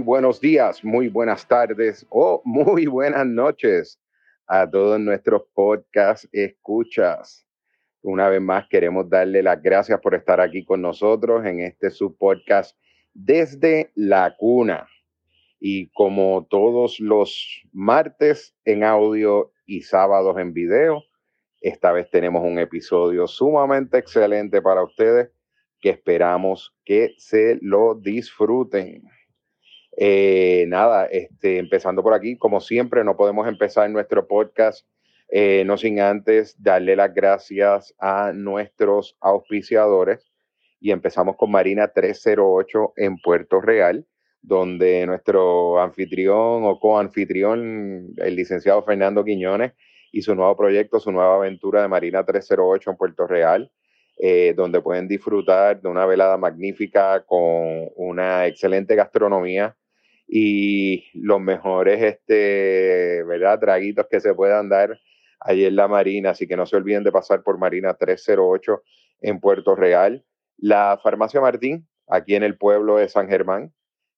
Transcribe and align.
Buenos 0.00 0.40
días, 0.40 0.84
muy 0.84 1.08
buenas 1.08 1.46
tardes 1.46 2.06
o 2.10 2.40
muy 2.44 2.86
buenas 2.86 3.26
noches 3.26 4.00
a 4.46 4.68
todos 4.68 5.00
nuestros 5.00 5.42
podcast 5.54 6.24
escuchas. 6.32 7.46
Una 8.02 8.28
vez 8.28 8.40
más 8.40 8.68
queremos 8.68 9.08
darle 9.08 9.42
las 9.42 9.60
gracias 9.60 10.00
por 10.00 10.14
estar 10.14 10.40
aquí 10.40 10.64
con 10.64 10.82
nosotros 10.82 11.44
en 11.44 11.60
este 11.60 11.90
subpodcast 11.90 12.76
desde 13.12 13.90
la 13.94 14.36
cuna. 14.36 14.86
Y 15.58 15.88
como 15.88 16.46
todos 16.48 17.00
los 17.00 17.62
martes 17.72 18.54
en 18.64 18.84
audio 18.84 19.50
y 19.66 19.82
sábados 19.82 20.38
en 20.38 20.52
video, 20.52 21.02
esta 21.60 21.90
vez 21.92 22.08
tenemos 22.10 22.44
un 22.44 22.58
episodio 22.58 23.26
sumamente 23.26 23.98
excelente 23.98 24.62
para 24.62 24.84
ustedes 24.84 25.30
que 25.80 25.90
esperamos 25.90 26.72
que 26.84 27.14
se 27.18 27.58
lo 27.60 27.94
disfruten. 27.94 29.02
Eh, 30.00 30.64
nada, 30.68 31.06
este, 31.06 31.58
empezando 31.58 32.02
por 32.02 32.14
aquí, 32.14 32.36
como 32.36 32.60
siempre, 32.60 33.02
no 33.02 33.16
podemos 33.16 33.48
empezar 33.48 33.90
nuestro 33.90 34.28
podcast 34.28 34.86
eh, 35.30 35.62
no 35.66 35.76
sin 35.76 36.00
antes 36.00 36.56
darle 36.62 36.96
las 36.96 37.12
gracias 37.12 37.94
a 37.98 38.32
nuestros 38.32 39.16
auspiciadores. 39.20 40.30
Y 40.80 40.90
empezamos 40.92 41.36
con 41.36 41.50
Marina 41.50 41.88
308 41.88 42.94
en 42.96 43.18
Puerto 43.18 43.60
Real, 43.60 44.06
donde 44.40 45.04
nuestro 45.06 45.80
anfitrión 45.80 46.64
o 46.64 46.78
coanfitrión, 46.80 48.14
el 48.16 48.36
licenciado 48.36 48.82
Fernando 48.84 49.24
Quiñones, 49.24 49.72
y 50.12 50.22
su 50.22 50.34
nuevo 50.34 50.56
proyecto, 50.56 51.00
su 51.00 51.12
nueva 51.12 51.34
aventura 51.34 51.82
de 51.82 51.88
Marina 51.88 52.24
308 52.24 52.90
en 52.90 52.96
Puerto 52.96 53.26
Real, 53.26 53.70
eh, 54.16 54.54
donde 54.56 54.80
pueden 54.80 55.08
disfrutar 55.08 55.80
de 55.80 55.88
una 55.88 56.06
velada 56.06 56.38
magnífica 56.38 57.24
con 57.26 57.90
una 57.96 58.46
excelente 58.46 58.94
gastronomía 58.94 59.76
y 60.28 61.06
los 61.14 61.40
mejores, 61.40 62.02
este, 62.02 63.24
¿verdad? 63.24 63.58
Traguitos 63.58 64.06
que 64.10 64.20
se 64.20 64.34
puedan 64.34 64.68
dar 64.68 65.00
allí 65.40 65.64
en 65.64 65.74
la 65.74 65.88
Marina, 65.88 66.30
así 66.30 66.46
que 66.46 66.56
no 66.56 66.66
se 66.66 66.76
olviden 66.76 67.02
de 67.02 67.10
pasar 67.10 67.42
por 67.42 67.58
Marina 67.58 67.94
308 67.94 68.82
en 69.22 69.40
Puerto 69.40 69.74
Real. 69.74 70.24
La 70.58 71.00
Farmacia 71.02 71.40
Martín, 71.40 71.88
aquí 72.08 72.34
en 72.34 72.42
el 72.42 72.58
pueblo 72.58 72.96
de 72.96 73.08
San 73.08 73.28
Germán, 73.28 73.72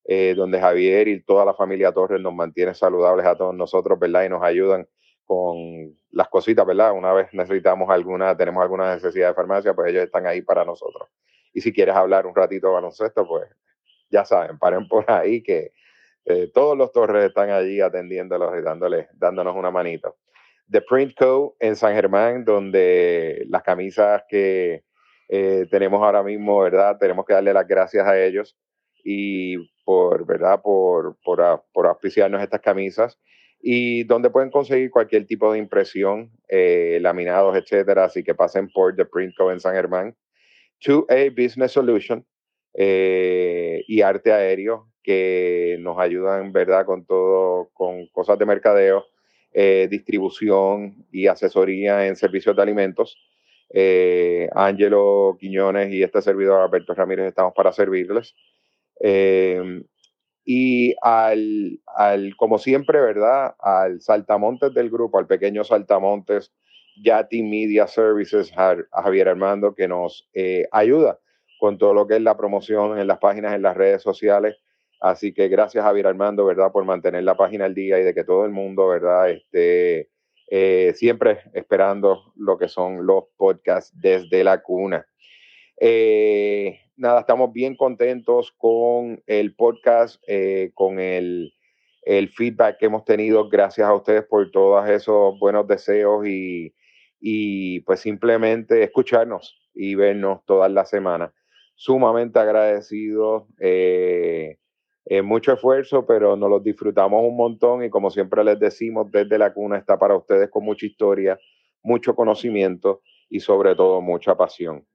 eh, 0.05 0.35
donde 0.35 0.59
Javier 0.59 1.07
y 1.07 1.23
toda 1.23 1.45
la 1.45 1.55
familia 1.55 1.93
Torres 1.93 2.21
nos 2.21 2.35
mantienen 2.35 2.75
saludables 2.75 3.27
a 3.27 3.37
todos 3.37 3.55
nosotros, 3.55 3.99
¿verdad? 3.99 4.25
Y 4.25 4.29
nos 4.31 4.43
ayudan 4.43 4.89
con 5.25 5.97
las 6.11 6.29
cositas, 6.29 6.67
¿verdad? 6.67 6.93
Una 6.93 7.13
vez 7.13 7.29
necesitamos 7.33 7.89
alguna, 7.89 8.37
tenemos 8.37 8.61
alguna 8.61 8.95
necesidad 8.95 9.29
de 9.29 9.35
farmacia, 9.35 9.75
pues 9.75 9.91
ellos 9.91 10.03
están 10.03 10.27
ahí 10.27 10.43
para 10.43 10.65
nosotros. 10.65 11.09
Y 11.53 11.61
si 11.61 11.73
quieres 11.73 11.95
hablar 11.95 12.27
un 12.27 12.35
ratito 12.35 12.67
de 12.67 12.73
baloncesto, 12.73 13.29
pues 13.29 13.49
ya 14.11 14.25
saben, 14.25 14.59
paren 14.59 14.89
por 14.89 15.09
ahí 15.09 15.41
que 15.41 15.73
eh, 16.25 16.51
todos 16.53 16.77
los 16.77 16.93
torres 16.93 17.27
están 17.27 17.51
allí 17.51 17.81
atendiéndolos 17.81 18.57
y 18.59 18.63
dándoles, 18.63 19.09
dándonos 19.13 19.57
una 19.57 19.71
manito. 19.71 20.17
The 20.71 20.83
Print 20.83 21.15
Co. 21.19 21.57
en 21.59 21.75
San 21.77 21.95
Germán, 21.95 22.45
donde 22.45 23.45
las 23.49 23.63
camisas 23.63 24.23
que 24.29 24.85
eh, 25.29 25.67
tenemos 25.71 26.03
ahora 26.03 26.23
mismo, 26.23 26.61
¿verdad? 26.61 26.97
Tenemos 26.99 27.25
que 27.25 27.35
darle 27.35 27.53
las 27.53 27.67
gracias 27.67 28.07
a 28.07 28.21
ellos 28.21 28.57
y 29.03 29.57
por, 29.85 30.27
¿verdad? 30.27 30.61
Por, 30.63 31.17
por, 31.25 31.65
por 31.73 31.87
auspiciarnos 31.87 32.43
estas 32.43 32.61
camisas 32.61 33.19
y 33.61 34.05
donde 34.05 34.31
pueden 34.31 34.51
conseguir 34.51 34.91
cualquier 34.91 35.27
tipo 35.27 35.53
de 35.53 35.59
impresión, 35.59 36.31
eh, 36.49 36.99
laminados, 37.01 37.57
etcétera. 37.57 38.05
Así 38.05 38.23
que 38.23 38.35
pasen 38.35 38.71
por 38.71 38.95
The 38.95 39.07
Print 39.07 39.35
Co. 39.37 39.51
en 39.51 39.61
San 39.61 39.75
Germán. 39.75 40.15
2A 40.87 41.31
Business 41.31 41.73
Solution 41.73 42.25
y 42.73 44.01
Arte 44.01 44.33
Aéreo, 44.33 44.90
que 45.03 45.77
nos 45.81 45.99
ayudan, 45.99 46.53
¿verdad? 46.53 46.85
Con 46.85 47.05
todo, 47.05 47.71
con 47.73 48.07
cosas 48.09 48.39
de 48.39 48.47
mercadeo, 48.47 49.07
eh, 49.53 49.89
distribución 49.91 51.07
y 51.11 51.27
asesoría 51.27 52.07
en 52.07 52.17
servicios 52.17 52.55
de 52.55 52.63
alimentos. 52.63 53.17
Eh, 53.73 54.49
Ángelo 54.55 55.37
Quiñones 55.39 55.93
y 55.93 56.03
este 56.03 56.21
servidor 56.23 56.61
Alberto 56.61 56.95
Ramírez 56.95 57.27
estamos 57.27 57.55
para 57.55 57.73
servirles. 57.73 58.35
Eh, 59.01 59.83
y 60.45 60.95
al, 61.03 61.81
al, 61.87 62.37
como 62.37 62.59
siempre, 62.59 63.01
¿verdad? 63.01 63.55
Al 63.59 64.01
saltamontes 64.01 64.75
del 64.75 64.91
grupo, 64.91 65.19
al 65.19 65.27
pequeño 65.27 65.65
saltamontes 65.65 66.53
Yati 67.03 67.43
Media 67.43 67.87
Services, 67.87 68.53
a, 68.57 68.77
Javier 68.93 69.29
Armando, 69.29 69.75
que 69.75 69.89
nos 69.89 70.29
ayuda 70.73 71.19
con 71.59 71.79
todo 71.79 71.95
lo 71.95 72.07
que 72.07 72.17
es 72.17 72.23
la 72.23 72.37
promoción 72.37 72.99
en 72.99 73.07
las 73.07 73.19
páginas, 73.19 73.55
en 73.55 73.63
las 73.63 73.77
redes 73.77 74.03
sociales 74.03 74.57
Así 75.01 75.33
que 75.33 75.49
gracias 75.49 75.83
Javier 75.83 76.07
Armando, 76.07 76.45
¿verdad? 76.45 76.71
Por 76.71 76.85
mantener 76.85 77.25
la 77.25 77.37
página 77.37 77.65
al 77.65 77.75
día 77.75 77.99
y 77.99 78.05
de 78.05 78.13
que 78.15 78.23
todo 78.23 78.45
el 78.45 78.51
mundo, 78.51 78.87
¿verdad? 78.87 79.31
Esté 79.31 80.11
eh, 80.53 80.93
siempre 80.95 81.41
esperando 81.55 82.33
lo 82.37 82.59
que 82.59 82.69
son 82.69 83.07
los 83.07 83.25
podcasts 83.37 83.99
desde 83.99 84.45
la 84.45 84.63
cuna. 84.63 85.07
Eh, 85.79 86.81
nada, 86.97 87.21
estamos 87.21 87.51
bien 87.53 87.77
contentos 87.77 88.53
con 88.59 89.23
el 89.27 89.55
podcast, 89.55 90.23
eh, 90.27 90.71
con 90.75 91.01
el, 91.01 91.55
el, 92.03 92.29
feedback 92.29 92.77
que 92.79 92.87
hemos 92.87 93.07
tenido. 93.07 93.49
Gracias 93.49 93.89
a 93.89 93.95
ustedes 93.95 94.25
por 94.25 94.51
todos 94.51 94.87
esos 94.87 95.39
buenos 95.39 95.67
deseos 95.67 96.27
y, 96.27 96.75
y 97.21 97.81
pues 97.81 98.01
simplemente 98.01 98.83
escucharnos 98.83 99.59
y 99.73 99.95
vernos 99.95 100.45
todas 100.45 100.71
las 100.71 100.91
semanas. 100.91 101.33
Sumamente 101.75 102.39
agradecidos. 102.39 103.45
Eh, 105.07 105.23
mucho 105.23 105.53
esfuerzo, 105.53 106.07
pero 106.07 106.37
nos 106.37 106.51
los 106.51 106.63
disfrutamos 106.63 107.23
un 107.25 107.37
montón 107.37 107.83
y 107.83 107.91
como 107.91 108.11
siempre 108.11 108.45
les 108.45 108.59
decimos, 108.61 109.11
desde 109.11 109.39
la 109.39 109.53
cuna 109.53 109.79
está 109.79 109.99
para 109.99 110.15
ustedes 110.15 110.51
con 110.51 110.65
mucha 110.65 110.87
historia, 110.87 111.39
mucho 111.83 112.15
conocimiento 112.15 113.03
y 113.29 113.41
sobre 113.41 113.75
todo 113.75 114.01
mucha 114.01 114.37
pasión. 114.37 114.87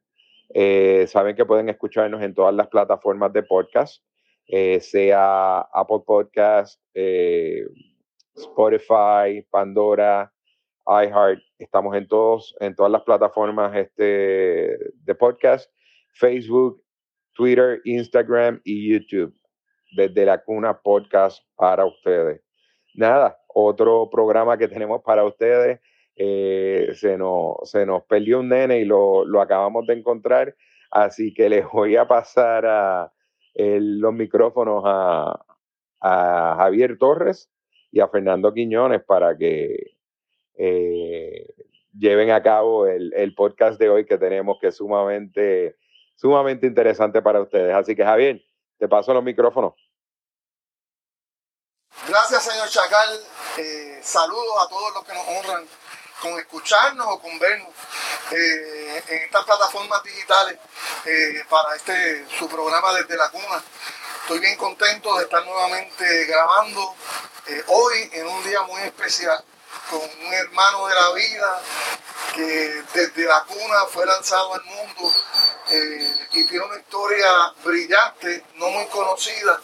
Eh, 0.54 1.06
saben 1.08 1.36
que 1.36 1.46
pueden 1.46 1.70
escucharnos 1.70 2.22
en 2.22 2.36
todas 2.36 2.54
las 2.54 2.68
plataformas 2.68 3.34
de 3.34 3.44
podcast, 3.44 4.04
eh, 4.48 4.80
sea 4.80 5.62
Apple 5.74 6.04
Podcast, 6.06 6.80
Spotify, 8.36 9.42
Pandora, 9.50 10.32
iHeart. 10.86 11.42
Estamos 11.58 11.96
en 11.96 12.08
todos, 12.08 12.56
en 12.60 12.76
todas 12.76 12.92
las 12.92 13.02
plataformas 13.02 13.76
este, 13.76 14.78
de 14.94 15.16
podcast, 15.16 15.72
Facebook, 16.14 16.80
Twitter, 17.34 17.82
Instagram 17.86 18.62
y 18.64 18.94
YouTube 18.94 19.36
desde 19.96 20.26
la 20.26 20.44
cuna 20.44 20.80
podcast 20.82 21.44
para 21.56 21.86
ustedes. 21.86 22.42
Nada, 22.94 23.38
otro 23.48 24.10
programa 24.10 24.58
que 24.58 24.68
tenemos 24.68 25.02
para 25.02 25.24
ustedes. 25.24 25.80
Eh, 26.18 26.92
se, 26.94 27.18
nos, 27.18 27.58
se 27.64 27.86
nos 27.86 28.04
perdió 28.04 28.40
un 28.40 28.50
nene 28.50 28.80
y 28.80 28.86
lo, 28.86 29.26
lo, 29.26 29.42
acabamos 29.42 29.86
de 29.86 29.96
encontrar, 29.96 30.56
así 30.90 31.34
que 31.34 31.50
les 31.50 31.70
voy 31.70 31.98
a 31.98 32.08
pasar 32.08 32.66
a, 32.66 33.12
los 33.54 34.14
micrófonos 34.14 34.84
a, 34.86 35.46
a, 36.00 36.56
Javier 36.58 36.98
Torres 36.98 37.52
y 37.92 38.00
a 38.00 38.08
Fernando 38.08 38.54
Quiñones 38.54 39.04
para 39.04 39.38
que 39.38 39.98
eh, 40.58 41.48
lleven 41.98 42.32
a 42.32 42.42
cabo 42.42 42.88
el, 42.88 43.14
el, 43.14 43.36
podcast 43.36 43.78
de 43.78 43.90
hoy 43.90 44.06
que 44.06 44.18
tenemos 44.18 44.58
que 44.62 44.68
es 44.68 44.78
sumamente, 44.78 45.76
sumamente 46.16 46.66
interesante 46.66 47.22
para 47.22 47.42
ustedes. 47.42 47.76
Así 47.76 47.94
que 47.94 48.06
Javier, 48.06 48.42
te 48.78 48.88
paso 48.88 49.14
los 49.14 49.24
micrófonos. 49.24 49.74
Gracias, 52.04 52.44
señor 52.44 52.70
Chacal. 52.70 53.26
Eh, 53.58 54.00
saludos 54.04 54.64
a 54.64 54.68
todos 54.70 54.94
los 54.94 55.04
que 55.06 55.14
nos 55.14 55.28
honran 55.28 55.68
con 56.22 56.38
escucharnos 56.40 57.08
o 57.10 57.20
con 57.20 57.40
vernos 57.40 57.70
eh, 58.30 59.04
en 59.08 59.24
estas 59.24 59.44
plataformas 59.44 60.04
digitales 60.04 60.60
eh, 61.06 61.44
para 61.50 61.76
este 61.76 62.28
su 62.38 62.48
programa 62.48 62.94
desde 62.94 63.18
la 63.18 63.30
cuna. 63.30 63.64
Estoy 64.22 64.40
bien 64.40 64.56
contento 64.56 65.18
de 65.18 65.24
estar 65.24 65.44
nuevamente 65.46 66.26
grabando 66.26 66.96
hoy 67.68 68.10
en 68.14 68.28
un 68.28 68.44
día 68.44 68.62
muy 68.64 68.82
especial 68.82 69.44
con 69.90 70.00
un 70.02 70.34
hermano 70.34 70.88
de 70.88 70.96
la 70.96 71.12
vida 71.14 71.62
que 72.36 72.84
desde 72.94 73.24
la 73.26 73.44
cuna 73.46 73.86
fue 73.92 74.06
lanzado 74.06 74.54
al 74.54 74.64
mundo 74.64 75.12
y 76.32 76.44
tiene 76.46 76.66
una 76.66 76.78
historia 76.78 77.54
brillante, 77.64 78.46
no 78.56 78.70
muy 78.70 78.86
conocida, 78.88 79.60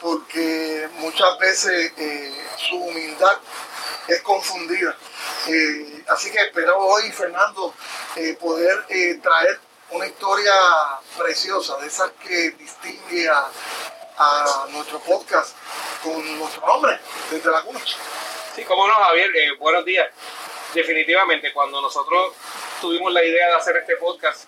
porque 0.00 0.88
muchas 0.98 1.38
veces 1.38 1.92
eh, 1.96 2.34
su 2.56 2.76
humildad 2.76 3.38
es 4.08 4.20
confundida. 4.22 4.96
Eh, 5.48 6.04
así 6.08 6.30
que 6.30 6.38
espero 6.38 6.78
hoy, 6.78 7.10
Fernando, 7.12 7.74
eh, 8.16 8.36
poder 8.40 8.86
traer 9.22 9.60
una 9.90 10.06
historia 10.06 10.52
preciosa, 11.18 11.76
de 11.78 11.86
esas 11.86 12.10
que 12.26 12.50
distingue 12.52 13.28
a, 13.28 13.50
nuestro 14.70 14.98
podcast 15.00 15.56
con 16.02 16.38
nuestro 16.38 16.66
nombre, 16.66 17.00
desde 17.30 17.50
la 17.50 17.62
cuna. 17.62 17.80
Sí, 18.54 18.62
cómo 18.64 18.86
no, 18.86 18.92
Javier, 18.92 19.30
buenos 19.58 19.82
días. 19.86 20.08
Definitivamente, 20.74 21.50
cuando 21.54 21.80
nosotros 21.80 22.34
tuvimos 22.82 23.10
la 23.14 23.24
idea 23.24 23.48
de 23.48 23.54
hacer 23.54 23.78
este 23.78 23.96
podcast 23.96 24.44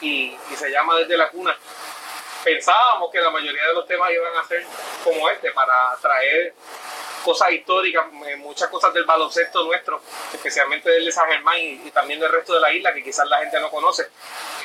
y, 0.00 0.38
y 0.52 0.56
se 0.56 0.70
llama 0.70 0.94
Desde 0.98 1.16
la 1.16 1.30
Cuna, 1.30 1.56
pensábamos 2.44 3.10
que 3.10 3.20
la 3.20 3.30
mayoría 3.30 3.66
de 3.66 3.74
los 3.74 3.86
temas 3.86 4.10
iban 4.10 4.36
a 4.36 4.46
ser 4.46 4.64
como 5.04 5.28
este, 5.28 5.50
para 5.52 5.96
traer 6.00 6.54
cosas 7.24 7.52
históricas, 7.52 8.06
eh, 8.26 8.36
muchas 8.36 8.68
cosas 8.68 8.94
del 8.94 9.04
baloncesto 9.04 9.64
nuestro, 9.64 10.00
especialmente 10.32 10.90
del 10.90 11.04
de 11.04 11.12
San 11.12 11.28
Germán 11.28 11.58
y, 11.58 11.90
también 11.90 12.20
del 12.20 12.30
resto 12.30 12.54
de 12.54 12.60
la 12.60 12.72
isla 12.72 12.94
que 12.94 13.02
quizás 13.02 13.28
la 13.28 13.38
gente 13.38 13.60
no 13.60 13.70
conoce. 13.70 14.04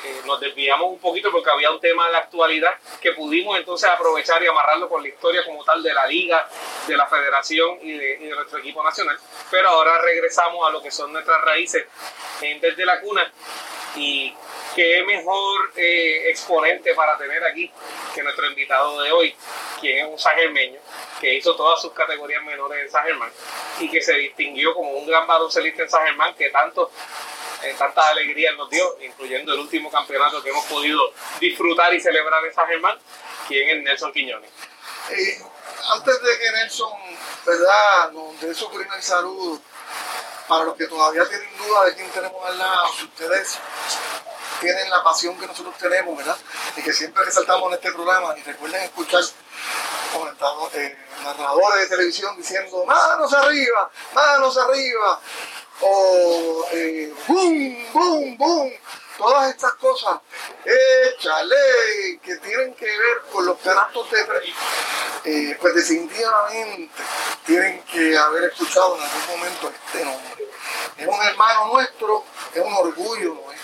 Eh, 0.06 0.22
nos 0.26 0.40
desviamos 0.40 0.90
un 0.90 1.00
poquito 1.00 1.32
porque 1.32 1.50
había 1.50 1.72
un 1.72 1.80
tema 1.80 2.08
de 2.08 2.14
la 2.14 2.20
actualidad 2.20 2.74
que 3.02 3.12
pudimos 3.14 3.58
entonces 3.58 3.90
aprovechar 3.90 4.42
y 4.44 4.48
amarrarlo 4.48 4.88
con 4.88 5.02
la 5.02 5.10
historia 5.10 5.44
como 5.46 5.64
tal 5.64 5.82
de 5.82 5.94
la 5.94 6.06
liga, 6.08 6.48
de 6.88 6.98
la 6.98 7.08
federación 7.08 7.80
y 7.82 7.98
de, 7.98 8.18
nuestro 8.34 8.60
equipo 8.60 8.84
nacional. 8.84 9.18
Pero 9.50 9.70
ahora 9.70 10.02
regresamos 10.02 10.68
a 10.68 10.72
lo 10.72 10.82
que 10.82 10.92
son 10.92 11.12
nuestras 11.12 11.42
raíces 11.42 11.86
desde 12.62 12.86
la 12.86 13.00
cuna 13.00 13.32
y 13.96 14.34
qué 14.76 15.04
mejor 15.06 15.72
eh, 15.76 16.30
exponente 16.30 16.94
para 16.96 17.18
tener 17.18 17.44
aquí 17.44 17.72
que 18.14 18.24
nuestro 18.24 18.48
invitado 18.48 19.02
de 19.02 19.12
hoy, 19.12 19.36
quien 19.80 20.06
es 20.06 20.12
un 20.12 20.18
sagermeño, 20.18 20.80
que 21.20 21.36
hizo 21.36 21.56
todas 21.56 21.82
sus 21.82 21.94
categorías 21.94 22.44
menores 22.44 22.84
en 22.84 22.92
San 22.92 23.06
Germán 23.06 23.32
y 23.80 23.90
que 23.90 24.02
se 24.02 24.14
distinguió 24.14 24.74
como 24.74 24.92
un 24.92 25.06
gran 25.06 25.28
baloncelista 25.28 25.84
en 25.84 25.90
San 25.90 26.06
Germán 26.06 26.34
que 26.36 26.50
tanto 26.50 26.92
eh, 27.64 27.76
tantas 27.78 28.06
alegrías 28.06 28.58
nos 28.58 28.70
dio, 28.70 28.98
incluyendo 29.02 29.54
el 29.54 29.60
último 29.60 29.90
campeonato 29.90 30.44
que 30.44 30.50
hemos 30.50 30.66
podido 30.66 31.14
disfrutar 31.40 31.94
y 31.94 32.02
celebrar 32.02 32.44
en 32.46 32.54
San 32.54 32.68
Germán, 32.68 32.98
quien 33.48 33.70
es 33.70 33.84
Nelson 33.84 34.12
Quiñones. 34.12 34.50
Eh, 35.12 35.42
antes 35.94 36.22
de 36.22 36.40
que 36.40 36.52
Nelson, 36.52 36.92
¿verdad?, 37.46 38.12
nos 38.12 38.40
dé 38.42 38.54
su 38.54 38.70
primer 38.70 39.02
saludo, 39.02 39.62
para 40.48 40.66
los 40.66 40.76
que 40.76 40.88
todavía 40.88 41.28
tienen 41.28 41.58
duda 41.58 41.86
de 41.86 41.96
quién 41.96 42.10
tenemos 42.12 42.46
al 42.46 42.58
lado, 42.58 42.88
si 42.98 43.06
ustedes 43.06 43.58
tienen 44.60 44.90
la 44.90 45.04
pasión 45.04 45.38
que 45.38 45.48
nosotros 45.48 45.78
tenemos, 45.78 46.18
¿verdad? 46.18 46.38
Y 46.78 46.82
que 46.82 46.94
siempre 46.94 47.24
resaltamos 47.26 47.68
en 47.70 47.74
este 47.76 47.92
programa, 47.92 48.36
y 48.38 48.42
recuerden 48.42 48.84
escuchar 48.84 49.22
eh, 50.74 50.98
narradores 51.24 51.82
de 51.82 51.96
televisión 51.96 52.36
diciendo 52.38 52.86
manos 52.86 53.34
arriba, 53.34 53.92
manos 54.14 54.58
arriba, 54.58 55.20
o 55.82 56.66
eh, 56.72 57.14
boom, 57.28 57.94
boom, 57.94 58.38
boom, 58.38 58.74
todas 59.18 59.50
estas 59.50 59.74
cosas, 59.76 60.20
échale, 60.66 62.20
que 62.24 62.36
tienen 62.38 62.74
que 62.76 62.86
ver 62.86 63.22
con 63.32 63.46
los 63.46 63.58
canastos 63.60 64.10
de 64.12 64.24
tres, 64.24 64.54
eh, 65.26 65.58
pues 65.60 65.76
definitivamente 65.76 66.90
tienen 67.46 67.82
que 67.84 68.18
haber 68.18 68.46
escuchado 68.46 68.98
en 68.98 69.04
algún 69.04 69.38
momento 69.38 69.72
este 69.86 70.06
nombre. 70.06 70.48
Es 70.98 71.08
un 71.08 71.22
hermano 71.22 71.74
nuestro, 71.74 72.24
es 72.54 72.62
un 72.62 72.74
orgullo 72.74 73.34
nuestro. 73.46 73.64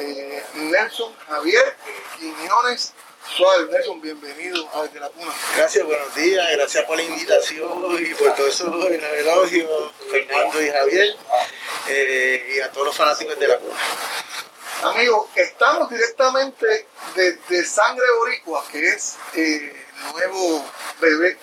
Eh, 0.00 0.44
Nelson 0.54 1.12
Javier 1.26 1.76
Quiñones 2.18 2.92
Suárez. 3.36 3.68
Nelson, 3.70 4.00
bienvenido 4.00 4.68
a 4.74 4.82
Desde 4.82 5.00
la 5.00 5.08
Cuna. 5.10 5.32
Gracias, 5.56 5.84
buenos 5.84 6.14
días, 6.14 6.46
gracias 6.52 6.84
por 6.84 6.96
la 6.96 7.02
invitación 7.02 7.96
y 8.00 8.14
por 8.14 8.34
todo 8.34 8.46
eso, 8.46 8.88
el 8.88 9.04
elogio, 9.04 9.92
Fernando 10.10 10.62
y 10.62 10.70
Javier, 10.70 11.16
eh, 11.88 12.54
y 12.56 12.60
a 12.60 12.70
todos 12.70 12.86
los 12.86 12.96
fanáticos 12.96 13.38
de 13.38 13.48
la 13.48 13.58
Cuna. 13.58 13.76
Amigos, 14.82 15.26
estamos 15.34 15.90
directamente 15.90 16.86
desde 17.16 17.64
Sangre 17.64 18.04
Boricua, 18.18 18.64
que 18.70 18.90
es 18.90 19.16
el 19.34 19.64
eh, 19.64 19.86
nuevo 20.12 20.64
bebé 21.00 21.36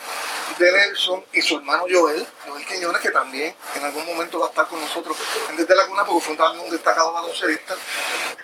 de 0.58 0.72
Nelson 0.72 1.26
y 1.34 1.42
su 1.42 1.58
hermano 1.58 1.86
Joel, 1.90 2.26
Joel 2.48 2.66
Quiñones, 2.66 3.02
que 3.02 3.12
también 3.12 3.56
en 3.76 3.84
algún 3.84 4.06
momento 4.06 4.40
va 4.40 4.48
a 4.48 4.50
estar 4.50 4.68
con 4.68 4.80
nosotros 4.80 5.18
desde 5.58 5.76
la 5.76 5.88
cuna, 5.88 6.06
porque 6.06 6.26
fue 6.26 6.36
también 6.36 6.66
un 6.66 6.72
destacado 6.72 7.12
baloncelista. 7.14 7.76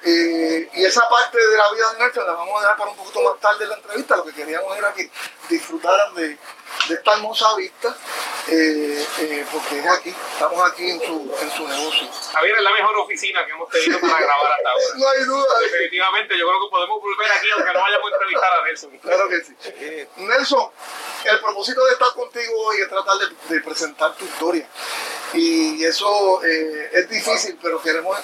Eh, 0.04 0.70
y 0.74 0.84
esa 0.84 1.08
parte 1.08 1.38
de 1.38 1.58
la 1.58 1.72
vida 1.72 1.94
de 1.94 2.00
Nelson 2.00 2.26
la 2.26 2.34
vamos 2.34 2.58
a 2.58 2.62
dejar 2.62 2.78
para 2.78 2.92
un 2.92 2.98
poquito 2.98 3.22
más 3.22 3.40
tarde 3.40 3.64
en 3.64 3.70
la 3.70 3.76
entrevista. 3.76 4.16
Lo 4.18 4.26
que 4.26 4.34
queríamos 4.34 4.78
era 4.78 4.94
que 4.94 5.10
disfrutaran 5.50 6.16
de, 6.16 6.38
de 6.88 6.96
esta 6.96 7.14
hermosa 7.14 7.56
vista, 7.56 7.96
eh, 8.48 9.06
eh, 9.20 9.46
porque 9.52 9.80
es 9.80 9.88
aquí, 9.88 10.10
estamos 10.34 10.72
aquí 10.72 10.90
en 10.90 11.00
su, 11.02 11.36
en 11.40 11.52
su 11.52 11.68
negocio. 11.68 12.08
Javier, 12.34 12.58
es 12.58 12.64
la 12.64 12.72
mejor 12.72 12.98
oficina 12.98 13.46
que 13.46 13.52
hemos 13.52 13.70
tenido 13.70 14.00
para 14.00 14.20
grabar 14.20 14.52
hasta 14.52 14.70
ahora. 14.70 14.86
No 14.96 15.10
hay 15.10 15.24
duda. 15.24 15.60
Definitivamente, 15.60 16.38
yo 16.38 16.48
creo 16.48 16.60
que 16.62 16.72
podemos 16.72 17.02
volver 17.02 17.32
aquí 17.32 17.48
aunque 17.56 17.74
no 17.74 17.82
vayamos 17.82 18.12
a 18.12 18.16
entrevistar 18.16 18.54
a 18.54 18.66
Nelson. 18.66 18.98
Claro 18.98 19.30
que 19.30 19.42
sí. 19.42 19.56
Nelson, 20.18 20.72
el 21.26 21.40
propósito 21.40 21.86
de 21.86 21.96
estar 22.02 22.16
contigo 22.16 22.54
hoy 22.66 22.82
es 22.82 22.90
tratar 22.90 23.18
de, 23.18 23.62
presentar 23.62 24.16
tu 24.16 24.26
historia. 24.26 24.68
Y 25.34 25.84
eso 25.84 26.44
eh, 26.44 26.90
es 26.94 27.10
difícil, 27.10 27.58
pero 27.62 27.82
queremos 27.82 28.18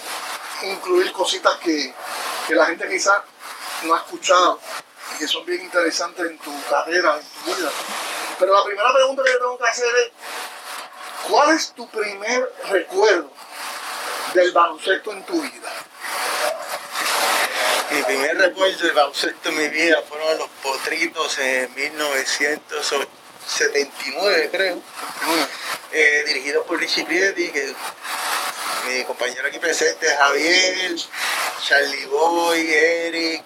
incluir 0.64 1.12
cositas 1.12 1.56
que, 1.58 1.94
que 2.48 2.56
la 2.56 2.66
gente 2.66 2.90
quizás 2.90 3.22
no 3.84 3.94
ha 3.94 3.98
escuchado 3.98 4.60
y 5.14 5.20
que 5.20 5.28
son 5.28 5.46
bien 5.46 5.62
interesantes 5.62 6.26
en 6.26 6.38
tu 6.40 6.52
carrera, 6.70 7.20
en 7.20 7.28
tu 7.28 7.56
vida. 7.56 7.72
Pero 8.40 8.54
la 8.54 8.64
primera 8.64 8.92
pregunta 8.94 9.24
que 9.24 9.32
tengo 9.32 9.58
que 9.58 9.68
hacer 9.68 9.96
es, 9.96 10.12
¿cuál 11.30 11.56
es 11.56 11.72
tu 11.74 11.88
primer 11.90 12.52
recuerdo 12.70 13.32
del 14.34 14.52
baloncesto 14.52 15.12
en 15.12 15.24
tu 15.26 15.42
vida? 15.42 15.72
Mi 17.92 18.04
primer 18.04 18.38
recuerdo 18.38 18.78
del 18.80 18.94
baloncesto 18.94 19.50
en 19.50 19.58
mi 19.58 19.68
vida 19.70 20.02
fueron 20.10 20.38
los 20.38 20.50
potritos 20.62 21.38
en 21.38 21.74
1979, 23.48 24.50
creo. 24.52 24.82
Eh, 25.94 26.24
dirigidos 26.28 26.66
por 26.66 26.80
Richie 26.80 27.06
Piedi, 27.06 27.50
que 27.50 27.74
mi 28.88 29.04
compañero 29.06 29.48
aquí 29.48 29.58
presente, 29.58 30.06
Javier, 30.08 30.96
Charlie 31.66 32.06
Boy, 32.06 32.70
Eric, 32.70 33.44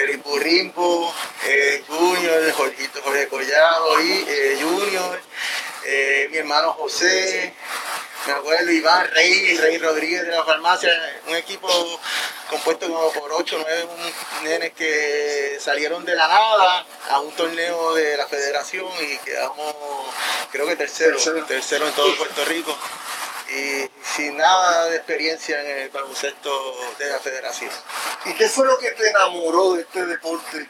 Eric 0.00 0.22
Burrimpo, 0.22 1.14
eh, 1.46 1.84
Junior, 1.86 2.52
Jorgito 2.52 3.02
Jorge 3.02 3.28
Collado, 3.28 4.00
y, 4.00 4.24
eh, 4.26 4.58
Junior, 4.60 5.20
eh, 5.84 6.28
mi 6.30 6.38
hermano 6.38 6.72
José, 6.72 7.54
mi 8.26 8.32
abuelo 8.32 8.72
Iván 8.72 9.06
Rey, 9.12 9.56
Rey 9.58 9.78
Rodríguez 9.78 10.22
de 10.22 10.32
la 10.32 10.44
farmacia, 10.44 10.90
un 11.26 11.36
equipo 11.36 11.68
compuesto 12.48 12.88
como 12.88 13.12
por 13.12 13.32
8 13.32 13.56
o 13.56 13.58
9 13.60 13.88
nenes 14.42 14.72
que 14.72 15.58
salieron 15.60 16.04
de 16.04 16.14
la 16.14 16.28
nada 16.28 16.86
a 17.10 17.20
un 17.20 17.30
torneo 17.32 17.94
de 17.94 18.16
la 18.16 18.26
federación 18.26 18.86
y 19.00 19.18
quedamos, 19.18 19.74
creo 20.50 20.66
que 20.66 20.76
tercero, 20.76 21.18
tercero 21.46 21.86
en 21.86 21.92
todo 21.92 22.16
Puerto 22.16 22.44
Rico 22.46 22.76
y 23.50 23.90
sin 24.02 24.36
nada 24.36 24.86
de 24.86 24.96
experiencia 24.96 25.60
en 25.60 25.78
el 25.78 25.88
baloncesto 25.90 26.50
de 26.98 27.08
la 27.10 27.18
federación. 27.18 27.70
¿Y 28.26 28.34
qué 28.34 28.48
fue 28.48 28.66
lo 28.66 28.78
que 28.78 28.90
te 28.90 29.08
enamoró 29.08 29.74
de 29.74 29.82
este 29.82 30.04
deporte? 30.04 30.68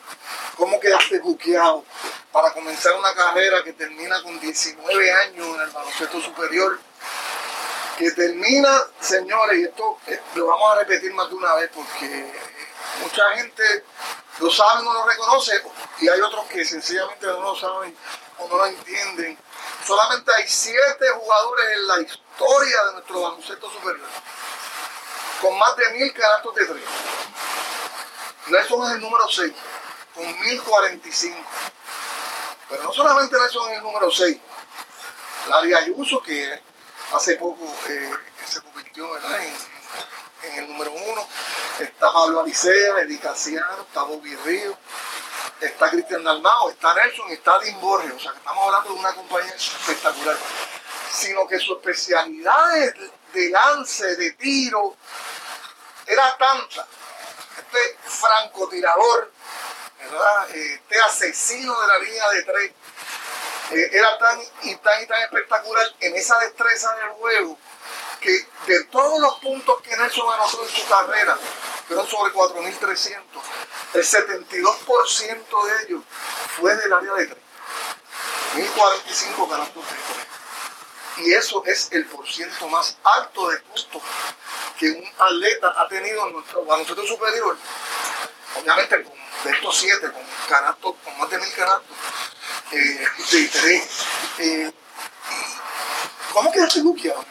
¿Cómo 0.56 0.78
quedaste 0.78 1.18
buqueado 1.20 1.85
para 2.32 2.52
comenzar 2.52 2.94
una 2.94 3.14
carrera 3.14 3.64
que 3.64 3.73
termina 3.73 4.23
con 4.23 4.38
19 4.38 5.12
años 5.12 5.47
en 5.56 5.61
el 5.61 5.70
baloncesto 5.70 6.20
superior? 6.20 6.78
Que 7.99 8.12
termina, 8.12 8.85
señores, 9.00 9.59
y 9.59 9.64
esto 9.64 9.99
eh, 10.07 10.21
lo 10.37 10.47
vamos 10.47 10.73
a 10.73 10.78
repetir 10.78 11.12
más 11.14 11.28
de 11.28 11.35
una 11.35 11.55
vez 11.55 11.71
porque 11.75 12.33
mucha 13.02 13.31
gente 13.37 13.85
lo 14.38 14.50
sabe 14.50 14.85
no 14.85 14.93
lo 14.93 15.05
reconoce 15.05 15.61
y 16.00 16.09
hay 16.09 16.21
otros 16.21 16.47
que 16.47 16.64
sencillamente 16.64 17.26
no 17.26 17.40
lo 17.40 17.57
saben 17.57 17.97
o 18.38 18.49
no 18.49 18.57
lo 18.57 18.67
entienden 18.67 19.37
Solamente 19.88 20.31
hay 20.35 20.47
siete 20.47 21.09
jugadores 21.14 21.67
en 21.71 21.87
la 21.87 22.00
historia 22.00 22.85
de 22.85 22.93
nuestro 22.93 23.23
baloncesto 23.23 23.71
superior 23.71 24.07
con 25.40 25.59
más 25.59 25.75
de 25.76 25.90
mil 25.93 26.12
canastos 26.12 26.55
de 26.55 26.67
tres. 26.67 26.85
Nelson 28.49 28.87
es 28.87 28.90
el 28.97 29.00
número 29.00 29.28
6, 29.28 29.52
con 30.14 30.40
1045. 30.40 31.38
Pero 32.69 32.83
no 32.83 32.93
solamente 32.93 33.37
Nelson 33.38 33.71
es 33.71 33.76
el 33.78 33.83
número 33.83 34.11
6, 34.11 34.38
Larry 35.49 35.75
Ayuso, 35.75 36.23
que 36.23 36.62
hace 37.12 37.36
poco 37.36 37.64
eh, 37.88 38.10
se 38.46 38.60
convirtió 38.60 39.08
En, 39.16 40.54
el 40.54 40.68
número 40.68 40.92
1, 40.92 41.28
está 41.80 42.12
Pablo 42.12 42.40
Alicea, 42.40 43.00
Eddie 43.00 43.18
Casiano, 43.18 43.82
está 43.82 44.02
Bobby 44.04 44.36
Río, 44.36 44.78
está 45.60 45.90
Cristian 45.90 46.22
Dalmao, 46.22 46.70
está 46.70 46.94
Nelson, 46.94 47.30
está 47.30 47.58
Dean 47.58 47.80
Borges, 47.80 48.12
o 48.12 48.18
sea 48.20 48.32
que 48.32 48.38
estamos 48.38 48.64
hablando 48.64 48.92
de 48.94 49.00
una 49.00 49.14
compañía 49.14 49.54
espectacular, 49.54 50.36
sino 51.10 51.46
que 51.48 51.58
su 51.58 51.74
especialidad 51.74 52.94
de, 53.32 53.50
lance, 53.50 54.16
de 54.16 54.30
tiro, 54.32 54.96
era 56.06 56.36
tanta. 56.38 56.86
Este 57.58 57.98
francotirador, 58.04 59.32
¿verdad? 59.98 60.50
este 60.50 61.00
asesino 61.00 61.80
de 61.80 61.86
la 61.88 61.98
línea 61.98 62.28
de 62.30 62.42
tres, 62.44 62.72
eh, 63.70 63.90
era 63.92 64.18
tan 64.18 64.40
y 64.62 64.75
tan 64.76 65.02
y 65.02 65.06
tan 65.06 65.22
espectacular 65.22 65.87
en 66.00 66.16
esa 66.16 66.38
destreza 66.38 66.94
del 66.96 67.10
juego 67.10 67.58
que 68.20 68.46
de 68.66 68.84
todos 68.84 69.20
los 69.20 69.38
puntos 69.38 69.80
que 69.82 69.96
Nelson 69.96 70.32
anotó 70.32 70.62
en 70.64 70.68
su 70.68 70.88
carrera, 70.88 71.38
fueron 71.87 72.06
sobre 72.06 72.32
4.300, 72.32 73.20
el 73.94 74.04
72% 74.04 75.64
de 75.64 75.84
ellos 75.84 76.02
fue 76.58 76.76
del 76.76 76.92
área 76.92 77.14
de 77.14 77.26
3. 77.26 77.38
1045 78.54 79.48
canastos 79.48 79.84
de 79.84 79.96
3. 81.16 81.26
Y 81.26 81.34
eso 81.34 81.62
es 81.66 81.88
el 81.92 82.06
porciento 82.06 82.68
más 82.68 82.96
alto 83.02 83.48
de 83.48 83.58
puntos 83.58 84.02
que 84.78 84.90
un 84.90 85.04
atleta 85.18 85.75
ha 85.76 85.88
tenido 85.88 86.26
en 86.26 86.32
nuestro 86.34 86.64
baloncesto 86.64 87.06
superior. 87.06 87.56
Obviamente 88.60 89.04
de 89.44 89.50
estos 89.50 89.78
siete, 89.78 90.10
con 90.10 90.22
canastos, 90.48 90.94
con 91.04 91.18
más 91.18 91.30
de 91.30 91.38
mil 91.38 91.52
canastos, 91.52 91.96
eh. 92.72 93.82
Eh, 94.38 94.72
¿Cómo 96.32 96.52
quedaste 96.52 96.82
buqueado? 96.82 97.25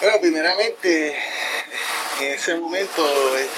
Bueno, 0.00 0.20
primeramente, 0.20 1.16
en 2.20 2.32
ese 2.34 2.56
momento 2.56 3.38
eh, 3.38 3.48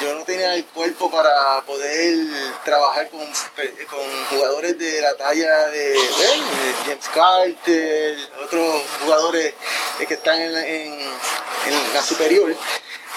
yo 0.00 0.14
no 0.14 0.24
tenía 0.24 0.54
el 0.54 0.64
cuerpo 0.66 1.10
para 1.10 1.62
poder 1.62 2.26
trabajar 2.64 3.08
con, 3.10 3.20
con 3.20 4.24
jugadores 4.30 4.78
de 4.78 5.00
la 5.00 5.16
talla 5.16 5.68
de, 5.68 5.96
James 6.86 7.08
Carter, 7.12 8.18
otros 8.44 8.82
jugadores 9.00 9.54
que 10.06 10.14
están 10.14 10.40
en, 10.40 10.56
en 10.56 11.94
la 11.94 12.02
superior. 12.02 12.54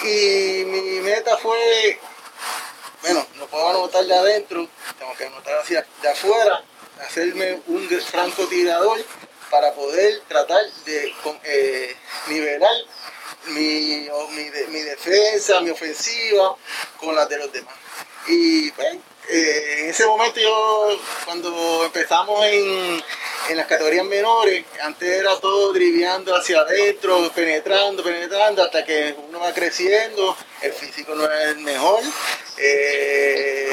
Y 0.04 0.64
mi 0.66 1.02
meta 1.02 1.38
fue, 1.38 2.00
bueno, 3.02 3.26
no 3.36 3.48
puedo 3.48 3.70
anotar 3.70 4.06
de 4.06 4.16
adentro, 4.16 4.68
tengo 4.98 5.14
que 5.16 5.26
anotar 5.26 5.60
hacia 5.60 5.86
de 6.02 6.10
afuera, 6.10 6.64
hacerme 7.02 7.62
un 7.68 7.88
francotirador 8.02 9.04
para 9.50 9.74
poder 9.74 10.22
tratar 10.28 10.64
de 10.86 11.14
eh, 11.44 11.96
nivelar 12.28 12.76
mi, 13.48 14.08
mi, 14.70 14.82
defensa, 14.82 15.62
mi 15.62 15.70
ofensiva 15.70 16.56
con 17.00 17.16
las 17.16 17.30
de 17.30 17.38
los 17.38 17.52
demás. 17.52 17.74
Y 18.28 18.72
pues, 18.72 18.98
eh, 19.30 19.76
en 19.80 19.90
ese 19.90 20.06
momento 20.06 20.40
yo, 20.40 21.00
cuando 21.26 21.86
empezamos 21.86 22.46
en, 22.46 23.04
en 23.50 23.58
las 23.58 23.68
categorías 23.68 24.06
menores, 24.06 24.66
antes 24.82 25.10
era 25.10 25.38
todo 25.40 25.72
driviando 25.72 26.36
hacia 26.36 26.60
adentro, 26.60 27.32
penetrando, 27.34 28.04
penetrando, 28.04 28.64
hasta 28.64 28.84
que 28.84 29.16
uno 29.30 29.40
va 29.40 29.54
creciendo, 29.54 30.36
el 30.62 30.74
físico 30.74 31.16
no 31.16 31.32
es 31.32 31.48
el 31.50 31.60
mejor. 31.60 32.02
Eh, 32.58 33.70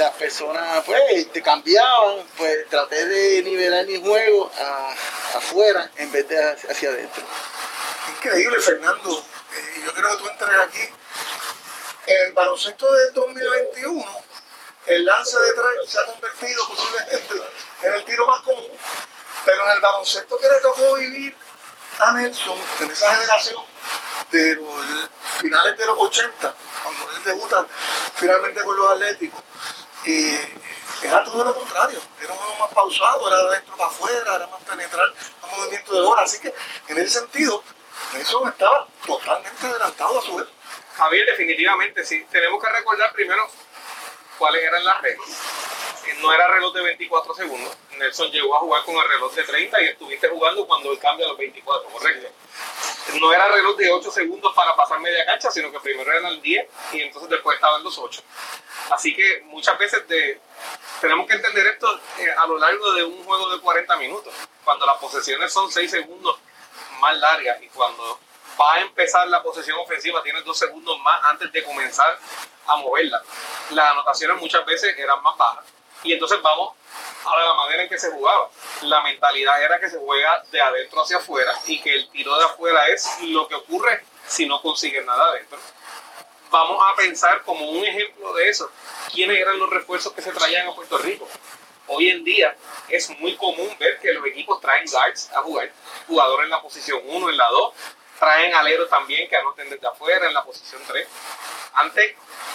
las 0.00 0.14
personas 0.14 0.82
pues 0.84 1.30
te 1.30 1.42
cambiaban, 1.42 2.24
pues 2.36 2.66
traté 2.68 3.06
de 3.06 3.42
nivelar 3.42 3.86
mi 3.86 4.00
juego 4.00 4.50
afuera 5.34 5.90
en 5.96 6.10
vez 6.10 6.26
de 6.26 6.42
hacia, 6.42 6.88
adentro. 6.88 7.22
Increíble, 8.16 8.58
Fernando. 8.60 9.18
Eh, 9.18 9.82
yo 9.84 9.92
creo 9.92 10.10
que 10.10 10.22
tú 10.22 10.28
entres 10.28 10.58
aquí. 10.58 10.88
En 12.06 12.26
el 12.26 12.32
baloncesto 12.32 12.92
del 12.92 13.12
2021 13.12 14.30
el 14.86 15.04
lance 15.04 15.38
de 15.38 15.52
tres 15.52 15.90
se 15.90 16.00
ha 16.00 16.06
convertido 16.06 16.66
posiblemente 16.66 17.34
en 17.82 17.94
el 17.94 18.04
tiro 18.04 18.26
más 18.26 18.40
común, 18.40 18.70
pero 19.44 19.64
en 19.66 19.72
el 19.72 19.80
baloncesto 19.80 20.38
que 20.38 20.48
le 20.48 20.60
tocó 20.60 20.94
vivir 20.94 21.36
a 21.98 22.12
Nelson, 22.12 22.58
en 22.80 22.90
esa 22.90 23.14
generación 23.14 23.62
de 24.30 24.54
los 24.56 25.10
finales 25.38 25.76
de 25.76 25.86
los 25.86 25.98
80, 25.98 26.54
cuando 26.82 27.12
él 27.12 27.24
debuta 27.24 27.66
finalmente 28.14 28.62
con 28.62 28.76
los 28.76 28.90
Atléticos, 28.90 29.42
y 30.04 30.38
era 31.02 31.24
todo 31.24 31.44
lo 31.44 31.54
contrario, 31.54 32.00
era 32.22 32.32
un 32.32 32.38
juego 32.38 32.56
más 32.58 32.74
pausado, 32.74 33.28
era 33.28 33.36
de 33.38 33.48
adentro 33.48 33.76
para 33.76 33.90
afuera, 33.90 34.36
era 34.36 34.46
más 34.46 34.62
penetrar, 34.62 35.06
más 35.42 35.58
movimiento 35.58 35.94
de 35.94 36.02
bola, 36.02 36.22
así 36.22 36.40
que 36.40 36.54
en 36.88 36.98
ese 36.98 37.20
sentido, 37.20 37.62
Nelson 38.12 38.48
estaba 38.48 38.86
totalmente 39.06 39.66
adelantado 39.66 40.18
a 40.18 40.22
su 40.22 40.36
vez. 40.36 40.46
Javier, 40.96 41.26
definitivamente, 41.26 42.04
sí. 42.04 42.26
Tenemos 42.30 42.62
que 42.62 42.70
recordar 42.70 43.12
primero 43.12 43.48
cuáles 44.38 44.62
eran 44.62 44.84
las 44.84 45.00
reglas. 45.00 45.28
No 46.20 46.32
era 46.32 46.48
reloj 46.48 46.74
de 46.74 46.82
24 46.82 47.34
segundos. 47.34 47.76
Nelson 47.98 48.30
llegó 48.30 48.56
a 48.56 48.60
jugar 48.60 48.84
con 48.84 48.96
el 48.96 49.08
reloj 49.08 49.34
de 49.34 49.44
30 49.44 49.82
y 49.82 49.84
estuviste 49.86 50.28
jugando 50.28 50.66
cuando 50.66 50.92
él 50.92 50.98
cambia 50.98 51.26
a 51.26 51.30
los 51.30 51.38
24, 51.38 51.90
correcto. 51.90 52.28
No 53.20 53.32
era 53.32 53.48
reloj 53.48 53.76
de 53.76 53.90
8 53.90 54.10
segundos 54.10 54.54
para 54.54 54.74
pasar 54.76 55.00
media 55.00 55.24
cancha, 55.26 55.50
sino 55.50 55.70
que 55.70 55.80
primero 55.80 56.10
eran 56.10 56.26
el 56.26 56.40
10 56.40 56.68
y 56.92 57.00
entonces 57.02 57.30
después 57.30 57.56
estaban 57.56 57.82
los 57.82 57.98
8. 57.98 58.22
Así 58.90 59.14
que 59.14 59.42
muchas 59.44 59.78
veces 59.78 60.06
de, 60.08 60.40
tenemos 61.00 61.26
que 61.26 61.34
entender 61.34 61.66
esto 61.66 62.00
eh, 62.18 62.30
a 62.36 62.46
lo 62.46 62.58
largo 62.58 62.92
de 62.92 63.04
un 63.04 63.24
juego 63.24 63.50
de 63.50 63.60
40 63.60 63.96
minutos. 63.96 64.32
Cuando 64.64 64.86
las 64.86 64.96
posesiones 64.98 65.52
son 65.52 65.70
6 65.70 65.90
segundos 65.90 66.38
más 67.00 67.16
largas 67.18 67.62
y 67.62 67.68
cuando 67.68 68.20
va 68.60 68.74
a 68.74 68.80
empezar 68.80 69.28
la 69.28 69.42
posesión 69.42 69.78
ofensiva, 69.78 70.22
tienes 70.22 70.44
2 70.44 70.58
segundos 70.58 70.98
más 71.00 71.20
antes 71.24 71.50
de 71.52 71.62
comenzar 71.64 72.18
a 72.66 72.76
moverla. 72.76 73.22
Las 73.70 73.90
anotaciones 73.92 74.40
muchas 74.40 74.64
veces 74.66 74.96
eran 74.98 75.22
más 75.22 75.36
bajas. 75.36 75.64
Y 76.02 76.12
entonces 76.12 76.40
vamos 76.42 76.74
a 77.24 77.38
la 77.38 77.54
manera 77.54 77.82
en 77.82 77.88
que 77.88 77.98
se 77.98 78.10
jugaba. 78.10 78.50
La 78.82 79.02
mentalidad 79.02 79.62
era 79.62 79.78
que 79.78 79.90
se 79.90 79.98
juega 79.98 80.42
de 80.50 80.60
adentro 80.60 81.02
hacia 81.02 81.18
afuera 81.18 81.52
y 81.66 81.80
que 81.80 81.94
el 81.94 82.08
tiro 82.10 82.36
de 82.38 82.44
afuera 82.44 82.88
es 82.88 83.06
lo 83.22 83.46
que 83.46 83.54
ocurre 83.54 84.02
si 84.26 84.46
no 84.46 84.62
consigues 84.62 85.04
nada 85.04 85.30
adentro. 85.30 85.58
Vamos 86.50 86.82
a 86.82 86.96
pensar 86.96 87.42
como 87.42 87.68
un 87.70 87.84
ejemplo 87.84 88.32
de 88.34 88.48
eso, 88.48 88.70
quiénes 89.12 89.38
eran 89.38 89.58
los 89.58 89.70
refuerzos 89.70 90.12
que 90.12 90.22
se 90.22 90.32
traían 90.32 90.66
a 90.66 90.74
Puerto 90.74 90.98
Rico. 90.98 91.28
Hoy 91.86 92.08
en 92.08 92.24
día 92.24 92.56
es 92.88 93.10
muy 93.18 93.36
común 93.36 93.76
ver 93.78 93.98
que 94.00 94.12
los 94.12 94.24
equipos 94.26 94.60
traen 94.60 94.84
guards 94.90 95.30
a 95.32 95.42
jugar, 95.42 95.70
jugadores 96.08 96.44
en 96.44 96.50
la 96.50 96.62
posición 96.62 97.00
1, 97.04 97.30
en 97.30 97.36
la 97.36 97.48
2, 97.50 97.74
traen 98.18 98.54
aleros 98.54 98.88
también 98.88 99.28
que 99.28 99.36
anoten 99.36 99.70
desde 99.70 99.86
afuera 99.86 100.26
en 100.26 100.34
la 100.34 100.44
posición 100.44 100.82
3. 100.86 101.06
Antes 101.74 102.14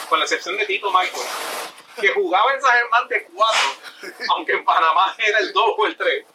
con 0.09 0.19
la 0.19 0.25
excepción 0.25 0.57
de 0.57 0.65
Tito 0.65 0.91
Michael, 0.91 1.27
que 1.99 2.09
jugaba 2.09 2.53
en 2.53 2.61
San 2.61 2.71
Germán 2.71 3.07
de 3.07 3.23
4, 3.33 3.59
aunque 4.29 4.53
en 4.53 4.65
Panamá 4.65 5.15
era 5.17 5.39
el 5.39 5.53
2 5.53 5.73
o 5.77 5.85
el 5.87 5.95
3. 5.95 6.25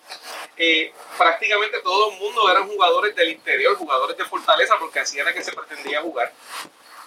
Eh, 0.56 0.92
prácticamente 1.16 1.80
todo 1.80 2.10
el 2.10 2.18
mundo 2.18 2.50
eran 2.50 2.68
jugadores 2.68 3.14
del 3.14 3.30
interior, 3.30 3.76
jugadores 3.76 4.16
de 4.16 4.24
fortaleza, 4.24 4.74
porque 4.78 5.00
así 5.00 5.18
era 5.18 5.32
que 5.32 5.42
se 5.42 5.52
pretendía 5.52 6.02
jugar. 6.02 6.32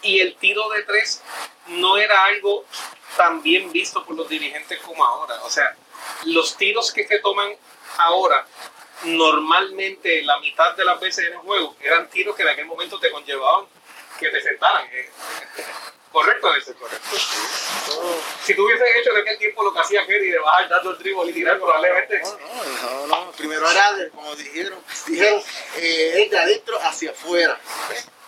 Y 0.02 0.20
el 0.20 0.36
tiro 0.36 0.68
de 0.70 0.84
3 0.84 1.24
no 1.68 1.98
era 1.98 2.26
algo 2.26 2.66
tan 3.18 3.42
bien 3.42 3.72
visto 3.72 4.04
por 4.04 4.16
los 4.16 4.28
dirigentes 4.28 4.80
como 4.82 5.04
ahora. 5.04 5.42
O 5.44 5.50
sea, 5.50 5.76
los 6.26 6.58
tiros 6.58 6.92
que 6.92 7.08
se 7.08 7.20
toman 7.20 7.56
ahora, 7.98 8.46
normalmente 9.04 10.24
la 10.24 10.40
mitad 10.40 10.76
de 10.76 10.86
las 10.86 11.00
veces 11.00 11.28
en 11.28 11.34
el 11.34 11.40
juego, 11.40 11.76
eran 11.82 12.10
tiros 12.10 12.36
que 12.36 12.44
en 12.44 12.50
aquel 12.50 12.66
momento 12.66 13.00
te 13.00 13.12
conllevaban 13.12 13.66
que 14.20 14.30
te 14.30 14.42
sentaran. 14.42 14.88
Correcto, 16.14 16.56
ese 16.56 16.76
correcto. 16.76 17.18
Si 18.44 18.54
tú 18.54 18.66
hubieses 18.66 18.88
hecho 19.00 19.10
en 19.10 19.18
aquel 19.18 19.38
tiempo 19.40 19.64
lo 19.64 19.74
que 19.74 19.80
hacía 19.80 20.06
Kerry 20.06 20.30
de 20.30 20.38
bajar 20.38 20.70
dando 20.70 20.92
el 20.92 21.00
dribble 21.00 21.32
y 21.32 21.34
tirar, 21.34 21.58
probablemente. 21.58 22.22
No, 22.22 23.08
no, 23.08 23.08
no, 23.08 23.32
Primero 23.32 23.70
era, 23.70 24.10
como 24.14 24.36
dijeron, 24.36 24.78
dijeron, 25.08 25.42
eh, 25.78 26.28
de 26.30 26.40
adentro 26.40 26.78
hacia 26.84 27.10
afuera. 27.10 27.60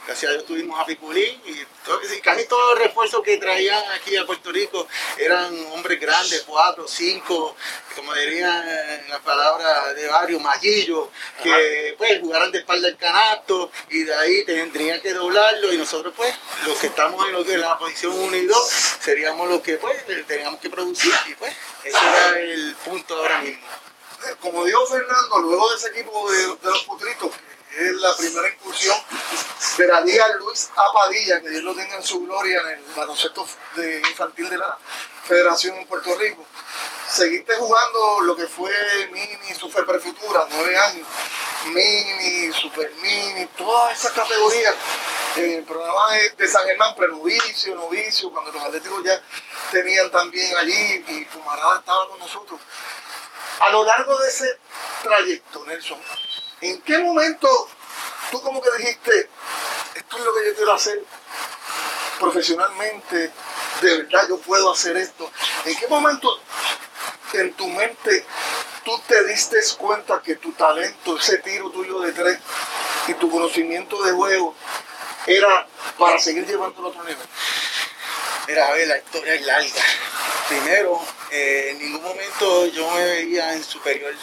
Gracias 0.06 0.30
a 0.30 0.34
Dios 0.34 0.46
tuvimos 0.46 0.80
a 0.80 0.86
Pipulín 0.86 1.42
y, 1.46 2.20
casi 2.22 2.46
todos 2.46 2.76
los 2.76 2.80
refuerzos 2.80 3.24
que 3.24 3.38
traían 3.38 3.84
aquí 3.94 4.16
a 4.16 4.26
Puerto 4.26 4.52
Rico 4.52 4.88
eran 5.18 5.52
hombres 5.74 6.00
grandes, 6.00 6.44
cuatro, 6.46 6.88
cinco, 6.88 7.56
como 7.96 8.14
dirían 8.14 8.68
en 8.70 9.10
la 9.10 9.20
palabra 9.20 9.94
de 9.94 10.08
varios, 10.08 10.40
maguillos, 10.42 11.10
que 11.42 11.96
pues 11.98 12.20
jugaran 12.20 12.52
de 12.52 12.60
espalda 12.60 12.88
el 12.88 12.98
canasto 12.98 13.72
y 13.90 14.04
de 14.04 14.14
ahí 14.14 14.46
tendrían 14.46 15.02
que 15.02 15.12
doblarlo 15.12 15.74
y 15.74 15.78
nosotros 15.78 16.14
pues, 16.16 16.36
los 16.68 16.78
que 16.78 16.88
estamos 16.88 17.26
en, 17.28 17.62
la 17.62 17.78
posición 17.80 18.14
1 18.14 18.36
y 18.36 18.46
2, 18.46 18.70
seríamos 19.00 19.50
los 19.50 19.62
que 19.62 19.78
pues 19.78 20.06
teníamos 20.28 20.60
que 20.60 20.70
producir 20.70 21.14
y 21.28 21.34
pues 21.34 21.52
ese 21.84 21.98
era 21.98 22.40
el 22.40 22.76
punto 22.86 23.16
ahora 23.16 23.40
mismo. 23.42 23.66
Como 24.40 24.66
dijo 24.66 24.86
Fernando, 24.86 25.40
luego 25.40 25.70
de 25.72 25.78
ese 25.78 25.88
equipo 25.90 26.32
de, 26.32 26.38
de 26.38 26.58
los 26.64 26.84
putritos, 26.84 27.32
es 27.76 27.94
la 27.96 28.16
primera 28.16 28.48
incursión 28.50 28.98
de 29.78 29.88
la 29.88 30.02
Liga 30.02 30.28
Luis 30.40 30.70
Apadilla, 30.76 31.42
que 31.42 31.50
Dios 31.50 31.64
lo 31.64 31.76
tenga 31.76 31.96
en 31.96 32.04
su 32.04 32.22
gloria 32.26 32.62
en 32.62 32.80
el 32.80 32.84
baloncesto 32.96 33.46
de 33.76 34.00
infantil 34.00 34.50
de 34.50 34.58
la 34.58 34.78
Federación 35.28 35.76
en 35.76 35.88
Puerto 35.88 36.16
Rico. 36.16 36.46
Seguiste 37.10 37.56
jugando 37.56 38.22
lo 38.22 38.36
que 38.36 38.48
fue 38.48 38.72
mini, 39.12 39.54
super 39.58 39.86
prefutura, 39.86 40.48
nueve 40.50 40.78
años, 40.78 41.08
mini, 41.68 42.54
super 42.54 42.92
mini, 43.02 43.46
todas 43.58 44.00
esas 44.00 44.12
categorías. 44.14 44.76
En 45.36 45.52
el 45.52 45.64
programa 45.64 46.14
de, 46.38 46.48
San 46.48 46.66
Germán, 46.66 46.96
prenovicio, 46.96 47.76
novicio, 47.76 48.32
cuando 48.32 48.54
los 48.54 48.64
atléticos 48.64 49.04
ya 49.04 49.22
tenían 49.70 50.10
también 50.10 50.56
allí 50.56 51.04
y 51.10 51.26
Fumarada 51.26 51.80
estaba 51.80 52.08
con 52.08 52.20
nosotros. 52.20 52.60
A 53.60 53.70
lo 53.70 53.84
largo 53.84 54.18
de 54.18 54.30
ese 54.30 54.60
trayecto, 55.04 55.66
Nelson, 55.66 56.00
¿En 56.66 56.82
qué 56.82 56.98
momento 56.98 57.48
tú 58.32 58.42
como 58.42 58.60
que 58.60 58.70
dijiste, 58.80 59.30
esto 59.94 60.18
es 60.18 60.24
lo 60.24 60.34
que 60.34 60.46
yo 60.48 60.56
quiero 60.56 60.74
hacer 60.74 61.04
profesionalmente, 62.20 63.32
de 63.82 63.98
verdad 64.02 64.28
yo 64.28 64.40
puedo 64.40 64.72
hacer 64.72 64.98
esto? 64.98 65.30
¿En 65.66 65.76
qué 65.76 65.88
momento 65.88 66.28
en 67.34 67.54
tu 67.54 67.68
mente 67.68 68.26
tú 68.84 69.00
te 69.08 69.26
diste 69.26 69.58
cuenta 69.78 70.20
que 70.24 70.38
tu 70.38 70.54
talento, 70.54 71.18
ese 71.18 71.38
tiro 71.38 71.70
tuyo 71.70 72.00
de 72.00 72.14
tres 72.14 72.40
y 73.10 73.14
tu 73.14 73.30
conocimiento 73.30 74.02
de 74.02 74.14
juego 74.14 74.56
era 75.28 75.68
para 76.00 76.18
seguir 76.18 76.48
llevando 76.48 76.80
al 76.80 76.86
otro 76.88 77.04
nivel? 77.04 77.28
Mira, 78.48 78.68
a 78.68 78.74
ver, 78.74 78.88
la 78.88 78.98
historia 78.98 79.34
es 79.34 79.42
larga. 79.42 79.82
Primero, 80.48 81.02
eh, 81.32 81.70
en 81.72 81.80
ningún 81.80 82.04
momento 82.04 82.68
yo 82.68 82.90
me 82.92 83.04
veía 83.04 83.54
en 83.54 83.64
superior. 83.64 84.14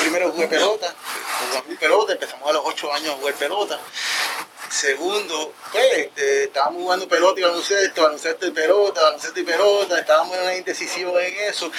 Primero 0.00 0.30
jugué 0.32 0.46
pelota, 0.48 0.94
jugamos 1.40 1.78
pelota, 1.78 2.12
empezamos 2.12 2.50
a 2.50 2.52
los 2.52 2.62
8 2.66 2.92
años 2.92 3.14
a 3.14 3.16
jugar 3.16 3.34
pelota. 3.34 3.80
segundo, 4.68 5.54
pues 5.72 5.84
este, 5.96 6.44
estábamos 6.44 6.82
jugando 6.82 7.08
pelota 7.08 7.40
y 7.40 7.44
baloncesto, 7.44 8.02
baloncesto 8.02 8.46
y 8.46 8.50
pelota, 8.50 9.02
baloncesto 9.02 9.40
y 9.40 9.44
pelota, 9.44 9.98
estábamos 9.98 10.36
indecisión 10.56 11.16
en 11.20 11.36
eso, 11.48 11.70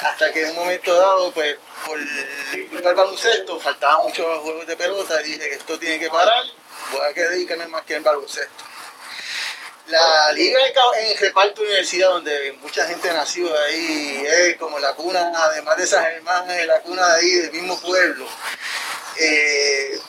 hasta 0.00 0.32
que 0.32 0.42
en 0.42 0.50
un 0.50 0.56
momento 0.56 0.94
dado, 0.94 1.32
pues 1.32 1.56
por 1.86 1.98
culpa 2.70 2.88
del 2.88 2.96
baloncesto, 2.96 3.58
faltaban 3.58 4.06
muchos 4.06 4.26
juegos 4.42 4.66
de 4.66 4.76
pelota 4.76 5.20
y 5.22 5.24
dije 5.24 5.48
que 5.48 5.54
esto 5.54 5.78
tiene 5.78 5.98
que 5.98 6.08
parar, 6.08 6.44
voy 6.92 7.00
a 7.00 7.12
dedicarme 7.12 7.66
más 7.66 7.82
que 7.82 7.96
en 7.96 8.02
baloncesto. 8.04 8.71
La 9.88 10.32
liga 10.32 10.58
en 10.98 11.18
reparto 11.18 11.62
universidad, 11.62 12.10
donde 12.10 12.52
mucha 12.60 12.86
gente 12.86 13.12
nació 13.12 13.46
ahí, 13.64 14.24
es 14.26 14.56
como 14.56 14.78
la 14.78 14.94
cuna, 14.94 15.32
además 15.34 15.76
de 15.76 15.84
esas 15.84 16.06
hermanas, 16.06 16.66
la 16.66 16.80
cuna 16.80 17.06
de 17.08 17.20
ahí, 17.20 17.30
del 17.30 17.52
mismo 17.52 17.80
pueblo. 17.80 18.26
Eh, 19.18 20.00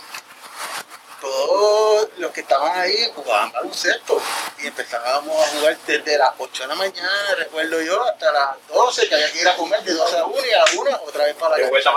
todos 1.23 2.09
los 2.17 2.31
que 2.31 2.41
estaban 2.41 2.77
ahí 2.77 3.09
jugaban 3.15 3.51
baloncesto 3.53 4.21
y 4.59 4.67
empezábamos 4.67 5.41
a 5.41 5.49
jugar 5.51 5.77
desde 5.87 6.17
las 6.17 6.33
8 6.37 6.63
de 6.63 6.67
la 6.67 6.75
mañana, 6.75 7.35
recuerdo 7.37 7.81
yo, 7.81 8.03
hasta 8.03 8.31
las 8.31 8.67
12, 8.67 9.07
que 9.07 9.15
había 9.15 9.31
que 9.31 9.39
ir 9.39 9.47
a 9.47 9.55
comer 9.55 9.81
de 9.83 9.93
12 9.93 10.17
a 10.17 10.25
1 10.25 10.45
y 10.45 10.51
a 10.51 10.65
1 10.79 11.01
otra 11.07 11.25
vez 11.25 11.35
para 11.35 11.57
la, 11.57 11.69
cancha, 11.69 11.91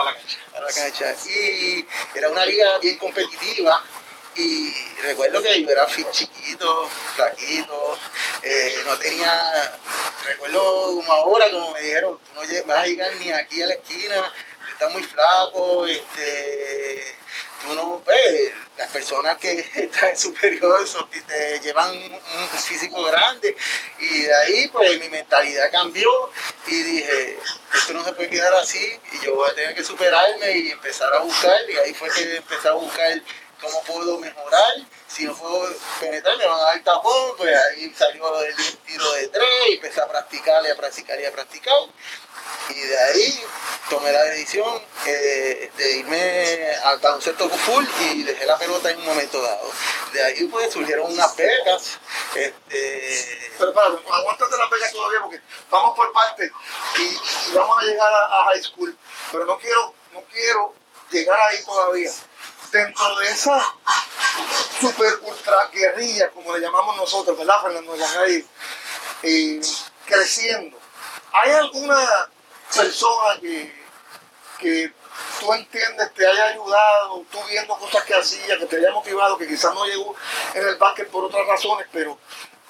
para 0.52 0.66
la 0.66 0.73
cancha. 0.73 1.14
Y 1.28 1.87
era 2.14 2.28
una 2.30 2.47
liga 2.47 2.78
bien 2.78 2.97
competitiva. 2.99 3.83
Y 4.37 4.75
recuerdo 5.02 5.43
que 5.43 5.62
yo 5.62 5.71
era 5.71 5.87
chiquito, 6.11 6.90
flaquito, 7.14 7.99
eh, 8.43 8.75
no 8.85 8.99
tenía, 8.99 9.78
recuerdo 10.25 10.97
como 10.97 11.12
ahora, 11.12 11.50
como 11.50 11.73
me 11.73 11.81
dijeron, 11.81 12.19
tú 12.19 12.35
no 12.35 12.66
vas 12.66 12.78
a 12.78 12.87
llegar 12.87 13.16
ni 13.16 13.33
aquí 13.33 13.62
a 13.62 13.66
la 13.66 13.75
esquina, 13.75 14.33
estás 14.71 14.93
muy 14.93 15.02
flaco, 15.05 15.87
este, 15.87 17.16
tú 17.62 17.75
no, 17.75 18.02
pues, 18.05 18.52
las 18.76 18.90
personas 18.90 19.38
que 19.38 19.61
están 19.75 20.16
superiores 20.16 20.95
te 21.26 21.61
llevan 21.61 21.97
un 21.97 22.49
físico 22.59 23.02
grande. 23.05 23.57
Y 23.99 24.23
de 24.23 24.35
ahí 24.35 24.69
pues 24.69 25.00
mi 25.00 25.09
mentalidad 25.09 25.71
cambió 25.73 26.11
y 26.66 26.83
dije, 26.83 27.38
esto 27.75 27.93
no 27.95 28.05
se 28.05 28.12
puede 28.12 28.28
quedar 28.28 28.52
así 28.55 29.00
y 29.12 29.25
yo 29.25 29.35
voy 29.35 29.50
a 29.50 29.55
tener 29.55 29.75
que 29.75 29.85
superarme 29.85 30.59
y 30.59 30.71
empezar 30.71 31.12
a 31.14 31.21
buscar 31.21 31.59
y 31.69 31.76
ahí 31.78 31.95
fue 31.95 32.11
que 32.11 32.37
empecé 32.37 32.69
a 32.69 32.73
buscar 32.73 33.23
cómo 33.61 33.83
puedo 33.83 34.19
mejorar, 34.19 34.75
si 35.09 35.25
no 35.25 35.35
puedo 35.35 35.69
penetrar 36.01 36.37
me 36.37 36.47
van 36.47 36.61
a 36.61 36.65
dar 36.65 36.83
tapón, 36.83 37.37
pues 37.37 37.57
ahí 37.57 37.93
salió 37.97 38.41
el 38.43 38.55
tiro 38.87 39.13
de 39.13 39.29
tres 39.29 39.49
y 39.71 39.75
empecé 39.75 40.01
a 40.01 40.09
practicar 40.09 40.65
y 40.65 40.71
a 40.71 40.77
practicar 40.77 41.21
y 41.21 41.25
a 41.25 41.33
practicar 41.33 41.75
y 42.69 42.81
de 42.81 42.99
ahí 42.99 43.45
tomé 43.89 44.13
la 44.13 44.25
decisión 44.25 44.83
eh, 45.07 45.71
de 45.77 45.97
irme 45.99 46.77
al 46.85 46.99
baloncesto 46.99 47.49
full 47.49 47.85
y 48.11 48.25
dejé 48.25 48.45
la 48.45 48.59
pelota 48.59 48.91
en 48.91 48.99
un 48.99 49.07
momento 49.07 49.41
dado. 49.41 49.71
De 50.13 50.23
ahí 50.23 50.45
pues 50.47 50.73
surgieron 50.73 51.13
unas 51.13 51.37
becas. 51.37 51.99
Este... 52.35 53.53
Pero 53.59 53.73
para, 53.73 53.89
aguántate 53.89 54.57
las 54.57 54.71
becas 54.71 54.93
todavía 54.93 55.21
porque 55.23 55.41
vamos 55.71 55.97
por 55.97 56.13
partes 56.13 56.51
y, 56.99 57.55
vamos 57.55 57.79
a 57.79 57.85
llegar 57.85 58.13
a, 58.13 58.45
high 58.47 58.63
school. 58.63 58.97
Pero 59.31 59.45
no 59.45 59.59
quiero, 59.59 59.95
no 60.13 60.23
quiero 60.33 60.75
llegar 61.11 61.39
ahí 61.41 61.63
todavía. 61.65 62.11
Dentro 62.76 63.16
de 63.16 63.28
esa 63.28 63.75
super 64.78 65.18
ultra 65.23 65.71
guerrilla, 65.73 66.30
como 66.30 66.54
le 66.54 66.61
llamamos 66.61 66.95
nosotros, 66.99 67.38
¿verdad, 67.38 67.62
Fernando? 67.62 67.97
Ahí, 68.18 68.47
eh, 69.23 69.60
creciendo. 70.04 70.78
¿Hay 71.32 71.52
alguna 71.52 72.28
persona 72.75 73.41
que, 73.41 73.75
que 74.58 74.93
tú 75.41 75.52
entiendes 75.54 76.12
te 76.12 76.26
haya 76.26 76.49
ayudado, 76.49 77.25
tú 77.30 77.39
viendo 77.49 77.78
cosas 77.78 78.04
que 78.04 78.15
hacía, 78.15 78.58
que 78.58 78.67
te 78.67 78.76
haya 78.76 78.91
motivado, 78.91 79.39
que 79.39 79.49
quizás 79.49 79.73
no 79.73 79.86
llegó 79.86 80.15
en 80.52 80.69
el 80.69 80.76
básquet 80.76 81.08
por 81.10 81.25
otras 81.25 81.47
razones, 81.47 81.86
pero, 81.91 82.19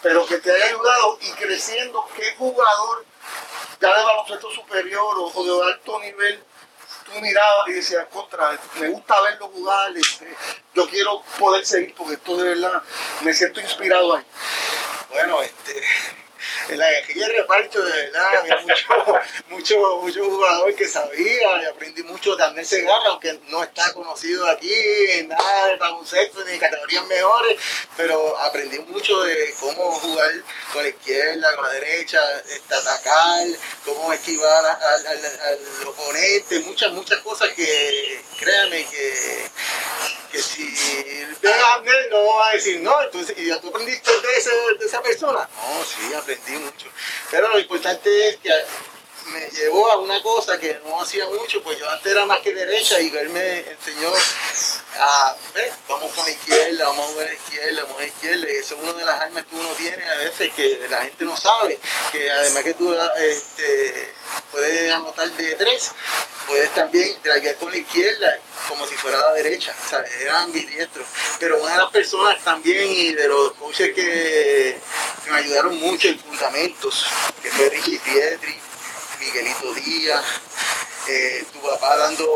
pero 0.03 0.25
que 0.25 0.38
te 0.38 0.53
haya 0.53 0.66
ayudado 0.66 1.19
y 1.21 1.33
creciendo, 1.33 2.09
¿qué 2.14 2.33
jugador 2.37 3.05
ya 3.81 3.97
de 3.97 4.05
baloncesto 4.05 4.53
superior 4.53 5.16
o, 5.19 5.45
de 5.45 5.73
alto 5.73 5.99
nivel 5.99 6.45
tú 7.07 7.21
mirabas 7.21 7.69
y 7.69 7.73
decías, 7.73 8.07
contra, 8.12 8.59
me 8.81 8.88
gusta 8.88 9.21
verlo 9.23 9.49
jugar, 9.49 9.97
este, 9.97 10.37
yo 10.75 10.88
quiero 10.88 11.23
poder 11.38 11.64
seguir 11.64 11.95
porque 11.95 12.14
esto 12.14 12.37
de 12.37 12.55
verdad 12.55 12.83
me 13.23 13.33
siento 13.33 13.61
inspirado 13.61 14.16
ahí. 14.16 14.25
Bueno, 15.11 15.40
este 15.42 15.83
la 16.70 16.90
guerrilla 16.90 17.29
de 17.29 17.33
reparto, 17.35 17.83
de 17.83 17.92
verdad, 17.92 18.37
había 18.38 18.57
muchos 19.49 19.81
mucho, 20.03 20.25
jugadores 20.31 20.77
que 20.77 20.88
sabía 20.88 21.62
y 21.62 21.64
aprendí 21.66 22.03
mucho 22.03 22.37
Andrés 22.40 22.68
Segarra, 22.68 23.09
aunque 23.09 23.38
no 23.49 23.62
está 23.62 23.92
conocido 23.92 24.46
aquí 24.46 24.72
en 25.11 25.29
nada 25.29 25.66
de 25.68 25.77
baloncesto 25.77 26.44
ni 26.44 26.59
categorías 26.59 27.07
mejores, 27.07 27.59
pero 27.96 28.37
aprendí 28.38 28.79
mucho 28.81 29.22
de 29.22 29.55
cómo 29.61 29.92
jugar 29.92 30.31
con 30.72 30.83
la 30.83 30.88
izquierda, 30.88 31.55
con 31.57 31.66
la 31.66 31.72
derecha, 31.72 32.20
atacar, 32.70 33.46
cómo 33.85 34.12
esquivar 34.12 34.64
al, 34.64 35.59
oponente, 35.87 36.61
muchas, 36.61 36.92
muchas 36.92 37.20
cosas 37.20 37.51
que, 37.51 38.22
créanme, 38.38 38.85
que, 38.87 39.51
que 40.33 40.42
si 40.42 40.64
ve 41.40 41.53
a 41.53 41.83
no 42.11 42.27
va 42.27 42.49
a 42.49 42.53
decir, 42.53 42.81
no, 42.81 43.03
entonces, 43.03 43.37
¿y 43.38 43.49
tú 43.61 43.68
aprendiste 43.68 44.11
de, 44.11 44.79
de 44.79 44.87
esa 44.87 45.03
persona? 45.03 45.49
No, 45.57 45.85
sí, 45.85 46.14
aprendí 46.27 46.59
mucho. 46.65 46.89
Pero 47.31 47.49
lo 47.49 47.59
importante 47.59 48.29
es 48.29 48.37
que 48.39 48.51
me 49.27 49.49
llevó 49.51 49.91
a 49.91 49.99
una 49.99 50.23
cosa 50.23 50.59
que 50.59 50.81
no 50.85 51.01
hacía 51.01 51.27
mucho, 51.27 51.62
pues 51.62 51.79
yo 51.79 51.89
antes 51.89 52.12
era 52.12 52.27
más 52.27 52.41
que 52.41 52.55
derecha 52.55 53.01
y 53.01 53.09
él 53.09 53.29
me 53.31 53.59
enseñó 53.59 54.12
a, 54.99 55.37
ver, 55.55 55.73
vamos 55.89 56.12
con 56.12 56.25
la 56.25 56.31
izquierda, 56.31 56.87
vamos 56.87 57.17
a 57.19 57.25
la 57.25 57.33
izquierda, 57.33 57.83
vamos 57.83 57.99
a 57.99 58.01
la 58.01 58.07
izquierda, 58.07 58.47
y 58.51 58.57
eso 58.57 58.75
es 58.75 58.83
una 58.83 58.93
de 58.93 59.05
las 59.05 59.21
armas 59.21 59.45
que 59.45 59.57
uno 59.57 59.69
tiene 59.71 60.05
a 60.05 60.17
veces 60.17 60.53
que 60.55 60.87
la 60.89 61.03
gente 61.03 61.25
no 61.25 61.37
sabe, 61.37 61.79
que 62.12 62.31
además 62.31 62.62
que 62.62 62.75
tú 62.75 62.95
este, 63.19 64.12
puedes 64.51 64.93
anotar 64.93 65.31
de 65.31 65.55
tres, 65.55 65.93
puedes 66.47 66.73
también 66.75 67.17
traer 67.23 67.57
con 67.57 67.71
la 67.71 67.77
izquierda 67.77 68.39
como 68.69 68.87
si 68.87 68.95
fuera 68.95 69.19
la 69.19 69.33
derecha, 69.35 69.75
o 69.85 69.89
sea, 69.89 70.05
eran 70.21 70.45
ambidiestros. 70.45 71.07
Pero 71.39 71.61
una 71.62 71.73
de 71.73 71.79
las 71.79 71.91
personas 71.91 72.43
también 72.43 72.91
y 72.91 73.12
de 73.12 73.29
los 73.29 73.53
coaches 73.53 73.95
que, 73.95 74.79
me 75.31 75.37
ayudaron 75.39 75.77
mucho 75.79 76.09
en 76.09 76.19
fundamentos, 76.19 77.05
que 77.43 77.51
fue 77.51 77.69
Ricky 77.69 77.99
Pietri, 77.99 78.61
Miguelito 79.21 79.75
Díaz, 79.75 80.25
eh, 81.09 81.45
tu 81.53 81.61
papá 81.61 81.97
dando 81.97 82.27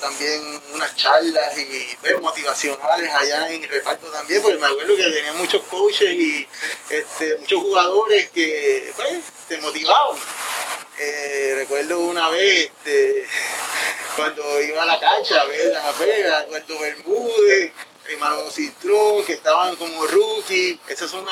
también 0.00 0.40
unas 0.72 0.96
charlas 0.96 1.58
y 1.58 1.96
pues, 2.00 2.20
motivacionales 2.20 3.12
allá 3.12 3.50
en 3.50 3.62
reparto 3.68 4.06
también, 4.06 4.40
porque 4.42 4.58
me 4.58 4.66
acuerdo 4.66 4.96
que 4.96 5.02
tenía 5.02 5.32
muchos 5.34 5.62
coaches 5.64 6.10
y 6.10 6.48
este, 6.88 7.36
muchos 7.38 7.60
jugadores 7.60 8.30
que 8.30 8.92
pues, 8.96 9.24
te 9.48 9.58
motivaban. 9.58 10.18
Eh, 10.98 11.54
recuerdo 11.56 11.98
una 12.00 12.30
vez 12.30 12.70
este, 12.70 13.26
cuando 14.16 14.62
iba 14.62 14.82
a 14.82 14.86
la 14.86 15.00
cancha 15.00 15.40
a 15.40 15.44
ver 15.44 15.76
a 15.76 15.92
Vega, 15.92 16.46
cuando 16.48 16.78
Bermúdez, 16.78 17.72
hermano 18.08 18.50
Citrón, 18.50 19.24
que 19.24 19.34
estaban 19.34 19.76
como 19.76 20.06
rookie, 20.06 20.78
esos 20.88 21.10
son 21.10 21.26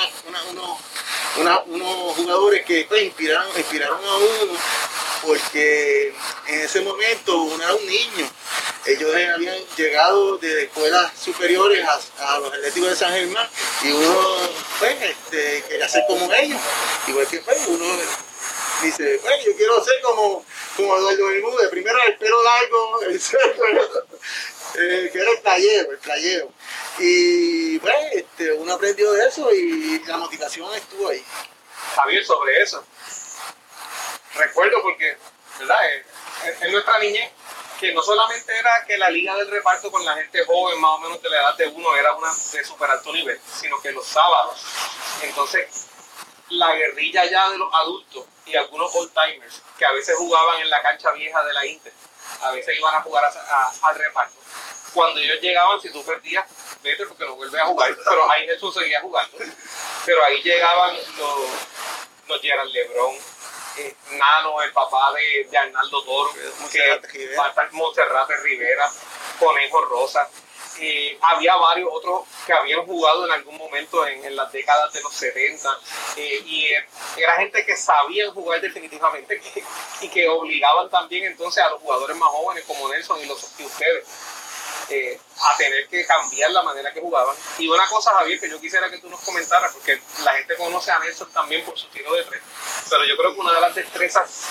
unos, 0.50 1.66
unos 1.66 2.16
jugadores 2.16 2.64
que 2.66 2.84
pues, 2.88 3.02
inspiraron, 3.04 3.48
inspiraron 3.56 4.04
a 4.04 4.16
uno, 4.16 4.58
porque 5.22 6.14
en 6.48 6.60
ese 6.60 6.80
momento 6.80 7.42
uno 7.42 7.62
era 7.62 7.74
un 7.74 7.86
niño. 7.86 8.28
Ellos 8.84 9.14
habían 9.14 9.58
llegado 9.76 10.38
de 10.38 10.64
escuelas 10.64 11.12
superiores 11.18 11.86
a, 12.18 12.38
los 12.40 12.52
Atléticos 12.52 12.90
de 12.90 12.96
San 12.96 13.12
Germán 13.12 13.48
y 13.82 13.92
uno 13.92 14.36
pues, 14.80 14.96
este, 15.00 15.62
quería 15.68 15.88
ser 15.88 16.02
como 16.08 16.32
ellos, 16.34 16.60
igual 17.06 17.28
que 17.28 17.38
pues, 17.38 17.58
uno 17.68 17.84
dice, 18.82 19.18
bueno, 19.22 19.36
yo 19.44 19.56
quiero 19.56 19.84
ser 19.84 20.00
como, 20.02 20.44
como 20.76 20.96
Eduardo 20.96 21.26
Bermúdez, 21.26 21.68
primero 21.70 21.98
el 22.04 22.16
pelo 22.16 22.42
largo, 22.42 23.02
el 23.02 23.16
eh, 24.74 25.10
que 25.12 25.18
era 25.18 25.30
el 25.30 25.38
playero, 25.38 25.92
el 25.92 25.98
playero. 25.98 26.52
Y 26.98 27.78
bueno, 27.78 27.98
este, 28.12 28.52
uno 28.52 28.72
aprendió 28.72 29.12
de 29.12 29.28
eso 29.28 29.52
y 29.54 30.02
la 30.06 30.16
motivación 30.16 30.74
estuvo 30.74 31.08
ahí. 31.08 31.22
Javier, 31.94 32.24
sobre 32.24 32.62
eso, 32.62 32.84
recuerdo 34.34 34.82
porque, 34.82 35.16
¿verdad? 35.58 35.78
En 36.60 36.72
nuestra 36.72 36.98
niñez, 36.98 37.30
que 37.82 37.92
no 37.92 38.02
solamente 38.02 38.56
era 38.56 38.84
que 38.86 38.96
la 38.96 39.10
liga 39.10 39.34
del 39.36 39.50
reparto 39.50 39.90
con 39.90 40.04
la 40.04 40.14
gente 40.14 40.44
joven, 40.44 40.80
más 40.80 40.92
o 40.92 40.98
menos 40.98 41.20
de 41.20 41.28
la 41.28 41.40
edad 41.40 41.56
de 41.56 41.66
uno, 41.66 41.96
era 41.96 42.14
una 42.14 42.28
de 42.28 42.64
super 42.64 42.88
alto 42.88 43.12
nivel, 43.12 43.40
sino 43.60 43.80
que 43.80 43.90
los 43.90 44.06
sábados. 44.06 44.60
Entonces, 45.22 45.88
la 46.50 46.74
guerrilla 46.74 47.24
ya 47.24 47.50
de 47.50 47.58
los 47.58 47.74
adultos 47.74 48.24
y 48.46 48.54
algunos 48.54 48.94
old 48.94 49.12
timers 49.12 49.62
que 49.78 49.84
a 49.84 49.92
veces 49.92 50.16
jugaban 50.16 50.60
en 50.60 50.70
la 50.70 50.82
cancha 50.82 51.10
vieja 51.12 51.42
de 51.42 51.52
la 51.52 51.66
Inter, 51.66 51.92
a 52.42 52.52
veces 52.52 52.78
iban 52.78 52.94
a 52.94 53.02
jugar 53.02 53.24
al 53.24 53.94
reparto. 53.96 54.36
Cuando 54.94 55.18
ellos 55.20 55.40
llegaban, 55.40 55.80
si 55.80 55.90
tú 55.90 56.04
perdías, 56.04 56.46
vete 56.82 57.06
porque 57.06 57.24
no 57.24 57.34
vuelves 57.34 57.60
a 57.60 57.66
jugar, 57.66 57.96
pero 58.04 58.30
ahí 58.30 58.46
Jesús 58.46 58.74
seguía 58.74 59.00
jugando. 59.00 59.38
Pero 60.04 60.24
ahí 60.24 60.42
llegaban 60.42 60.96
los, 61.16 61.48
los 62.28 62.40
Gerald 62.40 62.70
Lebron, 62.70 63.16
eh, 63.78 63.94
Nano, 64.12 64.60
el 64.62 64.72
papá 64.72 65.12
de, 65.12 65.48
de 65.50 65.58
Arnaldo 65.58 66.02
Toro, 66.04 66.30
Monserrate 66.60 67.08
Rivera. 67.08 67.68
Monserrate 67.72 68.36
Rivera, 68.36 68.90
Conejo 69.38 69.84
Rosa, 69.86 70.28
eh, 70.78 71.18
había 71.20 71.54
varios 71.56 71.88
otros 71.92 72.22
que 72.46 72.52
habían 72.52 72.84
jugado 72.86 73.26
en 73.26 73.32
algún 73.32 73.58
momento 73.58 74.06
en, 74.06 74.34
las 74.34 74.50
décadas 74.50 74.92
de 74.92 75.02
los 75.02 75.12
70 75.12 75.68
eh, 76.16 76.42
y 76.46 76.68
era 77.18 77.36
gente 77.36 77.64
que 77.66 77.76
sabían 77.76 78.32
jugar 78.32 78.60
definitivamente 78.60 79.40
y 80.00 80.08
que 80.08 80.28
obligaban 80.28 80.88
también 80.88 81.24
entonces 81.24 81.62
a 81.62 81.68
los 81.68 81.80
jugadores 81.82 82.16
más 82.16 82.30
jóvenes 82.30 82.64
como 82.64 82.88
Nelson 82.88 83.20
y, 83.20 83.26
los, 83.26 83.60
y 83.60 83.64
ustedes 83.64 84.06
eh, 84.92 85.18
a 85.40 85.56
tener 85.56 85.88
que 85.88 86.04
cambiar 86.04 86.50
la 86.50 86.62
manera 86.62 86.92
que 86.92 87.00
jugaban. 87.00 87.34
Y 87.58 87.66
una 87.66 87.86
cosa, 87.88 88.10
Javier, 88.12 88.38
que 88.38 88.50
yo 88.50 88.60
quisiera 88.60 88.90
que 88.90 88.98
tú 88.98 89.08
nos 89.08 89.20
comentaras, 89.20 89.72
porque 89.72 90.00
la 90.22 90.32
gente 90.34 90.54
conoce 90.56 90.90
a 90.90 90.98
Nelson 90.98 91.32
también 91.32 91.64
por 91.64 91.78
su 91.78 91.88
tiro 91.88 92.12
de 92.14 92.24
tres, 92.24 92.42
pero 92.90 93.04
yo 93.04 93.16
creo 93.16 93.34
que 93.34 93.40
una 93.40 93.54
de 93.54 93.60
las 93.62 93.74
destrezas 93.74 94.44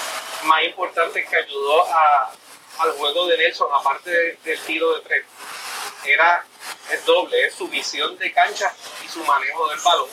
más 0.43 0.63
importantes 0.63 1.30
que 1.30 1.36
ayudó 1.36 1.86
al 2.80 2.91
juego 2.93 3.27
de 3.27 3.38
Nelson, 3.38 3.67
aparte 3.71 4.39
del 4.43 4.60
tiro 4.62 4.95
de 4.95 5.01
tres, 5.01 5.25
era 6.06 6.43
el 6.89 7.06
doble, 7.06 7.45
es 7.45 7.54
su 7.54 7.67
visión 7.67 8.17
de 8.17 8.34
cancha 8.34 8.73
y 9.06 9.08
su 9.08 9.23
manejo 9.23 9.69
del 9.69 9.80
balón. 9.80 10.10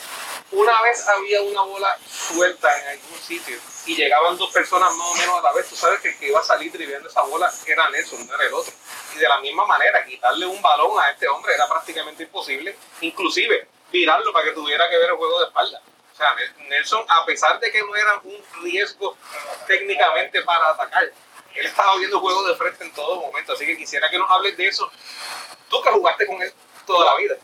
Una 0.50 0.80
vez 0.80 1.06
había 1.06 1.42
una 1.42 1.60
bola 1.60 1.98
suelta 2.10 2.80
en 2.80 2.88
algún 2.88 3.18
sitio 3.18 3.58
y 3.84 3.94
llegaban 3.94 4.38
dos 4.38 4.50
personas 4.50 4.94
más 4.94 5.08
o 5.08 5.14
menos 5.14 5.38
a 5.38 5.42
la 5.42 5.52
vez, 5.52 5.68
tú 5.68 5.76
sabes 5.76 6.00
que 6.00 6.08
el 6.08 6.18
que 6.18 6.28
iba 6.28 6.40
a 6.40 6.44
salir 6.44 6.72
triviando 6.72 7.08
esa 7.08 7.20
bola 7.22 7.52
era 7.66 7.90
Nelson, 7.90 8.26
no 8.26 8.34
era 8.34 8.46
el 8.46 8.54
otro. 8.54 8.72
Y 9.14 9.18
de 9.18 9.28
la 9.28 9.40
misma 9.40 9.66
manera, 9.66 10.04
quitarle 10.06 10.46
un 10.46 10.60
balón 10.62 10.98
a 10.98 11.10
este 11.10 11.28
hombre 11.28 11.54
era 11.54 11.68
prácticamente 11.68 12.22
imposible, 12.22 12.76
inclusive 13.02 13.68
virarlo 13.92 14.32
para 14.32 14.46
que 14.46 14.52
tuviera 14.52 14.88
que 14.88 14.96
ver 14.96 15.10
el 15.10 15.16
juego 15.16 15.38
de 15.40 15.46
espalda. 15.46 15.82
O 16.12 16.16
sea, 16.16 16.34
Nelson, 16.68 17.04
a 17.08 17.26
pesar 17.26 17.60
de 17.60 17.70
que 17.70 17.80
no 17.82 17.94
era 17.94 18.20
un 18.24 18.42
riesgo 18.62 19.16
técnicamente 19.66 20.42
para 20.42 20.70
atacar, 20.70 21.04
él 21.54 21.66
estaba 21.66 21.96
viendo 21.96 22.20
juego 22.20 22.42
de 22.48 22.56
frente 22.56 22.84
en 22.84 22.92
todo 22.94 23.20
momento, 23.20 23.52
así 23.52 23.66
que 23.66 23.76
quisiera 23.76 24.08
que 24.10 24.18
nos 24.18 24.30
hables 24.30 24.56
de 24.56 24.68
eso. 24.68 24.90
Tú 25.68 25.82
que 25.82 25.90
jugaste 25.90 26.26
con 26.26 26.40
él 26.40 26.52
toda 26.86 27.04
la 27.04 27.16
vida. 27.16 27.36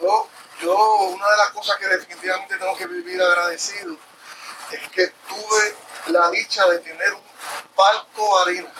Yo, 0.00 0.28
yo 0.62 0.74
una 0.76 1.28
de 1.28 1.36
las 1.36 1.50
cosas 1.50 1.76
que 1.76 1.88
definitivamente 1.88 2.56
tengo 2.56 2.76
que 2.76 2.86
vivir 2.86 3.20
agradecido 3.20 3.96
es 4.70 4.88
que 4.90 5.08
tuve 5.28 5.76
la 6.06 6.30
dicha 6.30 6.66
de 6.68 6.78
tener 6.78 7.12
un 7.12 7.22
palco 7.74 8.38
harina 8.38 8.72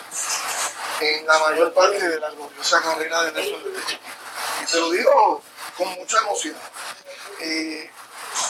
en 1.00 1.26
la 1.26 1.38
mayor 1.40 1.74
parte 1.74 2.08
de 2.08 2.20
la 2.20 2.30
gloriosa 2.30 2.80
carrera 2.80 3.24
de 3.24 3.32
Nelson 3.32 3.64
de 3.64 3.70
Y 4.62 4.66
te 4.66 4.80
lo 4.80 4.90
digo 4.90 5.42
con 5.76 5.88
mucha 5.94 6.18
emoción. 6.18 6.56
Eh, 7.40 7.90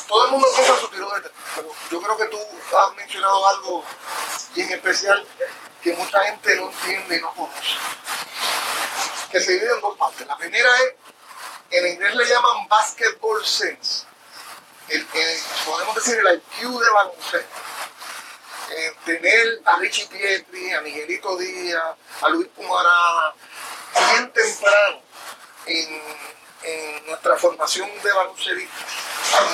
todo 0.06 0.26
el 0.26 0.30
mundo 0.32 0.46
piensa 0.54 0.78
su 0.78 0.88
tiro 0.88 1.10
de 1.10 1.30
pero 1.56 1.70
yo 1.90 2.02
creo 2.02 2.16
que 2.16 2.26
tú 2.26 2.38
has 2.76 2.94
mencionado 2.94 3.48
algo 3.48 3.84
bien 4.54 4.70
especial 4.70 5.26
que 5.82 5.94
mucha 5.94 6.20
gente 6.24 6.56
no 6.56 6.70
entiende 6.70 7.16
y 7.16 7.20
no 7.20 7.32
conoce. 7.34 7.76
Que 9.30 9.40
se 9.40 9.52
divide 9.52 9.72
en 9.74 9.80
dos 9.80 9.96
partes. 9.96 10.26
La 10.26 10.36
primera 10.36 10.68
es, 10.82 10.94
en 11.72 11.86
inglés 11.86 12.14
le 12.14 12.26
llaman 12.26 12.68
basketball 12.68 13.44
sense. 13.44 14.04
podemos 15.64 15.94
decir 15.94 16.18
el 16.18 16.36
IQ 16.36 16.68
de 16.78 16.90
baloncesto. 16.90 17.60
Eh, 18.70 18.96
tener 19.04 19.60
a 19.64 19.76
Richie 19.76 20.06
Pietri, 20.06 20.72
a 20.72 20.80
Miguelito 20.80 21.36
Díaz, 21.36 21.96
a 22.22 22.28
Luis 22.30 22.48
Pumarada, 22.48 23.34
bien 23.94 24.32
temprano 24.32 25.02
en, 25.66 27.06
nuestra 27.06 27.36
formación 27.36 27.90
de 28.02 28.12
baloncesto, 28.12 28.84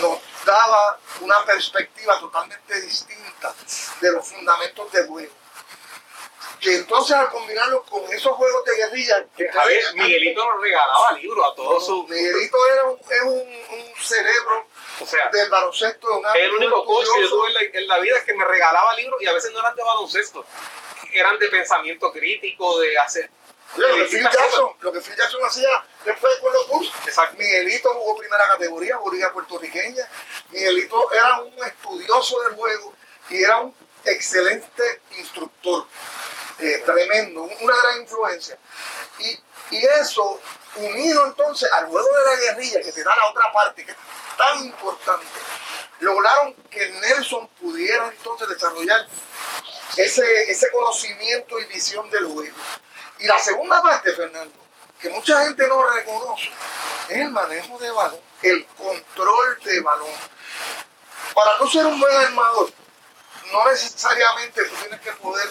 nos 0.00 0.18
daba 0.44 0.98
una 1.20 1.44
perspectiva 1.44 2.18
totalmente 2.20 2.80
distinta 2.80 3.54
de 4.00 4.12
los 4.12 4.26
fundamentos 4.26 4.92
de 4.92 5.06
juego 5.06 5.32
que 6.60 6.76
entonces 6.76 7.16
al 7.16 7.30
combinarlo 7.30 7.82
con 7.84 8.04
esos 8.12 8.32
juegos 8.32 8.64
de 8.64 8.76
guerrilla. 8.76 9.26
Que, 9.36 9.48
Javier, 9.48 9.94
Miguelito 9.94 10.44
nos 10.44 10.60
regalaba 10.60 11.12
libros 11.12 11.46
a 11.52 11.54
todos 11.54 11.86
sus. 11.86 12.08
Miguelito 12.08 12.56
era 12.72 12.84
un, 12.84 12.98
es 12.98 13.22
un, 13.22 13.78
un 13.78 14.02
cerebro 14.02 14.66
o 15.00 15.06
sea, 15.06 15.28
del 15.30 15.48
baloncesto. 15.48 16.20
De 16.34 16.44
el 16.44 16.52
único 16.52 16.84
coach 16.84 17.06
que 17.14 17.22
yo 17.22 17.28
tuve 17.28 17.48
en 17.72 17.88
la, 17.88 17.98
vida 17.98 18.16
es 18.18 18.24
que 18.24 18.34
me 18.34 18.44
regalaba 18.44 18.94
libros 18.94 19.20
y 19.22 19.26
a 19.26 19.32
veces 19.32 19.52
no 19.52 19.60
eran 19.60 19.74
de 19.74 19.82
baloncesto, 19.82 20.44
eran 21.12 21.38
de 21.38 21.48
pensamiento 21.48 22.12
crítico, 22.12 22.78
de 22.80 22.98
hacer. 22.98 23.30
lo, 23.76 23.94
que 23.94 24.04
Phil 24.04 24.22
Jackson, 24.22 24.70
lo 24.80 24.92
que 24.92 25.00
Phil 25.00 25.16
Jackson 25.16 25.40
hacía 25.44 25.84
después 26.04 26.36
con 26.38 26.52
los 26.52 26.68
Bulls. 26.68 26.92
Miguelito 27.36 27.90
jugó 27.94 28.16
primera 28.16 28.46
categoría, 28.48 28.96
bolivia 28.96 29.32
puertorriqueña. 29.32 30.08
Miguelito 30.50 31.12
era 31.12 31.40
un 31.40 31.64
estudioso 31.64 32.40
del 32.42 32.54
juego 32.54 32.94
y 33.30 33.42
era 33.42 33.58
un 33.58 33.74
excelente 34.04 35.02
instructor. 35.16 35.86
Eh, 36.60 36.82
tremendo, 36.84 37.42
una 37.42 37.76
gran 37.76 38.00
influencia. 38.00 38.58
Y, 39.20 39.76
y, 39.76 39.84
eso, 40.00 40.40
unido 40.74 41.26
entonces 41.26 41.70
al 41.72 41.86
juego 41.86 42.08
de 42.08 42.24
la 42.24 42.36
guerrilla, 42.36 42.80
que 42.80 42.90
te 42.90 43.04
da 43.04 43.14
la 43.14 43.28
otra 43.28 43.52
parte, 43.52 43.84
que 43.84 43.92
es 43.92 43.96
tan 44.36 44.64
importante, 44.64 45.26
lograron 46.00 46.54
que 46.68 46.90
Nelson 46.90 47.46
pudiera 47.60 48.08
entonces 48.08 48.48
desarrollar 48.48 49.06
ese, 49.96 50.50
ese 50.50 50.70
conocimiento 50.72 51.60
y 51.60 51.64
visión 51.66 52.10
del 52.10 52.26
juego. 52.26 52.56
Y 53.20 53.26
la 53.26 53.38
segunda 53.38 53.80
parte, 53.80 54.12
Fernando, 54.14 54.54
que 55.00 55.10
mucha 55.10 55.44
gente 55.44 55.66
no 55.68 55.82
reconoce, 55.90 56.50
es 57.08 57.18
el 57.18 57.30
manejo 57.30 57.78
de 57.78 57.90
balón, 57.90 58.20
el 58.42 58.66
control 58.66 59.58
de 59.62 59.80
balón. 59.80 60.14
Para 61.34 61.58
no 61.58 61.68
ser 61.68 61.86
un 61.86 62.00
buen 62.00 62.16
armador, 62.16 62.72
no 63.52 63.70
necesariamente 63.70 64.64
tú 64.64 64.74
tienes 64.74 65.00
que 65.00 65.12
poder 65.12 65.48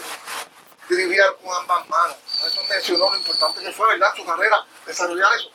driviar 0.89 1.35
con 1.37 1.55
ambas 1.55 1.87
manos. 1.89 2.17
Eso 2.45 2.63
mencionó 2.69 3.09
lo 3.09 3.17
importante 3.17 3.61
que 3.61 3.71
fue, 3.71 3.87
¿verdad? 3.87 4.13
Su 4.15 4.25
carrera, 4.25 4.65
desarrollar 4.85 5.33
eso. 5.35 5.51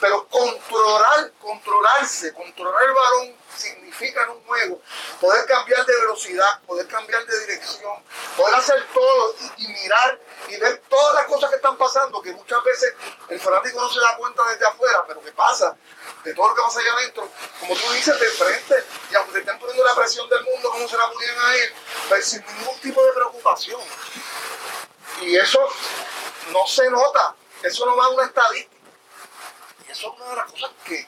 Pero 0.00 0.26
controlar, 0.28 1.32
controlarse, 1.40 2.32
controlar 2.34 2.82
el 2.82 2.92
balón 2.92 3.36
significa 3.56 4.24
en 4.24 4.30
un 4.30 4.44
juego 4.44 4.80
poder 5.20 5.46
cambiar 5.46 5.84
de 5.86 6.00
velocidad, 6.00 6.60
poder 6.66 6.86
cambiar 6.88 7.24
de 7.26 7.40
dirección, 7.40 8.02
poder 8.36 8.54
hacer 8.56 8.84
todo 8.92 9.34
y, 9.58 9.68
mirar 9.68 10.18
y 10.48 10.56
ver 10.56 10.82
todas 10.88 11.14
las 11.14 11.26
cosas 11.26 11.50
que 11.50 11.56
están 11.56 11.76
pasando, 11.76 12.20
que 12.20 12.32
muchas 12.32 12.62
veces 12.64 12.94
el 13.28 13.40
fanático 13.40 13.80
no 13.80 13.88
se 13.92 14.00
da 14.00 14.16
cuenta 14.16 14.42
desde 14.50 14.66
afuera, 14.66 15.04
pero 15.06 15.22
que 15.22 15.32
pasa, 15.32 15.76
de 16.24 16.34
todo 16.34 16.48
lo 16.48 16.54
que 16.54 16.62
pasa 16.62 16.80
allá 16.80 16.92
adentro, 16.94 17.28
como 17.60 17.74
tú 17.74 17.92
dices, 17.92 18.18
de 18.18 18.26
frente, 18.26 18.84
y 19.10 19.14
aunque 19.14 19.32
te 19.34 19.38
estén 19.40 19.58
poniendo 19.58 19.84
la 19.84 19.94
presión 19.94 20.28
del 20.28 20.42
mundo, 20.44 20.70
como 20.70 20.88
se 20.88 20.96
la 20.96 21.10
ponían 21.10 21.38
a 21.38 21.54
él, 21.54 21.74
pues 22.08 22.24
sin 22.26 22.44
ningún 22.46 22.78
tipo 22.80 23.04
de 23.04 23.12
preocupación. 23.12 23.80
Y 25.22 25.36
eso 25.36 25.58
no 26.52 26.66
se 26.66 26.90
nota, 26.90 27.34
eso 27.62 27.86
no 27.86 27.96
va 27.96 28.06
a 28.06 28.08
una 28.10 28.24
estadística. 28.24 28.76
Y 29.86 29.90
eso 29.92 30.12
es 30.12 30.20
una 30.20 30.30
de 30.30 30.36
las 30.36 30.52
cosas 30.52 30.70
que, 30.84 31.06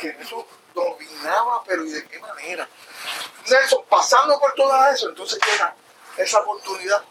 que 0.00 0.08
eso 0.20 0.46
dominaba, 0.74 1.62
pero 1.64 1.84
¿y 1.84 1.90
de 1.90 2.06
qué 2.06 2.18
manera? 2.20 2.68
Nelson, 3.48 3.84
pasando 3.88 4.38
por 4.38 4.54
todo 4.54 4.86
eso, 4.86 5.08
entonces 5.08 5.38
llega 5.44 5.74
esa 6.16 6.40
oportunidad 6.40 7.02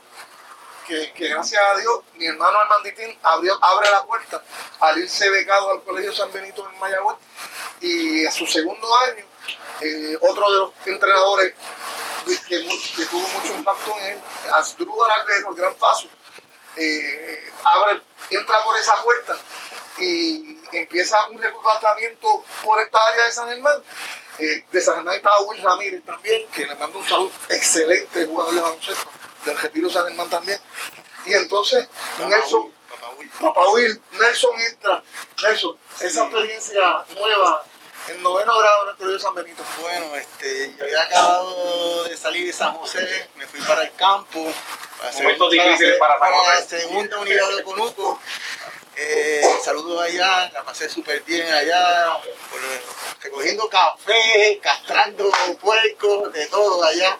que, 0.88 1.14
que, 1.14 1.30
gracias 1.30 1.62
a 1.64 1.80
Dios 1.80 2.02
mi 2.14 2.28
hermano 2.28 2.60
Armanditín 2.60 3.18
abrió, 3.24 3.58
abre 3.64 3.90
la 3.90 4.04
puerta 4.04 4.44
al 4.80 5.00
irse 5.00 5.28
becado 5.32 5.72
al 5.72 5.84
Colegio 5.84 6.14
San 6.14 6.32
Benito 6.32 6.70
en 6.70 6.80
Mayagüez 6.80 7.18
y 7.82 8.26
a 8.26 8.32
su 8.32 8.46
segundo 8.46 8.96
año 8.98 9.26
eh, 9.82 10.18
otro 10.22 10.52
de 10.52 10.58
los 10.58 10.72
entrenadores 10.86 11.54
que, 12.48 13.06
tuvo 13.10 13.28
mucho 13.28 13.54
impacto 13.54 13.96
en 14.00 14.14
él, 14.14 14.20
Asdrúbal 14.54 15.12
Alvejo, 15.12 15.52
el 15.52 15.56
gran 15.56 15.76
paso, 15.76 16.08
eh, 16.78 17.54
abre, 17.64 18.02
entra 18.30 18.64
por 18.64 18.78
esa 18.78 18.96
puerta 19.04 19.38
y 19.98 20.60
empieza 20.72 21.28
un 21.30 21.42
reclutamiento 21.42 22.44
por 22.64 22.82
esta 22.82 23.00
área 23.08 23.26
de 23.26 23.32
San 23.32 23.48
Germán. 23.50 23.82
Eh, 24.38 24.66
de 24.70 24.82
San 24.82 24.96
Germán 24.96 25.16
estaba 25.16 25.40
Will 25.42 25.62
Ramírez 25.62 26.04
también, 26.04 26.48
que 26.50 26.66
le 26.66 26.76
mando 26.76 27.00
un 27.00 27.08
saludo 27.08 27.32
excelente 27.50 28.26
jugador 28.26 28.54
de 28.54 28.62
baloncesto, 28.62 29.10
del 29.46 29.58
Retiro 29.58 29.90
San 29.90 30.08
Germán 30.08 30.30
también. 30.30 30.60
Y 31.26 31.34
entonces 31.34 31.88
Nelson, 32.20 32.72
Papá 33.40 33.70
Will, 33.70 34.02
Nelson 34.20 34.60
entra, 34.60 35.04
Nelson, 35.42 35.78
esa 36.02 36.24
experiencia 36.26 37.06
nueva 37.16 37.64
en 38.08 38.22
noveno 38.22 38.58
grado 38.58 38.90
el 38.90 38.96
Colegio 38.98 39.20
San 39.20 39.36
Benito. 39.36 39.64
Bueno, 39.82 40.16
este, 40.16 40.74
yo 40.78 40.84
había 40.84 41.02
acabado 41.04 42.04
de 42.04 42.18
salir 42.18 42.46
de 42.46 42.54
San 42.54 42.74
José, 42.76 43.30
me 43.36 43.48
fui 43.48 43.60
para 43.62 43.84
el 43.84 43.94
campo. 43.96 44.54
Momentos 45.16 45.52
difíciles 45.52 45.98
para, 45.98 46.18
para, 46.18 46.36
para 46.36 46.60
la 46.60 46.66
segunda 46.66 47.20
unidad 47.20 47.56
de 47.56 47.64
Conuco. 47.64 48.20
Eh, 48.96 49.42
saludos 49.64 50.02
allá, 50.02 50.50
la 50.52 50.64
pasé 50.64 50.90
súper 50.90 51.22
bien 51.24 51.52
allá, 51.52 52.18
recogiendo 53.22 53.68
café, 53.68 54.60
castrando 54.62 55.30
puercos, 55.60 56.32
de 56.32 56.46
todo 56.48 56.84
allá. 56.84 57.18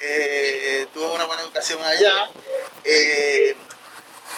Eh, 0.00 0.86
tuve 0.94 1.06
una 1.06 1.24
buena 1.24 1.42
educación 1.42 1.82
allá. 1.82 2.30
Eh, 2.84 3.56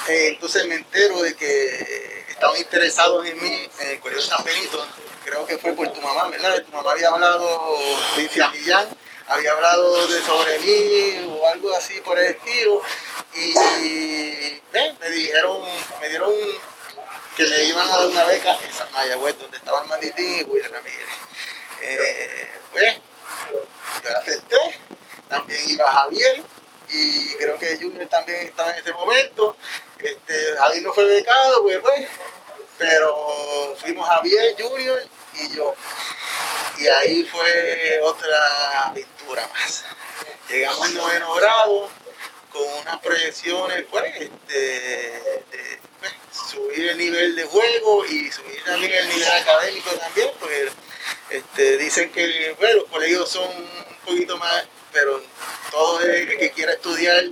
entonces 0.08 0.66
me 0.66 0.76
entero 0.76 1.20
de 1.20 1.36
que 1.36 2.24
estaban 2.28 2.56
interesados 2.56 3.26
en 3.26 3.42
mí 3.42 3.70
en 3.80 3.90
el 3.90 4.00
Colegio 4.00 4.22
San 4.22 4.42
Benito 4.42 4.84
creo 5.24 5.46
que 5.46 5.58
fue 5.58 5.72
por 5.72 5.92
tu 5.92 6.00
mamá, 6.00 6.28
¿verdad? 6.28 6.62
Tu 6.62 6.72
mamá 6.72 6.92
había 6.92 7.08
hablado 7.08 7.78
de 8.16 8.22
Millán, 8.52 8.88
había 9.28 9.52
hablado 9.52 10.06
de 10.06 10.20
sobre 10.22 10.58
mí 10.58 11.28
o 11.28 11.46
algo 11.48 11.74
así 11.74 12.00
por 12.00 12.18
el 12.18 12.26
estilo. 12.26 12.82
Y 13.34 13.54
me 14.72 15.10
dijeron, 15.10 15.62
me 16.00 16.08
dieron 16.08 16.32
que 17.36 17.44
le 17.44 17.64
iban 17.64 17.88
a 17.88 17.96
dar 17.96 18.06
una 18.06 18.24
beca 18.24 18.58
en 18.62 18.72
San 18.72 18.90
Mayagüez, 18.92 19.38
donde 19.38 19.56
estaban 19.56 19.88
Manditín 19.88 20.40
y 20.40 20.42
William 20.44 20.72
Ramírez. 20.72 21.08
Eh, 21.82 22.48
pues, 22.72 22.96
yo 23.52 24.18
acepté, 24.18 24.56
también 25.28 25.60
iba 25.70 25.90
Javier, 25.90 26.42
y 26.88 27.34
creo 27.36 27.58
que 27.58 27.76
Junior 27.76 28.06
también 28.08 28.46
estaba 28.46 28.72
en 28.72 28.80
ese 28.80 28.92
momento. 28.92 29.56
Este, 29.98 30.56
Javier 30.58 30.82
no 30.82 30.92
fue 30.92 31.04
becado, 31.04 31.62
pues, 31.62 31.78
pues, 31.78 32.08
pero 32.80 33.76
fuimos 33.78 34.08
Javier, 34.08 34.56
Junior 34.58 35.02
y 35.34 35.54
yo. 35.54 35.74
Y 36.78 36.88
ahí 36.88 37.24
fue 37.24 38.00
otra 38.02 38.86
aventura 38.86 39.46
más. 39.48 39.84
Llegamos 40.48 40.88
al 40.88 40.94
noveno 40.94 41.34
grado 41.34 41.90
con 42.50 42.62
unas 42.80 42.98
proyecciones, 43.00 43.84
pues, 43.90 44.04
este, 44.16 44.58
de, 44.58 45.78
pues, 46.00 46.12
subir 46.32 46.88
el 46.88 46.96
nivel 46.96 47.36
de 47.36 47.44
juego 47.44 48.06
y 48.06 48.32
subir 48.32 48.64
también 48.64 48.92
el 48.94 49.08
nivel 49.10 49.30
académico 49.30 49.90
también, 49.90 50.30
porque 50.40 50.70
este, 51.28 51.76
dicen 51.76 52.10
que 52.10 52.56
bueno, 52.58 52.76
los 52.76 52.88
colegios 52.88 53.30
son 53.30 53.46
un 53.46 53.96
poquito 54.06 54.38
más, 54.38 54.64
pero 54.90 55.22
todo 55.70 56.00
el 56.00 56.38
que 56.38 56.50
quiera 56.52 56.72
estudiar 56.72 57.24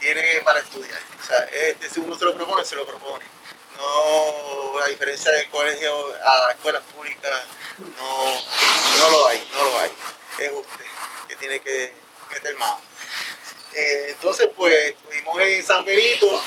tiene 0.00 0.40
para 0.42 0.60
estudiar. 0.60 1.00
O 1.22 1.26
sea, 1.26 1.38
este, 1.52 1.90
si 1.90 2.00
uno 2.00 2.18
se 2.18 2.24
lo 2.24 2.34
propone, 2.34 2.64
se 2.64 2.76
lo 2.76 2.86
propone. 2.86 3.37
No, 3.78 4.80
a 4.80 4.88
diferencia 4.88 5.30
del 5.30 5.48
colegio 5.50 6.12
a 6.24 6.50
escuelas 6.50 6.82
públicas, 6.94 7.44
no, 7.78 8.24
no 8.98 9.10
lo 9.10 9.26
hay, 9.28 9.48
no 9.52 9.62
lo 9.62 9.78
hay. 9.78 9.90
Es 10.40 10.50
usted 10.50 10.84
que 11.28 11.36
tiene 11.36 11.60
que 11.60 11.92
meter 12.28 12.56
mano. 12.56 12.80
Eh, 13.74 14.06
entonces, 14.08 14.48
pues, 14.56 14.74
estuvimos 14.74 15.40
en 15.40 15.64
San 15.64 15.84
Benito, 15.84 16.42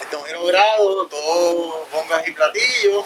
en 0.00 0.10
noveno 0.10 0.44
grado, 0.46 1.06
todos 1.06 1.90
bombas 1.92 2.26
y 2.26 2.32
platillos, 2.32 3.04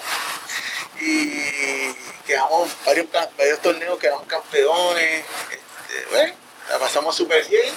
y 0.99 1.93
quedamos 2.27 2.71
varios, 2.87 3.07
varios 3.37 3.61
torneos, 3.61 3.99
quedamos 3.99 4.27
campeones, 4.27 5.27
este, 5.51 6.07
bueno, 6.11 6.35
la 6.71 6.79
pasamos 6.79 7.15
súper 7.15 7.47
bien. 7.49 7.75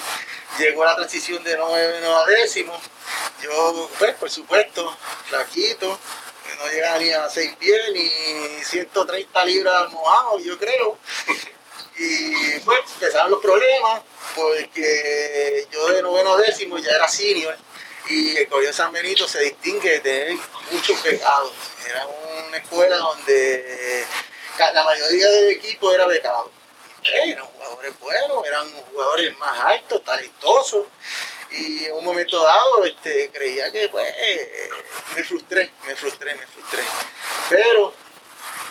Llegó 0.58 0.84
la 0.84 0.96
transición 0.96 1.42
de 1.42 1.56
noveno 1.56 2.18
a 2.18 2.26
décimo. 2.26 2.80
Yo, 3.42 3.90
pues, 3.98 4.14
por 4.14 4.30
supuesto, 4.30 4.96
flaquito, 5.28 5.98
que 6.46 6.56
no 6.56 6.70
llegaba 6.70 6.98
ni 6.98 7.10
a 7.10 7.28
6 7.28 7.56
pies, 7.56 7.80
ni 7.92 8.08
130 8.64 9.44
libras 9.44 9.90
mojados, 9.90 10.42
yo 10.44 10.58
creo. 10.58 10.98
Y 11.96 12.58
pues 12.60 12.80
empezaron 12.94 13.30
los 13.30 13.40
problemas, 13.40 14.02
porque 14.34 15.66
yo 15.70 15.88
de 15.88 16.02
noveno 16.02 16.34
a 16.34 16.38
décimo 16.38 16.78
ya 16.78 16.90
era 16.90 17.08
senior 17.08 17.56
y 18.08 18.36
el 18.36 18.48
Colegio 18.48 18.72
San 18.72 18.92
Benito 18.92 19.26
se 19.26 19.40
distingue 19.40 19.90
de 19.90 20.00
tener 20.00 20.36
muchos 20.70 20.98
pecados. 21.00 21.52
Era 21.88 22.06
una 22.48 22.56
escuela 22.56 22.96
donde 22.96 24.04
la 24.58 24.84
mayoría 24.84 25.30
del 25.30 25.50
equipo 25.50 25.92
era 25.92 26.06
becado. 26.06 26.50
Eran 27.04 27.46
jugadores 27.46 28.00
buenos, 28.00 28.46
eran 28.46 28.70
jugadores 28.90 29.38
más 29.38 29.60
altos, 29.60 30.04
talentosos. 30.04 30.86
Y 31.50 31.84
en 31.84 31.94
un 31.94 32.04
momento 32.04 32.42
dado 32.42 32.84
este, 32.84 33.30
creía 33.30 33.70
que 33.70 33.88
pues 33.88 34.12
me 35.14 35.22
frustré, 35.22 35.70
me 35.86 35.94
frustré, 35.94 36.34
me 36.34 36.46
frustré. 36.46 36.82
Pero, 37.48 37.94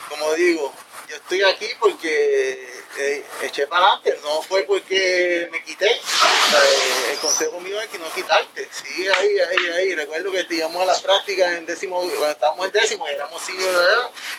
como 0.09 0.33
digo, 0.33 0.73
yo 1.13 1.17
estoy 1.17 1.43
aquí 1.43 1.67
porque 1.79 2.83
eh, 2.97 3.25
eché 3.43 3.67
para 3.67 3.85
adelante, 3.85 4.19
no 4.23 4.41
fue 4.41 4.63
porque 4.63 5.47
me 5.51 5.63
quité. 5.63 5.91
el 7.11 7.19
consejo 7.19 7.59
mío 7.59 7.79
es 7.79 7.87
que 7.89 7.99
no 7.99 8.11
quitarte, 8.13 8.67
sigue 8.71 9.13
ahí, 9.13 9.39
ahí, 9.39 9.67
ahí. 9.73 9.95
Recuerdo 9.95 10.31
que 10.31 10.47
íbamos 10.49 10.81
a 10.81 10.85
las 10.85 11.01
prácticas 11.01 11.51
en 11.51 11.67
décimo, 11.67 11.99
cuando 11.99 12.31
estábamos 12.31 12.65
en 12.65 12.71
décimo, 12.71 13.07
éramos 13.07 13.41
cinco 13.45 13.63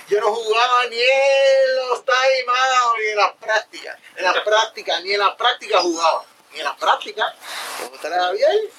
Yo 0.09 0.21
no 0.21 0.35
jugaba 0.35 0.87
ni 0.87 1.01
en 1.01 1.77
los 1.89 2.05
timeouts 2.05 2.99
ni 2.99 3.11
en 3.11 3.17
las 3.17 3.33
prácticas. 3.35 3.99
En 4.17 4.25
las 4.25 4.41
prácticas, 4.41 5.03
ni 5.05 5.13
en 5.13 5.21
las 5.21 5.35
prácticas 5.37 5.81
jugaba. 5.81 6.25
Ni 6.53 6.59
en 6.59 6.65
las 6.65 6.77
prácticas. 6.77 7.35
¿Cómo 7.79 7.95
está 7.95 8.33
bien? 8.33 8.71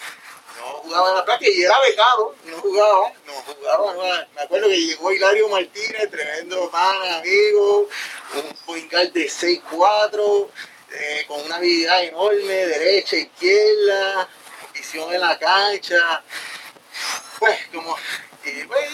No 0.57 0.65
jugaba 0.81 1.09
en 1.09 1.15
la 1.15 1.25
práctica 1.25 1.51
y 1.51 1.63
era 1.63 1.79
becado, 1.81 2.35
no 2.45 2.57
jugaba, 2.57 3.11
no 3.25 3.33
jugaba, 3.33 4.27
me 4.35 4.41
acuerdo 4.41 4.67
que 4.67 4.79
llegó 4.79 5.11
Hilario 5.11 5.49
Martínez, 5.49 6.09
tremendo 6.09 6.69
pan, 6.69 7.13
amigo, 7.13 7.89
un 8.35 8.57
point 8.65 8.91
de 8.91 9.29
6'4", 9.29 10.49
eh, 10.91 11.25
con 11.27 11.41
una 11.41 11.57
habilidad 11.57 12.03
enorme, 12.03 12.53
derecha, 12.67 13.17
izquierda, 13.17 14.29
visión 14.73 15.13
en 15.13 15.21
la 15.21 15.37
cancha, 15.37 16.23
pues 17.39 17.59
como, 17.73 17.97
y 18.43 18.63
pues, 18.63 18.89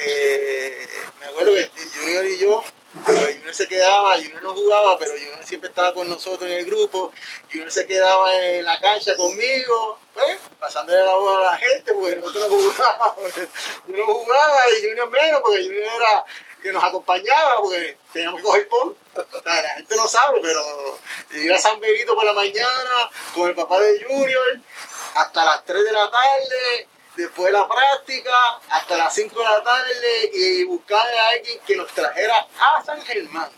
eh, 0.00 0.88
me 1.20 1.26
acuerdo 1.26 1.54
que 1.54 1.70
Junior 1.94 2.26
y 2.26 2.38
yo 2.38 2.64
Junior 2.94 3.54
se 3.54 3.68
quedaba, 3.68 4.16
Junior 4.16 4.42
no 4.42 4.54
jugaba, 4.54 4.98
pero 4.98 5.12
Junior 5.12 5.44
siempre 5.44 5.68
estaba 5.68 5.92
con 5.92 6.08
nosotros 6.08 6.50
en 6.50 6.58
el 6.58 6.66
grupo. 6.66 7.12
Junior 7.50 7.70
se 7.70 7.86
quedaba 7.86 8.34
en 8.34 8.64
la 8.64 8.80
cancha 8.80 9.14
conmigo, 9.16 9.98
pues, 10.14 10.38
pasándole 10.58 11.04
la 11.04 11.14
voz 11.14 11.38
a 11.38 11.52
la 11.52 11.56
gente, 11.58 11.92
porque 11.92 12.16
nosotros 12.16 12.48
no 12.48 12.56
jugábamos. 12.56 13.34
Yo 13.88 13.96
no 13.96 14.06
jugaba 14.06 14.56
y 14.70 14.88
Junior 14.88 15.10
menos, 15.10 15.40
porque 15.42 15.64
Junior 15.64 15.84
era 15.84 16.24
que 16.62 16.72
nos 16.72 16.82
acompañaba, 16.82 17.60
porque 17.60 17.98
teníamos 18.12 18.40
que 18.40 18.46
coger 18.46 18.68
por. 18.68 18.96
la 19.44 19.68
gente 19.76 19.96
no 19.96 20.08
sabe, 20.08 20.40
pero 20.42 20.98
ir 21.32 21.52
a 21.52 21.58
San 21.58 21.78
Benito 21.80 22.14
por 22.14 22.24
la 22.24 22.32
mañana 22.32 23.10
con 23.34 23.48
el 23.48 23.54
papá 23.54 23.80
de 23.80 24.04
Junior 24.04 24.60
hasta 25.14 25.44
las 25.44 25.64
3 25.64 25.84
de 25.84 25.92
la 25.92 26.10
tarde 26.10 26.88
después 27.18 27.52
de 27.52 27.58
la 27.58 27.68
práctica, 27.68 28.60
hasta 28.70 28.96
las 28.96 29.12
5 29.12 29.36
de 29.38 29.44
la 29.44 29.62
tarde 29.62 30.30
y 30.32 30.64
buscar 30.64 31.04
a 31.04 31.28
alguien 31.30 31.58
que 31.66 31.74
nos 31.74 31.88
trajera 31.92 32.46
a 32.58 32.82
San 32.84 33.02
Germán. 33.02 33.50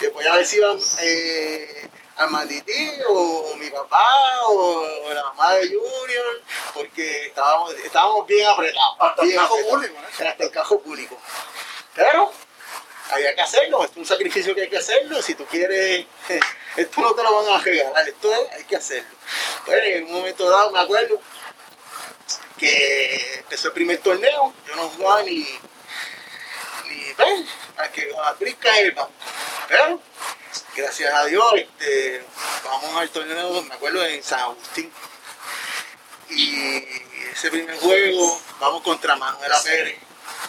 Después 0.00 0.24
ya 0.24 0.36
decían 0.36 0.78
eh, 1.00 1.88
a 2.16 2.26
Mandití 2.28 2.90
o, 3.08 3.56
mi 3.56 3.68
papá 3.68 4.06
o, 4.46 5.12
la 5.12 5.24
mamá 5.24 5.54
de 5.54 5.66
Junior, 5.66 6.42
porque 6.72 7.26
estábamos, 7.26 7.74
estábamos 7.74 8.26
bien 8.28 8.48
apretados. 8.48 8.96
Hasta 9.00 9.22
el 9.24 9.34
cajo 9.34 9.56
público, 9.68 9.94
¿no? 10.00 10.28
Hasta 10.28 10.44
el 10.44 10.50
cajo 10.52 10.80
público. 10.80 11.18
Pero 11.94 12.32
había 13.10 13.34
que 13.34 13.40
hacerlo, 13.40 13.84
es 13.84 13.90
un 13.96 14.06
sacrificio 14.06 14.54
que 14.54 14.62
hay 14.62 14.70
que 14.70 14.78
hacerlo. 14.78 15.20
Si 15.20 15.34
tú 15.34 15.44
quieres, 15.46 16.06
esto 16.76 17.00
no 17.00 17.12
te 17.12 17.22
lo 17.24 17.42
van 17.42 17.60
a 17.60 17.62
regalar, 17.62 18.08
esto 18.08 18.32
es, 18.32 18.52
hay 18.52 18.64
que 18.64 18.76
hacerlo. 18.76 19.10
Bueno, 19.66 19.82
en 19.82 20.04
un 20.04 20.12
momento 20.12 20.48
dado, 20.48 20.70
me 20.70 20.78
acuerdo, 20.78 21.20
que 22.60 23.38
empezó 23.38 23.68
el 23.68 23.74
primer 23.74 23.98
torneo, 23.98 24.52
yo 24.68 24.76
no 24.76 24.90
jugaba 24.90 25.22
ni, 25.22 25.38
ni 26.88 27.12
ven, 27.16 27.46
a 27.78 27.88
que 27.88 28.12
a 28.22 28.32
brisca 28.34 28.78
el 28.78 28.92
banco. 28.92 29.12
Pero, 29.66 30.00
gracias 30.76 31.14
a 31.14 31.24
Dios, 31.24 31.54
este, 31.54 32.22
vamos 32.62 32.96
al 32.96 33.08
torneo, 33.08 33.62
me 33.62 33.74
acuerdo, 33.74 34.04
en 34.04 34.22
San 34.22 34.40
Agustín. 34.40 34.92
Y 36.28 36.84
ese 37.32 37.50
primer 37.50 37.78
juego, 37.78 38.40
vamos 38.60 38.82
contra 38.82 39.16
Manuela 39.16 39.58
Pérez 39.64 39.98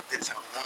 del 0.10 0.24
San 0.24 0.36
Juan. 0.36 0.66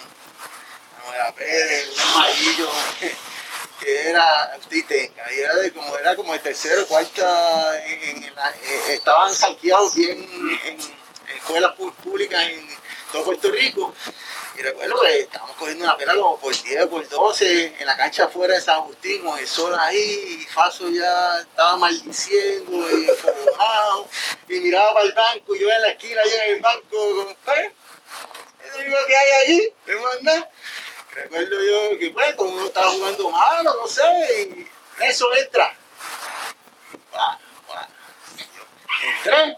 Manuela 0.97 1.31
Pérez, 1.36 1.89
un 1.93 2.12
amarillo 2.12 2.71
que 3.79 4.10
era 4.10 4.58
tenga, 4.88 5.31
y 5.31 5.39
era 5.39 5.55
de 5.58 5.71
como 5.71 5.95
era 5.97 6.15
como 6.15 6.34
el 6.34 6.41
tercero, 6.41 6.88
cuarta, 6.88 7.77
eh, 7.86 8.31
estaban 8.89 9.34
salqueados 9.34 9.93
bien 9.95 10.27
en 10.65 11.04
escuelas 11.35 11.73
públicas 12.03 12.43
en 12.43 12.67
todo 13.11 13.23
Puerto 13.25 13.51
Rico. 13.51 13.93
Y 14.57 14.61
recuerdo 14.61 15.01
que 15.01 15.19
estábamos 15.19 15.57
cogiendo 15.57 15.83
una 15.83 15.97
pena 15.97 16.15
como 16.15 16.39
por 16.39 16.55
10, 16.55 16.87
por 16.87 17.07
12, 17.07 17.75
en 17.77 17.85
la 17.85 17.97
cancha 17.97 18.23
afuera 18.25 18.53
de 18.53 18.61
San 18.61 18.75
Agustín, 18.75 19.21
con 19.21 19.37
el 19.37 19.47
sol 19.47 19.75
ahí, 19.77 20.39
y 20.41 20.45
Faso 20.45 20.89
ya 20.89 21.39
estaba 21.39 21.75
maldiciendo 21.75 22.71
y 22.71 23.09
enfocado, 23.09 24.07
y 24.47 24.59
miraba 24.61 24.93
para 24.93 25.05
el 25.05 25.11
banco, 25.11 25.55
y 25.55 25.59
yo 25.59 25.69
en 25.69 25.81
la 25.81 25.89
esquina 25.89 26.21
allá 26.21 26.45
en 26.45 26.55
el 26.55 26.61
banco, 26.61 26.85
como, 26.89 27.29
¿eh? 27.29 27.73
Es 28.63 28.73
lo 28.73 28.79
único 28.79 28.97
que 29.07 29.17
hay 29.17 29.31
allí, 29.43 29.73
me 29.87 29.95
manda. 29.95 30.49
Recuerdo 31.11 31.61
yo 31.61 31.99
que, 31.99 32.11
pues, 32.11 32.35
como 32.35 32.51
uno 32.51 32.65
estaba 32.65 32.91
jugando 32.91 33.29
malo, 33.29 33.75
no 33.81 33.87
sé, 33.87 34.01
y 34.41 35.03
eso 35.03 35.35
entra. 35.35 35.75
Entré 39.01 39.57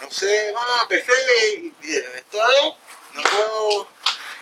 no 0.00 0.10
sé, 0.10 0.52
va, 0.52 0.88
perfecto, 0.88 1.32
esto 1.82 2.38
es, 2.50 2.74
no 3.14 3.22
puedo 3.22 3.88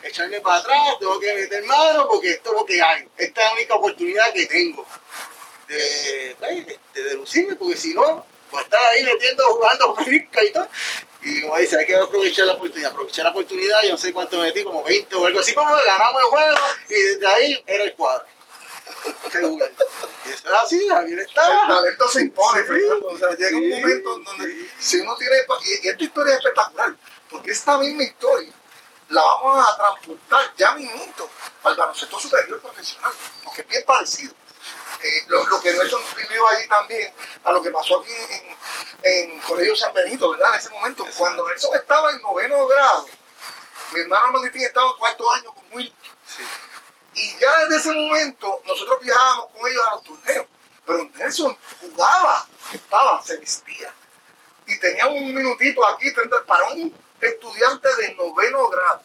echarme 0.03 0.41
para 0.41 0.59
atrás, 0.59 0.99
tengo 0.99 1.19
que 1.21 1.35
meter 1.35 1.63
mano 1.65 2.09
porque 2.09 2.33
esto 2.33 2.51
es 2.51 2.61
lo 2.61 2.67
que 2.67 2.83
hay. 2.83 3.09
Esta 3.17 3.41
es 3.41 3.47
la 3.49 3.55
única 3.55 3.75
oportunidad 3.75 4.33
que 4.33 4.47
tengo 4.47 4.87
de, 5.69 6.37
de, 6.95 7.03
deducirme, 7.03 7.57
porque 7.57 7.77
si 7.77 7.95
no, 7.95 8.25
pues 8.51 8.65
estar 8.65 8.81
ahí 8.93 9.05
metiendo, 9.05 9.45
jugando 9.45 9.97
rica 10.07 10.45
y 10.45 10.53
todo. 10.53 10.69
Y 11.23 11.43
como 11.43 11.57
dice, 11.57 11.79
hay 11.79 11.87
que 11.87 11.97
aprovechar 11.97 12.47
la 12.47 12.55
oportunidad. 12.55 12.91
Aprovechar 12.91 13.25
la 13.25 13.31
oportunidad, 13.31 13.83
yo 13.85 13.91
no 13.91 13.97
sé 13.97 14.13
cuánto 14.13 14.39
metí, 14.39 14.65
como 14.65 14.83
20 14.83 15.15
o 15.15 15.27
algo 15.27 15.41
así, 15.41 15.55
como 15.55 15.71
ganamos 15.71 16.23
el 16.23 16.29
juego 16.29 16.59
y 16.89 16.95
desde 16.95 17.27
ahí 17.27 17.65
era 17.67 17.85
el 17.85 17.95
cuadro. 17.95 18.25
Y 20.25 20.31
eso 20.31 20.47
es 20.47 20.55
así, 20.55 20.89
Javier 20.89 21.19
estaba. 21.21 21.63
El 21.63 21.69
talento 21.69 22.09
se 22.09 22.21
impone, 22.23 22.63
Fernando. 22.63 23.09
O 23.09 23.19
sea, 23.19 23.31
llega 23.31 23.57
un 23.57 23.69
momento 23.71 24.19
donde 24.19 24.71
si 24.79 25.01
uno 25.01 25.17
tiene. 25.17 25.37
Y 25.83 25.89
esta 25.89 26.05
historia 26.05 26.35
es 26.35 26.39
espectacular, 26.39 26.95
porque 27.29 27.51
esta 27.51 27.79
misma 27.79 28.05
historia 28.05 28.53
la 29.09 29.21
vamos 29.21 29.69
a 29.69 29.77
transportar 29.77 30.55
ya 30.57 30.75
mismo 30.75 31.13
al 31.65 31.77
baloncesto 31.77 32.19
superior 32.19 32.61
profesional, 32.61 33.13
porque 33.45 33.63
es 33.63 33.69
bien 33.69 33.85
parecido. 33.85 34.35
Eh, 35.03 35.25
lo, 35.27 35.45
lo, 35.47 35.61
que 35.61 35.73
Nelson 35.73 36.01
vivió 36.17 36.49
allí 36.49 36.69
también, 36.69 37.13
a 37.43 37.53
lo 37.53 37.61
que 37.61 37.71
pasó 37.71 38.01
aquí 38.01 38.13
en, 38.13 38.57
en 39.03 39.41
Colegio 39.41 39.75
San 39.75 39.93
Benito, 39.93 40.31
¿verdad? 40.31 40.55
En 40.55 40.61
ese 40.61 40.71
momento, 40.71 41.05
cuando 41.17 41.49
Nelson 41.49 41.75
estaba 41.75 42.13
en 42.13 42.23
noveno 42.23 42.67
grado, 42.69 43.07
mi 43.93 44.01
hermano 44.01 44.33
Manditín 44.33 44.63
estaba 44.63 44.91
en 44.91 44.97
cuarto 44.97 45.31
año 45.33 45.53
con 45.53 45.65
Will. 45.73 45.93
Sí. 46.27 46.43
Y 47.15 47.39
ya 47.39 47.59
desde 47.61 47.77
ese 47.77 47.93
momento 47.93 48.63
nosotros 48.65 49.01
viajábamos 49.01 49.47
con 49.51 49.71
ellos 49.71 49.83
a 49.87 49.95
los 49.95 50.05
torneos. 50.05 50.47
Pero 50.85 51.11
Nelson 51.15 51.59
jugaba, 51.81 52.47
estaba, 52.73 53.23
se 53.23 53.37
vestía. 53.39 53.95
Y 54.67 54.79
tenía 54.79 55.07
un 55.07 55.35
minutito 55.35 55.87
aquí 55.87 56.11
para 56.47 56.71
un 56.71 56.95
estudiante 57.21 57.95
de 57.97 58.15
noveno 58.15 58.69
grado. 58.69 59.03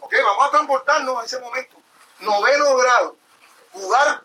Ok, 0.00 0.14
vamos 0.22 0.46
a 0.46 0.50
transportarnos 0.50 1.22
a 1.22 1.24
ese 1.24 1.38
momento. 1.40 1.76
Noveno 2.20 2.76
grado. 2.76 3.16
Jugar 3.72 4.22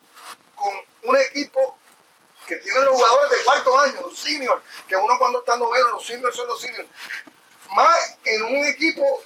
con 0.55 0.73
un 1.03 1.17
equipo 1.17 1.77
que 2.47 2.55
tiene 2.57 2.81
los 2.81 2.95
jugadores 2.95 3.31
de 3.31 3.43
cuarto 3.43 3.79
año, 3.79 4.01
los 4.01 4.19
seniors, 4.19 4.61
que 4.87 4.95
uno 4.95 5.17
cuando 5.17 5.39
está 5.39 5.57
noveno, 5.57 5.91
los 5.91 6.05
seniors 6.05 6.35
son 6.35 6.47
los 6.47 6.59
seniors. 6.59 6.87
Más 7.75 8.17
en 8.25 8.43
un 8.43 8.65
equipo 8.65 9.23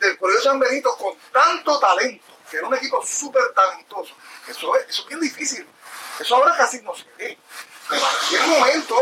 del 0.00 0.18
Colegio 0.18 0.42
San 0.42 0.58
Benito 0.58 0.96
con 0.96 1.16
tanto 1.32 1.78
talento, 1.78 2.24
que 2.50 2.56
era 2.56 2.66
un 2.66 2.74
equipo 2.74 3.04
súper 3.04 3.52
talentoso. 3.54 4.14
Eso 4.46 4.76
es, 4.76 4.88
eso 4.88 5.02
es 5.02 5.08
bien 5.08 5.20
difícil. 5.20 5.66
Eso 6.18 6.36
ahora 6.36 6.56
casi 6.56 6.80
no 6.82 6.94
se 6.94 7.04
ve. 7.16 7.38
Pero 7.88 8.00
en 8.00 8.06
aquel 8.06 8.58
momento, 8.58 8.96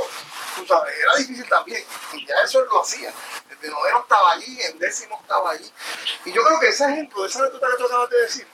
tú 0.56 0.66
sabes, 0.66 0.94
era 0.98 1.16
difícil 1.16 1.48
también. 1.48 1.84
Y 2.12 2.26
ya 2.26 2.34
eso 2.44 2.64
lo 2.64 2.82
hacía. 2.82 3.12
Desde 3.48 3.70
noveno 3.70 4.00
estaba 4.00 4.32
allí, 4.32 4.60
en 4.62 4.78
décimo 4.78 5.18
estaba 5.20 5.50
allí. 5.50 5.72
Y 6.24 6.32
yo 6.32 6.42
creo 6.44 6.60
que 6.60 6.68
ese 6.68 6.84
ejemplo, 6.84 7.24
esa 7.26 7.40
anécdota 7.40 7.68
que 7.70 7.76
tú 7.76 7.86
acabas 7.86 8.10
de 8.10 8.20
decir, 8.20 8.46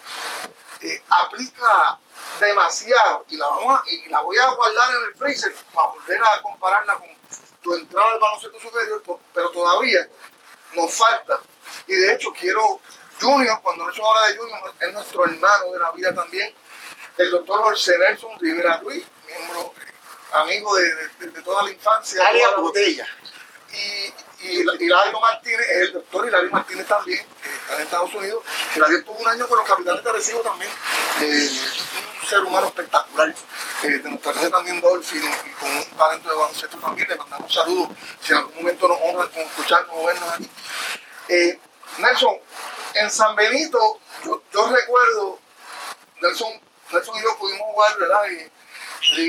eh, 0.80 1.02
aplica 1.08 1.98
demasiado 2.40 3.24
y 3.28 3.36
la, 3.36 3.46
vamos 3.46 3.80
a, 3.80 3.90
y 3.90 4.08
la 4.08 4.20
voy 4.20 4.36
a 4.38 4.50
guardar 4.50 4.90
en 4.90 5.04
el 5.04 5.14
freezer 5.14 5.54
para 5.72 5.88
volver 5.88 6.20
a 6.22 6.42
compararla 6.42 6.94
con 6.94 7.08
tu 7.62 7.74
entrada 7.74 8.12
al 8.12 8.18
baloncesto 8.18 8.60
superior, 8.60 9.02
pero 9.32 9.50
todavía 9.50 10.08
nos 10.74 10.92
falta. 10.92 11.40
Y 11.86 11.94
de 11.94 12.14
hecho 12.14 12.32
quiero, 12.32 12.80
Junior, 13.22 13.60
cuando 13.62 13.86
no 13.86 14.10
habla 14.10 14.26
de 14.28 14.36
Junior, 14.36 14.74
es 14.80 14.92
nuestro 14.92 15.24
hermano 15.24 15.72
de 15.72 15.78
la 15.78 15.92
vida 15.92 16.14
también, 16.14 16.52
el 17.18 17.30
doctor 17.30 17.62
Jorge 17.62 17.98
Nelson 17.98 18.38
Rivera 18.40 18.78
Ruiz, 18.78 19.04
miembro, 19.26 19.72
amigo 20.32 20.74
de, 20.76 20.94
de, 20.94 21.26
de 21.30 21.42
toda 21.42 21.62
la 21.62 21.70
infancia. 21.70 22.26
Área 22.26 22.56
Botella. 22.56 23.06
Y, 23.72 24.12
y 24.46 24.60
Hilario 24.60 25.20
Martínez, 25.20 25.66
el 25.70 25.92
doctor 25.92 26.26
Hilario 26.26 26.50
Martínez 26.50 26.86
también, 26.86 27.24
que 27.42 27.48
está 27.48 27.76
en 27.76 27.82
Estados 27.82 28.12
Unidos. 28.14 28.42
Hilario 28.74 29.04
tuvo 29.04 29.18
un 29.18 29.28
año 29.28 29.46
con 29.46 29.58
los 29.58 29.66
capitanes 29.68 30.02
de 30.02 30.12
Recibo 30.12 30.40
también. 30.40 30.70
Eh, 31.20 31.48
un 32.22 32.28
ser 32.28 32.40
humano 32.40 32.66
espectacular. 32.66 33.34
Eh, 33.82 33.88
de 33.88 34.10
nuestra 34.10 34.32
casa 34.32 34.50
también 34.50 34.80
Dolphin 34.80 35.22
y 35.22 35.50
con 35.60 35.70
un 35.70 35.84
talento 35.96 36.28
de 36.28 36.36
baloncesto 36.36 36.76
también. 36.78 37.08
Le 37.08 37.16
mandamos 37.16 37.52
saludos 37.52 37.88
si 38.20 38.32
en 38.32 38.38
algún 38.38 38.54
momento 38.56 38.88
nos 38.88 38.98
honran 39.00 39.28
con 39.28 39.42
escucharnos 39.42 39.96
o 39.96 40.06
vernos 40.06 40.34
aquí. 40.34 40.50
Eh, 41.28 41.58
Nelson, 41.98 42.36
en 42.94 43.10
San 43.10 43.34
Benito, 43.36 43.98
yo, 44.24 44.42
recuerdo, 44.68 45.38
Nelson 46.20 46.60
Nelson 46.92 47.16
y 47.16 47.22
yo 47.22 47.38
pudimos 47.38 47.66
jugar, 47.72 47.98
¿verdad? 47.98 48.22
Y, 48.30 48.50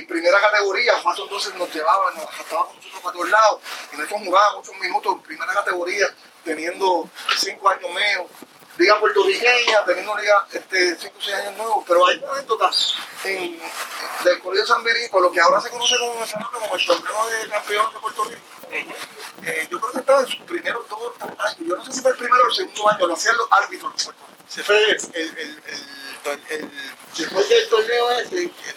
primera 0.04 0.40
categoría, 0.40 0.94
Faso 1.02 1.24
entonces 1.24 1.54
nos 1.56 1.74
llevaba, 1.74 2.12
nos 2.12 2.26
nosotros 2.26 3.02
para 3.02 3.14
todos 3.14 3.30
lados, 3.30 3.60
y 3.92 3.98
Nelson 3.98 4.24
jugaba 4.24 4.56
muchos 4.58 4.76
minutos 4.78 5.14
en 5.14 5.22
primera 5.22 5.54
categoría, 5.54 6.08
teniendo 6.44 7.10
cinco 7.38 7.70
años 7.70 7.92
menos, 7.92 8.28
liga 8.78 9.00
puertorriqueña, 9.00 9.84
teniendo 9.86 10.16
liga 10.16 10.48
este, 10.52 10.96
cinco 10.96 11.16
o 11.18 11.22
seis 11.22 11.36
años 11.36 11.58
nuevos, 11.58 11.84
pero 11.88 12.06
hay 12.06 12.24
anécdotas 12.32 12.96
en, 13.24 13.60
del 14.24 14.40
Colegio 14.40 14.66
San 14.66 14.84
Benito, 14.84 15.20
lo 15.20 15.32
que 15.32 15.42
ahora 15.42 15.60
se 15.60 15.70
conoce 15.70 15.96
como, 15.98 16.14
como 16.14 16.76
el 16.76 16.86
torneo 16.86 17.26
de 17.28 17.50
campeón 17.50 17.94
de 17.94 18.00
Puerto 18.00 18.24
Rico. 18.26 18.63
Eh, 18.76 19.68
yo 19.70 19.80
creo 19.80 19.92
que 19.92 20.00
estaba 20.00 20.22
en 20.22 20.28
sus 20.28 20.40
primeros 20.42 20.88
dos 20.90 21.14
años, 21.22 21.58
yo 21.60 21.76
no 21.76 21.86
sé 21.86 21.92
si 21.92 22.02
fue 22.02 22.12
el 22.12 22.18
primero 22.18 22.44
o 22.44 22.48
el 22.48 22.56
segundo 22.56 22.90
año, 22.90 23.08
lo 23.08 23.14
hacían 23.14 23.38
los 23.38 23.48
árbitros. 23.52 24.12
Se 24.48 24.64
fue 24.64 24.84
el, 24.84 24.98
el, 25.14 25.38
el 25.38 25.94
el, 26.50 26.72
después 27.18 27.50
del 27.50 27.70
torneo 27.70 28.12
ese, 28.12 28.50
que 28.50 28.74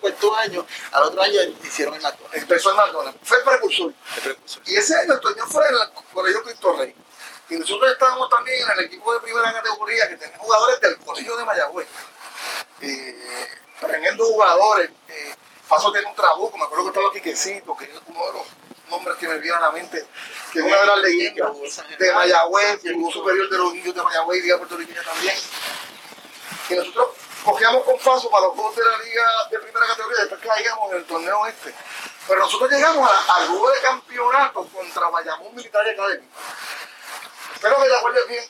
cuarto 0.00 0.36
año, 0.36 0.66
al 0.92 1.02
otro 1.04 1.22
año 1.22 1.40
hicieron 1.62 1.94
el 1.94 2.02
McDonald's. 2.02 2.36
Empezó 2.36 2.70
el 2.70 2.76
McDonald's, 2.76 3.18
fue 3.22 3.38
el 3.38 3.44
precursor. 3.44 3.92
Y 4.66 4.76
ese 4.76 4.94
año 4.96 5.14
el 5.14 5.20
torneo 5.20 5.46
fue 5.46 5.66
en 5.68 5.74
el 5.74 6.04
Colegio 6.12 6.42
Cristo 6.42 6.76
Rey. 6.76 6.94
Y 7.50 7.56
nosotros 7.56 7.90
estábamos 7.92 8.28
también 8.30 8.62
en 8.62 8.78
el 8.78 8.84
equipo 8.86 9.12
de 9.12 9.20
primera 9.20 9.52
categoría 9.52 10.08
que 10.08 10.16
tenía 10.16 10.38
jugadores 10.38 10.80
del 10.80 10.96
Colegio 10.98 11.36
de 11.36 11.44
Mayagüez. 11.44 11.88
Eh, 12.80 13.48
tremendo 13.80 14.24
jugadores. 14.26 14.90
Eh, 15.08 15.34
Paso 15.68 15.90
tiene 15.90 16.06
un 16.06 16.14
trabuco, 16.14 16.58
me 16.58 16.64
acuerdo 16.64 16.84
que 16.84 16.90
estaba 16.90 17.12
Quiquecito, 17.12 17.74
que 17.76 17.84
es 17.86 17.90
uno 18.06 18.26
de 18.26 18.32
los 18.34 18.42
nombres 18.94 19.16
que 19.16 19.28
me 19.28 19.38
vienen 19.38 19.58
a 19.58 19.66
la 19.66 19.72
mente, 19.72 20.06
que 20.52 20.58
es 20.58 20.64
una 20.64 20.80
de 20.80 20.86
las 20.86 20.98
leyendas 20.98 21.52
de 21.98 22.12
Mayagüez, 22.12 22.84
el 22.84 23.12
superior 23.12 23.48
de 23.50 23.58
los 23.58 23.74
indios 23.74 23.94
de 23.94 24.02
Mayagüez 24.02 24.38
y 24.38 24.42
Liga 24.42 24.58
Puertorriqueña 24.58 25.02
también. 25.02 25.36
Y 26.70 26.74
nosotros 26.74 27.08
cogíamos 27.44 27.84
con 27.84 27.98
paso 27.98 28.30
para 28.30 28.46
los 28.46 28.54
juegos 28.54 28.76
de 28.76 28.84
la 28.84 28.98
liga 28.98 29.24
de 29.50 29.58
primera 29.58 29.86
categoría, 29.86 30.20
después 30.20 30.40
caíamos 30.40 30.90
en 30.92 30.96
el 30.98 31.04
torneo 31.04 31.46
este. 31.46 31.74
Pero 32.26 32.40
nosotros 32.40 32.70
llegamos 32.70 33.10
al 33.28 33.48
juego 33.48 33.70
de 33.70 33.80
campeonato 33.80 34.66
contra 34.68 35.08
Bayamón 35.08 35.54
Militar 35.54 35.86
Academy. 35.86 36.26
Espero 37.54 37.82
que 37.82 37.88
te 37.88 37.96
acuerdes 37.96 38.28
bien. 38.28 38.44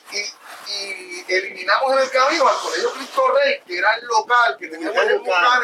Y, 0.67 1.33
eliminamos 1.33 1.93
en 1.93 1.99
el 1.99 2.09
camino 2.09 2.47
al 2.47 2.57
Colegio 2.57 2.91
Cristo 2.93 3.27
Rey, 3.31 3.61
que 3.65 3.77
era 3.77 3.93
el 3.95 4.05
local, 4.05 4.57
que 4.59 4.67
tenía 4.67 4.89
el 4.89 5.19
Buchanan 5.19 5.63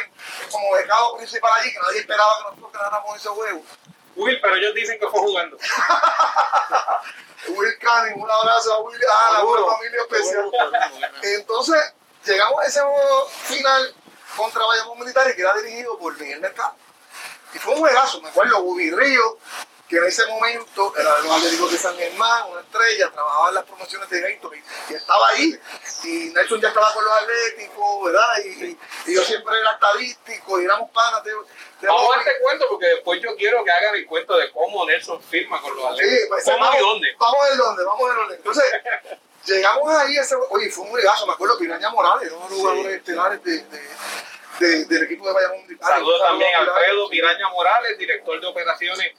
como 0.50 0.74
becado 0.74 1.18
principal 1.18 1.52
allí, 1.60 1.74
que 1.74 1.80
nadie 1.80 2.00
esperaba 2.00 2.38
que 2.38 2.44
nosotros 2.44 2.72
ganáramos 2.72 3.18
ese 3.18 3.30
juego. 3.30 3.64
Will, 4.16 4.40
pero 4.42 4.56
ellos 4.56 4.74
dicen 4.76 5.00
que 5.00 5.08
fue 5.08 5.20
jugando. 5.20 5.58
Will 7.48 7.78
Canning, 7.80 8.22
un 8.22 8.30
abrazo 8.30 8.74
a 8.74 8.82
Will, 8.82 9.00
a 9.04 9.32
la 9.34 9.76
familia 9.76 10.02
especial. 10.02 10.52
Entonces, 11.24 11.94
llegamos 12.26 12.62
a 12.62 12.68
ese 12.68 12.82
final 13.46 13.96
contra 14.38 14.66
Bayamón 14.66 15.00
Militar 15.00 15.36
que 15.36 15.42
era 15.42 15.54
dirigido 15.56 15.98
por 15.98 16.18
Miguel 16.20 16.40
Mercado. 16.40 16.76
Y 17.54 17.58
fue 17.60 17.74
un 17.74 17.80
juegazo, 17.80 18.22
me 18.22 18.30
acuerdo, 18.30 18.62
Bubi 18.62 18.92
Río, 18.92 19.38
que 19.92 19.98
en 19.98 20.06
ese 20.06 20.26
momento 20.26 20.94
era 20.98 21.18
de 21.18 21.24
los 21.24 21.36
Atléticos 21.36 21.72
de 21.74 21.78
San 21.78 21.98
Germán, 21.98 22.50
una 22.50 22.62
estrella, 22.62 23.12
trabajaba 23.12 23.50
en 23.50 23.56
las 23.56 23.66
promociones 23.66 24.10
de 24.10 24.20
eventos 24.20 24.52
y, 24.56 24.94
estaba 24.94 25.28
ahí. 25.28 25.60
Y 26.06 26.30
Nelson 26.30 26.62
ya 26.62 26.70
estaba 26.70 26.94
con 26.94 27.04
los 27.04 27.14
Atléticos, 27.14 28.06
¿verdad? 28.06 28.38
Y, 28.46 29.14
yo 29.14 29.22
siempre 29.24 29.60
era 29.60 29.72
estadístico 29.72 30.62
y 30.62 30.64
éramos 30.64 30.90
panas 30.92 31.22
de. 31.26 31.34
vamos 31.82 32.16
a 32.16 32.20
este 32.20 32.32
cuento 32.42 32.68
porque 32.70 32.86
después 32.86 33.22
yo 33.22 33.36
quiero 33.36 33.66
que 33.66 33.72
hagan 33.72 33.96
el 33.96 34.06
cuento 34.08 34.38
de 34.38 34.50
cómo 34.54 34.86
Nelson 34.86 35.22
firma 35.24 35.62
con 35.62 35.76
los 35.76 35.84
Atléticos. 35.84 36.20
Sí, 36.20 36.26
pues, 36.30 36.44
¿Cómo 36.46 36.58
vamos, 36.60 36.76
y 36.76 36.80
dónde? 36.80 37.08
Vamos 37.20 37.38
a 37.42 37.50
ver 37.50 37.58
dónde, 37.58 37.84
vamos 37.84 38.02
a 38.02 38.08
ver 38.08 38.16
dónde. 38.16 38.36
Entonces. 38.36 38.64
Llegamos 39.44 39.92
ahí, 39.96 40.16
ese, 40.18 40.36
oye, 40.36 40.70
fue 40.70 40.86
un 40.86 40.96
regazo, 40.96 41.26
me 41.26 41.34
acuerdo, 41.34 41.58
Piraña 41.58 41.90
Morales, 41.90 42.32
uno 42.32 42.44
de 42.44 42.50
los 42.52 42.60
jugadores 42.60 42.98
estelares 42.98 43.44
de, 43.44 43.58
de, 43.58 43.82
del 44.62 45.04
equipo 45.04 45.28
de 45.28 45.34
Bayamón. 45.34 45.62
Saludos 45.82 46.22
también 46.22 46.56
a 46.56 46.60
Alfredo 46.60 47.10
Piraña 47.10 47.50
Morales, 47.50 47.98
director 47.98 48.40
de 48.40 48.48
operaciones 48.48 49.12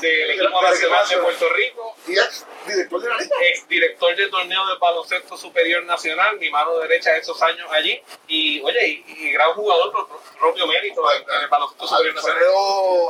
del 0.00 0.30
equipo 0.30 0.62
nacional 0.62 1.08
de 1.08 1.16
Puerto 1.18 1.48
Rico. 1.50 1.96
Y 2.06 2.12
ex 2.12 2.46
director 2.66 3.02
de 3.02 3.08
la 3.08 3.16
liga. 3.18 3.36
Ex 3.42 3.68
director 3.68 4.16
del 4.16 4.30
torneo 4.30 4.66
de 4.66 4.78
baloncesto 4.78 5.36
superior 5.36 5.84
nacional, 5.84 6.38
mi 6.38 6.50
mano 6.50 6.78
derecha 6.78 7.12
de 7.12 7.18
esos 7.18 7.40
años 7.42 7.68
allí. 7.72 8.00
Y 8.28 8.60
oye, 8.62 9.04
y, 9.06 9.32
gran 9.32 9.52
jugador 9.54 9.92
por 9.92 10.20
propio 10.38 10.66
mérito 10.66 11.02
en, 11.12 11.42
el 11.42 11.48
baloncesto 11.48 11.86
superior 11.86 12.14
nacional. 12.14 12.42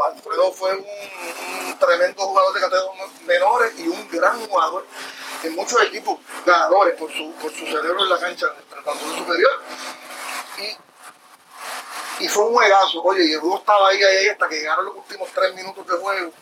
Alfredo 0.07 0.53
fue 0.53 0.77
un, 0.77 1.79
tremendo 1.79 2.23
jugador 2.23 2.55
de 2.55 2.61
categorías 2.61 3.23
menores 3.23 3.79
y 3.79 3.89
un 3.89 4.09
gran 4.11 4.41
jugador 4.47 4.87
en 5.43 5.55
muchos 5.55 5.83
equipos 5.83 6.19
ganadores 6.47 6.97
por 6.97 7.13
su, 7.13 7.33
por 7.35 7.53
su 7.53 7.67
cerebro 7.67 8.05
en 8.05 8.09
la 8.09 8.19
cancha 8.19 8.47
del 8.49 9.19
superior. 9.19 9.63
Y, 10.59 10.94
y, 12.21 12.29
fue 12.29 12.45
un 12.45 12.55
juegazo. 12.55 13.03
Oye, 13.03 13.25
y 13.25 13.33
el 13.33 13.41
juego 13.41 13.59
estaba 13.59 13.89
ahí, 13.89 14.03
ahí 14.03 14.29
hasta 14.29 14.49
que 14.49 14.57
llegaron 14.57 14.85
los 14.87 14.97
últimos 14.97 15.29
tres 15.35 15.55
minutos 15.55 15.87
de 15.87 15.97
juego. 15.97 16.33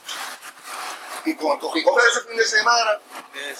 Y 1.25 1.35
cogicoge 1.35 2.03
de 2.03 2.11
ese 2.11 2.21
fin 2.23 2.37
de 2.37 2.45
semana, 2.45 2.99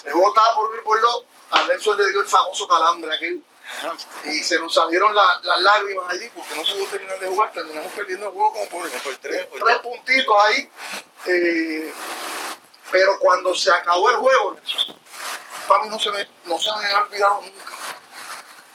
el 0.05 0.13
juego 0.13 0.29
estaba 0.29 0.55
por 0.55 0.75
ir 0.75 0.83
por 0.83 1.01
dos. 1.01 1.25
A 1.53 1.65
Nelson 1.65 1.97
le 1.99 2.11
dio 2.11 2.21
el 2.21 2.27
famoso 2.27 2.67
calambre 2.67 3.15
aquel. 3.15 3.43
Y 4.25 4.43
se 4.43 4.59
nos 4.59 4.75
salieron 4.75 5.15
las 5.15 5.61
lágrimas 5.61 6.07
allí 6.11 6.29
porque 6.35 6.55
no 6.57 6.63
pudo 6.63 6.87
terminar 6.87 7.19
de 7.19 7.27
jugar. 7.29 7.53
Terminamos 7.53 7.93
perdiendo 7.93 8.27
el 8.27 8.33
juego 8.33 8.53
como 8.53 8.69
por, 8.69 8.91
tres, 9.21 9.49
tres 9.51 9.79
puntitos 9.79 10.35
ahí. 10.45 10.71
Eh, 11.27 11.93
pero 12.91 13.19
cuando 13.19 13.55
se 13.55 13.73
acabó 13.73 14.11
el 14.11 14.17
juego, 14.17 14.57
para 15.69 15.85
mí 15.85 15.89
no 15.89 15.99
se 15.99 16.11
me, 16.11 16.29
no 16.45 16.59
se 16.59 16.71
me 16.79 16.87
ha 16.87 17.03
olvidado 17.03 17.41
nunca. 17.41 17.73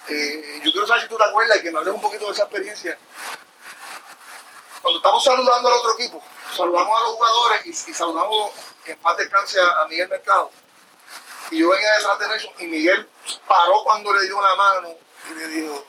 Eh, 0.09 0.61
yo 0.63 0.71
quiero 0.71 0.87
saber 0.87 1.03
si 1.03 1.09
tú 1.09 1.17
te 1.17 1.23
acuerdas 1.25 1.57
y 1.57 1.61
que 1.61 1.71
me 1.71 1.79
hables 1.79 1.93
un 1.93 2.01
poquito 2.01 2.25
de 2.25 2.31
esa 2.31 2.43
experiencia. 2.43 2.97
Cuando 4.87 4.99
estamos 4.99 5.21
saludando 5.21 5.67
al 5.67 5.73
otro 5.79 5.93
equipo, 5.99 6.23
saludamos 6.55 6.97
a 6.97 7.03
los 7.03 7.11
jugadores 7.15 7.67
y, 7.67 7.93
saludamos 7.93 8.51
en 8.85 8.97
paz 8.99 9.17
descanse 9.17 9.59
a, 9.59 9.85
Miguel 9.89 10.07
Mercado. 10.07 10.49
Y 11.51 11.59
yo 11.59 11.71
venía 11.71 11.91
detrás 11.97 12.19
de 12.19 12.27
Nelson 12.29 12.53
y 12.59 12.67
Miguel 12.67 13.09
paró 13.45 13.83
cuando 13.83 14.13
le 14.13 14.21
dio 14.21 14.41
la 14.41 14.55
mano 14.55 14.95
y 15.29 15.33
le 15.33 15.47
dijo, 15.47 15.85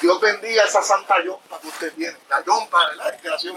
Dios 0.00 0.18
bendiga 0.18 0.64
esa 0.64 0.80
santa 0.80 1.22
yompa 1.22 1.60
que 1.60 1.68
usted 1.68 1.92
tiene, 1.92 2.16
la 2.30 2.42
yompa, 2.42 2.86
¿verdad? 2.86 3.14
En 3.16 3.22
relación 3.22 3.56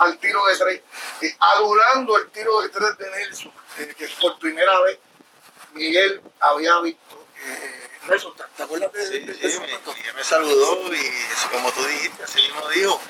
al 0.00 0.18
tiro 0.18 0.44
de 0.44 0.56
tres, 0.56 0.82
eh, 1.20 1.36
adorando 1.38 2.18
el 2.18 2.30
tiro 2.30 2.62
de 2.62 2.68
tres 2.70 2.98
de 2.98 3.10
Nelson, 3.12 3.52
eh, 3.78 3.94
que 3.96 4.08
por 4.20 4.40
primera 4.40 4.80
vez 4.80 4.98
Miguel 5.74 6.20
había 6.40 6.80
visto. 6.80 7.26
Eh, 7.44 7.89
Nelson, 8.08 8.32
¿te, 8.56 8.62
acuerdas 8.62 8.92
de, 8.92 9.06
sí, 9.06 9.50
sí, 9.50 9.58
me, 9.60 10.12
me, 10.14 10.24
saludó 10.24 10.92
y 10.94 11.48
como 11.52 11.70
tú 11.70 11.84
dijiste, 11.84 12.22
así 12.24 12.40
mismo 12.40 12.68
dijo, 12.68 13.00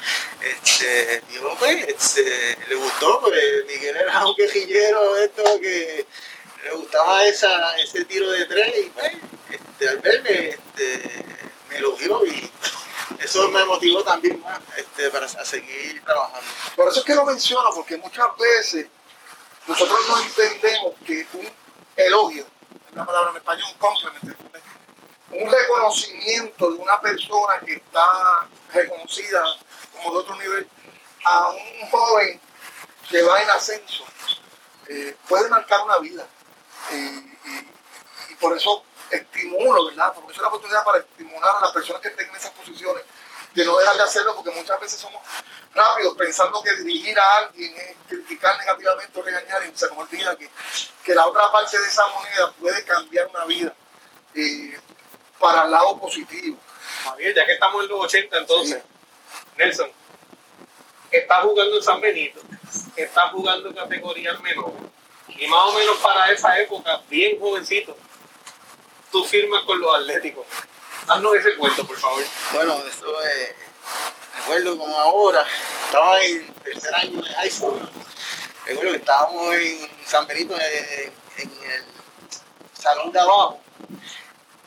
este, 0.40 1.22
dijo, 1.30 1.56
pues, 1.58 1.88
este, 1.88 2.58
le 2.68 2.74
gustó, 2.74 3.20
pues 3.20 3.66
Miguel 3.66 3.96
era 3.96 4.26
un 4.26 4.34
quejillero, 4.34 5.16
esto 5.18 5.44
que 5.60 6.06
le 6.64 6.70
gustaba 6.72 7.24
esa, 7.24 7.76
ese 7.78 8.04
tiro 8.04 8.30
de 8.30 8.46
tres 8.46 8.74
y 8.78 8.90
pues, 8.90 9.12
este, 9.50 9.88
al 9.88 9.98
verme, 9.98 10.48
este, 10.48 11.24
me 11.68 11.76
elogió 11.76 12.26
y 12.26 12.50
eso 13.20 13.48
me 13.48 13.64
motivó 13.64 14.02
también 14.02 14.40
más 14.40 14.60
este, 14.76 15.10
para 15.10 15.28
seguir 15.28 16.02
trabajando. 16.04 16.46
Por 16.74 16.88
eso 16.88 17.00
es 17.00 17.06
que 17.06 17.14
lo 17.14 17.24
menciono, 17.24 17.70
porque 17.74 17.96
muchas 17.96 18.26
veces 18.36 18.86
nosotros 19.66 19.98
no 20.08 20.20
entendemos 20.20 20.94
que 21.06 21.26
un 21.34 21.48
elogio, 21.96 22.42
es 22.42 22.92
una 22.92 23.06
palabra 23.06 23.30
en 23.30 23.36
español, 23.36 23.68
un 23.72 23.78
compliment, 23.78 24.36
un 25.30 25.50
reconocimiento 25.50 26.70
de 26.70 26.78
una 26.78 27.00
persona 27.00 27.60
que 27.64 27.74
está 27.74 28.48
reconocida 28.72 29.42
como 29.92 30.12
de 30.12 30.18
otro 30.18 30.36
nivel 30.36 30.68
a 31.24 31.48
un 31.50 31.90
joven 31.90 32.40
que 33.08 33.22
va 33.22 33.42
en 33.42 33.50
ascenso, 33.50 34.04
eh, 34.88 35.16
puede 35.28 35.48
marcar 35.48 35.80
una 35.82 35.98
vida. 35.98 36.26
y, 36.92 37.30
por 38.40 38.56
eso 38.56 38.84
estimulo, 39.10 39.86
¿verdad? 39.86 40.12
Porque 40.14 40.32
es 40.32 40.38
una 40.38 40.48
oportunidad 40.48 40.84
para 40.84 40.98
estimular 40.98 41.56
a 41.56 41.60
las 41.60 41.72
personas 41.72 42.00
que 42.00 42.08
estén 42.08 42.28
en 42.28 42.36
esas 42.36 42.52
posiciones, 42.52 43.04
de 43.54 43.64
no 43.64 43.76
dejar 43.76 43.96
de 43.96 44.02
hacerlo, 44.02 44.34
porque 44.36 44.50
muchas 44.50 44.80
veces 44.80 44.98
somos 44.98 45.20
rápidos 45.74 46.16
pensando 46.16 46.62
que 46.62 46.74
dirigir 46.76 47.18
a 47.18 47.36
alguien 47.38 47.76
es 47.76 47.96
criticar 48.08 48.58
negativamente 48.58 49.18
o 49.18 49.22
regañar, 49.22 49.62
y 49.66 49.76
se 49.76 49.88
nos 49.88 49.98
olvida 49.98 50.36
que, 50.36 50.48
que 51.04 51.14
la 51.14 51.26
otra 51.26 51.50
parte 51.50 51.78
de 51.78 51.86
esa 51.86 52.06
moneda 52.06 52.52
puede 52.52 52.84
cambiar 52.84 53.26
una 53.26 53.44
vida 53.44 53.74
eh, 54.34 54.78
para 55.40 55.64
el 55.64 55.70
lado 55.70 55.98
positivo. 55.98 56.56
Javier, 57.04 57.34
ya 57.34 57.46
que 57.46 57.52
estamos 57.52 57.82
en 57.82 57.88
los 57.88 58.00
80, 58.04 58.38
entonces, 58.38 58.82
Nelson, 59.56 59.90
está 61.10 61.40
jugando 61.40 61.76
en 61.76 61.82
San 61.82 62.00
Benito, 62.00 62.40
está 62.94 63.28
jugando 63.30 63.70
en 63.70 63.74
categoría 63.74 64.34
menor, 64.34 64.72
y 65.28 65.46
más 65.46 65.60
o 65.64 65.72
menos 65.72 65.96
para 65.98 66.30
esa 66.30 66.58
época, 66.60 67.00
bien 67.08 67.40
jovencito, 67.40 67.96
tú 69.10 69.24
firmas 69.24 69.64
con 69.64 69.80
los 69.80 69.94
Atléticos. 69.94 70.46
Haznos 71.08 71.34
ese 71.34 71.56
cuento, 71.56 71.84
por 71.86 71.96
favor. 71.96 72.22
Bueno, 72.52 72.78
eso 72.86 73.22
es, 73.22 73.54
recuerdo 74.36 74.78
como 74.78 74.96
ahora, 74.96 75.44
estaba 75.86 76.22
en 76.22 76.36
el 76.46 76.54
tercer 76.62 76.94
año 76.94 77.22
de 77.22 77.28
high 77.30 77.50
school, 77.50 77.80
recuerdo 78.66 78.92
que 78.92 78.98
estábamos 78.98 79.54
en 79.54 79.90
San 80.04 80.26
Benito, 80.26 80.54
en, 80.54 81.12
el 81.38 81.84
salón 82.74 83.10
de 83.12 83.20
abajo, 83.20 83.60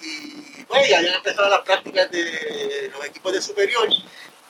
y 0.03 0.65
bueno, 0.67 0.85
ya 0.85 0.97
habían 0.99 1.15
empezado 1.15 1.49
las 1.49 1.61
prácticas 1.61 2.09
de 2.11 2.91
los 2.93 3.05
equipos 3.05 3.33
de 3.33 3.41
superior, 3.41 3.87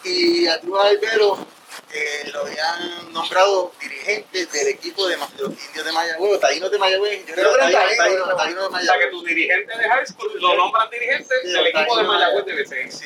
y 0.03 0.47
a 0.47 0.59
Trubal 0.59 0.87
Albero 0.87 1.47
eh, 1.93 2.29
lo 2.33 2.41
habían 2.41 3.13
nombrado 3.13 3.71
dirigente 3.79 4.45
del 4.47 4.67
equipo 4.67 5.07
de, 5.07 5.17
los 5.17 5.29
indios 5.39 5.85
de 5.85 5.91
Mayagüez, 5.91 6.39
taínos 6.39 6.71
de 6.71 6.77
Mayagüez. 6.77 7.25
Yo 7.25 7.33
creo 7.33 7.53
que 7.53 7.59
taíno, 7.59 8.27
de 8.27 8.35
Mayagüez. 8.35 8.65
O 8.65 8.79
sea, 8.79 8.99
que 8.99 9.07
tu 9.07 9.23
dirigente 9.23 9.77
de 9.77 9.89
high 9.89 10.05
school 10.05 10.31
lo 10.39 10.55
nombran 10.55 10.89
dirigente 10.89 11.33
del 11.43 11.67
equipo 11.67 11.97
de 11.97 12.03
Mayagüez 12.03 12.45
de. 12.45 12.91
Sí. 12.91 13.05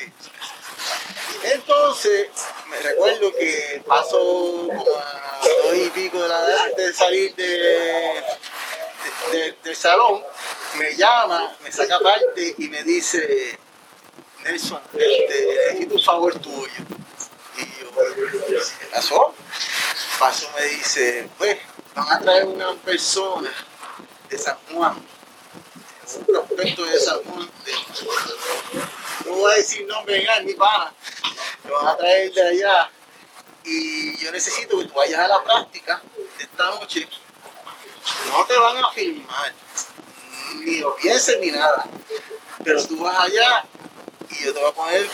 Entonces, 1.44 2.28
me 2.68 2.78
recuerdo 2.80 3.32
que 3.34 3.82
pasó 3.86 4.18
como 4.18 4.96
a 4.96 5.40
dos 5.64 5.76
y 5.76 5.90
pico 5.90 6.20
de 6.22 6.28
la 6.28 6.38
edad 6.46 6.76
de 6.76 6.92
salir 6.92 7.34
de, 7.36 8.22
del 9.64 9.76
salón, 9.76 10.22
me 10.76 10.94
llama, 10.96 11.56
me 11.62 11.72
saca 11.72 11.98
parte 12.00 12.54
y 12.58 12.68
me 12.68 12.82
dice, 12.82 13.58
Nelson, 14.44 14.80
este, 14.94 15.56
necesito 15.72 15.94
un 15.94 16.02
favor 16.02 16.38
tuyo 16.38 16.72
¿qué 18.78 18.86
pasó? 18.92 19.34
Pasó, 20.18 20.50
me 20.58 20.64
dice, 20.66 21.28
pues, 21.38 21.58
van 21.94 22.12
a 22.12 22.20
traer 22.20 22.46
una 22.46 22.74
persona 22.74 23.50
de 24.28 24.38
San 24.38 24.56
Juan, 24.72 24.96
un 26.16 26.24
prospecto 26.24 26.84
de 26.84 26.98
San 26.98 27.22
Juan, 27.24 27.50
no 29.26 29.32
voy 29.32 29.52
a 29.52 29.56
decir 29.56 29.86
nombre 29.86 30.24
en 30.24 30.46
mi 30.46 30.54
pana, 30.54 30.92
lo 31.64 31.74
van 31.76 31.88
a 31.88 31.96
traer 31.96 32.32
de 32.32 32.48
allá 32.48 32.90
y 33.64 34.16
yo 34.16 34.32
necesito 34.32 34.78
que 34.78 34.86
tú 34.86 34.94
vayas 34.94 35.20
a 35.20 35.28
la 35.28 35.44
práctica 35.44 36.00
de 36.16 36.44
esta 36.44 36.64
noche. 36.70 37.08
No 38.28 38.44
te 38.46 38.56
van 38.56 38.76
a 38.76 38.90
filmar, 38.90 39.52
ni 40.60 40.78
lo 40.78 40.96
pienses 40.96 41.38
ni 41.40 41.50
nada, 41.50 41.86
pero 42.64 42.84
tú 42.86 42.98
vas 42.98 43.18
allá 43.18 43.64
y 44.30 44.44
yo 44.44 44.54
te 44.54 44.60
voy 44.60 44.70
a 44.70 44.74
poner 44.74 45.10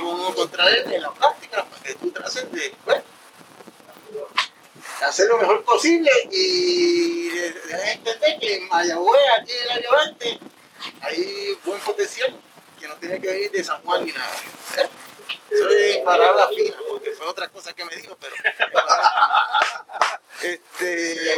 uno 0.00 0.34
contra 0.34 0.68
él 0.70 0.92
en 0.92 1.02
la 1.02 1.12
práctica 1.12 1.64
para 1.64 1.82
que 1.82 1.94
tú 1.94 2.10
trates 2.10 2.50
de 2.52 2.74
hacer 5.04 5.28
lo 5.28 5.38
mejor 5.38 5.64
posible 5.64 6.10
y 6.30 7.28
entender 7.28 8.38
que 8.40 8.56
en 8.56 8.68
Mayagüez, 8.68 9.22
aquí 9.40 9.52
en 9.52 9.76
el 9.76 9.82
Levante, 9.82 10.38
hay 11.00 11.58
buen 11.64 11.80
potencial 11.80 12.36
que 12.78 12.88
no 12.88 12.94
tiene 12.96 13.20
que 13.20 13.28
venir 13.28 13.50
de 13.50 13.64
San 13.64 13.82
Juan 13.82 14.04
ni 14.04 14.12
nada. 14.12 14.32
Eso 15.50 15.68
es 15.68 15.98
palabra 15.98 16.48
fina, 16.48 16.76
porque 16.88 17.10
fue 17.12 17.26
otra 17.26 17.48
cosa 17.48 17.72
que 17.72 17.84
me 17.84 17.94
dijo, 17.96 18.16
pero. 18.20 18.34
este, 20.42 21.36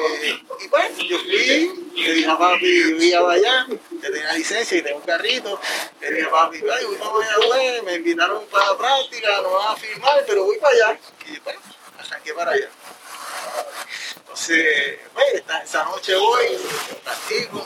y 0.60 0.68
bueno, 0.68 0.98
yo 0.98 1.18
fui, 1.18 1.90
le 1.94 2.12
dije 2.14 2.30
a 2.30 2.38
papi, 2.38 2.90
yo 2.90 3.02
iba 3.02 3.32
allá, 3.32 3.66
que 3.68 4.10
tenía 4.10 4.32
licencia 4.32 4.78
y 4.78 4.82
tengo 4.82 4.98
un 4.98 5.04
carrito. 5.04 5.60
Le 6.00 6.10
dije 6.10 6.26
a 6.26 6.30
papi, 6.30 6.58
ay, 6.58 6.84
voy 6.84 6.96
para 6.96 7.62
allá, 7.62 7.82
me 7.82 7.94
invitaron 7.94 8.46
para 8.46 8.72
la 8.72 8.78
práctica, 8.78 9.42
no 9.42 9.52
van 9.52 9.72
a 9.72 9.76
firmar, 9.76 10.24
pero 10.26 10.44
voy 10.44 10.58
para 10.58 10.74
allá. 10.74 10.98
Y 11.26 11.38
bueno, 11.40 11.60
arranqué 11.98 12.34
para 12.34 12.52
allá. 12.52 12.70
Entonces, 14.34 14.98
bueno, 15.12 15.40
esa 15.64 15.84
noche 15.84 16.12
voy, 16.16 16.58
practico. 17.04 17.64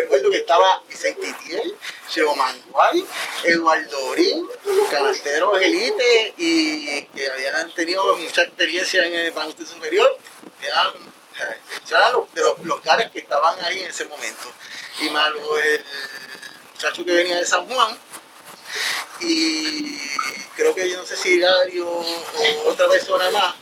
Recuerdo 0.00 0.28
que 0.28 0.38
estaba 0.38 0.82
Vicente 0.88 1.28
Itiel, 1.28 1.76
Cheo 2.08 2.34
Manguay, 2.34 3.06
Eduardo 3.44 4.06
Orín, 4.06 4.48
canasteros 4.90 5.62
elite 5.62 6.34
y 6.36 7.02
que 7.02 7.30
habían 7.30 7.72
tenido 7.74 8.16
mucha 8.16 8.42
experiencia 8.42 9.06
en 9.06 9.14
el 9.14 9.30
baloncesto 9.30 9.72
superior. 9.72 10.18
Eran, 10.60 10.94
eran 11.88 12.12
de 12.34 12.42
los, 12.42 12.58
los 12.64 12.80
que 13.12 13.18
estaban 13.20 13.64
ahí 13.64 13.78
en 13.78 13.90
ese 13.90 14.06
momento. 14.06 14.52
Y 15.00 15.10
más 15.10 15.28
el 15.28 15.84
muchacho 16.72 17.04
que 17.04 17.12
venía 17.12 17.36
de 17.36 17.46
San 17.46 17.68
Juan, 17.68 17.96
y 19.20 19.96
creo 20.56 20.74
que 20.74 20.90
yo 20.90 20.96
no 20.96 21.06
sé 21.06 21.16
si 21.16 21.38
Dario 21.38 21.88
o 21.88 22.04
otra 22.66 22.88
persona 22.88 23.30
más 23.30 23.54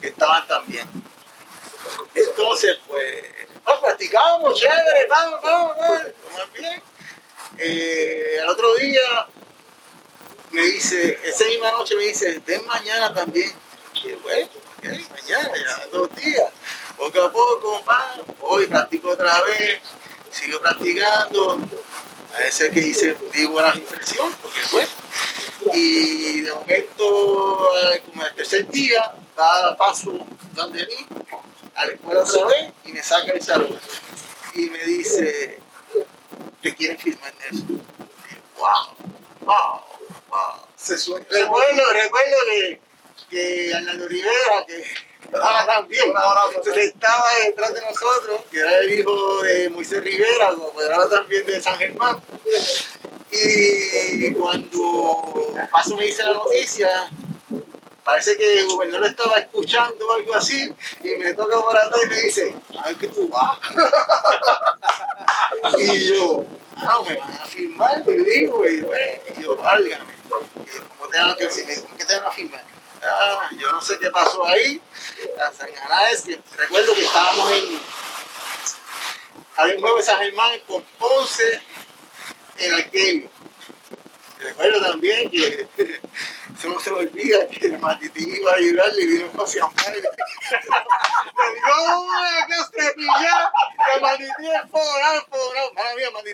que 0.00 0.08
estaban 0.08 0.44
también. 0.48 1.08
Entonces, 2.14 2.78
pues, 2.86 3.24
nos 3.66 3.80
practicábamos, 3.80 4.58
chévere, 4.58 5.06
vamos, 5.08 5.40
vamos, 5.42 5.76
vamos, 5.78 6.52
bien. 6.58 6.82
Eh, 7.58 8.38
al 8.42 8.48
otro 8.50 8.74
día 8.76 9.26
me 10.50 10.62
dice, 10.62 11.18
esa 11.24 11.44
misma 11.46 11.72
noche 11.72 11.96
me 11.96 12.04
dice, 12.04 12.40
ven 12.46 12.64
mañana 12.66 13.12
también. 13.12 13.52
Y 13.94 14.12
bueno, 14.12 14.48
mañana, 14.82 15.52
ya 15.56 15.86
dos 15.90 16.14
días. 16.14 16.50
Poco 16.96 17.22
a 17.22 17.32
poco, 17.32 17.82
hoy 18.40 18.66
practico 18.66 19.10
otra 19.10 19.42
vez, 19.42 19.80
sigo 20.30 20.60
practicando. 20.60 21.58
A 22.34 22.38
veces 22.38 22.70
que 22.72 22.80
hice, 22.80 23.16
di 23.32 23.46
buenas 23.46 23.76
impresiones, 23.76 24.36
porque 24.42 24.60
fue. 24.60 24.86
Y 25.74 26.42
de 26.42 26.52
momento, 26.52 27.68
eh, 27.92 28.02
como 28.06 28.24
el 28.24 28.34
tercer 28.34 28.68
día, 28.68 29.12
da 29.36 29.76
paso 29.76 30.12
donde 30.52 30.86
mí, 30.86 31.06
escuela 31.86 32.20
otra 32.20 32.46
vez 32.46 32.72
y 32.84 32.92
me 32.92 33.02
saca 33.02 33.32
el 33.32 33.42
salón 33.42 33.78
y 34.54 34.70
me 34.70 34.84
dice, 34.84 35.58
¿te 36.62 36.74
quieren 36.74 36.98
firmar 36.98 37.32
en 37.48 37.56
eso? 37.56 37.64
Y, 37.70 38.58
wow, 38.58 39.14
wow, 39.42 39.80
wow. 40.28 40.66
Se 40.76 40.98
suena. 40.98 41.26
Recuerdo, 41.30 41.82
recuerdo 41.92 42.36
que, 42.50 42.80
que 43.30 43.74
Arnaldo 43.74 44.08
Rivera, 44.08 44.64
que 44.66 44.84
ahora 45.34 45.66
también, 45.66 46.12
estaba 46.76 47.24
detrás 47.44 47.74
de 47.74 47.80
nosotros, 47.82 48.40
que 48.50 48.60
era 48.60 48.78
el 48.78 48.98
hijo 48.98 49.42
de 49.42 49.70
Moisés 49.70 50.02
Rivera, 50.02 50.48
apoderado 50.48 51.08
también 51.08 51.46
de 51.46 51.60
San 51.60 51.76
Germán. 51.76 52.20
Y 53.30 54.32
cuando 54.32 55.54
Paso 55.70 55.96
me 55.96 56.06
dice 56.06 56.22
la 56.22 56.32
noticia, 56.32 57.10
parece 58.08 58.38
que 58.38 58.60
el 58.60 58.66
gobernador 58.68 59.06
estaba 59.06 59.38
escuchando 59.38 60.08
o 60.08 60.14
algo 60.14 60.34
así 60.34 60.74
y 61.04 61.08
me 61.16 61.34
toca 61.34 61.60
por 61.60 61.76
atrás 61.76 62.00
y 62.04 62.08
me 62.08 62.20
dice, 62.22 62.54
a 62.78 62.88
ver 62.88 62.96
que 62.96 63.08
tú 63.08 63.28
vas. 63.28 63.58
Y 65.78 66.08
yo, 66.08 66.44
no, 66.76 67.02
me 67.02 67.16
van 67.16 67.32
a 67.32 67.44
firmar, 67.44 68.06
me 68.06 68.14
digo, 68.14 68.66
y, 68.66 68.80
bueno, 68.80 69.22
y 69.36 69.42
yo, 69.42 69.56
válgame. 69.56 70.14
Yo, 70.30 70.40
¿cómo 70.96 71.10
te 71.10 71.18
van 71.18 71.30
a 71.30 71.34
firmar? 71.34 71.82
¿Cómo 71.82 71.96
que 71.96 72.04
te 72.04 72.16
van 72.16 72.26
a 72.26 72.30
firmar? 72.30 72.64
Ah, 73.02 73.50
yo 73.58 73.72
no 73.72 73.82
sé 73.82 73.98
qué 73.98 74.10
pasó 74.10 74.46
ahí. 74.46 74.80
Recuerdo 76.56 76.94
que 76.94 77.04
estábamos 77.04 77.52
en. 77.52 77.80
Había 79.56 79.74
un 79.74 79.80
juego 79.80 79.96
de 79.98 80.02
San 80.02 80.18
Germán 80.18 80.58
con 80.66 80.82
Ponce 80.98 81.60
en 82.58 82.74
Arqueño. 82.74 83.28
Recuerdo 84.38 84.80
también 84.80 85.30
que 85.30 85.67
que 87.18 87.66
el 87.66 87.78
matitín 87.78 88.34
iba 88.36 88.52
a 88.52 88.54
ayudarle 88.54 89.02
y 89.02 89.06
vino 89.06 89.30
José 89.36 89.60
Amaro. 89.60 89.90
Le 89.90 90.00
digo, 90.00 90.08
¡oh, 91.76 92.08
qué 92.46 92.54
estrepilla! 92.54 93.52
El 93.94 94.00
matitín 94.00 94.46
es 94.46 94.70
forado, 94.70 95.26
forado. 95.28 95.72
Mala 95.74 95.94
mía, 95.96 96.08
pero 96.12 96.28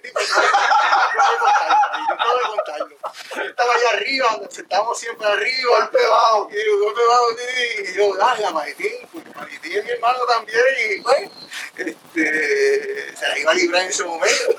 no 2.09 2.17
puedo 2.17 2.41
contarlo. 2.57 2.97
Yo 3.37 3.43
estaba 3.43 3.75
allá 3.75 3.91
arriba, 3.95 4.41
estábamos 4.51 4.99
siempre 4.99 5.27
arriba. 5.27 5.79
Golpe 5.79 6.07
bajo. 6.07 6.49
Y 6.51 6.55
yo, 6.55 6.79
golpe 6.79 7.45
y 7.83 7.95
yo, 7.95 8.17
dale, 8.17 8.43
la 8.43 8.51
matitín, 8.51 9.09
pues 9.13 9.25
matitín 9.35 9.73
es 9.79 9.85
mi 9.85 9.91
hermano 9.91 10.19
también, 10.27 10.61
y 10.91 11.01
bueno, 11.01 11.31
este, 11.77 13.17
se 13.17 13.29
la 13.29 13.39
iba 13.39 13.51
a 13.51 13.55
librar 13.55 13.83
en 13.83 13.89
ese 13.89 14.05
momento. 14.05 14.57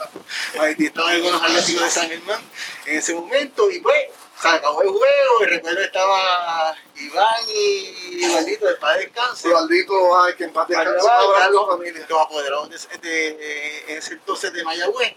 Matitín 0.58 0.88
estaba 0.88 1.14
en 1.14 1.24
los 1.24 1.42
Atléticos 1.42 1.84
de 1.84 1.90
San 1.90 2.10
Germán 2.10 2.42
en 2.86 2.98
ese 2.98 3.14
momento, 3.14 3.70
y 3.70 3.80
pues, 3.80 4.10
se 4.42 4.48
acabó 4.50 4.82
el 4.82 4.90
juego, 4.90 5.42
y 5.42 5.46
recuerdo 5.46 5.82
estaba 5.82 6.76
Iván 6.96 7.44
y 7.48 8.26
Ivaldito 8.26 8.66
de 8.68 8.76
Padre 8.76 9.06
Descanso. 9.06 9.48
Ivaldito, 9.48 10.24
ay, 10.24 10.34
que 10.36 10.44
en 10.44 10.54
paz 10.54 10.68
descanse, 10.68 11.00
su 11.52 11.68
familia. 11.68 12.06
Los 12.10 12.22
apoderados 12.22 12.70
de, 12.70 12.98
de, 12.98 13.84
en 13.88 13.98
ese 13.98 14.14
entonces 14.14 14.52
de 14.54 14.64
Mayagüez. 14.64 15.14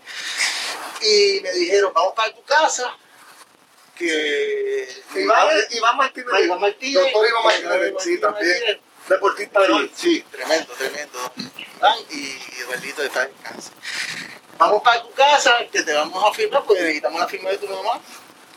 Y 1.02 1.40
me 1.42 1.52
dijeron, 1.52 1.92
vamos 1.94 2.14
para 2.14 2.32
tu 2.32 2.42
casa, 2.44 2.96
que 3.96 4.88
Iván, 5.16 5.48
Iván 5.70 5.96
Martínez. 5.96 6.44
Iván 6.44 6.60
Martínez. 6.60 7.02
Doctor 7.02 7.28
Iván 7.28 7.44
Martínez, 7.44 7.94
sí, 8.02 8.18
también. 8.18 8.80
Deportista 9.08 9.60
de 9.60 9.66
Sí, 9.68 9.90
sí, 9.94 10.24
tremendo, 10.30 10.72
tremendo. 10.74 11.32
Iván 11.76 11.98
y 12.10 12.60
Eduardito 12.60 13.02
de 13.02 13.08
Descanso. 13.08 13.70
Vamos 14.58 14.82
para 14.82 15.02
tu 15.02 15.12
casa, 15.12 15.56
que 15.70 15.82
te 15.82 15.92
vamos 15.94 16.22
a 16.24 16.34
firmar, 16.34 16.64
porque 16.64 16.82
necesitamos 16.82 17.20
la 17.20 17.28
firma 17.28 17.50
de 17.50 17.58
tu 17.58 17.68
mamá 17.68 18.00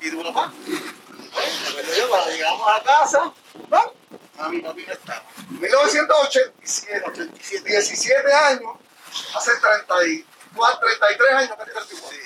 y 0.02 0.12
tu 0.12 0.24
papá. 0.24 0.52
Bueno, 0.66 1.94
yo, 1.96 2.10
cuando 2.10 2.32
llegamos 2.32 2.68
a 2.70 2.84
casa, 2.84 3.34
¿no? 3.70 3.94
a 4.38 4.50
mi 4.50 4.60
papi 4.62 4.86
no 4.86 4.94
estaba. 4.94 5.24
1987, 5.50 7.04
87. 7.08 7.70
17 7.70 8.34
años, 8.34 8.72
hace 9.36 9.52
34, 9.56 10.80
33 10.80 11.34
años 11.34 11.58
que 11.58 11.64
tiene 11.66 11.80
el 11.80 11.88
tipo. 11.88 12.10
Sí. 12.10 12.18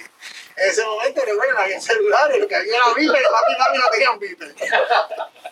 En 0.57 0.69
ese 0.69 0.85
momento, 0.85 1.21
recuerdo, 1.25 1.53
no 1.53 1.59
había 1.59 1.81
celulares, 1.81 2.39
lo 2.39 2.47
que 2.47 2.55
había 2.55 2.77
era 2.77 2.93
Viper, 2.93 3.23
papi 3.29 3.51
y 3.51 3.59
mami 3.59 3.77
no 3.77 3.89
tenían 3.91 4.19
Viper. 4.19 4.55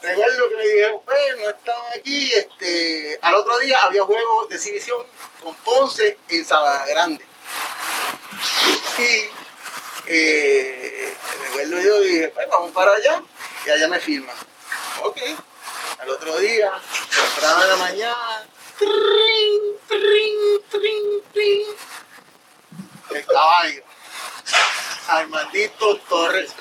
recuerdo 0.01 0.49
que 0.49 0.55
me 0.55 0.63
dijeron, 0.63 1.01
pues, 1.03 1.37
no 1.39 1.49
estamos 1.49 1.85
aquí. 1.97 2.33
Este, 2.33 3.19
al 3.21 3.35
otro 3.35 3.59
día 3.59 3.83
había 3.83 4.03
juego 4.03 4.47
de 4.47 4.55
exhibición 4.55 5.05
con 5.41 5.53
Ponce 5.55 6.17
en 6.29 6.45
Sabana 6.45 6.85
Grande. 6.85 7.25
Y 8.97 9.42
eh, 10.07 11.13
recuerdo 11.43 11.81
yo 11.81 12.01
dije, 12.01 12.29
pues 12.29 12.47
vamos 12.49 12.71
para 12.71 12.93
allá 12.93 13.21
y 13.65 13.69
allá 13.69 13.87
me 13.87 13.99
firman. 13.99 14.35
Ok. 15.03 15.17
Al 15.99 16.09
otro 16.09 16.37
día, 16.39 16.71
temprano 17.09 17.61
de 17.61 17.67
la 17.67 17.75
mañana, 17.77 18.47
trin, 18.77 19.61
trin, 19.87 20.61
trin, 20.69 21.23
trin, 21.31 21.67
el 23.11 23.25
caballo. 23.25 23.83
Armandito 25.07 25.97
Torres 26.09 26.51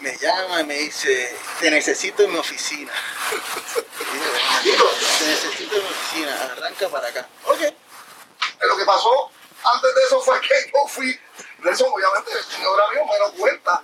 me 0.00 0.16
llama 0.18 0.60
y 0.60 0.64
me 0.64 0.74
dice, 0.74 1.36
te 1.60 1.70
necesito 1.70 2.22
en 2.22 2.32
mi 2.32 2.38
oficina. 2.38 2.92
Te 4.62 5.26
necesito 5.26 5.76
en 5.76 5.82
mi 5.82 5.88
oficina, 5.88 6.42
arranca 6.42 6.88
para 6.88 7.08
acá. 7.08 7.28
Ok. 7.44 7.60
Lo 8.60 8.76
que 8.76 8.84
pasó 8.84 9.30
antes 9.74 9.94
de 9.94 10.02
eso 10.04 10.20
fue 10.20 10.40
que 10.40 10.70
yo 10.72 10.88
fui, 10.88 11.20
Nelson, 11.58 11.90
obviamente, 11.92 12.32
el 12.32 12.44
señor 12.44 12.80
amigo 12.80 13.06
me 13.06 13.18
lo 13.18 13.32
cuenta. 13.32 13.82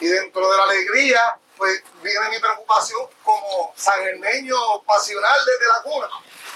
Y 0.00 0.06
dentro 0.06 0.50
de 0.50 0.56
la 0.56 0.64
alegría, 0.64 1.38
pues 1.56 1.82
viene 2.02 2.28
mi 2.30 2.38
preocupación 2.38 3.06
como 3.22 3.72
sangermeño 3.76 4.82
pasional 4.82 5.38
desde 5.44 5.68
la 5.68 5.82
cuna. 5.82 6.08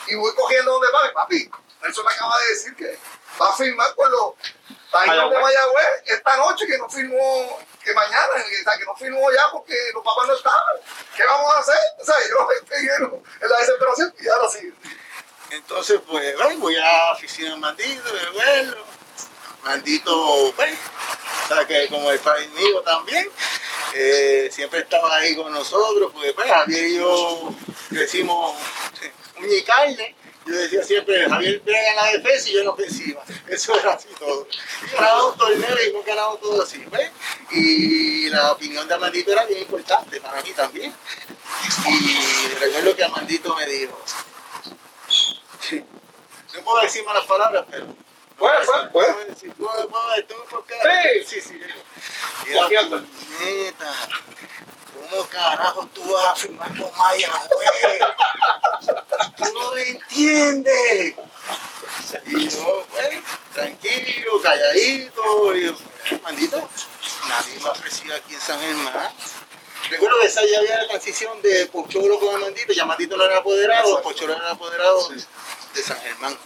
Y 0.09 0.15
voy 0.15 0.35
cogiendo 0.35 0.73
donde 0.73 0.89
papi, 0.89 1.15
papi, 1.15 1.51
Nelson 1.83 2.05
me 2.07 2.13
acaba 2.13 2.39
de 2.41 2.49
decir 2.49 2.77
que 2.77 2.99
va 3.41 3.51
a 3.51 3.53
firmar 3.53 3.95
con 3.95 4.11
los 4.11 4.35
Taínos 4.91 5.31
de 5.31 5.39
Mayagüez 5.39 6.03
esta 6.07 6.37
noche, 6.37 6.67
que 6.67 6.79
no 6.79 6.89
firmó, 6.89 7.59
que 7.85 7.93
mañana, 7.93 8.29
o 8.35 8.65
sea, 8.65 8.79
que 8.79 8.85
no 8.85 8.97
firmó 8.97 9.31
ya 9.33 9.51
porque 9.53 9.75
los 9.93 10.03
papás 10.03 10.29
no 10.29 10.35
estaban. 10.35 10.77
¿Qué 11.15 11.25
vamos 11.25 11.55
a 11.55 11.59
hacer? 11.59 11.79
O 12.01 12.05
sea, 12.05 12.15
yo 12.29 12.49
estoy 12.53 12.89
en 12.89 13.51
la 13.51 13.59
desesperación. 13.59 14.15
Entonces, 15.77 16.01
pues, 16.07 16.35
bueno, 16.39 16.59
voy 16.59 16.75
a 16.75 16.81
la 16.81 17.13
oficina 17.13 17.51
de 17.51 17.57
Mandito, 17.57 18.11
de 18.11 18.31
verlo. 18.31 18.83
Mandito, 19.63 20.51
pues, 20.57 20.73
o 20.73 21.49
sea, 21.49 21.67
que 21.67 21.87
como 21.89 22.11
el 22.11 22.19
padre 22.19 22.49
mío 22.49 22.81
también, 22.81 23.29
eh, 23.95 24.49
siempre 24.51 24.81
estaba 24.81 25.15
ahí 25.17 25.37
con 25.37 25.53
nosotros, 25.53 26.13
pues 26.15 26.35
Javier 26.35 26.87
y 26.87 26.97
yo 26.97 27.55
crecimos 27.91 28.57
eh, 29.03 29.13
uña 29.39 29.55
y 29.55 29.63
carne. 29.65 30.15
Yo 30.47 30.55
decía 30.55 30.83
siempre, 30.83 31.29
Javier 31.29 31.61
pega 31.61 31.91
en 31.91 31.97
la 31.97 32.07
defensa 32.07 32.49
y 32.49 32.53
yo 32.55 32.61
en 32.63 32.69
ofensiva. 32.69 33.23
Eso 33.47 33.79
era 33.79 33.93
así 33.93 34.09
todo. 34.19 34.49
Y 34.83 34.95
ganaba 34.95 35.27
un 35.27 35.37
torneo 35.37 35.77
y 35.85 35.91
hemos 35.91 36.07
ganado 36.07 36.39
todo 36.39 36.63
así, 36.63 36.83
¿ves? 36.91 37.11
Y 37.51 38.31
la 38.31 38.53
opinión 38.53 38.89
de 38.89 38.95
Amandito 38.95 39.31
era 39.31 39.45
bien 39.45 39.61
importante 39.61 40.23
para 40.23 40.41
mí 40.41 40.53
también. 40.53 40.95
Y 41.87 42.55
recuerdo 42.61 42.97
que 42.97 43.05
Amandito 43.05 43.55
me 43.55 43.67
dijo, 43.67 44.03
no 46.57 46.63
puedo 46.65 46.81
decir 46.83 47.05
malas 47.05 47.25
palabras, 47.27 47.65
pero 47.71 47.87
Puede, 48.39 48.67
puede, 48.67 48.89
puede. 48.91 49.13
puedo 49.15 49.27
decir, 49.29 49.53
puedo, 49.55 49.89
puedo, 49.89 50.25
tengo 50.27 50.45
por 50.45 50.65
qué. 50.67 50.75
Sí. 51.27 51.41
sí, 51.41 51.49
sí. 51.49 51.61
Y 52.47 52.51
La 52.55 52.63
la 52.63 52.69
fiesta. 52.69 52.97
puñeta, 53.39 53.93
¿cómo 55.11 55.27
carajo 55.29 55.87
tú 55.95 56.13
vas 56.13 56.27
a 56.27 56.37
firmar 56.37 56.69
con 56.69 56.91
Maya, 56.99 57.31
güey? 57.51 57.99
Tú 59.39 59.45
no 59.55 59.73
me 59.73 59.83
entiendes. 59.89 61.15
Y 62.27 62.49
yo, 62.49 62.87
pues, 62.91 63.09
tranquilo, 63.55 64.41
calladito. 64.43 65.57
Y 65.57 65.65
yo, 65.67 65.73
maldito, 66.23 66.69
nadie 67.29 67.59
me 67.61 67.69
ha 67.69 67.73
ofrecido 67.73 68.15
aquí 68.17 68.35
en 68.35 68.41
San 68.41 68.61
Germán. 68.61 69.13
Recuerdo 69.89 70.21
que 70.21 70.27
esa 70.27 70.43
ya 70.45 70.59
había 70.59 70.83
la 70.83 70.89
transición 70.89 71.41
de 71.41 71.67
Pocholo 71.69 72.19
con 72.19 72.35
Amandito, 72.35 72.73
ya 72.75 72.83
Amandito 72.83 73.17
no 73.17 73.25
era 73.25 73.39
apoderado, 73.39 74.03
Pocholo 74.03 74.35
era 74.35 74.51
apoderado 74.51 75.09
de 75.77 75.83
San 75.83 76.01
Germán. 76.01 76.37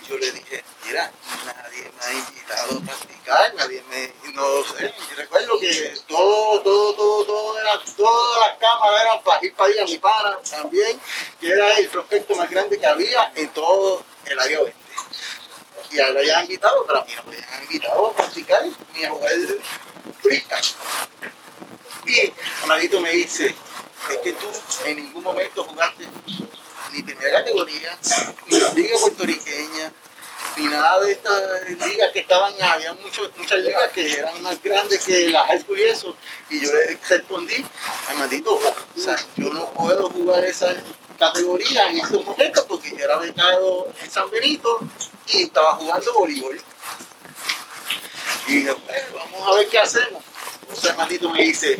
Y 0.00 0.08
yo 0.08 0.16
le 0.18 0.30
dije, 0.30 0.64
mira, 0.84 1.10
nadie 1.44 1.90
me 1.98 2.04
ha 2.04 2.12
invitado 2.12 2.78
a 2.78 2.80
practicar, 2.80 3.54
nadie 3.54 3.82
me, 3.90 4.12
no 4.32 4.64
sé. 4.64 4.94
Y 5.10 5.14
recuerdo 5.14 5.58
que 5.58 5.94
todo, 6.06 6.62
todo, 6.62 6.94
todo, 6.94 7.24
todo 7.24 7.58
era, 7.58 7.80
todas 7.96 8.48
las 8.48 8.58
cámaras 8.58 9.02
eran 9.02 9.22
para 9.22 9.44
ir 9.44 9.54
para 9.54 9.72
allá, 9.72 9.84
mi 9.84 9.98
pana 9.98 10.38
también, 10.48 11.00
que 11.40 11.48
era 11.48 11.76
el 11.76 11.88
prospecto 11.88 12.36
más 12.36 12.48
grande 12.48 12.78
que 12.78 12.86
había 12.86 13.32
en 13.34 13.48
todo 13.48 14.04
el 14.26 14.38
área 14.38 14.60
oeste. 14.60 14.80
Y 15.90 16.00
a 16.00 16.06
él 16.06 16.14
lo 16.14 16.20
habían 16.20 16.42
invitado, 16.42 16.86
pero 16.86 17.00
a 17.00 17.04
mí 17.04 17.12
no 17.14 17.22
habían 17.22 17.62
invitado 17.64 18.06
a 18.06 18.12
practicar 18.16 18.62
ni 18.94 19.04
a 19.04 19.10
jugar 19.10 19.32
freestyle. 20.22 20.74
Y 22.06 22.32
Amadito 22.62 23.00
me 23.00 23.10
dice, 23.10 23.54
es 24.10 24.16
que 24.18 24.32
tú 24.32 24.46
en 24.84 24.96
ningún 24.96 25.22
momento 25.22 25.64
jugaste 25.64 26.06
ni 26.92 27.02
primera 27.02 27.38
categoría, 27.38 27.98
ni 28.46 28.58
liga 28.82 28.98
puertorriqueña, 29.00 29.92
ni 30.56 30.64
nada 30.66 31.00
de 31.00 31.12
estas 31.12 31.42
ligas 31.86 32.12
que 32.12 32.20
estaban, 32.20 32.52
había 32.62 32.92
mucho- 32.94 33.30
muchas 33.36 33.58
ligas 33.60 33.90
que 33.92 34.12
eran 34.12 34.42
más 34.42 34.62
grandes 34.62 35.02
que 35.04 35.28
la 35.30 35.44
high 35.46 35.60
school 35.60 35.78
y 35.78 35.82
eso. 35.84 36.16
Y 36.50 36.60
yo 36.60 36.72
le 36.72 36.98
respondí, 37.08 37.64
Armandito, 38.08 38.54
o 38.54 39.00
sea, 39.00 39.16
yo 39.36 39.50
no 39.52 39.70
puedo 39.72 40.10
jugar 40.10 40.44
esa 40.44 40.74
categoría 41.18 41.88
en 41.88 42.00
estos 42.00 42.24
momentos 42.24 42.64
porque 42.68 42.90
yo 42.90 43.04
era 43.04 43.16
becado 43.18 43.88
en 44.02 44.10
San 44.10 44.28
Benito 44.30 44.80
y 45.28 45.42
estaba 45.44 45.74
jugando 45.76 46.12
voleibol. 46.14 46.60
Y 48.48 48.54
dije, 48.56 48.74
"Pues, 48.74 49.02
vamos 49.14 49.48
a 49.48 49.54
ver 49.56 49.68
qué 49.68 49.78
hacemos. 49.78 50.22
Entonces 50.62 50.90
Armandito 50.90 51.30
me 51.30 51.42
dice, 51.42 51.76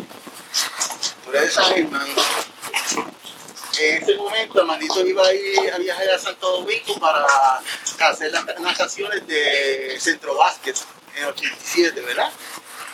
tú 1.24 1.30
eres 1.32 1.52
San 1.52 1.64
Germán, 1.74 2.06
en 3.78 4.02
ese 4.02 4.16
momento, 4.16 4.60
Armandito 4.60 5.06
iba 5.06 5.26
a 5.26 5.32
ir 5.32 5.72
a 5.72 5.78
viajar 5.78 6.10
a 6.10 6.18
Santo 6.18 6.60
Domingo 6.60 6.98
para 7.00 7.26
hacer 8.10 8.32
las 8.32 8.44
nataciones 8.60 9.26
de 9.26 9.96
Centro 9.98 10.36
Básquet 10.36 10.76
en 11.14 11.22
el 11.22 11.28
87, 11.30 12.00
¿verdad? 12.00 12.30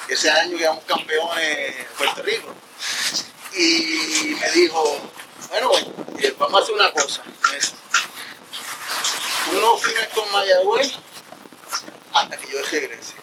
Ese 0.09 0.31
año 0.31 0.57
quedamos 0.57 0.85
campeones 0.85 1.77
en 1.77 1.87
Puerto 1.97 2.23
Rico. 2.23 2.55
Y 3.55 4.37
me 4.41 4.51
dijo, 4.53 5.11
bueno, 5.51 5.71
eh, 6.19 6.35
vamos 6.39 6.61
a 6.61 6.63
hacer 6.63 6.75
una 6.75 6.93
cosa. 6.93 7.23
Dice, 7.55 7.73
uno 9.53 9.77
fines 9.79 10.09
con 10.09 10.31
Mayagüez 10.31 10.93
hasta 12.13 12.37
que 12.37 12.53
yo 12.53 12.63
regrese. 12.71 13.15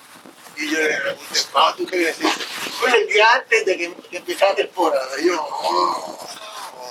Y 0.57 0.69
yo 0.69 0.79
le 0.79 0.97
pregunté, 0.97 1.39
¿cuándo 1.51 1.75
tú 1.75 1.87
regresaste? 1.87 2.45
Pues 2.79 2.93
el 2.93 3.07
día 3.07 3.33
antes 3.33 3.65
de 3.65 3.77
que, 3.77 3.93
que 4.09 4.17
empezara 4.17 4.51
la 4.51 4.57
temporada. 4.57 5.19
Y 5.19 5.27
yo, 5.27 5.41
oh, 5.41 6.27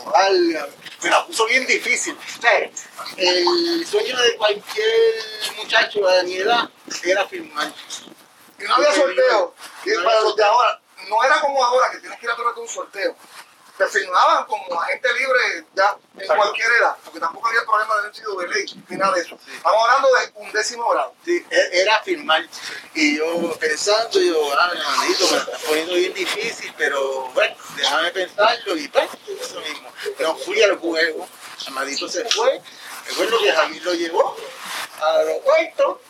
válgame. 0.05 0.72
Me 1.02 1.11
la 1.11 1.26
puso 1.26 1.46
bien 1.46 1.66
difícil. 1.66 2.16
O 2.16 2.42
sea, 2.42 2.70
el 3.16 3.86
sueño 3.86 4.16
de 4.16 4.36
cualquier 4.36 5.14
muchacho 5.57 6.00
de 6.00 6.22
mi 6.24 6.36
edad 6.36 6.68
era 7.02 7.26
firmar. 7.26 7.72
Y 8.59 8.64
no 8.64 8.74
había 8.74 8.94
sorteo. 8.94 9.55
No 9.86 10.05
para 10.05 10.20
los 10.22 10.36
de 10.36 10.44
ahora, 10.44 10.80
no 11.09 11.24
era 11.24 11.40
como 11.40 11.62
ahora 11.64 11.90
que 11.90 11.98
tienes 11.98 12.18
que 12.18 12.26
ir 12.26 12.32
a 12.32 12.36
través 12.36 12.55
de 12.55 12.61
un 12.61 12.68
sorteo. 12.68 13.16
Te 13.76 13.86
firmaban 13.88 14.46
como 14.46 14.80
agente 14.80 15.12
libre 15.14 15.64
ya 15.74 15.96
en 16.14 16.20
Exacto. 16.20 16.42
cualquier 16.42 16.70
edad, 16.80 16.96
porque 17.02 17.18
tampoco 17.18 17.48
había 17.48 17.64
problema 17.64 17.94
de 17.94 18.00
haber 18.02 18.14
sido 18.14 18.36
de 18.36 18.48
ley 18.48 18.84
ni 18.88 18.96
nada 18.96 19.14
de 19.14 19.22
eso. 19.22 19.36
Estamos 19.52 19.82
hablando 19.82 20.08
de 20.14 20.32
un 20.36 20.52
décimo 20.52 20.88
grado. 20.90 21.12
Sí, 21.24 21.44
e- 21.50 21.80
era 21.80 21.98
firmar. 22.04 22.46
Y 22.94 23.18
yo 23.18 23.52
pensando, 23.58 24.20
yo, 24.20 24.36
ah, 24.60 24.70
hermanito, 24.72 25.24
me 25.26 25.32
la 25.32 25.42
estás 25.42 25.62
poniendo 25.62 25.94
bien 25.94 26.14
difícil, 26.14 26.72
pero 26.78 27.28
bueno, 27.34 27.56
déjame 27.76 28.10
pensarlo 28.12 28.76
y 28.76 28.86
pues, 28.86 29.08
eso 29.40 29.60
mismo. 29.60 29.92
Pero 30.16 30.36
fui 30.36 30.62
al 30.62 30.78
juego, 30.78 31.28
Amadito 31.66 32.08
se 32.08 32.24
fue, 32.30 32.62
recuerdo 33.08 33.38
que 33.42 33.52
Javier 33.52 33.82
lo 33.82 33.94
llevó 33.94 34.36
al 35.00 35.16
aeropuerto, 35.26 36.00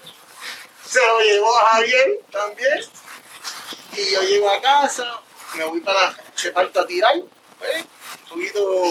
se 0.87 1.01
lo 1.07 1.19
llevó 1.21 1.57
a 1.61 1.67
Javier 1.71 2.21
también, 2.31 2.85
y 3.93 4.11
yo 4.13 4.23
llego 4.23 4.51
a 4.51 4.61
casa, 4.61 5.23
me 5.55 5.65
voy 5.65 5.81
para 5.81 6.15
reparto 6.43 6.81
a 6.81 6.87
tirar, 6.87 7.15
poquito 8.29 8.83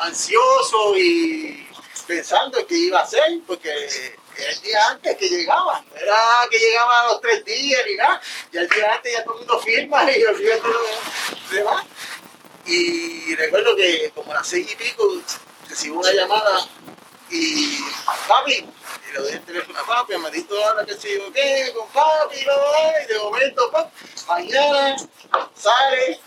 ansioso 0.00 0.96
y 0.96 1.68
pensando 2.06 2.66
qué 2.66 2.76
iba 2.76 3.00
a 3.00 3.02
hacer, 3.04 3.40
porque 3.46 3.70
el 3.70 4.60
día 4.62 4.88
antes 4.90 5.16
que 5.16 5.28
llegaba, 5.28 5.82
no 5.90 5.96
era 5.96 6.16
que 6.50 6.58
llegaba 6.58 7.00
a 7.00 7.06
los 7.06 7.20
tres 7.20 7.44
días 7.44 7.82
ni 7.86 7.94
nada, 7.94 8.20
ya 8.52 8.60
el 8.60 8.68
día 8.68 8.92
antes 8.92 9.12
ya 9.12 9.24
todo 9.24 9.34
el 9.34 9.38
mundo 9.40 9.58
firma 9.60 10.10
y 10.10 10.24
olvídate 10.24 10.68
lo 10.68 11.56
demás. 11.56 11.86
Y 12.66 13.34
recuerdo 13.36 13.76
que 13.76 14.10
como 14.14 14.32
a 14.32 14.36
las 14.36 14.48
seis 14.48 14.70
y 14.72 14.76
pico 14.76 15.06
recibo 15.68 16.00
una 16.00 16.12
llamada 16.12 16.66
y 17.30 17.78
papi, 18.28 18.54
y 18.54 19.12
le 19.12 19.18
doy 19.18 19.32
el 19.32 19.44
teléfono 19.44 19.78
a 19.78 19.86
papi, 19.86 20.16
me 20.18 20.30
dijo 20.30 20.54
ahora 20.56 20.84
que 20.84 20.94
sigo 20.94 21.32
qué, 21.32 21.72
con 21.74 21.88
papi, 21.88 22.36
y 22.38 23.06
de 23.06 23.18
momento, 23.18 23.70
pap, 23.70 23.92
mañana 24.26 24.96
sale 25.54 26.20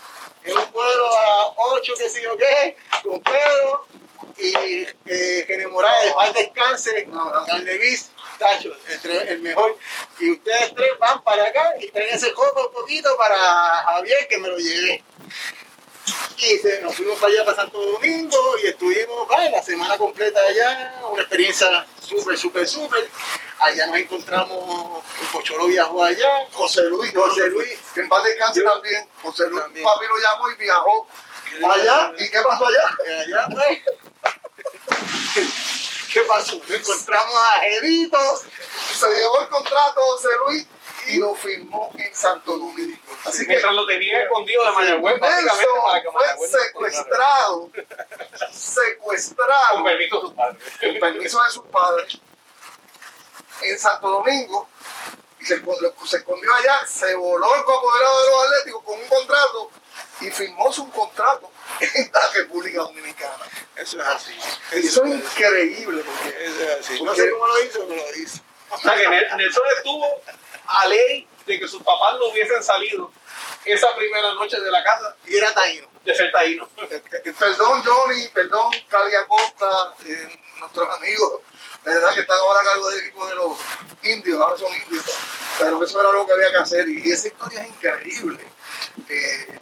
en 0.48 0.58
un 0.58 0.72
vuelo 0.72 1.06
a 1.06 1.54
8 1.56 1.92
que 1.98 2.08
sigo 2.08 2.36
qué, 2.36 2.76
con 3.02 3.20
Pedro 3.20 3.86
y 4.38 4.86
eh, 5.06 5.66
Morales, 5.70 6.14
va 6.16 6.32
descanse, 6.32 7.06
Don 7.06 7.64
Levis, 7.64 8.10
Tacho, 8.38 8.72
el 9.04 9.40
mejor. 9.40 9.76
Y 10.20 10.32
ustedes 10.32 10.74
tres 10.74 10.90
van 10.98 11.22
para 11.22 11.44
acá 11.44 11.74
y 11.80 11.88
traen 11.90 12.14
ese 12.14 12.32
coco 12.32 12.68
un 12.68 12.72
poquito 12.72 13.16
para 13.16 13.36
Javier 13.36 14.28
que 14.28 14.38
me 14.38 14.48
lo 14.48 14.58
llevé. 14.58 15.02
Y 16.38 16.58
se- 16.58 16.80
nos 16.82 16.94
fuimos 16.94 17.18
para 17.18 17.32
allá 17.32 17.44
para 17.44 17.56
Santo 17.56 17.78
Domingo 17.84 18.38
y 18.62 18.66
estuvimos 18.68 19.26
vale, 19.28 19.50
la 19.50 19.62
semana 19.62 19.96
completa 19.98 20.40
allá, 20.40 21.00
una 21.10 21.22
experiencia 21.22 21.86
súper, 22.00 22.38
súper, 22.38 22.68
súper. 22.68 23.08
Allá 23.60 23.86
nos 23.88 23.96
encontramos, 23.96 25.02
el 25.20 25.26
Pocholo 25.28 25.66
viajó 25.66 26.04
allá, 26.04 26.46
José 26.52 26.82
Luis, 26.84 27.12
José 27.12 27.48
Luis, 27.48 27.76
que 27.92 28.00
en 28.00 28.08
paz 28.08 28.22
descanse 28.24 28.62
también. 28.62 29.08
José 29.22 29.48
Luis, 29.48 29.62
También. 29.64 29.84
papi 29.84 30.06
lo 30.06 30.16
llamó 30.18 30.50
y 30.50 30.54
viajó 30.56 31.06
allá. 31.72 32.12
¿Y 32.18 32.30
qué 32.30 32.40
pasó 32.40 32.66
allá? 32.66 32.96
Eh, 33.06 33.24
allá 33.26 33.48
pues. 33.50 33.78
¿Qué 36.12 36.20
pasó? 36.22 36.54
Nos 36.56 36.70
encontramos 36.70 37.34
a 37.34 37.60
Jedito, 37.60 38.18
Se 38.94 39.06
llevó 39.08 39.40
el 39.42 39.48
contrato 39.48 40.00
José 40.00 40.28
Luis 40.46 40.66
y 41.08 41.16
lo 41.18 41.34
firmó 41.34 41.90
en 41.96 42.14
Santo 42.14 42.56
Domingo. 42.58 42.96
Así 43.24 43.42
que 43.42 43.48
Mientras 43.48 43.74
lo 43.74 43.86
tenía 43.86 44.22
escondido 44.22 44.64
de 44.64 44.72
Mayagüez, 44.72 45.20
fue 46.36 46.48
secuestrado, 46.48 47.70
secuestrado, 48.52 49.74
Con 49.74 49.84
permiso 49.84 50.16
de 50.16 50.20
sus 50.20 50.32
padres. 50.34 50.62
con 50.80 50.98
permiso 51.00 51.42
de 51.42 51.50
sus 51.50 51.64
padres, 51.66 52.18
en 53.62 53.78
Santo 53.78 54.08
Domingo, 54.08 54.68
y 55.40 55.44
se, 55.46 55.56
se 56.06 56.16
escondió 56.16 56.54
allá, 56.54 56.86
se 56.86 57.14
voló 57.14 57.54
el 57.54 57.64
cocodrilo 57.64 58.20
de 58.20 58.30
los 58.30 58.44
Atléticos 58.46 58.82
con 58.84 59.00
un 59.00 59.08
contrato 59.08 59.70
y 60.20 60.30
firmó 60.30 60.72
su 60.72 60.90
contrato 60.90 61.50
en 61.80 62.10
la 62.12 62.20
República 62.34 62.78
Dominicana. 62.80 63.44
Eso 63.76 64.00
es 64.00 64.06
así. 64.06 64.34
Eso 64.72 65.04
es 65.04 65.14
increíble 65.14 66.02
porque 66.04 66.44
Eso 66.44 66.62
es 66.62 66.80
así. 66.80 67.02
No 67.02 67.14
sé 67.14 67.30
cómo 67.30 67.46
lo 67.46 67.62
hizo, 67.64 67.86
pero 67.88 68.02
lo 68.02 68.14
hizo. 68.16 68.40
O 68.70 68.78
sea 68.78 68.94
que 68.96 69.08
Nel- 69.08 69.36
Nelson 69.36 69.62
estuvo 69.76 70.20
a 70.68 70.86
ley 70.86 71.26
de 71.46 71.58
que 71.58 71.66
sus 71.66 71.82
papás 71.82 72.14
no 72.18 72.26
hubiesen 72.26 72.62
salido 72.62 73.10
esa 73.64 73.94
primera 73.96 74.34
noche 74.34 74.60
de 74.60 74.70
la 74.70 74.82
casa 74.84 75.16
Y 75.26 75.36
era 75.36 75.52
taíno. 75.54 75.88
de 76.04 76.14
ser 76.14 76.30
taíno. 76.32 76.68
Eh, 76.90 77.02
Perdón, 77.38 77.82
Johnny, 77.84 78.28
perdón, 78.28 78.70
Cali 78.88 79.14
Acosta, 79.14 79.94
eh, 80.06 80.38
nuestros 80.58 80.88
amigos, 80.96 81.40
de 81.84 81.94
verdad 81.94 82.14
que 82.14 82.20
están 82.20 82.38
ahora 82.38 82.60
a 82.60 82.64
cargo 82.64 82.88
del 82.90 83.00
equipo 83.00 83.26
de 83.26 83.34
los 83.34 83.58
indios, 84.02 84.40
ahora 84.40 84.56
son 84.58 84.72
indios, 84.74 85.04
pero 85.58 85.82
eso 85.82 86.00
era 86.00 86.12
lo 86.12 86.26
que 86.26 86.32
había 86.32 86.50
que 86.50 86.56
hacer 86.58 86.88
y 86.88 87.10
esa 87.10 87.28
historia 87.28 87.62
es 87.62 87.68
increíble. 87.68 88.44
Eh, 89.08 89.60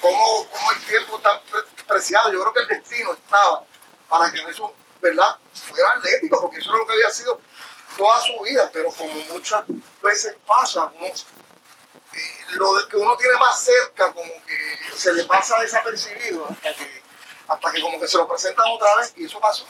cómo, 0.00 0.48
cómo 0.50 0.72
el 0.72 0.84
tiempo 0.84 1.16
está 1.16 1.40
pre- 1.42 1.84
preciado, 1.86 2.32
yo 2.32 2.40
creo 2.40 2.52
que 2.54 2.60
el 2.60 2.80
destino 2.80 3.12
estaba 3.12 3.64
para 4.08 4.30
que 4.32 4.38
eso, 4.50 4.74
¿verdad?, 5.00 5.36
fuera 5.52 5.90
atlético, 5.96 6.40
porque 6.40 6.58
eso 6.58 6.70
era 6.70 6.78
lo 6.78 6.86
que 6.86 6.92
había 6.94 7.10
sido 7.10 7.40
toda 7.96 8.20
su 8.20 8.38
vida, 8.42 8.70
pero 8.72 8.90
como 8.90 9.14
muchas 9.32 9.64
veces 10.02 10.36
pasa, 10.46 10.92
uno 10.94 11.06
eh, 11.06 11.14
lo 12.54 12.88
que 12.88 12.96
uno 12.96 13.16
tiene 13.16 13.36
más 13.38 13.62
cerca 13.62 14.12
como 14.12 14.32
que 14.46 14.96
se 14.96 15.12
le 15.12 15.24
pasa 15.24 15.60
desapercibido 15.60 16.46
hasta 16.48 16.74
que, 16.74 17.02
hasta 17.48 17.72
que 17.72 17.80
como 17.80 18.00
que 18.00 18.08
se 18.08 18.16
lo 18.16 18.28
presentan 18.28 18.66
otra 18.70 18.96
vez 18.96 19.12
y 19.16 19.24
eso 19.24 19.40
pasó. 19.40 19.66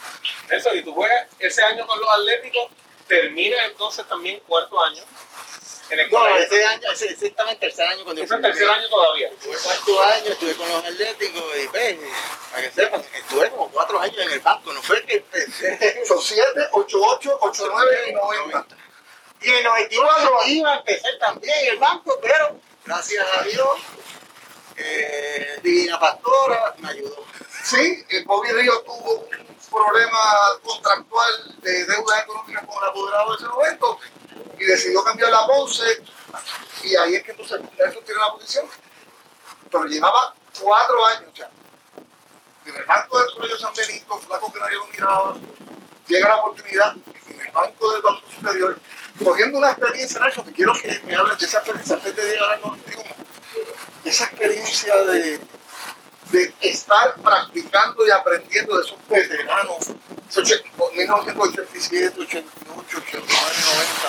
Nelson, 0.49 0.77
y 0.77 0.83
tú 0.83 0.95
juegas 0.95 1.29
ese 1.39 1.63
año 1.63 1.87
con 1.87 1.99
los 1.99 2.09
Atléticos, 2.09 2.71
termina 3.09 3.65
entonces 3.67 4.07
también 4.07 4.41
cuarto 4.47 4.83
año 4.83 5.03
en 5.91 6.01
el 6.01 6.11
No, 6.11 6.19
colegio. 6.19 6.43
ese 6.45 6.65
año, 6.67 6.93
ese, 6.93 7.07
ese 7.13 7.27
estaba 7.29 7.53
en 7.53 7.59
tercer 7.59 7.87
año 7.89 8.05
cuando 8.05 8.23
Es 8.23 8.31
el 8.31 8.41
tercer 8.43 8.69
año 8.69 8.89
todavía. 8.89 9.29
Estuve 9.29 9.57
cuarto 9.57 10.03
año, 10.03 10.33
estuve 10.33 10.55
con 10.57 10.69
los 10.69 10.85
Atléticos 10.85 11.45
y 11.63 11.69
pues, 11.69 11.97
para 12.51 12.63
que 12.63 12.71
sepan, 12.73 13.05
estuve 13.15 13.51
como 13.51 13.71
cuatro 13.71 14.01
años 14.01 14.19
en 14.19 14.31
el 14.33 14.41
banco, 14.41 14.73
no 14.73 14.83
fue 14.83 15.05
que 15.05 15.17
empecé. 15.17 16.05
Son 16.07 16.21
7, 16.21 16.69
8, 16.73 16.99
8, 17.01 17.39
8, 17.41 17.69
9 17.71 18.05
y 18.09 18.13
90. 18.13 18.67
Y 19.43 19.49
en 19.51 19.57
el 19.59 19.65
94 19.65 20.39
iba 20.47 20.73
a 20.73 20.77
empezar 20.79 21.11
también 21.21 21.55
en 21.63 21.73
el 21.73 21.79
banco, 21.79 22.19
pero 22.21 22.59
gracias 22.85 23.27
a 23.37 23.43
Dios, 23.43 23.69
eh, 24.77 25.61
Divina 25.63 25.99
Pastora 25.99 26.75
me 26.79 26.89
ayudó. 26.91 27.25
Sí, 27.63 28.05
el 28.11 28.25
Bobby 28.25 28.51
Río 28.53 28.81
tuvo 28.83 29.29
problema 29.71 30.19
contractual 30.63 31.61
de 31.61 31.85
deuda 31.87 32.21
económica 32.21 32.67
con 32.67 32.83
el 32.83 32.91
apoderado 32.91 33.31
de 33.31 33.37
ese 33.37 33.49
momento 33.49 33.99
y 34.59 34.65
decidió 34.65 35.05
cambiar 35.05 35.31
la 35.31 35.47
Ponce 35.47 36.03
y 36.83 36.97
ahí 36.97 37.15
es 37.17 37.23
que 37.25 37.33
entonces 37.33 37.61
Nelson 37.61 38.05
tiene 38.05 38.21
la 38.21 38.33
posición. 38.33 38.67
Pero 39.71 39.85
llevaba 39.85 40.35
cuatro 40.61 41.07
años 41.07 41.33
ya. 41.35 41.51
En 42.65 42.77
el 42.77 42.85
banco 42.85 43.19
del 43.19 43.35
Colegio 43.35 43.59
San 43.59 43.75
Benito, 43.75 44.19
flaco 44.19 44.53
lo 44.55 44.87
miraba, 44.87 45.37
llega 46.07 46.29
la 46.29 46.37
oportunidad 46.37 46.97
en 47.29 47.41
el 47.41 47.53
banco 47.53 47.93
del 47.93 48.03
Banco 48.03 48.23
Superior, 48.29 48.81
cogiendo 49.23 49.59
una 49.59 49.71
experiencia, 49.71 50.21
Nelson, 50.21 50.45
que 50.47 50.53
quiero 50.53 50.73
que 50.75 51.01
me 51.05 51.15
hables 51.15 51.39
de 51.39 51.47
esa 51.47 51.59
experiencia 51.59 51.97
antes 51.97 52.17
de 52.17 52.29
llegar 52.29 52.51
al 52.51 52.61
91. 52.61 53.05
Esa 54.05 54.25
experiencia 54.25 54.97
de, 54.97 55.41
de 56.31 56.53
estar 56.61 57.15
practicando 57.23 58.07
y 58.07 58.11
aprendiendo 58.11 58.77
de 58.79 58.85
esos 58.85 58.99
veteranos, 59.09 59.77
esos 60.29 60.51
ocho- 60.51 60.63
1987, 60.95 62.21
88, 62.21 62.99
89, 62.99 63.27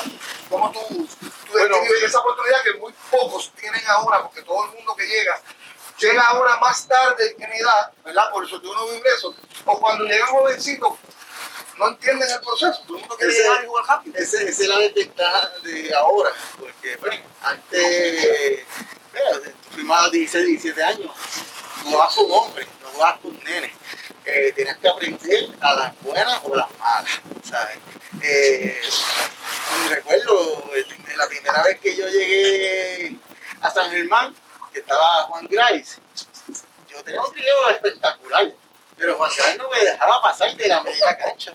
90. 0.03 0.19
¿Cómo 0.49 0.71
tú, 0.71 1.07
tú 1.19 1.51
Bueno, 1.51 1.75
esa 2.05 2.19
oportunidad 2.19 2.61
que 2.63 2.73
muy 2.79 2.93
pocos 3.11 3.51
tienen 3.59 3.81
ahora, 3.87 4.23
porque 4.23 4.41
todo 4.41 4.65
el 4.65 4.71
mundo 4.71 4.95
que 4.95 5.05
llega, 5.05 5.39
llega 5.99 6.21
ahora 6.23 6.57
más 6.57 6.87
tarde 6.87 7.35
en 7.37 7.51
edad, 7.53 7.91
¿verdad? 8.03 8.31
Por 8.31 8.45
eso 8.45 8.59
que 8.61 8.67
uno 8.67 8.87
vive 8.87 9.09
eso. 9.15 9.35
O 9.65 9.79
cuando 9.79 10.05
llegan 10.05 10.27
jovencitos, 10.29 10.93
no 11.77 11.89
entienden 11.89 12.29
el 12.31 12.39
proceso, 12.41 12.81
todo 12.87 12.95
el 12.97 13.01
mundo 13.01 13.15
quiere 13.17 13.33
llegar 13.33 13.63
y 13.63 13.67
jugar 13.67 13.85
rápido. 13.85 14.17
Esa 14.17 14.41
es 14.41 14.59
la 14.67 14.79
desventaja 14.79 15.51
de 15.63 15.93
ahora, 15.95 16.31
porque 16.59 16.95
bueno, 16.97 17.23
antes, 17.43 18.65
mira, 19.13 19.31
tú 19.43 19.75
firmabas 19.75 20.07
a 20.07 20.09
16, 20.09 20.45
17 20.47 20.83
años, 20.83 21.11
no 21.87 21.93
jugabas 21.93 22.15
con 22.15 22.31
hombres, 22.31 22.67
no 22.81 22.89
jugabas 22.89 23.19
con 23.19 23.43
nenes. 23.43 23.71
Eh, 24.25 24.51
tenías 24.53 24.77
que 24.77 24.89
aprender 24.89 25.49
a 25.61 25.73
las 25.73 26.01
buenas 26.01 26.39
o 26.43 26.55
las 26.55 26.67
malas, 26.79 27.21
¿sabes? 27.43 27.77
Eh, 28.21 28.81
recuerdo 29.89 30.63
la 31.15 31.27
primera 31.27 31.63
vez 31.63 31.79
que 31.79 31.95
yo 31.95 32.07
llegué 32.07 33.15
a 33.61 33.69
San 33.69 33.89
Germán, 33.89 34.35
que 34.73 34.79
estaba 34.79 35.23
Juan 35.23 35.47
Grice, 35.49 36.01
yo 36.89 37.03
tenía 37.03 37.21
un 37.21 37.33
video 37.33 37.69
espectacular, 37.69 38.51
pero 38.97 39.15
Juan 39.15 39.31
Grice 39.31 39.57
no 39.57 39.69
me 39.69 39.79
dejaba 39.79 40.21
pasar 40.21 40.55
de 40.55 40.67
la 40.67 40.81
media 40.83 41.17
cancha. 41.17 41.53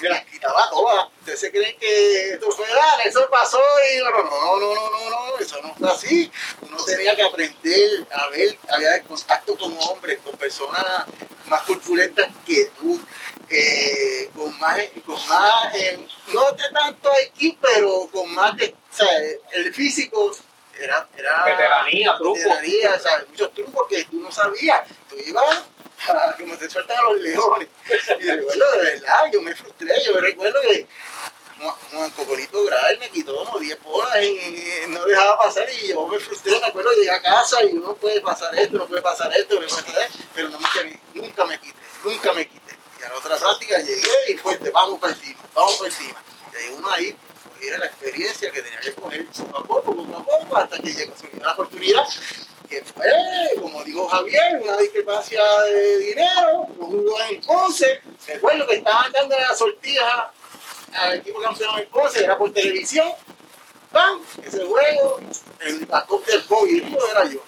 Me 0.00 0.08
las 0.08 0.24
quitaba 0.24 0.68
todas. 0.70 1.08
Ustedes 1.20 1.40
se 1.40 1.50
creen 1.50 1.76
que 1.78 2.30
esto 2.30 2.50
fue, 2.50 2.66
ah, 2.80 3.02
eso 3.04 3.28
pasó 3.30 3.60
y 3.92 3.98
no, 3.98 4.10
no, 4.10 4.22
no, 4.24 4.74
no, 4.74 4.90
no, 4.90 5.10
no, 5.10 5.38
eso 5.38 5.60
no 5.62 5.74
fue 5.74 5.90
así. 5.90 6.30
Uno 6.62 6.76
tenía 6.84 7.16
que 7.16 7.22
aprender 7.22 8.06
a 8.10 8.28
ver, 8.28 8.58
había 8.68 9.02
contacto 9.02 9.56
con 9.56 9.76
hombres, 9.78 10.18
con 10.24 10.36
personas 10.36 10.84
más 11.46 11.62
corpulentas 11.62 12.28
que 12.46 12.70
tú, 12.78 13.00
eh, 13.48 14.30
con 14.34 14.58
más, 14.58 14.78
con 15.04 15.28
más 15.28 15.74
eh, 15.74 16.06
no 16.32 16.52
de 16.52 16.70
tanto 16.72 17.10
aquí, 17.26 17.58
pero 17.60 18.08
con 18.12 18.34
más 18.34 18.56
de, 18.56 18.74
o 18.92 18.96
sea, 18.96 19.08
el 19.52 19.72
físico 19.74 20.34
era, 20.78 21.08
era 21.16 21.44
veteranía, 21.44 22.16
trucos. 22.18 22.42
Veteranía, 22.42 22.94
o 22.94 23.00
sea, 23.00 23.24
muchos 23.28 23.54
trucos 23.54 23.88
que 23.88 24.04
tú 24.04 24.20
no 24.20 24.32
sabías. 24.32 24.82
Tú 25.08 25.16
ibas 25.24 25.62
como 26.38 26.56
te 26.56 26.70
sueltan 26.70 26.98
a 26.98 27.02
los 27.02 27.20
leones. 27.20 27.68
Y 28.20 28.30
recuerdo, 28.30 28.72
de 28.72 28.78
verdad, 28.78 29.24
yo 29.32 29.42
me 29.42 29.54
frustré, 29.54 29.94
yo 30.04 30.14
me 30.14 30.20
recuerdo 30.20 30.60
que 30.62 30.86
Juan 31.92 32.10
Cocolito 32.10 32.64
Gravel 32.64 32.98
me 32.98 33.08
quitó 33.10 33.44
como 33.44 33.58
10 33.58 33.82
bolas 33.82 34.22
y 34.22 34.88
no 34.88 35.04
dejaba 35.04 35.38
pasar 35.38 35.66
y 35.70 35.88
yo 35.88 36.06
me 36.06 36.18
frustré, 36.18 36.58
me 36.58 36.66
acuerdo, 36.66 36.90
llegué 36.92 37.10
a 37.10 37.22
casa 37.22 37.62
y 37.64 37.72
no 37.74 37.94
puede 37.94 38.20
pasar 38.20 38.54
esto, 38.58 38.76
no 38.76 38.86
puede 38.86 39.02
pasar 39.02 39.32
esto, 39.36 39.60
no 39.60 39.66
puede 39.66 40.08
pero 40.34 40.48
no 40.48 40.58
me, 40.58 41.00
nunca 41.14 41.44
me 41.44 41.58
quité, 41.58 41.78
nunca 42.02 42.32
me 42.32 42.46
quité. 42.46 42.76
Y 43.00 43.02
a 43.04 43.08
la 43.08 43.16
otra 43.16 43.36
práctica 43.36 43.78
llegué 43.78 44.10
y 44.28 44.34
fuerte, 44.34 44.70
vamos 44.70 45.00
para 45.00 45.12
encima, 45.12 45.40
vamos 45.54 45.76
para 45.76 45.90
encima. 45.90 46.22
Y 46.52 46.56
ahí 46.56 46.74
uno 46.76 46.90
ahí 46.90 47.16
era 47.62 47.78
la 47.78 47.86
experiencia 47.86 48.50
que 48.50 48.62
tenía 48.62 48.80
que 48.80 48.94
coger 48.94 49.26
poco 49.26 49.58
a 49.58 49.64
poco, 49.64 49.96
poco 49.96 50.24
poco, 50.24 50.56
hasta 50.56 50.78
que 50.78 50.92
llegó 50.92 51.14
la 51.40 51.52
oportunidad, 51.52 52.04
que 52.68 52.82
fue, 52.82 53.06
como 53.60 53.82
dijo 53.84 54.08
Javier, 54.08 54.60
una 54.62 54.76
discrepancia 55.04 55.42
de 55.64 55.98
dinero, 55.98 56.66
los 56.78 56.88
jugos 56.88 57.20
en 57.30 57.40
Ponce, 57.42 58.00
recuerdo 58.26 58.66
que 58.66 58.76
estaban 58.76 59.12
dando 59.12 59.36
la 59.38 59.54
sortija 59.54 60.32
al 60.94 61.18
equipo 61.18 61.40
campeón 61.40 61.78
en 61.78 61.88
Ponce, 61.88 62.24
era 62.24 62.38
por 62.38 62.52
televisión, 62.52 63.10
¡pam! 63.92 64.20
Ese 64.42 64.64
juego, 64.64 65.20
el 65.60 65.86
backup 65.86 66.24
del 66.24 66.40
Bobby 66.48 66.96
era 67.10 67.24
yo. 67.26 67.40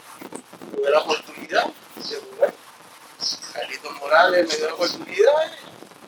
Tuve 0.74 0.90
la 0.90 1.00
oportunidad 1.00 1.64
de 1.64 2.16
jugar. 2.16 2.54
Carlitos 3.54 3.92
Morales 4.00 4.48
me 4.48 4.56
dio 4.56 4.66
la 4.66 4.74
oportunidad 4.74 5.52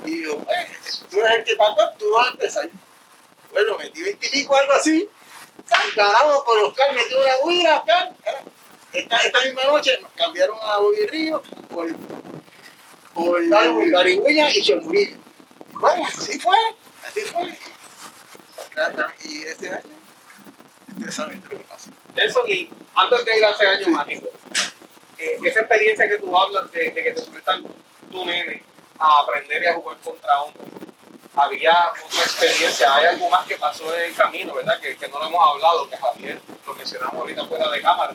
y 0.04 0.24
yo, 0.24 0.32
eh, 0.32 0.68
tú 1.10 1.20
eres 1.20 1.38
el 1.38 1.44
que 1.44 1.56
pasó, 1.56 1.90
tú 1.98 2.04
vas 2.12 2.56
a 2.56 2.68
bueno, 3.50 3.78
metí 3.78 4.02
20 4.02 4.26
y 4.26 4.30
pico, 4.30 4.54
algo 4.54 4.72
así. 4.74 5.08
Ganamos 5.96 6.44
con 6.44 6.62
Oscar, 6.64 6.94
metió 6.94 7.18
una 7.18 7.32
huida, 7.42 7.82
Esta, 8.92 9.16
esta 9.18 9.44
misma 9.44 9.64
noche 9.64 9.98
nos 10.00 10.10
cambiaron 10.12 10.58
a 10.62 10.78
Bobby 10.78 11.06
Río 11.06 11.42
por, 11.68 11.88
por 13.14 13.48
Garigüeña 13.48 14.50
y 14.50 14.62
Chemurillo. 14.62 15.16
Bueno, 15.72 16.04
así 16.06 16.38
fue, 16.38 16.56
así 17.06 17.20
fue. 17.22 17.58
Y 19.24 19.42
este 19.42 19.68
año, 19.68 19.82
ustedes 20.88 21.14
saben 21.14 21.42
lo 21.42 21.50
que 21.50 21.64
pasa. 21.64 21.90
Eso, 22.16 22.46
y 22.46 22.70
antes 22.94 23.24
de 23.24 23.38
ir 23.38 23.44
a 23.44 23.50
ese 23.50 23.66
año 23.66 23.88
mágico, 23.88 24.28
eh, 25.18 25.38
esa 25.44 25.60
experiencia 25.60 26.08
que 26.08 26.18
tú 26.18 26.36
hablas 26.36 26.70
de, 26.72 26.90
de 26.90 27.02
que 27.02 27.12
te 27.12 27.20
sueltan 27.20 27.64
tu 28.10 28.24
nene 28.24 28.62
a 28.98 29.20
aprender 29.20 29.62
y 29.62 29.66
a 29.66 29.74
jugar 29.74 29.98
contra 29.98 30.42
hombres 30.42 30.68
había 31.38 31.92
otra 32.04 32.22
experiencia, 32.22 32.94
hay 32.94 33.06
algo 33.06 33.30
más 33.30 33.46
que 33.46 33.56
pasó 33.56 33.94
en 33.94 34.10
el 34.10 34.14
camino, 34.14 34.54
¿verdad? 34.54 34.80
Que, 34.80 34.96
que 34.96 35.08
no 35.08 35.18
lo 35.18 35.26
hemos 35.26 35.40
hablado, 35.48 35.88
que 35.88 35.96
Javier 35.96 36.40
lo 36.66 36.74
mencionamos 36.74 37.14
ahorita 37.14 37.46
fuera 37.46 37.70
de 37.70 37.80
cámara, 37.80 38.14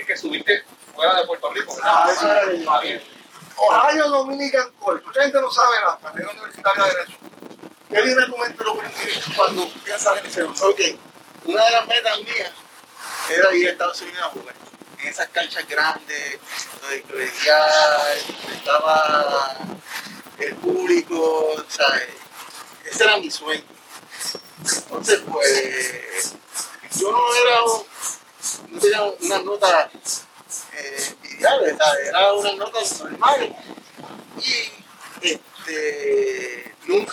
es 0.00 0.06
que 0.06 0.16
subiste 0.16 0.64
fuera 0.94 1.14
de 1.14 1.26
Puerto 1.26 1.52
Rico. 1.52 1.76
Ah, 1.82 2.08
eso 2.10 2.30
era. 2.30 3.00
Ohio 3.56 4.08
Dominican 4.08 4.70
College, 4.78 5.04
mucha 5.04 5.22
gente 5.22 5.40
no 5.40 5.50
sabe 5.50 5.76
la 5.84 5.98
carrera 5.98 6.30
universitaria 6.30 6.84
de 6.84 6.90
Derecho. 6.90 7.18
¿Qué 7.88 8.02
viene 8.02 8.26
tu 8.26 8.36
mente 8.36 8.64
cuando 9.34 9.68
piensas 9.84 10.18
en 10.18 10.26
ese 10.26 10.42
Ok, 10.42 10.80
una 11.44 11.64
de 11.64 11.70
las 11.70 11.86
metas 11.86 12.18
mías 12.18 12.52
era 13.30 13.54
ir 13.54 13.68
a 13.68 13.72
Estados 13.72 14.00
Unidos 14.02 14.22
a 14.22 14.30
jugar. 14.30 14.54
En 15.00 15.08
esas 15.08 15.28
canchas 15.28 15.66
grandes, 15.68 16.38
donde 16.80 17.02
colegial, 17.02 18.18
estaba 18.52 19.56
el 20.38 20.54
público, 20.56 21.64
¿sabes? 21.68 22.08
Ese 22.84 23.04
era 23.04 23.16
mi 23.18 23.30
sueño. 23.30 23.64
Entonces, 24.58 25.20
pues, 25.30 26.34
yo 26.98 27.12
no 27.12 27.34
era 27.34 27.60
no 28.70 28.80
tenía 28.80 29.02
unas 29.02 29.44
notas 29.44 30.24
eh, 30.76 31.14
ideales, 31.38 31.76
era 32.06 32.32
unas 32.34 32.56
notas 32.56 33.00
normales. 33.00 33.50
Y 35.20 35.28
este, 35.28 36.74
no, 36.86 37.04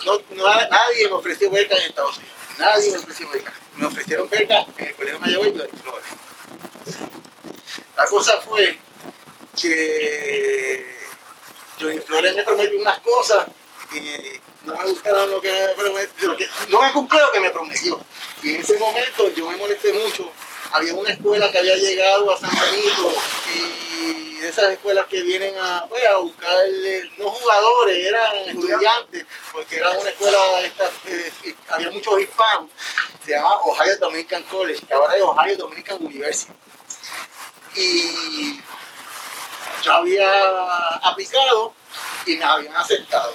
nadie 0.70 1.08
me 1.08 1.12
ofreció 1.12 1.50
beca 1.50 1.76
en 1.76 1.82
Estados 1.82 2.18
Unidos. 2.18 2.34
Nadie 2.58 2.90
me 2.92 2.98
ofreció 2.98 3.28
beca. 3.30 3.52
Me 3.76 3.86
ofrecieron 3.86 4.28
beca 4.30 4.66
en 4.78 4.86
el 4.86 4.94
Colegio 4.94 5.20
Mayagüez 5.20 5.54
y 5.54 5.76
Flores. 5.76 6.06
La 7.96 8.06
cosa 8.06 8.40
fue 8.40 8.78
que 9.60 10.96
Johnny 11.80 11.98
Flores 11.98 12.34
me 12.34 12.42
prometió 12.42 12.80
unas 12.80 12.98
cosas 13.00 13.46
y 13.92 14.40
no 14.66 14.74
me 14.76 14.84
gustaron 14.84 15.30
lo 15.30 15.40
que 15.40 15.50
me 15.50 15.68
prometió, 15.74 16.36
no 16.68 16.82
me 16.82 16.92
cumplió 16.92 17.20
lo 17.20 17.32
que 17.32 17.40
me 17.40 17.50
prometió. 17.50 18.00
Y 18.42 18.54
en 18.54 18.60
ese 18.60 18.78
momento 18.78 19.30
yo 19.34 19.50
me 19.50 19.56
molesté 19.56 19.92
mucho. 19.92 20.30
Había 20.72 20.94
una 20.94 21.10
escuela 21.10 21.50
que 21.50 21.58
había 21.58 21.76
llegado 21.76 22.32
a 22.32 22.38
San 22.38 22.50
Benito 22.50 23.12
y 23.54 24.34
de 24.40 24.48
esas 24.48 24.72
escuelas 24.72 25.06
que 25.06 25.22
vienen 25.22 25.54
a, 25.58 25.86
pues, 25.88 26.02
buscar, 26.20 26.56
no 27.18 27.30
jugadores, 27.30 28.06
eran 28.06 28.36
estudiantes, 28.46 29.26
porque 29.52 29.76
era 29.76 29.90
una 29.90 30.10
escuela, 30.10 30.38
esta, 30.60 30.90
había 31.70 31.90
muchos 31.90 32.20
hispanos, 32.20 32.70
se 33.24 33.32
llama 33.32 33.56
Ohio 33.64 33.96
Dominican 33.98 34.42
College, 34.44 34.84
que 34.86 34.94
ahora 34.94 35.16
es 35.16 35.22
Ohio 35.22 35.56
Dominican 35.56 36.04
University. 36.04 36.52
Y 37.76 38.60
yo 39.82 39.92
había 39.92 40.28
aplicado 41.02 41.74
y 42.26 42.36
me 42.36 42.44
habían 42.44 42.76
aceptado 42.76 43.32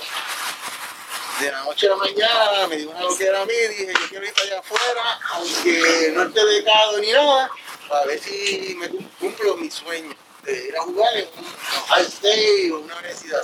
de 1.39 1.51
la 1.51 1.63
noche 1.63 1.88
a 1.88 1.91
la 1.91 1.95
mañana 1.95 2.67
me 2.67 2.77
dio 2.77 2.89
una 2.89 3.01
loquera 3.01 3.41
a 3.41 3.45
mí, 3.45 3.53
dije 3.53 3.93
yo 3.93 4.09
quiero 4.09 4.25
ir 4.25 4.34
para 4.34 4.45
allá 4.45 4.59
afuera, 4.59 5.19
aunque 5.32 6.11
no 6.13 6.23
esté 6.23 6.45
becado 6.45 6.99
ni 6.99 7.11
nada, 7.11 7.51
para 7.88 8.05
ver 8.05 8.19
si 8.19 8.75
me 8.77 8.89
cumplo 9.19 9.57
mi 9.57 9.71
sueño 9.71 10.15
de 10.43 10.67
ir 10.67 10.77
a 10.77 10.82
jugar 10.82 11.15
en 11.17 11.27
un 11.38 11.45
high 11.88 12.05
state 12.05 12.71
o 12.71 12.79
una 12.79 12.95
universidad. 12.95 13.43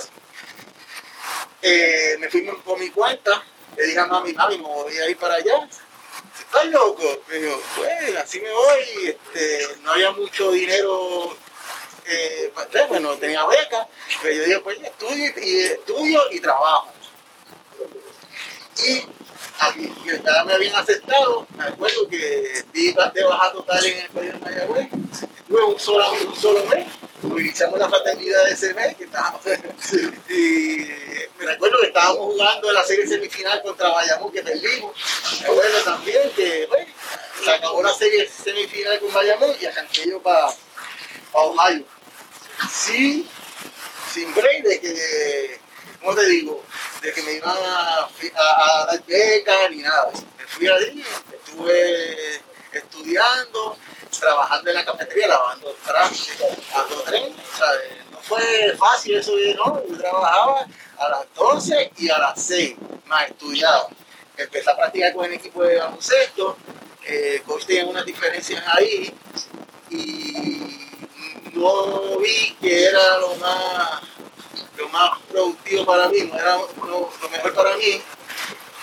Eh, 1.62 2.16
me 2.18 2.28
fui 2.28 2.42
por 2.42 2.78
mi 2.78 2.90
cuenta, 2.90 3.42
le 3.76 3.86
dije 3.86 3.98
a 3.98 4.06
mami, 4.06 4.32
mami, 4.32 4.58
me 4.58 4.64
voy 4.64 4.96
a 4.96 5.08
ir 5.08 5.16
para 5.16 5.34
allá. 5.34 5.68
¿Estás 6.38 6.66
loco? 6.66 7.22
Me 7.28 7.36
dijo, 7.36 7.60
pues 7.76 8.16
así 8.16 8.40
me 8.40 8.50
voy, 8.50 8.80
este, 9.06 9.76
no 9.82 9.92
había 9.92 10.12
mucho 10.12 10.52
dinero 10.52 11.36
eh, 12.06 12.52
bueno, 12.88 13.16
tenía 13.16 13.44
beca, 13.44 13.86
pero 14.22 14.34
yo 14.34 14.44
dije, 14.44 14.60
pues 14.60 14.78
estudio 14.80 15.32
y, 15.42 15.58
estudio 15.58 16.22
y 16.30 16.40
trabajo 16.40 16.88
y 18.86 19.04
aquí 19.60 19.92
ya 20.24 20.44
me 20.44 20.54
habían 20.54 20.74
aceptado, 20.76 21.46
me 21.56 21.64
acuerdo 21.64 22.08
que 22.08 22.64
di 22.72 22.92
de 22.92 23.24
baja 23.24 23.52
total 23.68 23.86
en 23.86 23.98
el 23.98 24.08
colegio 24.08 24.32
de 24.32 24.38
Mayagüez, 24.38 24.88
tuve 25.46 25.64
un 25.64 25.78
solo, 25.78 26.10
un 26.12 26.36
solo 26.36 26.64
mes, 26.66 26.86
iniciamos 27.22 27.78
la 27.78 27.88
fraternidad 27.88 28.44
de 28.46 28.52
ese 28.52 28.72
mes, 28.72 28.96
que 28.96 29.04
estábamos, 29.04 29.42
y 30.30 30.88
me 31.38 31.44
recuerdo 31.44 31.78
que 31.80 31.88
estábamos 31.88 32.32
jugando 32.32 32.68
en 32.68 32.74
la 32.74 32.84
serie 32.84 33.06
semifinal 33.06 33.62
contra 33.62 33.90
Bayamón, 33.90 34.32
que 34.32 34.42
perdimos, 34.42 34.96
me 35.42 35.48
acuerdo 35.48 35.82
también 35.84 36.30
que, 36.34 36.66
bueno, 36.66 36.90
se 37.44 37.50
acabó 37.50 37.82
la 37.82 37.92
serie 37.92 38.28
semifinal 38.28 38.98
con 39.00 39.12
Bayamón 39.12 39.54
y 39.60 39.66
arranqué 39.66 40.08
yo 40.08 40.22
para 40.22 40.46
pa 40.46 41.40
Ohio. 41.40 41.84
Sí, 42.72 43.28
sin 44.12 44.34
break 44.34 44.62
de 44.64 44.80
que, 44.80 45.60
¿cómo 46.00 46.14
te 46.14 46.26
digo? 46.26 46.64
de 47.02 47.12
que 47.12 47.22
me 47.22 47.32
iban 47.34 47.56
a, 47.56 48.08
dar 48.86 49.04
becas 49.06 49.70
ni 49.70 49.82
nada. 49.82 50.10
Me 50.36 50.46
fui 50.46 50.68
allí, 50.68 51.04
estuve 51.32 52.42
estudiando, 52.72 53.76
trabajando 54.18 54.70
en 54.70 54.76
la 54.76 54.84
cafetería, 54.84 55.28
lavando 55.28 55.76
trastes, 55.84 56.38
lavando 56.70 57.02
tren. 57.02 57.34
No 58.10 58.20
fácil 58.98 59.16
eso, 59.16 59.32
¿no? 59.56 59.82
Yo 59.88 59.98
trabajaba 59.98 60.66
a 60.98 61.08
las 61.08 61.34
12 61.34 61.92
y 61.98 62.10
a 62.10 62.18
las 62.18 62.42
6, 62.42 62.74
más 63.06 63.28
estudiaba. 63.28 63.88
Empecé 64.36 64.70
a 64.70 64.76
practicar 64.76 65.14
con 65.14 65.24
el 65.24 65.34
equipo 65.34 65.62
de 65.62 65.78
baloncesto, 65.78 66.56
eh, 67.04 67.42
tenía 67.66 67.86
unas 67.86 68.04
diferencias 68.04 68.62
ahí 68.66 69.12
y 69.90 70.88
no 71.54 72.18
vi 72.18 72.56
que 72.60 72.84
era 72.84 73.18
lo 73.18 73.34
más 73.36 74.02
lo 74.76 74.88
más 74.90 75.18
productivo 75.28 75.84
para 75.84 76.08
mí, 76.08 76.20
no 76.22 76.38
era 76.38 76.56
lo, 76.56 77.10
mejor 77.30 77.54
para 77.54 77.76
mí. 77.76 78.00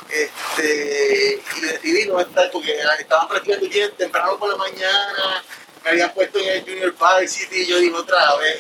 Este, 0.10 1.42
y 1.58 1.62
decidí 1.62 2.08
no 2.08 2.20
estar 2.20 2.52
porque 2.52 2.78
estaban 3.00 3.28
practicando 3.28 3.68
bien 3.68 3.92
temprano 3.98 4.38
por 4.38 4.50
la 4.50 4.56
mañana 4.58 5.44
me 5.86 5.92
habían 5.92 6.12
puesto 6.14 6.40
en 6.40 6.50
el 6.50 6.62
Junior 6.64 6.96
Park 6.96 7.28
City 7.28 7.62
y 7.62 7.66
yo 7.68 7.78
digo 7.78 8.00
otra 8.00 8.36
vez, 8.38 8.60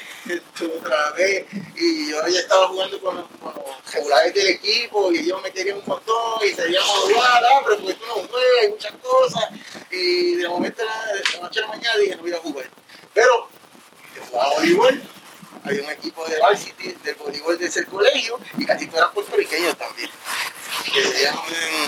otra 0.77 1.11
vez. 1.13 1.45
Y 1.75 2.11
yo 2.11 2.27
ya 2.27 2.39
estaba 2.39 2.67
jugando 2.67 3.01
con 3.01 3.15
los, 3.15 3.25
con 3.41 3.53
regulares 3.91 4.33
del 4.35 4.47
equipo 4.49 5.11
y 5.11 5.17
ellos 5.17 5.41
me 5.41 5.51
querían 5.51 5.77
un 5.79 5.83
montón 5.87 6.39
y 6.47 6.53
seguíamos 6.53 6.87
jugar, 6.87 7.43
ah, 7.43 7.61
pero 7.65 7.77
porque 7.79 7.95
tú 7.95 8.05
no 8.05 8.13
juegas 8.13 8.65
y 8.65 8.67
muchas 8.69 8.93
cosas. 9.01 9.43
Y 9.89 10.35
de 10.35 10.47
momento, 10.47 10.83
de 10.83 10.87
la 11.33 11.41
noche 11.41 11.59
a 11.59 11.61
la 11.63 11.67
mañana 11.69 11.97
dije, 11.97 12.15
no 12.15 12.21
voy 12.21 12.33
a 12.33 12.37
jugar. 12.37 12.69
Pero 13.15 13.49
yo 14.15 14.21
jugaba 14.29 14.53
voleibol, 14.53 15.01
había 15.63 15.81
un 15.81 15.89
equipo 15.89 16.27
de 16.27 16.39
varsity, 16.39 16.95
del 17.03 17.15
voleibol 17.15 17.57
de 17.57 17.65
ese 17.65 17.85
colegio 17.85 18.39
y 18.55 18.65
casi 18.67 18.85
todos 18.85 18.99
eran 18.99 19.13
puertorriqueños 19.13 19.75
también. 19.75 20.11
Que 20.93 21.01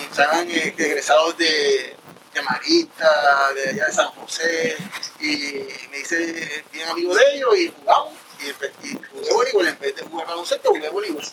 estaban 0.10 0.50
eh, 0.50 0.74
egresados 0.76 1.38
de 1.38 1.96
de 2.38 2.44
Marita, 2.44 3.54
de 3.54 3.70
allá 3.70 3.86
de 3.86 3.94
San 3.94 4.08
José, 4.12 4.78
y 5.20 5.88
me 5.90 6.00
hice 6.00 6.64
bien 6.72 6.88
amigo 6.90 7.16
de 7.16 7.24
ellos 7.34 7.58
y 7.58 7.74
jugamos. 7.80 8.14
Y, 8.40 8.88
y 8.88 9.00
jugué 9.12 9.34
voleibol, 9.34 9.68
en 9.68 9.80
vez 9.80 9.96
de 9.96 10.04
jugar 10.04 10.28
baloncesto, 10.28 10.70
jugué 10.70 10.90
voleibol. 10.90 11.24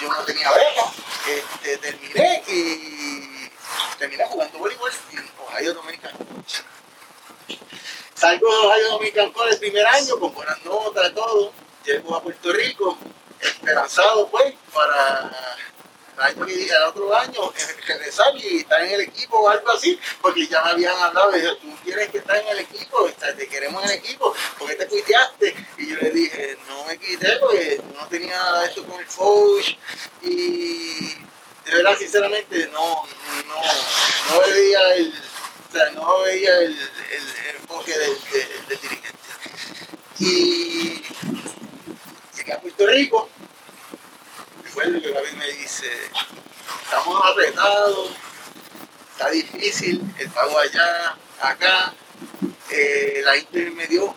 Yo 0.00 0.08
no 0.08 0.24
tenía 0.24 0.50
beca, 0.50 0.92
este, 1.26 1.78
terminé 1.78 2.42
y 2.48 3.50
terminé 3.98 4.24
jugando 4.26 4.58
voleibol 4.58 4.90
en 5.12 5.30
Ohio 5.38 5.74
Dominican 5.74 6.12
Salgo 8.14 8.50
de 8.50 8.66
Ohio 8.66 8.88
Dominican 8.90 9.32
el 9.50 9.58
primer 9.58 9.86
año 9.86 10.18
con 10.18 10.34
buenas 10.34 10.62
notas, 10.64 11.14
todo. 11.14 11.52
Llego 11.84 12.16
a 12.16 12.22
Puerto 12.22 12.52
Rico, 12.52 12.98
esperanzado 13.40 14.28
pues 14.28 14.54
para 14.72 15.30
año 16.18 16.46
que 16.46 16.64
el 16.64 16.82
otro 16.82 17.14
año 17.14 17.52
regresar 17.86 18.36
y 18.36 18.58
estar 18.58 18.82
en 18.82 18.92
el 18.92 19.00
equipo 19.02 19.38
o 19.38 19.48
algo 19.48 19.70
así, 19.70 19.98
porque 20.20 20.46
ya 20.46 20.62
me 20.64 20.70
habían 20.70 20.96
hablado, 20.96 21.32
de 21.32 21.42
tú 21.56 21.68
tienes 21.84 22.08
que 22.10 22.18
estar 22.18 22.36
en 22.36 22.48
el 22.48 22.58
equipo, 22.60 23.10
te 23.36 23.48
queremos 23.48 23.84
en 23.84 23.90
el 23.90 23.96
equipo, 23.96 24.34
porque 24.58 24.74
te 24.74 24.86
quitaste? 24.86 25.54
Y 25.78 25.88
yo 25.88 25.96
le 26.00 26.10
dije, 26.10 26.58
no 26.68 26.84
me 26.84 26.98
quité 26.98 27.36
porque 27.40 27.80
no 27.94 28.06
tenía 28.08 28.36
nada 28.36 28.60
de 28.60 28.66
esto 28.66 28.84
con 28.84 29.00
el 29.00 29.06
coach 29.06 29.76
y 30.22 31.24
de 31.64 31.76
verdad, 31.76 31.96
sinceramente, 31.98 32.68
no, 32.72 33.02
no, 33.46 33.62
no 34.30 34.40
veía 34.46 34.94
el, 34.96 35.14
o 35.68 35.72
sea, 35.72 35.90
no 35.92 36.20
veía 36.20 36.58
el, 36.58 36.72
el, 36.72 37.56
enfoque 37.56 37.98
del, 37.98 38.16
del 38.68 38.80
dirigente. 38.80 39.18
Y 40.18 41.02
llegué 42.36 42.52
a 42.52 42.60
Puerto 42.60 42.86
Rico, 42.86 43.30
recuerdo 44.74 45.00
que 45.00 45.12
Gaby 45.12 45.36
me 45.36 45.46
dice, 45.52 45.86
estamos 46.82 47.22
apretados, 47.24 48.10
está 49.12 49.30
difícil, 49.30 50.02
pago 50.34 50.58
allá, 50.58 51.16
acá. 51.40 51.94
Eh, 52.70 53.22
la 53.24 53.36
Inter 53.36 53.70
me 53.70 53.86
dio 53.86 54.12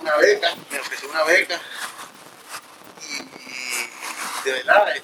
una 0.00 0.16
beca, 0.18 0.54
me 0.70 0.78
ofreció 0.78 1.10
una 1.10 1.24
beca 1.24 1.60
y 3.10 4.44
de 4.44 4.52
verdad 4.52 4.94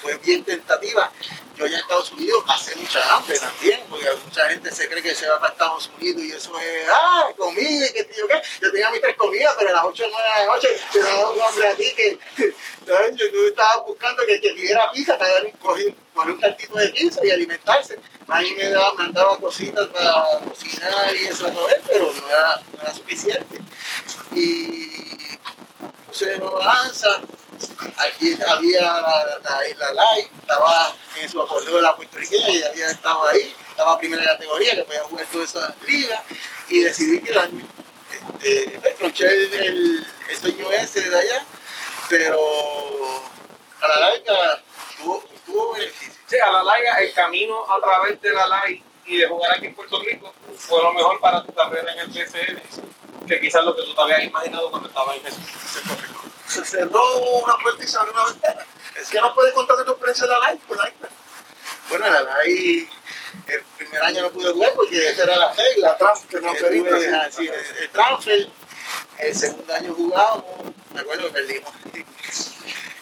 fue 0.00 0.16
bien 0.18 0.44
tentativa. 0.44 1.10
Yo 1.56 1.66
ya 1.66 1.76
en 1.76 1.82
Estados 1.82 2.12
Unidos 2.12 2.44
pasé 2.46 2.76
mucha 2.76 3.16
hambre 3.16 3.36
también, 3.36 3.80
porque 3.90 4.06
mucha 4.24 4.48
gente 4.48 4.72
se 4.72 4.88
cree 4.88 5.02
que 5.02 5.14
se 5.14 5.28
va 5.28 5.40
para 5.40 5.52
Estados 5.52 5.90
Unidos 5.98 6.22
y 6.22 6.30
eso 6.30 6.58
es, 6.60 6.88
ah, 6.88 7.28
comida 7.36 7.86
y 7.86 7.92
qué 7.92 8.04
tío 8.04 8.28
qué. 8.28 8.40
Yo 8.62 8.70
tenía 8.70 8.90
mis 8.90 9.00
tres 9.00 9.16
comidas, 9.16 9.56
pero 9.58 9.70
a 9.70 9.72
las 9.72 9.84
8 9.84 10.04
o 10.04 10.08
9 10.08 10.24
de 10.28 10.46
la 10.46 10.52
noche, 10.52 10.68
pero 10.92 11.32
un 11.32 11.40
hombre 11.40 11.68
aquí 11.68 11.92
que 11.96 12.18
yo 12.86 13.48
estaba 13.48 13.82
buscando 13.82 14.24
que 14.24 14.40
que 14.40 14.50
pidiera 14.50 14.90
pizza, 14.92 15.18
te 15.18 15.52
coger 15.58 15.94
un 16.14 16.40
cartito 16.40 16.78
de 16.78 16.88
pizza 16.90 17.26
y 17.26 17.30
alimentarse. 17.30 17.98
Ahí 18.28 18.54
me, 18.54 18.68
daba, 18.68 18.94
mandaba 18.94 19.38
cositas 19.38 19.86
para 19.88 20.38
cocinar 20.48 21.16
y 21.16 21.26
eso, 21.26 21.50
pero 21.86 22.12
no 22.12 22.28
era, 22.28 22.62
no 22.72 22.82
era 22.82 22.94
suficiente. 22.94 23.60
Y 24.32 25.08
puse 26.06 26.38
no 26.38 26.52
balanza 26.52 27.20
aquí 27.96 28.36
había 28.46 28.80
la, 28.80 29.40
la, 29.42 29.92
Live, 29.92 30.30
estaba 30.40 30.94
en 31.20 31.28
su 31.28 31.40
acuerdo 31.42 31.76
de 31.76 31.82
la 31.82 31.96
puertorriqueña 31.96 32.48
y 32.50 32.62
había 32.62 32.90
estado 32.90 33.26
ahí, 33.28 33.54
estaba 33.70 33.98
primera 33.98 34.24
categoría, 34.24 34.74
que 34.76 34.84
podía 34.84 35.02
jugar 35.04 35.26
toda 35.26 35.44
esa 35.44 35.74
liga 35.86 36.22
y 36.68 36.80
decidí 36.80 37.20
que 37.20 37.30
el 37.30 37.38
año, 37.38 37.66
este, 38.42 38.80
pues, 39.00 39.20
el, 39.20 40.06
el, 40.28 40.36
sueño 40.36 40.72
ese 40.72 41.08
de 41.08 41.18
allá, 41.18 41.44
pero 42.08 42.38
a 43.80 43.88
la 43.88 44.00
larga 44.00 44.62
tuvo, 44.96 45.24
tuvo 45.46 45.72
beneficio. 45.74 46.14
Sí, 46.26 46.38
a 46.38 46.50
la 46.50 46.62
larga 46.62 46.98
el 46.98 47.12
camino 47.12 47.64
a 47.70 47.80
través 47.80 48.20
de 48.20 48.32
la 48.32 48.66
Live 48.66 48.82
y 49.06 49.16
de 49.16 49.26
jugar 49.26 49.52
aquí 49.52 49.66
en 49.66 49.74
Puerto 49.74 50.00
Rico 50.02 50.34
fue 50.56 50.82
lo 50.82 50.92
mejor 50.92 51.18
para 51.20 51.42
tu 51.42 51.52
carrera 51.54 51.92
en 51.94 52.00
el 52.00 52.10
PCN 52.10 52.60
que 53.26 53.40
quizás 53.40 53.64
lo 53.64 53.76
que 53.76 53.82
tú 53.82 53.94
te 53.94 54.00
habías 54.00 54.24
imaginado 54.24 54.70
cuando 54.70 54.88
estabas 54.88 55.16
en 55.16 55.26
ese 55.26 55.40
se 56.48 56.64
cerró 56.64 57.18
una 57.18 57.56
puerta 57.58 57.84
y 57.84 57.88
se 57.88 57.98
abrió 57.98 58.12
una 58.12 58.24
ventana. 58.26 58.66
Es 59.00 59.08
que 59.08 59.20
no 59.20 59.34
puedes 59.34 59.52
contar 59.54 59.76
de 59.76 59.84
tu 59.84 59.90
experiencia 59.92 60.24
en 60.24 60.30
la 60.30 60.50
live, 60.50 60.60
pues 60.66 60.80
la 60.80 60.92
Bueno, 61.88 62.06
en 62.06 62.12
la 62.12 62.42
live 62.44 62.88
el 63.46 63.62
primer 63.76 64.02
año 64.02 64.22
no 64.22 64.30
pude 64.30 64.52
jugar 64.52 64.72
porque 64.74 65.10
esa 65.10 65.24
era 65.24 65.36
la 65.36 65.52
fe, 65.52 65.62
la 65.78 65.96
transfer, 65.96 66.42
no 66.42 66.52
el, 66.52 66.86
el 66.86 67.90
transfer. 67.90 68.48
El 69.18 69.34
segundo 69.34 69.74
año 69.74 69.94
jugábamos, 69.94 70.44
me 70.94 71.00
acuerdo 71.00 71.26
que 71.26 71.32
perdimos 71.32 71.72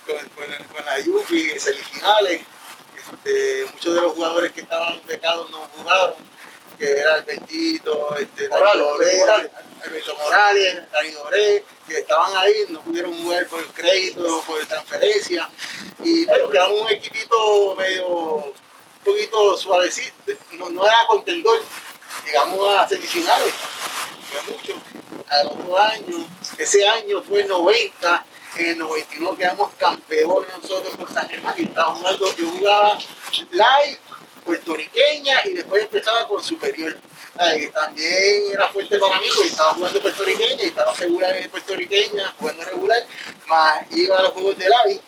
con, 0.07 0.17
con, 0.31 0.67
con 0.73 0.85
la 0.85 0.99
Yupi, 1.01 1.59
semifinales. 1.59 2.43
Este, 3.13 3.67
muchos 3.73 3.95
de 3.95 4.01
los 4.01 4.13
jugadores 4.15 4.53
que 4.53 4.63
estaban 4.63 5.01
becados 5.07 5.51
no 5.51 5.59
jugaron, 5.77 6.15
que 6.79 6.91
era 6.91 7.17
el 7.17 7.25
Bendito, 7.25 8.17
este, 8.17 8.49
Morales, 8.49 9.23
Alberto 9.85 10.17
Morales, 10.17 10.91
Dani 10.93 11.13
que 11.87 11.99
estaban 11.99 12.37
ahí, 12.37 12.55
no 12.69 12.81
pudieron 12.81 13.17
jugar 13.23 13.47
por 13.47 13.65
crédito, 13.69 14.43
por 14.47 14.65
transferencia, 14.67 15.49
y 16.03 16.25
bueno, 16.27 16.51
quedamos 16.51 16.81
un 16.83 16.89
equipito 16.91 17.77
medio, 17.77 18.09
un 18.09 18.55
poquito 19.05 19.57
suavecito, 19.57 20.33
no, 20.53 20.69
no 20.71 20.85
era 20.85 21.07
contendor, 21.07 21.61
llegamos 22.25 22.77
a 22.77 22.89
semifinales, 22.89 23.55
fue 24.31 24.53
mucho, 24.53 24.75
al 25.29 25.47
otro 25.47 25.79
año, 25.79 26.29
ese 26.59 26.87
año 26.89 27.23
fue 27.23 27.45
90, 27.45 28.27
en 28.57 28.67
el 28.67 28.79
91 28.79 29.37
quedamos 29.37 29.71
campeones 29.79 30.49
nosotros 30.61 30.97
con 30.97 31.13
San 31.13 31.29
Germán, 31.29 31.55
y 31.57 31.63
estábamos 31.65 32.01
jugando, 32.01 32.37
yo 32.37 32.49
jugaba 32.51 32.99
live, 33.51 33.99
puertorriqueña, 34.47 35.43
y 35.45 35.53
después 35.55 35.83
empezaba 35.83 36.27
con 36.27 36.43
superior 36.43 36.97
también 37.73 38.53
era 38.53 38.69
fuerte 38.69 38.99
para 38.99 39.21
mí 39.21 39.27
porque 39.35 39.49
estaba 39.49 39.75
jugando 39.75 40.01
puertorriqueña 40.01 40.63
y 40.63 40.67
estaba 40.67 40.95
regular 40.95 41.37
en 41.37 41.51
puertorriqueña, 41.51 42.35
jugando 42.39 42.65
regular, 42.65 43.07
más 43.47 43.83
iba 43.91 44.19
a 44.19 44.23
los 44.23 44.33
juegos 44.33 44.59
de 44.59 44.67
AVI 44.67 45.01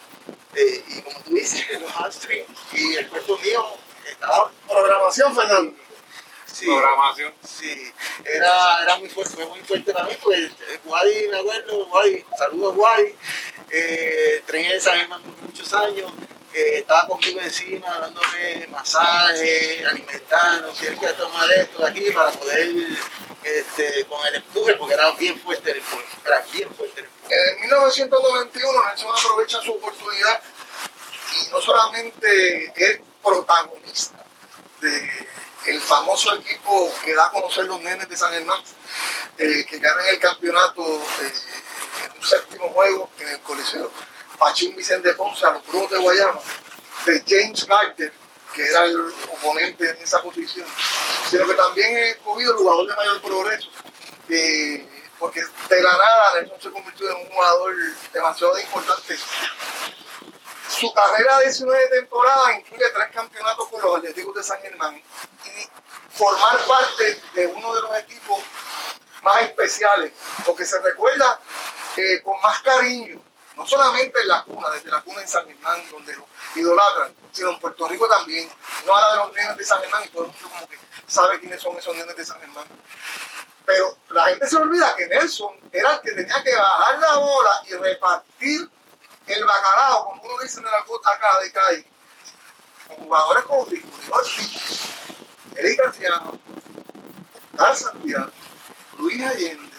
eh, 0.54 0.84
y 0.88 1.02
como 1.02 1.20
tú 1.20 1.34
dices, 1.34 1.66
los 1.80 1.90
hamstrings 1.92 2.48
y 2.72 2.96
el 2.96 3.08
cuerpo 3.08 3.38
mío 3.38 3.64
estaba... 4.10 4.50
Programación, 4.68 5.34
Fernando. 5.34 5.74
Sí, 6.46 6.66
programación. 6.66 7.32
Sí, 7.46 7.92
era, 8.24 8.82
era 8.82 8.96
muy 8.98 9.08
fuerte, 9.08 9.34
fue 9.34 9.46
muy 9.46 9.60
fuerte 9.60 9.92
para 9.92 10.06
mí, 10.06 10.16
pues 10.22 10.50
Guadi, 10.84 11.28
me 11.28 11.38
acuerdo, 11.38 11.86
Guadi, 11.86 12.24
saludos 12.36 12.74
Guadi, 12.74 13.14
eh, 13.70 14.42
trené 14.46 14.74
esa 14.76 14.94
misma 14.94 15.18
muchos 15.18 15.72
años, 15.74 16.10
estaba 16.52 17.06
conmigo 17.06 17.40
encima, 17.40 17.98
dándome 17.98 18.66
masaje, 18.70 19.84
alimentando, 19.86 20.72
tiene 20.72 20.98
que 20.98 21.08
tomar 21.08 21.50
esto 21.52 21.78
de 21.78 21.88
aquí 21.88 22.10
para 22.10 22.30
poder, 22.30 22.74
este, 23.44 24.04
con 24.06 24.26
el 24.26 24.36
empuje, 24.36 24.74
porque 24.74 24.94
era 24.94 25.10
bien 25.12 25.38
fuerte 25.40 25.70
el 25.70 25.78
empuje, 25.78 26.06
era 26.24 26.44
bien 26.52 26.74
fuerte 26.74 27.00
el 27.00 27.06
empuje. 27.06 27.50
En 27.52 27.60
1991 27.60 28.84
Nelson 28.84 29.12
aprovecha 29.16 29.60
su 29.60 29.72
oportunidad 29.72 30.42
y 31.34 31.50
no 31.50 31.60
solamente 31.60 32.72
es 32.74 33.00
protagonista 33.22 34.24
del 34.80 35.80
famoso 35.80 36.34
equipo 36.36 36.90
que 37.04 37.14
da 37.14 37.26
a 37.26 37.30
conocer 37.30 37.66
los 37.66 37.80
nenes 37.80 38.08
de 38.08 38.16
San 38.16 38.32
Germán, 38.32 38.60
eh, 39.36 39.66
que 39.68 39.78
ganan 39.78 40.06
el 40.06 40.18
campeonato 40.18 40.82
eh, 41.22 41.32
en 42.04 42.16
un 42.16 42.26
séptimo 42.26 42.68
juego 42.70 43.10
en 43.18 43.28
el 43.28 43.40
Coliseo 43.40 43.90
Pachín 44.38 44.74
Vicente 44.76 45.12
Ponce 45.14 45.44
a 45.46 45.50
los 45.50 45.66
Brujos 45.66 45.90
de 45.90 45.98
Guayama, 45.98 46.40
de 47.04 47.24
James 47.26 47.64
Carter, 47.64 48.12
que 48.54 48.66
era 48.66 48.84
el 48.84 49.12
oponente 49.32 49.90
en 49.90 49.96
esa 49.98 50.22
posición, 50.22 50.66
sino 51.28 51.46
que 51.46 51.54
también 51.54 51.96
he 51.96 52.10
escogido 52.10 52.52
el 52.52 52.58
jugador 52.58 52.88
de 52.88 52.96
mayor 52.96 53.22
progreso, 53.22 53.68
porque 55.18 55.42
de 55.68 55.82
la 55.82 55.92
nada 55.92 56.34
Nelson 56.34 56.60
se 56.60 56.70
convirtió 56.70 57.10
en 57.10 57.16
un 57.26 57.32
jugador 57.32 57.74
demasiado 58.12 58.58
importante. 58.58 59.18
Su 60.68 60.92
carrera 60.92 61.38
de 61.38 61.44
19 61.46 61.88
temporadas 61.88 62.58
incluye 62.58 62.90
tres 62.90 63.08
campeonatos 63.12 63.68
con 63.68 63.82
los 63.82 63.96
Atléticos 63.96 64.34
de 64.34 64.42
San 64.44 64.60
Germán 64.60 64.94
y 64.96 66.16
formar 66.16 66.58
parte 66.66 67.20
de 67.34 67.46
uno 67.46 67.74
de 67.74 67.82
los 67.82 67.98
equipos 67.98 68.38
más 69.22 69.42
especiales, 69.42 70.12
porque 70.46 70.64
se 70.64 70.78
recuerda 70.80 71.40
eh, 71.96 72.22
con 72.22 72.40
más 72.40 72.60
cariño 72.62 73.20
no 73.58 73.66
solamente 73.66 74.20
en 74.20 74.28
la 74.28 74.44
cuna, 74.44 74.70
desde 74.70 74.88
la 74.88 75.02
cuna 75.02 75.20
en 75.20 75.28
San 75.28 75.44
Germán, 75.44 75.82
donde 75.90 76.14
lo 76.14 76.24
idolatran, 76.54 77.12
sino 77.32 77.50
en 77.50 77.58
Puerto 77.58 77.88
Rico 77.88 78.08
también. 78.08 78.48
No 78.86 78.94
habla 78.94 79.10
de 79.10 79.16
los 79.16 79.32
nenes 79.34 79.56
de 79.56 79.64
San 79.64 79.80
Germán 79.80 80.04
y 80.04 80.08
todo 80.10 80.26
el 80.26 80.30
mundo 80.30 80.48
como 80.48 80.68
que 80.68 80.78
sabe 81.08 81.40
quiénes 81.40 81.60
son 81.60 81.76
esos 81.76 81.94
nenes 81.96 82.16
de 82.16 82.24
San 82.24 82.38
Germán. 82.38 82.66
Pero 83.66 83.98
la 84.10 84.26
gente 84.26 84.48
se 84.48 84.56
olvida 84.56 84.94
que 84.94 85.08
Nelson 85.08 85.56
era 85.72 85.94
el 85.94 86.00
que 86.02 86.12
tenía 86.12 86.42
que 86.42 86.54
bajar 86.54 86.98
la 87.00 87.16
bola 87.16 87.50
y 87.66 87.74
repartir 87.74 88.70
el 89.26 89.44
bacalao, 89.44 90.04
como 90.04 90.22
uno 90.22 90.42
dice 90.42 90.60
en 90.60 90.64
la 90.64 90.78
acá 90.78 91.40
de 91.42 91.52
calle, 91.52 91.86
con 92.86 92.96
jugadores 92.98 93.44
como 93.44 93.64
Rico 93.64 93.88
Eric 95.56 95.78
García, 95.80 96.22
Carl 97.56 97.76
Santiago, 97.76 98.30
Luis 98.98 99.20
Allende, 99.20 99.76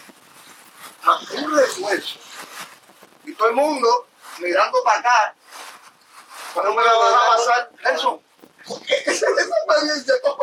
Arturo 1.01 1.55
de 1.55 1.67
Suezo, 1.67 2.19
y 3.29 3.33
todo 3.35 3.49
el 3.49 3.55
mundo 3.55 4.07
mirando 4.39 4.83
para 4.83 4.99
acá, 4.99 5.35
cuando 6.53 6.73
me 6.73 6.83
la 6.83 6.93
van 6.93 7.13
a 7.13 7.27
pasar, 7.35 7.71
Nelson. 7.83 8.21
¿cómo 8.65 10.37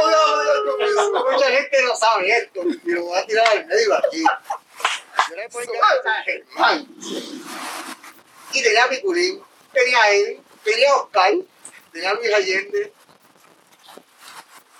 podía 0.00 0.16
hablar 0.22 0.56
con 0.64 0.82
eso? 0.82 1.24
Mucha 1.30 1.50
gente 1.50 1.82
no 1.82 1.96
sabe 1.96 2.36
esto 2.36 2.60
y 2.62 2.90
lo 2.90 3.04
voy 3.04 3.18
a 3.18 3.26
tirar 3.26 3.46
al 3.48 3.66
medio 3.66 3.94
aquí. 3.94 4.24
Yo 5.30 5.36
le 5.36 5.44
a 5.44 6.22
Germán. 6.24 6.88
Y 8.52 8.62
tenía 8.62 8.84
a 8.84 8.88
Piculín, 8.88 9.42
tenía 9.72 10.02
a 10.02 10.10
él, 10.10 10.42
tenía 10.62 10.92
a 10.92 10.96
Oscar, 10.96 11.32
tenía 11.92 12.10
a 12.10 12.14
Luis 12.14 12.34
Allende. 12.34 12.92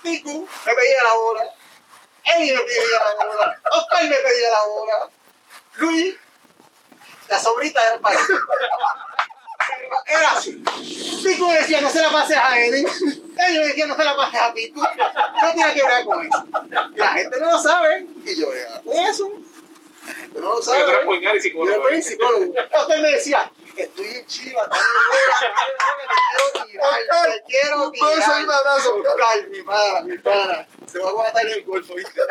Picu 0.03 0.47
me 0.65 0.75
pedía 0.75 1.03
la 1.03 1.13
hora. 1.13 1.43
Él 2.23 2.55
me 2.55 2.61
pedía 2.61 2.99
la 2.99 3.25
hora. 3.27 3.61
Oscar 3.71 4.03
me 4.03 4.15
pedía 4.15 4.49
la 4.49 4.63
hora. 4.63 5.09
Luis, 5.75 6.15
la 7.29 7.39
sobrita 7.39 7.91
del 7.91 7.99
país. 8.01 8.19
Era 10.07 10.31
así. 10.31 10.63
Pico 11.23 11.51
decía, 11.51 11.81
no 11.81 11.89
se 11.89 12.01
la 12.01 12.11
pases 12.11 12.37
a 12.37 12.59
Eddie. 12.59 12.85
Ellos 13.47 13.67
decían, 13.67 13.89
no 13.89 13.95
se 13.95 14.03
la 14.03 14.15
pases 14.15 14.41
a 14.41 14.53
Pico. 14.53 14.81
No 15.41 15.53
tiene 15.53 15.73
que 15.73 15.83
ver 15.83 16.05
con 16.05 16.25
eso. 16.25 16.45
La 16.95 17.07
gente 17.09 17.39
no 17.39 17.51
lo 17.51 17.59
sabe. 17.59 18.05
Y 18.25 18.39
yo, 18.39 18.49
vea, 18.49 18.81
eso. 19.09 19.29
La 20.07 20.13
gente 20.13 20.39
no 20.39 20.49
lo 20.55 20.61
sabe. 20.61 20.79
Yo 20.79 20.87
era 20.89 21.05
puñal 21.05 21.35
y 21.35 21.39
Yo 21.39 21.41
psicólogo. 21.41 21.89
era 21.89 22.01
psicólogo. 22.01 22.53
Usted 22.81 22.97
me 23.01 23.11
decía, 23.11 23.51
estoy 23.75 24.05
en 24.07 24.25
Chiva, 24.27 24.61
estoy 24.63 24.77
en 24.77 25.35
Chiva, 25.39 25.63
te 26.53 26.65
quiero 26.69 26.89
tirar, 26.99 27.31
te 27.31 27.43
quiero 27.47 27.75
y 27.83 27.85
un 27.85 27.91
tirar. 28.19 28.59
abrazo. 28.59 28.97
Mi 29.49 29.61
pana, 29.63 30.01
mi 30.01 30.17
pana. 30.19 30.67
Se 30.91 30.99
va 30.99 31.09
a 31.09 31.13
matar 31.13 31.45
en 31.47 31.53
el 31.53 31.63
golfo, 31.65 31.95
¿viste? 31.95 32.21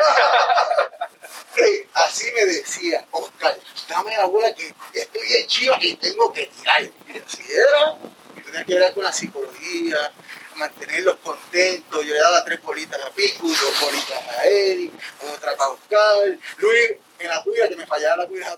Así 1.93 2.31
me 2.33 2.45
decía, 2.45 3.05
Oscar, 3.11 3.57
dame 3.87 4.15
la 4.17 4.25
bola 4.25 4.53
que 4.53 4.73
estoy 4.93 5.33
en 5.33 5.47
Chivas 5.47 5.77
y 5.81 5.95
tengo 5.95 6.31
que 6.33 6.45
tirar. 6.47 6.83
Y 6.83 7.17
así 7.17 7.43
era. 7.51 7.97
Tenía 8.43 8.65
que 8.65 8.75
ver 8.75 8.93
con 8.93 9.03
la 9.03 9.11
psicología, 9.11 10.11
mantenerlos 10.55 11.17
contentos. 11.17 12.05
Yo 12.05 12.13
le 12.13 12.19
daba 12.19 12.43
tres 12.43 12.61
bolitas 12.61 13.01
a 13.01 13.09
Pico, 13.11 13.47
dos 13.47 13.81
bolitas 13.81 14.21
a 14.37 14.45
Eric, 14.45 14.93
otra 15.33 15.55
para 15.55 15.71
Oscar. 15.71 16.37
Luis, 16.57 16.91
en 17.19 17.27
la 17.27 17.41
cuida, 17.43 17.69
que 17.69 17.75
me 17.75 17.87
fallaba 17.87 18.17
la 18.17 18.27
cuida. 18.27 18.55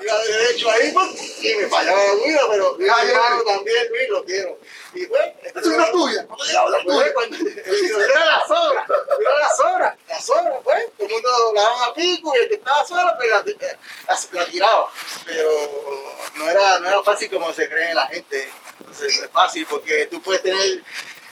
Iba 0.00 0.18
de 0.18 0.32
derecho 0.32 0.70
ahí 0.70 0.94
y 1.42 1.54
me 1.56 1.68
fallaba 1.68 1.98
la 1.98 2.12
cuida, 2.22 2.40
pero 2.50 2.76
mi 2.76 2.84
hermano 2.84 3.42
también, 3.44 3.88
Luis, 3.88 4.08
lo 4.10 4.24
quiero. 4.24 4.58
Y 4.94 5.06
pues, 5.06 5.22
Esta 5.42 5.60
es 5.60 5.66
una 5.66 5.90
tuya. 5.90 6.26
¿Cuándo 6.26 6.44
llegaba 6.44 6.70
la 6.70 6.82
tuya? 6.82 7.14
cuando, 7.14 7.36
era 7.36 8.24
la 8.24 8.46
sobra, 8.46 8.86
era 9.20 9.38
la 9.38 9.56
sobra, 9.56 9.96
la 10.08 10.20
doblaban 11.28 11.90
a 11.90 11.94
pico 11.94 12.32
y 12.34 12.38
el 12.38 12.48
que 12.48 12.54
estaba 12.56 12.84
sola, 12.86 13.16
pues 13.16 13.30
la, 13.30 13.44
la, 14.08 14.18
la 14.32 14.46
tiraba. 14.46 14.90
Pero 15.24 15.50
no 16.36 16.48
era, 16.50 16.78
no 16.80 16.88
era 16.88 17.02
fácil 17.02 17.30
como 17.30 17.52
se 17.52 17.68
cree 17.68 17.94
la 17.94 18.06
gente. 18.06 18.50
Entonces, 18.80 19.18
no 19.18 19.24
es 19.26 19.30
fácil 19.30 19.66
porque 19.68 20.06
tú 20.06 20.22
puedes 20.22 20.42
tener 20.42 20.82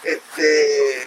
este, 0.02 1.02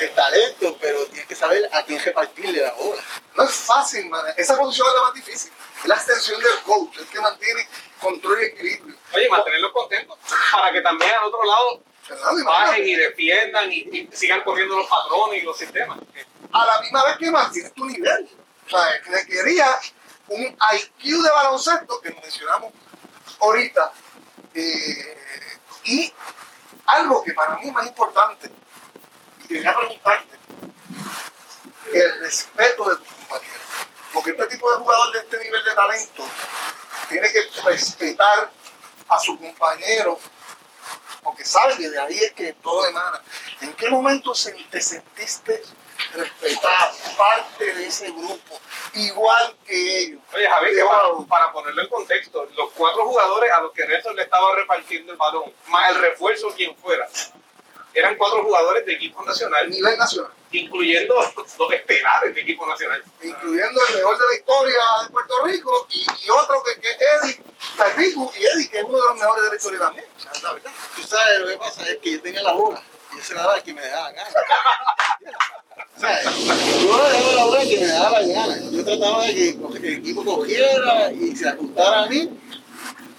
el 0.00 0.14
talento, 0.14 0.76
pero 0.80 1.06
tienes 1.06 1.26
que 1.26 1.34
saber 1.34 1.68
a 1.72 1.84
quién 1.84 2.02
repartirle 2.02 2.62
la 2.62 2.72
bola. 2.72 3.02
No 3.34 3.44
es 3.44 3.54
fácil, 3.54 4.08
man. 4.08 4.24
Esa 4.36 4.56
posición 4.56 4.88
es 4.88 4.94
la 4.94 5.02
más 5.02 5.14
difícil. 5.14 5.52
Es 5.82 5.88
la 5.88 5.94
extensión 5.94 6.40
del 6.40 6.58
coach, 6.64 6.98
el 6.98 7.06
que 7.06 7.20
mantiene 7.20 7.68
control 8.00 8.42
y 8.42 8.46
equilibrio. 8.46 8.96
Oye, 9.12 9.28
mantenerlos 9.28 9.72
contentos 9.72 10.18
para 10.52 10.72
que 10.72 10.80
también 10.80 11.10
al 11.12 11.24
otro 11.24 11.44
lado 11.44 11.82
bajen 12.44 12.86
y 12.86 12.94
defiendan 12.94 13.72
y, 13.72 13.76
y 13.92 14.08
sigan 14.12 14.42
corriendo 14.42 14.76
los 14.76 14.86
patrones 14.86 15.42
y 15.42 15.46
los 15.46 15.56
sistemas. 15.58 15.98
A 16.52 16.66
la 16.66 16.80
misma 16.80 17.04
vez 17.04 17.16
que 17.18 17.30
mantienes 17.30 17.72
tu 17.74 17.84
nivel. 17.84 18.28
O 18.66 18.70
sea, 18.70 19.02
que 19.02 19.10
requería 19.10 19.66
un 20.28 20.42
IQ 20.42 21.22
de 21.22 21.30
baloncesto 21.30 22.00
que 22.00 22.10
mencionamos 22.10 22.72
ahorita. 23.40 23.92
eh, 24.54 25.16
y 25.84 26.12
algo 26.86 27.22
que 27.22 27.32
para 27.32 27.56
mí 27.56 27.68
es 27.68 27.72
más 27.72 27.86
importante, 27.86 28.50
y 29.44 29.48
quería 29.48 29.76
preguntarte, 29.76 30.36
el 31.92 32.20
respeto 32.20 32.88
de 32.90 32.96
tus 32.96 33.06
compañeros. 33.08 33.60
Porque 34.12 34.30
este 34.30 34.46
tipo 34.46 34.70
de 34.72 34.78
jugador 34.78 35.12
de 35.12 35.18
este 35.20 35.38
nivel 35.44 35.64
de 35.64 35.74
talento 35.74 36.24
tiene 37.08 37.30
que 37.30 37.40
respetar 37.64 38.50
a 39.08 39.18
su 39.20 39.38
compañero, 39.38 40.18
porque 41.26 41.44
sabe 41.44 41.76
que 41.76 41.90
de 41.90 41.98
ahí 41.98 42.16
es 42.18 42.32
que 42.32 42.52
todo 42.54 42.86
emana. 42.86 43.20
¿En 43.60 43.72
qué 43.74 43.90
momento 43.90 44.32
te 44.70 44.80
sentiste 44.80 45.60
respetado, 46.14 46.96
parte 47.18 47.74
de 47.74 47.86
ese 47.86 48.12
grupo, 48.12 48.60
igual 48.94 49.56
que 49.66 49.98
ellos? 49.98 50.20
Oye, 50.32 50.48
Javier, 50.48 50.74
que 50.76 51.26
para 51.28 51.52
ponerlo 51.52 51.82
en 51.82 51.88
contexto, 51.88 52.48
los 52.56 52.70
cuatro 52.72 53.04
jugadores 53.06 53.50
a 53.50 53.60
los 53.60 53.72
que 53.72 53.86
Nelson 53.86 54.14
le 54.14 54.22
estaba 54.22 54.54
repartiendo 54.54 55.10
el 55.10 55.18
balón, 55.18 55.52
más 55.66 55.90
el 55.90 56.00
refuerzo 56.00 56.48
quien 56.54 56.76
fuera, 56.76 57.08
eran 57.96 58.16
cuatro 58.16 58.42
jugadores 58.42 58.84
de 58.84 58.92
equipo 58.92 59.24
nacional, 59.24 59.70
nivel 59.70 59.96
nacional, 59.96 60.30
incluyendo 60.52 61.14
los 61.14 61.72
estelares 61.72 62.34
de 62.34 62.40
equipo 62.42 62.66
nacional. 62.66 63.02
incluyendo 63.22 63.80
el 63.88 63.96
mejor 63.96 64.18
de 64.18 64.24
la 64.26 64.34
historia 64.36 64.78
de 65.02 65.10
Puerto 65.10 65.44
Rico 65.44 65.86
y, 65.90 66.00
y 66.02 66.30
otro 66.30 66.62
que, 66.62 66.78
que 66.80 66.90
es 66.90 66.98
Eddie, 67.00 67.42
Rico 67.96 68.32
y 68.38 68.44
Eddie, 68.44 68.68
que 68.68 68.78
es 68.78 68.84
uno 68.84 68.98
de 68.98 69.04
los 69.08 69.14
mejores 69.14 69.44
de 69.44 69.50
la 69.50 69.56
historia 69.56 69.78
también. 69.80 70.06
La 70.42 70.52
verdad. 70.52 70.70
Tú 70.94 71.02
sabes, 71.02 71.40
lo 71.40 71.46
que 71.46 71.56
pasa 71.56 71.88
es 71.88 71.98
que 71.98 72.12
yo 72.12 72.22
tenía 72.22 72.42
la 72.42 72.52
bola. 72.52 72.82
y 73.12 73.16
Yo 73.16 73.22
se 73.22 73.34
la 73.34 73.60
quien 73.62 73.76
me 73.76 73.82
dejaba 73.82 74.10
ganar. 74.12 74.32
O 75.96 76.00
sea, 76.00 76.22
yo 76.22 76.30
le 76.30 77.12
daba 77.12 77.32
la 77.32 77.44
bola 77.44 77.60
a 77.60 77.64
quien 77.64 77.80
me 77.80 77.86
daba 77.86 78.20
la 78.20 78.28
gana. 78.28 78.58
Yo 78.70 78.84
trataba 78.84 79.24
de 79.24 79.34
que 79.34 79.80
que 79.80 79.88
el 79.88 79.94
equipo 79.94 80.24
cogiera 80.24 81.12
y 81.12 81.34
se 81.34 81.48
ajustara 81.48 82.02
a 82.02 82.06
mí. 82.06 82.30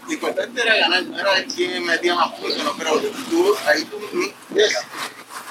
Lo 0.07 0.13
importante 0.13 0.61
era 0.61 0.77
ganar, 0.77 1.03
no 1.03 1.19
era 1.19 1.45
quién 1.53 1.85
metía 1.85 2.15
más 2.15 2.33
puntos, 2.39 2.63
no, 2.63 2.73
pero 2.77 2.99
tú, 3.29 3.57
ahí 3.65 3.83
tú 3.83 3.99
ves 4.49 4.77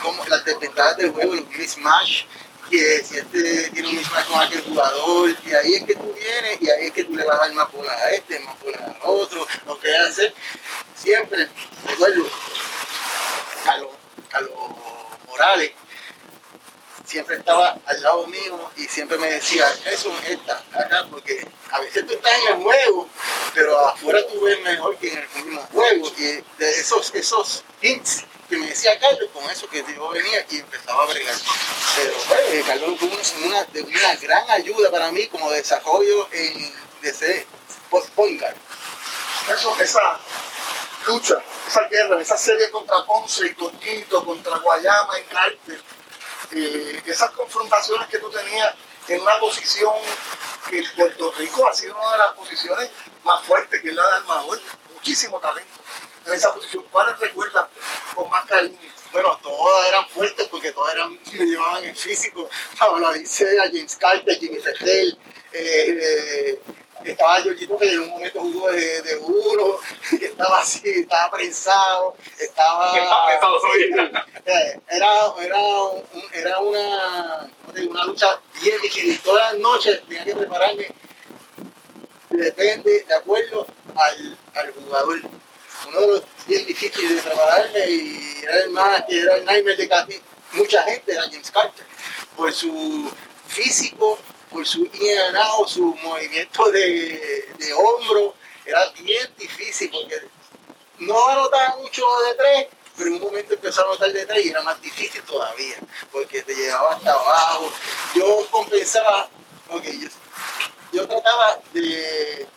como 0.03 0.25
las 0.27 0.45
desventajas 0.45 0.97
del 0.97 1.11
juego, 1.11 1.35
los 1.35 1.49
mismatch, 1.49 2.25
que 2.71 3.05
si 3.05 3.19
este 3.19 3.71
tiene 3.71 3.89
un 3.89 3.97
mismatch 3.97 4.27
con 4.27 4.41
aquel 4.41 4.63
jugador, 4.63 5.37
y 5.45 5.53
ahí 5.53 5.75
es 5.75 5.85
que 5.85 5.95
tú 5.95 6.15
vienes 6.15 6.63
y 6.63 6.71
ahí 6.71 6.87
es 6.87 6.93
que 6.93 7.05
tú 7.05 7.15
le 7.15 7.25
vas 7.25 7.37
a 7.37 7.41
dar 7.41 7.53
más 7.53 7.71
bolas 7.71 7.97
a 8.01 8.11
este, 8.11 8.41
más 8.41 8.59
bolas 8.61 8.81
al 8.81 8.97
otro, 9.03 9.47
lo 9.67 9.79
que 9.79 9.95
hace 9.95 10.33
siempre, 10.95 11.49
recuerdo, 11.87 12.25
Carlos, 13.65 13.91
Carlos 14.31 14.53
Morales, 15.27 15.73
siempre 17.07 17.37
estaba 17.37 17.79
al 17.87 18.03
lado 18.03 18.27
mío 18.27 18.71
y 18.77 18.85
siempre 18.87 19.17
me 19.19 19.31
decía, 19.31 19.65
eso 19.87 20.13
está 20.29 20.63
acá, 20.73 21.07
porque 21.11 21.47
a 21.71 21.81
veces 21.81 22.07
tú 22.07 22.15
estás 22.15 22.33
en 22.43 22.57
el 22.57 22.63
juego, 22.63 23.09
pero 23.55 23.79
afuera 23.87 24.21
tú 24.27 24.41
ves 24.41 24.61
mejor 24.63 24.97
que 24.97 25.13
en 25.13 25.19
el 25.19 25.29
mismo 25.45 25.63
juego. 25.73 26.09
Y 26.19 26.23
de 26.59 26.71
esos, 26.71 27.15
esos 27.15 27.65
hints 27.81 28.25
que 28.49 28.57
me 28.57 28.67
decía 28.67 28.99
Carlos, 28.99 29.29
con 29.33 29.49
eso 29.51 29.69
que 29.69 29.85
yo 29.95 30.09
venía 30.11 30.45
y 30.51 30.59
empezaba 30.59 31.05
a 31.05 31.07
bregar. 31.07 31.35
Pero 31.97 32.13
pues, 32.29 32.65
Carlos 32.67 32.99
fue 32.99 33.47
una, 33.47 34.15
gran 34.17 34.51
ayuda 34.51 34.91
para 34.91 35.11
mí 35.13 35.27
como 35.29 35.51
desarrollo 35.51 36.29
en, 36.33 36.73
de 37.03 37.15
ser 37.15 37.47
po- 37.91 38.05
point. 38.15 38.43
Eso, 39.53 39.77
esa 39.81 40.19
lucha, 41.07 41.37
esa 41.69 41.83
guerra, 41.89 42.21
esa 42.21 42.37
serie 42.37 42.71
contra 42.71 43.05
Ponce 43.05 43.47
y 43.47 44.03
contra 44.03 44.59
Guayama 44.59 45.21
y 45.21 45.23
Carter, 45.25 45.81
esas 46.53 47.31
confrontaciones 47.31 48.09
que 48.09 48.19
tú 48.19 48.31
tenías 48.31 48.75
en 49.09 49.21
una 49.21 49.39
posición 49.39 49.93
que 50.69 50.83
Puerto 50.97 51.33
Rico 51.39 51.69
ha 51.69 51.73
sido 51.73 51.97
una 51.97 52.13
de 52.13 52.19
las 52.19 52.33
posiciones 52.33 52.91
más 53.25 53.45
fuertes, 53.45 53.81
que 53.81 53.89
es 53.89 53.95
la 53.95 54.07
de 54.07 54.13
armador, 54.15 54.61
muchísimo 54.95 55.39
talento 55.39 55.81
en 56.27 56.33
esa 56.33 56.53
posición. 56.53 56.85
¿Cuáles 56.91 57.19
recuerdas 57.19 57.67
con 58.15 58.29
más 58.31 58.45
cariño? 58.47 58.79
Bueno, 59.13 59.39
todas 59.43 59.89
eran 59.89 60.09
fuertes 60.09 60.49
porque 60.49 60.73
todas 60.73 60.95
eran, 60.95 61.19
me 61.33 61.47
llevaban 61.47 61.85
en 61.85 61.97
físico. 61.97 62.49
Pablo 62.79 63.07
Alicea, 63.07 63.65
James 63.73 63.97
Carter, 63.97 64.37
Jimmy 64.39 64.59
Fertel, 64.59 65.19
estaba 67.13 67.41
Georgito 67.43 67.77
que 67.79 67.93
en 67.93 68.01
un 68.01 68.09
momento 68.11 68.41
jugó 68.41 68.71
de, 68.73 69.03
de 69.03 69.17
uno, 69.17 69.79
que 70.19 70.27
estaba 70.27 70.61
así, 70.61 70.81
estaba 70.85 71.31
prensado, 71.31 72.17
estaba... 72.39 72.93
Pensado. 72.93 73.59
Eh, 74.49 74.81
era, 74.91 75.09
era, 75.43 75.59
un- 75.59 76.05
era 76.33 76.59
una, 76.61 77.51
una 77.89 78.05
lucha 78.05 78.41
bien 78.63 78.81
difícil. 78.81 79.19
Todas 79.21 79.53
las 79.55 79.61
noches 79.61 80.01
tenía 80.07 80.25
que 80.25 80.37
prepararme, 80.37 80.87
depende, 82.31 83.05
de 83.09 83.15
acuerdo 83.15 83.67
al, 83.97 84.39
al 84.55 84.73
jugador. 84.73 85.21
Uno 85.89 86.01
de 86.01 86.07
los 86.07 86.23
bien 86.47 86.65
difíciles 86.67 87.17
de 87.17 87.23
prepararme 87.29 87.91
y 87.91 88.41
era 88.43 88.59
el 88.65 88.71
más, 88.71 89.03
que 89.09 89.21
era 89.21 89.35
el 89.37 89.45
nightmare 89.45 89.77
de 89.77 89.89
casi 89.89 90.23
mucha 90.53 90.83
gente, 90.85 91.13
era 91.13 91.23
James 91.23 91.51
Carter, 91.51 91.85
por 92.37 92.53
su 92.53 93.11
físico, 93.49 94.19
por 94.57 94.67
su 94.67 94.89
ganado, 94.91 95.69
su 95.69 95.95
movimiento 96.03 96.71
de, 96.71 97.47
de 97.59 97.73
hombro, 97.75 98.35
era 98.65 98.89
bien 98.99 99.31
difícil 99.37 99.91
porque 99.91 100.19
no 100.99 101.29
anotaba 101.29 101.77
mucho 101.77 102.03
de 102.27 102.35
tres, 102.37 102.67
pero 102.97 103.09
en 103.09 103.17
un 103.17 103.21
momento 103.21 103.53
empezó 103.53 103.83
a 103.83 103.85
anotar 103.85 104.11
de 104.13 104.25
tres 104.25 104.47
y 104.47 104.49
era 104.49 104.63
más 104.63 104.81
difícil 104.81 105.23
todavía, 105.25 105.77
porque 106.11 106.43
te 106.43 106.55
llegaba 106.55 106.95
hasta 106.95 107.13
abajo. 107.13 107.71
Yo 108.15 108.47
compensaba, 108.51 109.29
ok, 109.69 109.85
yo, 109.85 110.09
yo 110.93 111.07
trataba 111.07 111.61
de 111.75 112.49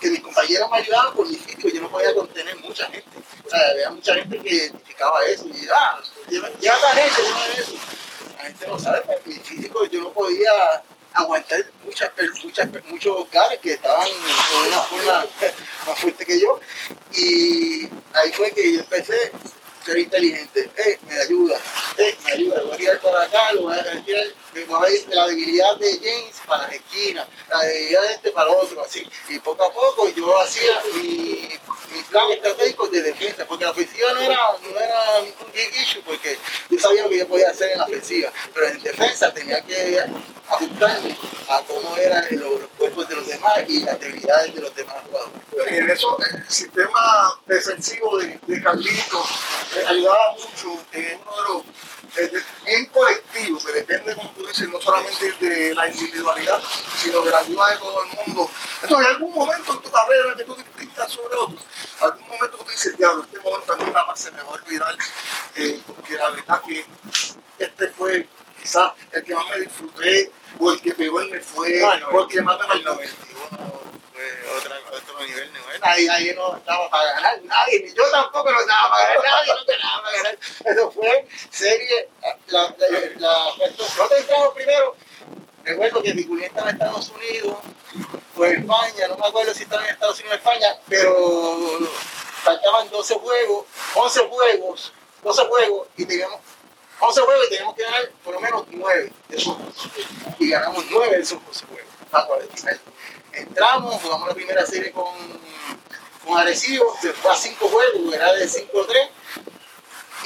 que 0.00 0.10
mis 0.10 0.20
compañeros 0.20 0.70
me 0.70 0.76
ayudaban 0.76 1.14
por 1.14 1.26
mi 1.26 1.34
físico, 1.34 1.68
yo 1.68 1.80
no 1.80 1.88
podía 1.90 2.14
contener 2.14 2.56
mucha 2.58 2.84
gente. 2.90 3.18
O 3.46 3.48
sea, 3.48 3.70
había 3.70 3.90
mucha 3.90 4.14
gente 4.16 4.38
que 4.38 4.54
identificaba 4.54 5.24
eso 5.24 5.46
y 5.46 5.66
ah, 5.74 5.98
lleva 6.28 6.78
la 6.78 6.90
gente, 6.90 7.22
es 7.52 7.58
eso. 7.60 7.74
La 8.38 8.44
gente 8.44 8.66
no 8.66 8.78
sabe, 8.78 9.02
pero 9.06 9.20
mi 9.26 9.34
físico 9.34 9.84
yo 9.86 10.00
no 10.02 10.12
podía 10.12 10.50
aguantar 11.12 11.64
muchas, 11.84 12.10
muchas, 12.44 12.68
muchos 12.88 13.30
gares 13.30 13.58
que 13.60 13.72
estaban 13.72 14.06
de 14.06 14.68
una 14.68 14.80
forma 14.82 15.26
más 15.86 15.98
fuerte 15.98 16.24
que 16.24 16.40
yo. 16.40 16.60
Y 17.14 17.88
ahí 18.14 18.32
fue 18.32 18.52
que 18.52 18.74
yo 18.74 18.80
empecé 18.80 19.32
ser 19.88 19.98
inteligente. 19.98 20.70
Eh, 20.76 20.98
me 21.06 21.18
ayuda, 21.18 21.58
eh, 21.96 22.16
me 22.24 22.32
ayuda, 22.32 22.62
voy 22.62 22.74
a 22.74 22.76
tirar 22.76 23.00
para 23.00 23.22
acá, 23.22 23.52
lo 23.54 23.62
voy 23.62 23.78
a 23.78 24.04
tirar, 24.04 24.26
voy 24.66 24.86
a 24.86 24.90
ir 24.90 25.08
la 25.08 25.26
debilidad 25.26 25.76
de 25.76 25.92
James 25.98 26.36
para 26.46 26.68
la 26.68 26.74
esquina, 26.74 27.26
la 27.48 27.60
debilidad 27.60 28.02
de 28.02 28.14
este 28.14 28.30
para 28.32 28.50
otro, 28.50 28.82
así. 28.82 29.08
Y 29.28 29.38
poco 29.38 29.64
a 29.64 29.72
poco 29.72 30.10
yo 30.10 30.38
hacía 30.40 30.82
mi, 30.94 31.48
mi 31.94 32.02
plan 32.10 32.30
estratégico 32.32 32.86
de 32.88 33.02
defensa, 33.02 33.46
porque 33.46 33.64
la 33.64 33.70
ofensiva 33.70 34.12
no 34.12 34.20
era, 34.20 34.38
no 34.62 34.78
era 34.78 35.20
un 35.20 35.52
big 35.52 35.70
issue, 35.82 36.02
porque 36.04 36.38
yo 36.68 36.78
sabía 36.78 37.04
lo 37.04 37.08
que 37.08 37.18
yo 37.18 37.28
podía 37.28 37.50
hacer 37.50 37.72
en 37.72 37.78
la 37.78 37.84
ofensiva, 37.84 38.30
pero 38.52 38.68
en 38.68 38.82
defensa 38.82 39.32
tenía 39.32 39.60
que 39.62 40.04
ajustarme 40.48 41.16
a 41.48 41.62
cómo 41.62 41.96
eran 41.96 42.24
los, 42.32 42.60
cuerpos 42.76 43.08
de 43.08 43.16
los 43.16 43.26
demás 43.26 43.64
y 43.66 43.80
las 43.80 43.98
debilidades 43.98 44.54
de 44.54 44.60
los 44.60 44.74
demás 44.74 44.96
jugadores. 45.06 45.38
En 45.66 45.90
eso, 45.90 46.16
el 46.32 46.48
sistema 46.48 47.40
defensivo 47.46 48.18
de, 48.18 48.38
de 48.46 48.62
Carlito 48.62 49.24
eh, 49.80 49.86
ayudaba 49.86 50.32
mucho 50.32 50.84
en 50.92 51.20
uno 51.20 51.36
de 51.36 51.48
los 51.48 51.64
eh, 52.16 52.42
en 52.66 52.86
colectivo, 52.86 53.58
que 53.64 53.72
depende, 53.72 54.14
como 54.14 54.30
tú 54.30 54.46
dices, 54.46 54.68
no 54.68 54.80
solamente 54.80 55.32
de 55.40 55.74
la 55.74 55.88
individualidad, 55.88 56.60
sino 56.96 57.22
de 57.22 57.30
la 57.30 57.38
ayuda 57.38 57.70
de 57.70 57.76
todo 57.76 58.02
el 58.02 58.08
mundo. 58.08 58.50
Entonces, 58.82 59.06
en 59.06 59.14
algún 59.14 59.34
momento 59.34 59.72
en 59.72 59.82
tu 59.82 59.90
carrera 59.90 60.34
que 60.36 60.44
tú 60.44 60.54
distintas 60.54 61.12
sobre 61.12 61.36
otros, 61.36 61.62
algún 62.00 62.28
momento 62.28 62.58
que 62.58 62.64
tú 62.64 62.70
dices, 62.70 62.96
diablo, 62.96 63.24
este 63.24 63.40
momento 63.40 63.72
a 63.72 63.76
mí 63.76 63.84
nada 63.86 64.06
más 64.06 64.20
se 64.20 64.30
me 64.32 64.42
va 64.42 64.48
a 64.48 64.52
olvidar, 64.52 64.96
eh, 65.56 65.80
porque 65.86 66.14
la 66.14 66.30
verdad 66.30 66.62
que 66.66 66.84
este 67.58 67.88
fue 67.88 68.28
quizás 68.60 68.92
el 69.12 69.22
que 69.22 69.34
más 69.34 69.44
me 69.50 69.60
disfruté, 69.60 70.32
o 70.58 70.72
el 70.72 70.80
que 70.80 70.94
peor 70.94 71.30
me 71.30 71.40
fue, 71.40 71.82
o 71.84 72.22
el 72.22 72.28
que 72.28 72.42
más 72.42 72.58
me 72.58 72.66
marcó. 72.66 73.00
Fue 74.18 74.56
otra, 74.56 74.76
otro 74.90 75.20
nivel, 75.20 75.52
nivel. 75.52 75.80
Nadie, 75.80 76.06
nadie 76.08 76.34
no 76.34 76.56
estaba 76.56 76.90
para 76.90 77.12
ganar, 77.12 77.40
nadie, 77.44 77.84
ni 77.84 77.94
yo 77.94 78.02
tampoco 78.10 78.50
no 78.50 78.60
estaba 78.60 78.90
para 78.90 79.14
ganar, 79.14 79.22
nadie 79.22 79.52
no 79.54 79.60
estaba 79.60 80.02
para 80.02 80.16
ganar. 80.16 80.38
Eso 80.64 80.90
fue 80.90 81.28
serie, 81.50 82.08
la, 82.48 82.74
la, 82.78 83.00
la, 83.16 83.44
no 83.96 84.08
te 84.08 84.18
entramos 84.18 84.54
primero. 84.54 84.96
Recuerdo 85.62 86.02
que 86.02 86.14
mi 86.14 86.24
cuñada 86.24 86.48
estaba 86.48 86.70
en 86.70 86.76
Estados 86.76 87.10
Unidos, 87.10 87.58
en 88.38 88.60
España, 88.62 89.08
no 89.08 89.18
me 89.18 89.26
acuerdo 89.28 89.54
si 89.54 89.62
estaba 89.62 89.84
en 89.84 89.90
Estados 89.90 90.18
Unidos 90.18 90.32
o 90.32 90.48
España, 90.48 90.76
pero 90.88 91.78
faltaban 92.42 92.90
12 92.90 93.14
juegos, 93.14 93.66
11 93.94 94.20
juegos, 94.28 94.92
12 95.22 95.44
juegos, 95.44 95.88
y 95.96 96.04
teníamos 96.04 96.40
11 96.98 97.20
juegos 97.20 97.46
y 97.46 97.50
teníamos 97.50 97.76
que 97.76 97.82
ganar 97.84 98.10
por 98.24 98.34
lo 98.34 98.40
menos 98.40 98.64
9 98.68 99.12
de 99.28 99.36
esos. 99.36 99.56
Y 100.40 100.50
ganamos 100.50 100.84
9 100.90 101.16
de 101.16 101.22
esos 101.22 101.44
12 101.46 101.66
juegos. 101.66 101.88
A 103.28 103.44
49 103.44 103.48
entramos, 103.48 104.02
jugamos 104.02 104.28
la 104.28 104.34
primera 104.34 104.66
serie 104.66 104.92
con, 104.92 105.14
con 106.24 106.38
Arecibo, 106.38 106.96
se 107.00 107.12
fue 107.12 107.30
a 107.30 107.34
5 107.34 107.68
juegos, 107.68 108.14
era 108.14 108.32
de 108.32 108.46
5-3 108.46 109.08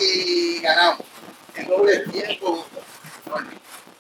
y 0.01 0.61
ganamos 0.61 1.07
en 1.55 1.69
doble 1.69 1.99
tiempo. 2.01 2.65
Bueno, 3.27 3.51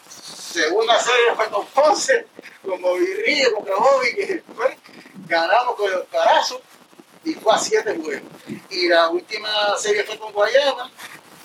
segunda 0.08 0.98
serie 1.00 1.34
fue 1.34 1.50
con 1.50 1.66
Ponce, 1.66 2.26
con 2.64 2.80
Movirrillo, 2.80 3.54
con 3.54 3.64
Bobby, 3.64 4.14
que 4.14 4.42
fue, 4.54 4.76
ganamos 5.26 5.76
con 5.76 5.90
los 5.90 6.04
carazos 6.08 6.60
y 7.24 7.34
fue 7.34 7.54
a 7.54 7.58
7 7.58 7.98
juegos. 8.02 8.30
Y 8.70 8.88
la 8.88 9.08
última 9.08 9.76
serie 9.78 10.04
fue 10.04 10.18
con 10.18 10.32
Guayama, 10.32 10.90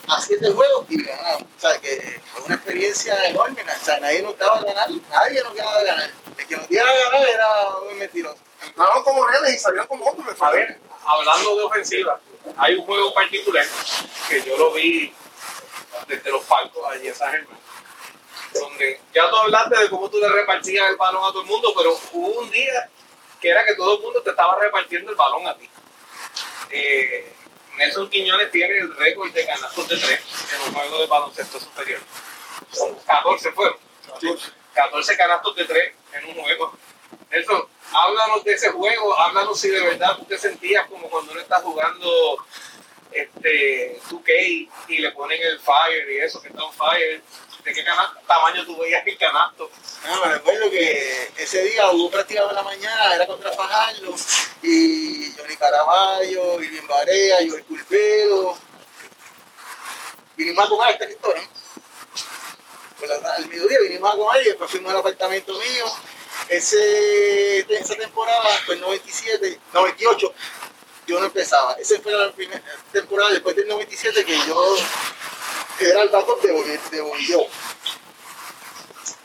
a 0.08 0.20
7 0.20 0.52
juegos 0.52 0.86
y 0.88 1.02
ganamos. 1.02 1.42
O 1.42 1.60
sea, 1.60 1.78
que 1.78 2.20
fue 2.32 2.42
una 2.44 2.54
experiencia 2.54 3.14
enorme. 3.26 3.62
O 3.62 3.84
sea, 3.84 4.00
nadie 4.00 4.22
nos 4.22 4.38
daba 4.38 4.58
a 4.58 4.64
ganar, 4.64 4.88
nadie 5.10 5.42
nos 5.42 5.54
daba 5.54 5.78
a 5.78 5.82
ganar. 5.84 6.10
El 6.36 6.46
que 6.46 6.56
nos 6.56 6.68
diera 6.68 6.88
a 6.88 7.10
ganar 7.10 7.28
era 7.28 7.68
un 7.90 7.98
mentiroso. 7.98 8.38
Entraron 8.64 9.02
como 9.04 9.26
reales 9.26 9.54
y 9.54 9.58
salieron 9.58 9.86
como 9.86 10.04
hombres. 10.06 10.40
A 10.40 10.50
ver, 10.50 10.78
hablando 11.04 11.56
de 11.56 11.62
ofensiva, 11.64 12.20
hay 12.56 12.74
un 12.76 12.86
juego 12.86 13.12
particular 13.14 13.66
que 14.28 14.42
yo 14.42 14.56
lo 14.56 14.72
vi 14.72 15.12
desde 16.06 16.30
los 16.30 16.44
palcos 16.44 16.82
allí 16.90 17.08
en 17.08 17.14
San 17.14 17.30
Germán, 17.30 17.58
donde 18.54 19.00
ya 19.14 19.28
tú 19.28 19.36
hablaste 19.36 19.78
de 19.78 19.90
cómo 19.90 20.08
tú 20.08 20.18
le 20.18 20.28
repartías 20.28 20.90
el 20.90 20.96
balón 20.96 21.24
a 21.24 21.28
todo 21.28 21.42
el 21.42 21.46
mundo, 21.46 21.72
pero 21.76 21.98
hubo 22.12 22.40
un 22.40 22.50
día 22.50 22.88
que 23.40 23.50
era 23.50 23.64
que 23.64 23.74
todo 23.74 23.96
el 23.96 24.02
mundo 24.02 24.22
te 24.22 24.30
estaba 24.30 24.58
repartiendo 24.58 25.10
el 25.10 25.16
balón 25.16 25.46
a 25.46 25.56
ti. 25.56 25.68
Eh, 26.70 27.32
Nelson 27.78 28.10
Quiñones 28.10 28.50
tiene 28.50 28.78
el 28.78 28.94
récord 28.96 29.32
de 29.32 29.46
canastos 29.46 29.88
de 29.88 29.96
tres 29.96 30.20
en 30.54 30.68
un 30.68 30.74
juego 30.74 31.00
de 31.00 31.06
baloncesto 31.06 31.60
superior. 31.60 32.00
Son 32.72 32.94
14 33.06 33.52
fueron. 33.52 33.78
14 34.74 35.16
canastos 35.16 35.56
de 35.56 35.64
tres 35.64 35.92
en 36.12 36.26
un 36.26 36.34
juego. 36.34 36.76
Nelson, 37.30 37.64
háblanos 37.92 38.44
de 38.44 38.52
ese 38.52 38.70
juego, 38.70 39.18
háblanos 39.18 39.60
si 39.60 39.68
de 39.68 39.80
verdad 39.80 40.16
tú 40.18 40.24
te 40.24 40.38
sentías 40.38 40.86
como 40.88 41.08
cuando 41.08 41.32
uno 41.32 41.40
está 41.40 41.60
jugando 41.60 42.44
este 43.12 44.00
2K 44.10 44.68
y 44.88 44.98
le 44.98 45.12
ponen 45.12 45.40
el 45.40 45.58
fire 45.60 46.10
y 46.10 46.18
eso, 46.18 46.42
que 46.42 46.48
está 46.48 46.62
on 46.62 46.72
fire. 46.72 47.22
¿De 47.68 47.74
qué 47.74 47.84
tamaño 48.26 48.64
tú 48.64 48.78
veías 48.78 49.06
el 49.06 49.18
canasto? 49.18 49.70
No, 50.06 50.24
me 50.24 50.32
recuerdo 50.32 50.70
que 50.70 51.30
ese 51.36 51.62
día 51.64 51.90
hubo 51.90 52.10
práctica 52.10 52.46
de 52.46 52.54
la 52.54 52.62
mañana, 52.62 53.14
era 53.14 53.26
contra 53.26 53.52
Fajardo, 53.52 54.14
y 54.62 55.30
Johnny 55.36 55.54
Caraballo, 55.54 56.62
Irving 56.62 56.86
Barea, 56.88 57.36
Joel 57.46 57.64
Culpedo. 57.64 58.56
Vinimos 60.34 60.64
a 60.64 60.68
comer 60.70 60.94
esta 60.94 61.10
historia. 61.10 61.42
Pues 62.98 63.10
al 63.10 63.46
mediodía 63.48 63.80
vinimos 63.82 64.14
a 64.14 64.16
comer 64.16 64.42
y 64.46 64.48
después 64.48 64.70
fuimos 64.70 64.90
al 64.90 65.00
apartamento 65.00 65.52
mío. 65.52 65.84
Ese, 66.48 67.58
esa 67.68 67.96
temporada, 67.96 68.48
pues 68.64 68.80
97, 68.80 69.60
98, 69.74 70.34
yo 71.06 71.20
no 71.20 71.26
empezaba. 71.26 71.74
Esa 71.74 72.00
fue 72.00 72.12
la 72.12 72.32
primera 72.32 72.62
temporada 72.92 73.32
después 73.32 73.54
del 73.56 73.68
97 73.68 74.24
que 74.24 74.38
yo 74.46 74.76
era 75.80 76.02
el 76.02 76.08
backup 76.08 76.40
de, 76.42 76.52
de. 76.52 77.48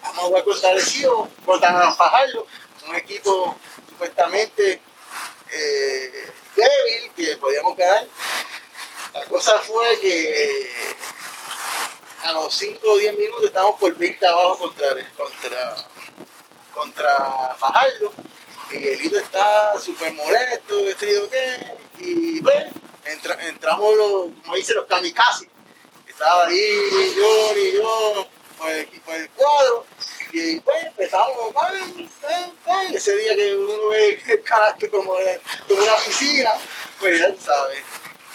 Vamos 0.04 0.18
a 0.18 0.22
jugar 0.22 0.44
contra 0.44 0.70
Arecibo, 0.70 1.30
contra 1.46 1.92
Fajardo, 1.94 2.46
un 2.88 2.96
equipo 2.96 3.56
supuestamente 3.90 4.82
eh, 5.52 6.32
débil 6.56 7.12
que 7.16 7.38
podíamos 7.38 7.76
ganar. 7.76 8.06
La 9.14 9.26
cosa 9.26 9.60
fue 9.60 10.00
que 10.00 10.70
a 12.24 12.32
los 12.34 12.54
5 12.54 12.80
o 12.84 12.98
10 12.98 13.18
minutos 13.18 13.46
estábamos 13.46 13.80
por 13.80 13.96
20 13.96 14.28
abajo 14.28 14.58
contra, 14.60 14.88
contra, 15.16 15.76
contra 16.74 17.56
Fajardo. 17.60 18.14
Miguelito 18.72 19.20
está 19.20 19.80
súper 19.80 20.14
molesto, 20.14 20.76
qué, 21.00 21.78
y 22.00 22.42
pues 22.42 22.66
entra, 23.06 23.48
entramos 23.48 23.96
los, 23.96 24.44
como 24.44 24.56
dicen 24.56 24.76
los 24.78 24.86
kamikazes. 24.86 25.53
Estaba 26.24 26.46
ahí 26.46 27.14
yo 27.18 27.58
y 27.58 27.74
yo 27.74 28.28
por 28.58 28.70
el, 28.70 28.88
por 29.02 29.14
el 29.14 29.30
cuadro 29.32 29.86
y 30.32 30.58
pues 30.62 30.86
empezamos, 30.86 31.54
¡pam, 31.54 32.08
pam, 32.22 32.56
pam! 32.64 32.96
ese 32.96 33.14
día 33.18 33.36
que 33.36 33.54
uno 33.58 33.90
ve 33.90 34.22
el 34.30 34.42
carácter 34.44 34.90
como, 34.90 35.18
de- 35.18 35.42
como 35.68 35.84
una 35.84 35.96
piscina, 35.98 36.52
pues 36.98 37.20
ya 37.20 37.30
tú 37.34 37.42
sabes. 37.44 37.84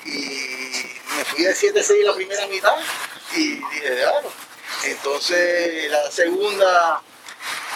Y 0.04 0.10
me 1.16 1.24
fui 1.24 1.44
de 1.44 1.54
7-6 1.54 2.04
la 2.04 2.14
primera 2.14 2.46
mitad 2.48 2.76
y 3.34 3.54
dije, 3.54 3.94
claro. 4.02 4.30
Entonces 4.84 5.90
la 5.90 6.10
segunda 6.10 7.02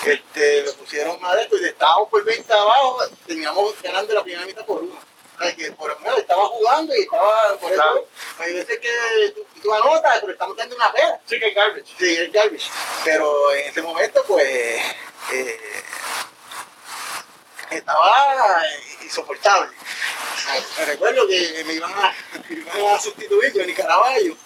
este, 0.04 0.64
me 0.66 0.72
pusieron 0.72 1.18
más 1.22 1.36
de 1.36 1.42
esto 1.44 1.56
y 1.56 1.64
estábamos 1.64 2.10
por 2.10 2.22
20 2.22 2.52
abajo, 2.52 2.98
terminamos 3.26 3.74
ganando 3.82 4.12
la 4.12 4.22
primera 4.22 4.44
mitad 4.44 4.66
por 4.66 4.82
uno. 4.82 4.92
O 5.34 5.42
sea, 5.44 5.56
que 5.56 5.72
por 5.72 5.88
lo 5.90 5.98
menos 6.00 6.18
estaba 6.18 6.46
jugando 6.48 6.94
y 6.94 7.00
estaba 7.00 7.56
por 7.56 7.72
eso. 7.72 7.82
Claro. 7.82 8.06
Hay 8.38 8.52
veces 8.52 8.78
que 8.78 9.32
tú, 9.34 9.44
tú 9.62 9.72
anotas, 9.72 10.18
pero 10.20 10.32
estamos 10.32 10.56
dando 10.56 10.76
una 10.76 10.92
pera. 10.92 11.20
Sí, 11.26 11.38
que 11.38 11.48
es 11.48 11.54
garbage. 11.54 11.94
Sí, 11.98 12.16
el 12.16 12.30
garbage. 12.30 12.70
Pero 13.04 13.52
en 13.54 13.68
ese 13.68 13.82
momento, 13.82 14.24
pues, 14.26 14.44
eh, 15.32 15.84
estaba 17.70 18.62
insoportable. 19.02 19.70
Me 20.78 20.84
recuerdo 20.84 21.26
que 21.28 21.64
me 21.66 21.74
iban 21.74 21.92
a, 21.92 22.14
me 22.48 22.56
iban 22.56 22.94
a 22.94 23.00
sustituir 23.00 23.52
Johnny 23.54 23.74
Caraballo. 23.74 24.36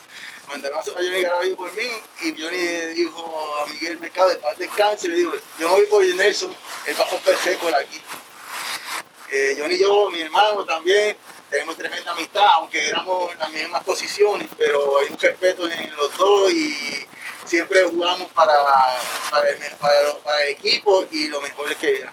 mandaron 0.48 0.78
a 0.78 0.82
Johnny 0.82 1.22
Garaballo 1.22 1.56
por 1.56 1.72
mí 1.72 1.88
y 2.22 2.40
Johnny 2.40 2.94
dijo 2.94 3.58
a 3.62 3.66
Miguel 3.66 3.98
Mercado 3.98 4.28
de 4.28 4.36
paz 4.36 4.58
descanse, 4.58 5.08
le 5.08 5.16
digo, 5.16 5.32
yo 5.58 5.68
no 5.68 5.74
voy 5.74 5.86
por 5.86 6.04
Nelson, 6.04 6.54
él 6.86 7.00
va 7.00 7.04
a 7.04 7.10
romper 7.10 7.58
por 7.58 7.74
aquí. 7.74 8.00
Eh, 9.30 9.56
Johnny 9.58 9.74
y 9.74 9.78
yo, 9.80 10.10
mi 10.10 10.20
hermano 10.20 10.64
también, 10.64 11.16
tenemos 11.50 11.76
tremenda 11.76 12.12
amistad, 12.12 12.46
aunque 12.54 12.88
éramos 12.88 13.32
en 13.32 13.38
las 13.38 13.50
mismas 13.50 13.84
posiciones, 13.84 14.48
pero 14.56 14.98
hay 14.98 15.06
un 15.10 15.18
respeto 15.18 15.70
en 15.70 15.96
los 15.96 16.16
dos 16.16 16.52
y 16.52 17.06
siempre 17.44 17.84
jugamos 17.84 18.30
para, 18.32 18.54
para, 19.30 19.48
el, 19.48 19.56
para, 19.78 20.42
el 20.42 20.48
equipo 20.50 21.06
y 21.10 21.28
lo 21.28 21.40
mejor 21.40 21.70
es 21.70 21.78
que 21.78 22.04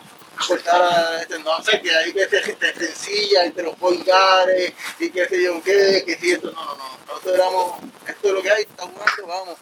cortar 0.48 0.82
a 0.82 1.22
este, 1.22 1.36
sé, 1.64 1.82
que 1.82 1.96
hay 1.96 2.14
que 2.14 2.42
gente 2.42 2.74
sencilla 2.74 3.46
entre 3.46 3.64
los 3.64 3.76
polgares 3.76 4.74
y 5.00 5.10
que 5.10 5.28
sé 5.28 5.44
yo 5.44 5.62
qué, 5.64 6.04
que 6.06 6.18
si 6.20 6.32
esto, 6.32 6.52
no, 6.52 6.64
no, 6.64 6.76
no, 6.76 6.98
nosotros 7.08 7.36
éramos, 7.36 7.80
esto 8.08 8.28
es 8.28 8.34
lo 8.34 8.42
que 8.42 8.52
hay, 8.52 8.62
está 8.64 8.84
jugando, 8.84 9.28
vamos. 9.28 9.58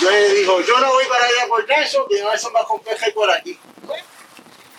Yo 0.00 0.10
le 0.10 0.34
digo, 0.34 0.60
yo 0.62 0.80
no 0.80 0.92
voy 0.92 1.04
para 1.06 1.24
allá 1.24 1.46
por 1.48 1.70
eso, 1.70 2.06
que 2.08 2.20
no 2.20 2.32
eso 2.32 2.50
va 2.52 2.66
con 2.66 2.80
por 2.80 3.30
aquí. 3.30 3.58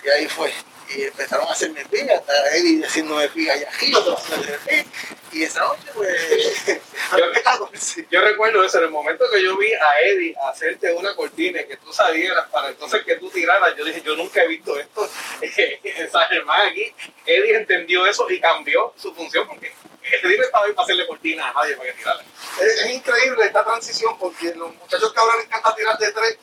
Y 0.04 0.10
ahí 0.10 0.28
fue 0.28 0.52
y 0.96 1.04
empezaron 1.04 1.48
a 1.48 1.52
hacerme 1.52 1.86
piga, 1.86 2.16
hasta 2.16 2.56
Eddie 2.56 2.86
haciéndome 2.86 3.30
piga 3.30 3.56
y 3.56 3.64
aquí, 3.64 3.94
otros 3.96 4.20
haciéndome 4.22 4.86
Y 5.32 5.44
esa 5.44 5.62
noche, 5.62 5.88
pues. 5.94 6.66
yo, 7.18 8.06
yo, 8.10 8.22
recuerdo 8.22 8.64
eso, 8.64 8.80
en 8.80 8.86
el 8.86 8.90
momento 8.90 9.26
que 9.32 9.42
yo 9.42 9.58
vi 9.58 9.72
a 9.74 10.02
Eddie 10.02 10.36
hacerte 10.50 10.94
una 10.94 11.16
cortina 11.16 11.62
y 11.62 11.68
que 11.68 11.78
tú 11.78 11.94
salieras 11.94 12.48
para 12.50 12.70
entonces 12.70 13.04
que 13.06 13.16
tú 13.16 13.30
tiraras, 13.30 13.76
yo 13.78 13.86
dije, 13.86 14.02
yo 14.02 14.16
nunca 14.16 14.44
he 14.44 14.48
visto 14.48 14.78
esto 14.78 15.10
en 15.42 16.12
San 16.12 16.28
Germán 16.28 16.70
aquí. 16.70 16.94
Eddie 17.26 17.56
entendió 17.56 18.06
eso 18.06 18.30
y 18.30 18.40
cambió 18.40 18.94
su 18.98 19.14
función 19.14 19.48
porque 19.48 19.72
Eddie 20.24 20.38
no 20.38 20.44
estaba 20.44 20.66
ahí 20.66 20.74
para 20.74 20.84
hacerle 20.84 21.08
cortina 21.08 21.50
a 21.50 21.54
nadie 21.54 21.76
para 21.78 21.92
que 21.92 21.98
tirara. 21.98 22.24
Es, 22.62 22.82
es 22.82 22.92
increíble 22.92 23.46
esta 23.46 23.64
transición 23.64 24.18
porque 24.18 24.54
los 24.56 24.76
muchachos 24.76 25.14
que 25.14 25.20
ahora 25.20 25.38
les 25.38 25.46
encanta 25.46 25.76
tirar 25.76 25.98
de 25.98 26.12
tres, 26.12 26.38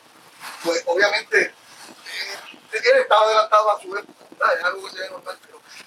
pues 0.65 0.83
obviamente 0.87 1.43
eh, 1.43 2.58
él 2.73 2.99
estaba 3.01 3.25
adelantado 3.25 3.71
a 3.71 3.81
su 3.81 3.97
época 3.97 4.19
es 4.57 4.65
algo 4.65 4.85
que 4.85 4.91
se 4.91 5.01
ve 5.01 5.11
normal, 5.11 5.39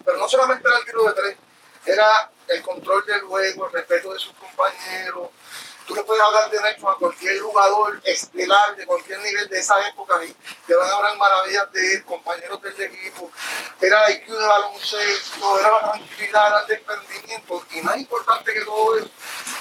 pero, 0.03 0.17
no 0.17 0.29
solamente 0.29 0.67
era 0.67 0.77
el 0.77 0.85
tiro 0.85 1.03
de 1.03 1.13
tres, 1.13 1.37
era 1.85 2.31
el 2.47 2.61
control 2.61 3.05
del 3.05 3.21
juego, 3.21 3.67
el 3.67 3.71
respeto 3.71 4.13
de 4.13 4.19
sus 4.19 4.33
compañeros. 4.33 5.29
Tú 5.87 5.95
le 5.95 6.03
puedes 6.03 6.23
hablar 6.23 6.49
de 6.49 6.57
derecho 6.59 6.89
a 6.89 6.97
cualquier 6.97 7.39
jugador 7.39 7.99
estelar 8.03 8.75
de 8.75 8.85
cualquier 8.85 9.19
nivel 9.19 9.49
de 9.49 9.59
esa 9.59 9.75
época 9.87 10.23
y 10.23 10.33
te 10.67 10.75
van 10.75 10.89
a 10.89 10.95
hablar 10.95 11.17
maravillas 11.17 11.71
de 11.71 11.95
él, 11.95 12.05
compañeros 12.05 12.61
del 12.61 12.81
equipo. 12.81 13.31
Era 13.81 14.05
el 14.05 14.15
IQ 14.17 14.27
de 14.27 14.47
baloncesto, 14.47 15.59
era 15.59 15.71
la 15.71 15.91
tranquilidad, 15.91 16.47
era 16.47 16.59
el 16.61 16.67
desprendimiento 16.67 17.65
y 17.71 17.81
más 17.81 17.97
importante 17.97 18.53
que 18.53 18.61
todo 18.61 18.97
eso 18.97 19.09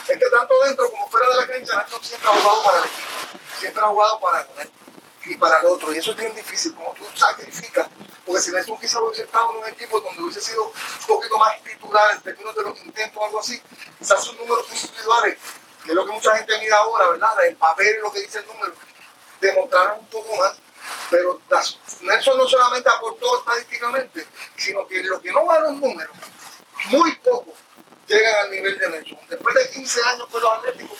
es 0.08 0.18
que 0.18 0.26
tanto 0.26 0.54
dentro 0.64 0.90
como 0.90 1.08
fuera 1.08 1.28
de 1.28 1.36
la 1.36 1.46
cancha, 1.46 1.76
Nacho 1.76 2.00
siempre 2.02 2.28
ha 2.28 2.32
jugado 2.32 2.62
para 2.64 2.78
el 2.78 2.84
equipo, 2.84 3.08
siempre 3.60 3.82
ha 3.82 3.86
jugado 3.86 4.20
para 4.20 4.40
él 4.40 4.70
y 5.24 5.36
para 5.36 5.60
el 5.60 5.66
otro. 5.66 5.92
Y 5.92 5.98
eso 5.98 6.12
es 6.12 6.16
bien 6.16 6.34
difícil, 6.34 6.74
como 6.74 6.92
tú 6.94 7.04
sacrificas 7.14 7.88
porque 8.30 8.42
si 8.42 8.52
Nelson 8.52 8.78
quizá 8.78 9.00
hubiese 9.00 9.22
estado 9.22 9.50
en 9.50 9.56
un 9.56 9.68
equipo 9.68 10.00
donde 10.00 10.22
hubiese 10.22 10.40
sido 10.40 10.66
un 10.66 11.06
poquito 11.08 11.36
más 11.36 11.60
titular 11.64 12.14
en 12.14 12.20
términos 12.20 12.54
de 12.54 12.62
los 12.62 12.78
intentos 12.84 13.16
o 13.20 13.26
algo 13.26 13.40
así, 13.40 13.60
quizás 13.98 14.22
sus 14.22 14.36
números 14.38 14.66
individuales, 14.70 15.36
que 15.82 15.88
es 15.88 15.94
lo 15.96 16.06
que 16.06 16.12
mucha 16.12 16.36
gente 16.36 16.58
mira 16.60 16.76
ahora, 16.76 17.10
¿verdad? 17.10 17.44
El 17.44 17.56
papel 17.56 17.96
y 17.98 18.00
lo 18.00 18.12
que 18.12 18.20
dice 18.20 18.38
el 18.38 18.46
número, 18.46 18.72
demostraron 19.40 19.98
un 19.98 20.06
poco 20.06 20.36
más. 20.36 20.52
Pero 21.10 21.40
Nelson 22.02 22.38
no 22.38 22.48
solamente 22.48 22.88
aportó 22.88 23.40
estadísticamente, 23.40 24.26
sino 24.56 24.86
que 24.86 25.02
lo 25.02 25.20
que 25.20 25.32
no 25.32 25.44
van 25.44 25.64
los 25.64 25.74
números, 25.74 26.16
muy 26.86 27.12
poco 27.16 27.52
llegan 28.06 28.44
al 28.44 28.50
nivel 28.52 28.78
de 28.78 28.90
Nelson. 28.90 29.18
Después 29.28 29.54
de 29.56 29.70
15 29.70 30.00
años 30.04 30.28
con 30.30 30.40
los 30.40 30.52
Atléticos, 30.52 30.98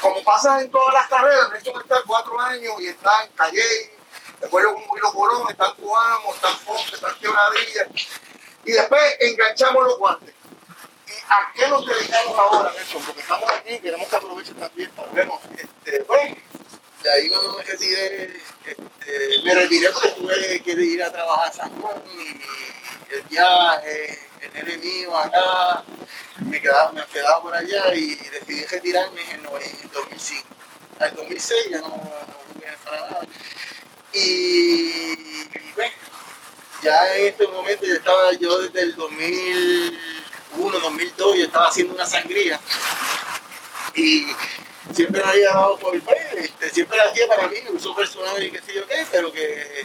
como 0.00 0.22
pasa 0.22 0.60
en 0.60 0.70
todas 0.70 0.94
las 0.94 1.08
carreras, 1.08 1.50
Nelson 1.50 1.80
está 1.80 1.96
cuatro 2.06 2.40
años 2.40 2.74
y 2.80 2.88
está 2.88 3.24
en 3.24 3.32
Calle, 3.32 3.92
después 4.40 4.64
los 4.64 4.86
Murilo 4.86 5.12
Colón, 5.12 5.50
están 5.50 5.74
Cuamo, 5.74 6.34
están 6.34 6.56
Ponce, 6.64 6.94
están 6.94 7.14
Quebradilla, 7.18 7.88
y 8.64 8.72
después 8.72 9.02
enganchamos 9.20 9.84
los 9.84 9.98
guantes. 9.98 10.34
¿Y 11.06 11.12
a 11.12 11.52
qué 11.54 11.68
nos 11.68 11.86
dedicamos 11.86 12.38
ahora, 12.38 12.72
Nelson? 12.72 13.02
Porque 13.02 13.20
estamos 13.20 13.50
aquí, 13.50 13.78
queremos 13.78 14.08
que 14.08 14.16
aprovechen 14.16 14.54
también 14.56 14.90
para 14.90 15.12
vernos. 15.12 15.40
Este, 15.56 16.04
de 17.02 17.12
ahí 17.12 17.28
cuando 17.28 17.58
me 17.58 17.62
retiré, 17.62 18.42
este, 18.64 19.42
me 19.44 19.54
retiré 19.54 19.90
porque 19.90 20.08
tuve 20.10 20.62
que 20.62 20.72
ir 20.72 21.02
a 21.02 21.12
trabajar 21.12 21.48
a 21.48 21.52
San 21.52 21.80
Juan 21.80 22.02
y 22.12 23.14
el 23.14 23.22
viaje, 23.30 24.18
mío 24.64 25.16
acá, 25.16 25.84
me 26.44 26.60
quedaba, 26.60 26.92
me 26.92 27.04
quedaba 27.06 27.42
por 27.42 27.54
allá 27.54 27.94
y 27.94 28.14
decidí 28.14 28.64
retirarme 28.64 29.22
en 29.30 29.40
el 29.40 29.42
2005. 29.92 30.46
Al 31.00 31.14
2006 31.14 31.70
ya 31.70 31.78
no, 31.78 31.88
no, 31.88 31.96
no 31.96 32.36
para 32.84 33.00
nada. 33.00 33.26
Y 34.12 35.44
bueno, 35.74 35.92
ya 36.82 37.16
en 37.16 37.26
este 37.26 37.46
momento 37.48 37.84
yo 37.84 37.94
estaba 37.94 38.32
yo 38.32 38.58
desde 38.60 38.80
el 38.80 38.96
2001, 38.96 40.78
2002, 40.78 41.36
yo 41.36 41.44
estaba 41.44 41.68
haciendo 41.68 41.94
una 41.94 42.06
sangría. 42.06 42.58
Y 43.94 44.26
siempre 44.94 45.22
me 45.22 45.30
había 45.30 45.50
dado 45.50 45.78
por 45.78 45.94
el 45.94 46.02
pues, 46.02 46.18
este, 46.36 46.70
siempre 46.70 46.96
la 46.96 47.04
hacía 47.04 47.26
para 47.28 47.48
mí, 47.48 47.56
uso 47.72 47.94
personal 47.94 48.42
y 48.42 48.50
qué 48.50 48.60
sé 48.60 48.74
yo 48.74 48.86
qué, 48.86 49.06
pero 49.10 49.32
que 49.32 49.84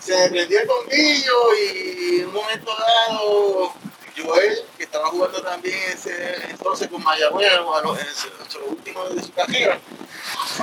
se 0.00 0.16
me 0.16 0.28
prendió 0.30 0.60
el 0.60 0.66
bombillo 0.66 1.54
y 1.54 2.20
en 2.20 2.26
un 2.26 2.34
momento 2.34 2.72
dado 2.76 3.74
Joel, 4.16 4.64
que 4.76 4.84
estaba 4.84 5.08
jugando 5.08 5.42
también 5.42 5.78
ese 5.92 6.36
entonces 6.50 6.88
con 6.88 7.02
Mayagüez, 7.02 7.52
en 7.52 7.64
los 7.64 8.58
últimos 8.68 9.14
de 9.14 9.22
su 9.22 9.32
carrera, 9.32 9.80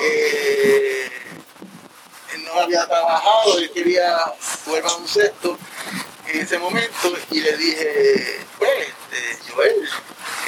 eh, 0.01 1.09
él 2.34 2.43
no 2.43 2.59
había 2.59 2.85
trabajado, 2.85 3.57
él 3.57 3.72
quería 3.72 4.18
jugar 4.65 4.84
baloncesto 4.84 5.57
en 6.27 6.41
ese 6.41 6.59
momento 6.59 7.14
y 7.31 7.39
le 7.39 7.57
dije, 7.57 8.39
pues, 8.57 8.88
este, 9.11 9.51
Joel, 9.51 9.89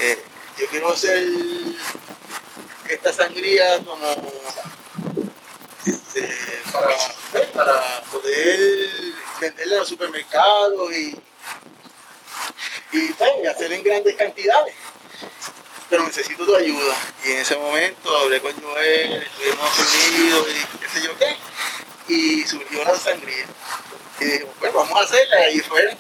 eh, 0.02 0.24
yo 0.58 0.68
quiero 0.68 0.92
hacer 0.92 1.24
esta 2.90 3.14
sangría 3.14 3.80
como 3.86 4.06
este, 5.86 6.30
para, 6.72 6.96
pues, 7.32 7.48
para 7.48 8.02
poder 8.12 8.90
venderla 9.40 9.74
en 9.74 9.80
los 9.80 9.90
supermercados 9.90 10.94
y, 10.94 11.16
y, 12.94 13.48
hacer 13.48 13.72
en 13.74 13.84
grandes 13.84 14.16
cantidades 14.16 14.76
pero 15.90 16.04
necesito 16.04 16.46
tu 16.46 16.56
ayuda. 16.56 16.96
Y 17.26 17.32
en 17.32 17.38
ese 17.40 17.58
momento 17.58 18.16
hablé 18.16 18.40
con 18.42 18.54
Joel, 18.62 19.24
estuvimos 19.24 19.70
reunidos 19.76 20.48
y 20.50 20.78
qué 20.78 20.88
sé 20.88 21.02
yo 21.02 21.18
qué 21.18 21.36
y 22.10 22.46
surgió 22.46 22.84
la 22.84 22.96
sangría. 22.96 23.46
Y 24.20 24.26
dijimos, 24.26 24.56
pues 24.60 24.74
vamos 24.74 25.00
a 25.00 25.04
hacerla. 25.04 25.50
Y 25.52 25.60
fue, 25.60 25.96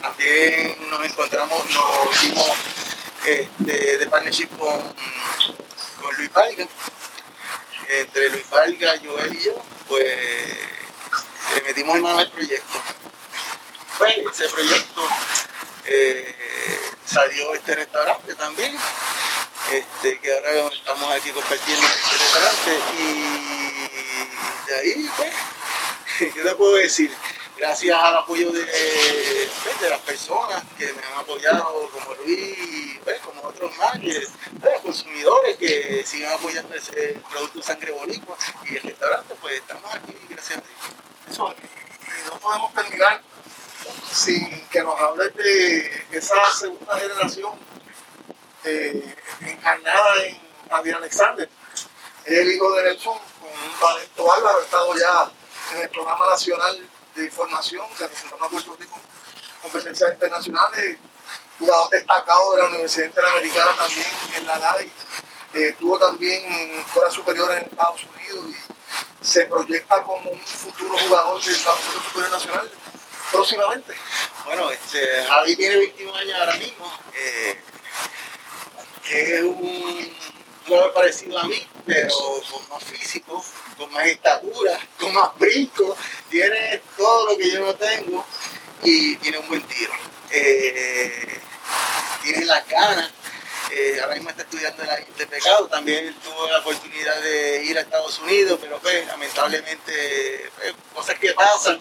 también 0.00 0.76
nos 0.90 1.04
encontramos, 1.04 1.64
nos 1.70 2.14
hicimos 2.14 2.52
este, 3.26 3.98
de 3.98 4.06
partnership 4.06 4.48
con, 4.58 4.78
con 6.00 6.16
Luis 6.16 6.32
Valga. 6.32 6.68
Entre 7.88 8.30
Luis 8.30 8.50
Valga, 8.50 8.94
Joel 9.04 9.34
y 9.34 9.44
yo, 9.44 9.54
pues 9.88 10.04
le 11.54 11.62
metimos 11.62 12.00
mano 12.00 12.18
al 12.18 12.30
proyecto. 12.30 12.82
Pues 13.98 14.16
ese 14.32 14.48
proyecto 14.48 15.08
eh, 15.86 16.34
salió 17.04 17.54
este 17.54 17.74
restaurante 17.76 18.34
también, 18.34 18.76
este, 19.72 20.18
que 20.18 20.34
ahora 20.34 20.68
estamos 20.72 21.12
aquí 21.14 21.30
compartiendo 21.30 21.86
este 21.86 22.16
restaurante 22.18 22.78
y 22.98 24.70
de 24.70 24.78
ahí 24.78 25.10
pues 25.16 25.32
¿qué 26.34 26.42
te 26.42 26.54
puedo 26.54 26.74
decir? 26.74 27.12
Gracias 27.56 27.98
al 27.98 28.16
apoyo 28.18 28.52
de, 28.52 28.66
pues, 29.64 29.80
de 29.80 29.88
las 29.88 30.00
personas 30.00 30.62
que 30.76 30.92
me 30.92 31.02
han 31.02 31.20
apoyado, 31.20 31.88
como 31.90 32.14
Luis 32.16 32.98
pues, 33.02 33.18
como 33.20 33.48
otros 33.48 33.74
más, 33.78 33.98
que, 33.98 34.12
los 34.12 34.28
pues, 34.60 34.80
consumidores 34.82 35.56
que 35.56 36.04
sigan 36.04 36.34
apoyando 36.34 36.74
ese 36.74 37.18
producto 37.30 37.62
sangre 37.62 37.92
boricua 37.92 38.36
y 38.64 38.76
el 38.76 38.82
restaurante, 38.82 39.34
pues 39.40 39.54
estamos 39.54 39.94
aquí, 39.94 40.14
gracias 40.28 40.58
a 40.58 41.30
Eso, 41.30 41.54
y 42.02 42.28
no 42.28 42.38
podemos 42.40 42.74
terminar 42.74 43.22
sin 44.12 44.68
que 44.68 44.82
nos 44.82 45.00
hables 45.00 45.34
de 45.36 46.04
esa 46.12 46.52
segunda 46.52 46.98
generación 46.98 47.52
eh, 48.64 49.14
encarnada 49.40 50.24
en 50.26 50.38
Javier 50.68 50.96
Alexander. 50.96 51.48
el 52.26 52.52
hijo 52.52 52.72
de 52.72 52.82
Nelson, 52.82 53.18
con 53.40 53.48
un 53.48 53.80
talento 53.80 54.24
bárbaro, 54.24 54.58
ha 54.58 54.62
estado 54.62 54.94
ya 54.94 55.30
en 55.74 55.82
el 55.82 55.88
programa 55.88 56.26
nacional 56.30 56.86
de 57.16 57.24
información 57.24 57.86
que 57.96 58.04
representó 58.04 58.44
a 58.44 58.48
Puerto 58.48 58.76
Rico 58.78 59.00
competencias 59.62 60.12
internacionales, 60.12 60.98
jugador 61.58 61.90
destacado 61.90 62.52
de 62.54 62.62
la 62.62 62.68
Universidad 62.68 63.06
Interamericana 63.06 63.76
también 63.76 64.06
en 64.36 64.46
la 64.46 64.58
NADI, 64.58 64.92
eh, 65.54 65.76
tuvo 65.78 65.98
también 65.98 66.44
escuela 66.80 67.10
superior 67.10 67.50
en 67.52 67.64
Estados 67.64 68.02
Unidos 68.04 68.44
y 68.50 69.24
se 69.24 69.46
proyecta 69.46 70.02
como 70.02 70.30
un 70.30 70.40
futuro 70.40 70.96
jugador 70.98 71.42
del 71.42 71.56
Campeonato 71.56 72.02
Superior 72.08 72.30
Nacional 72.30 72.70
próximamente. 73.32 73.94
Bueno, 74.44 74.70
este, 74.70 75.24
Javi 75.24 75.56
tiene 75.56 75.76
21 75.76 76.14
años 76.14 76.38
ahora 76.38 76.54
mismo, 76.54 76.92
eh, 77.14 77.60
es 79.10 79.42
un 79.42 80.16
jugador 80.66 80.92
parecido 80.92 81.38
a 81.38 81.44
mí, 81.44 81.66
pero 81.86 82.14
con 82.50 82.68
más 82.68 82.84
físico, 82.84 83.44
con 83.76 83.92
más 83.92 84.06
estatura, 84.06 84.78
con 84.98 85.12
más 85.12 85.36
brinco, 85.38 85.96
tiene 86.30 86.80
todo 86.96 87.30
lo 87.30 87.38
que 87.38 87.50
yo 87.50 87.60
no 87.60 87.74
tengo 87.74 88.24
y 88.82 89.16
tiene 89.16 89.38
un 89.38 89.48
buen 89.48 89.62
tiro. 89.62 89.92
Eh, 90.30 91.40
tiene 92.22 92.44
las 92.44 92.68
ganas. 92.68 93.10
Ahora 94.02 94.14
mismo 94.14 94.30
está 94.30 94.42
estudiando 94.42 94.82
en 94.82 94.88
la 94.88 94.96
de 94.96 95.26
pecado, 95.26 95.66
también 95.66 96.14
tuvo 96.22 96.48
la 96.48 96.58
oportunidad 96.58 97.20
de 97.20 97.64
ir 97.64 97.76
a 97.76 97.80
Estados 97.80 98.18
Unidos, 98.20 98.58
pero 98.60 98.78
pues 98.78 99.06
lamentablemente 99.06 100.50
pues, 100.56 100.74
cosas 100.94 101.18
que 101.18 101.32
pasan. 101.32 101.80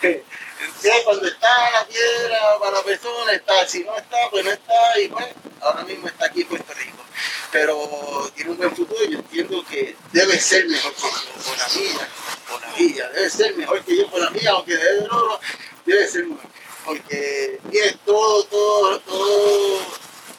cuando 1.04 1.26
está 1.26 1.70
la 1.70 1.86
piedra 1.86 2.58
para 2.58 2.78
la 2.78 2.82
persona, 2.82 3.32
está, 3.32 3.66
si 3.66 3.84
no 3.84 3.96
está, 3.96 4.16
pues 4.30 4.44
no 4.44 4.50
está, 4.50 5.00
y 5.00 5.08
pues 5.08 5.26
ahora 5.60 5.84
mismo 5.84 6.08
está 6.08 6.26
aquí 6.26 6.42
en 6.42 6.48
Puerto 6.48 6.72
Rico. 6.72 7.04
Pero 7.52 8.30
tiene 8.34 8.50
un 8.50 8.56
buen 8.56 8.74
futuro 8.74 9.04
y 9.04 9.12
yo 9.12 9.18
entiendo 9.18 9.64
que 9.68 9.96
debe 10.12 10.40
ser 10.40 10.66
mejor 10.66 10.92
que 10.94 11.02
yo 11.02 11.42
por 11.44 11.58
la 11.58 11.68
mía, 11.68 12.08
por 12.48 12.60
la 12.60 12.68
mía, 12.76 13.08
debe 13.14 13.30
ser 13.30 13.56
mejor 13.56 13.84
que 13.84 13.96
yo 13.96 14.10
por 14.10 14.20
la 14.20 14.30
mía, 14.30 14.50
aunque 14.50 14.76
debe, 14.76 15.06
no, 15.08 15.40
debe 15.84 16.08
ser 16.08 16.26
mejor. 16.26 16.50
Porque 16.84 17.60
tiene 17.70 17.92
todo, 18.04 18.44
todo, 18.44 19.00
todo, 19.00 19.80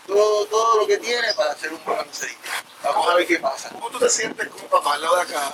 todo, 0.07 0.45
todo 0.45 0.79
lo 0.79 0.87
que 0.87 0.97
tiene 0.97 1.33
para 1.33 1.51
hacer 1.51 1.73
un 1.73 1.83
buen 1.83 1.97
baloncerista. 1.97 2.49
Vamos 2.83 3.09
a 3.09 3.15
ver 3.15 3.27
qué 3.27 3.39
pasa. 3.39 3.69
¿Cómo 3.69 3.89
tú 3.89 3.99
te 3.99 4.09
sientes 4.09 4.47
como 4.49 4.67
papá 4.67 4.95
al 4.95 5.01
lado 5.01 5.15
de 5.17 5.21
acá? 5.23 5.53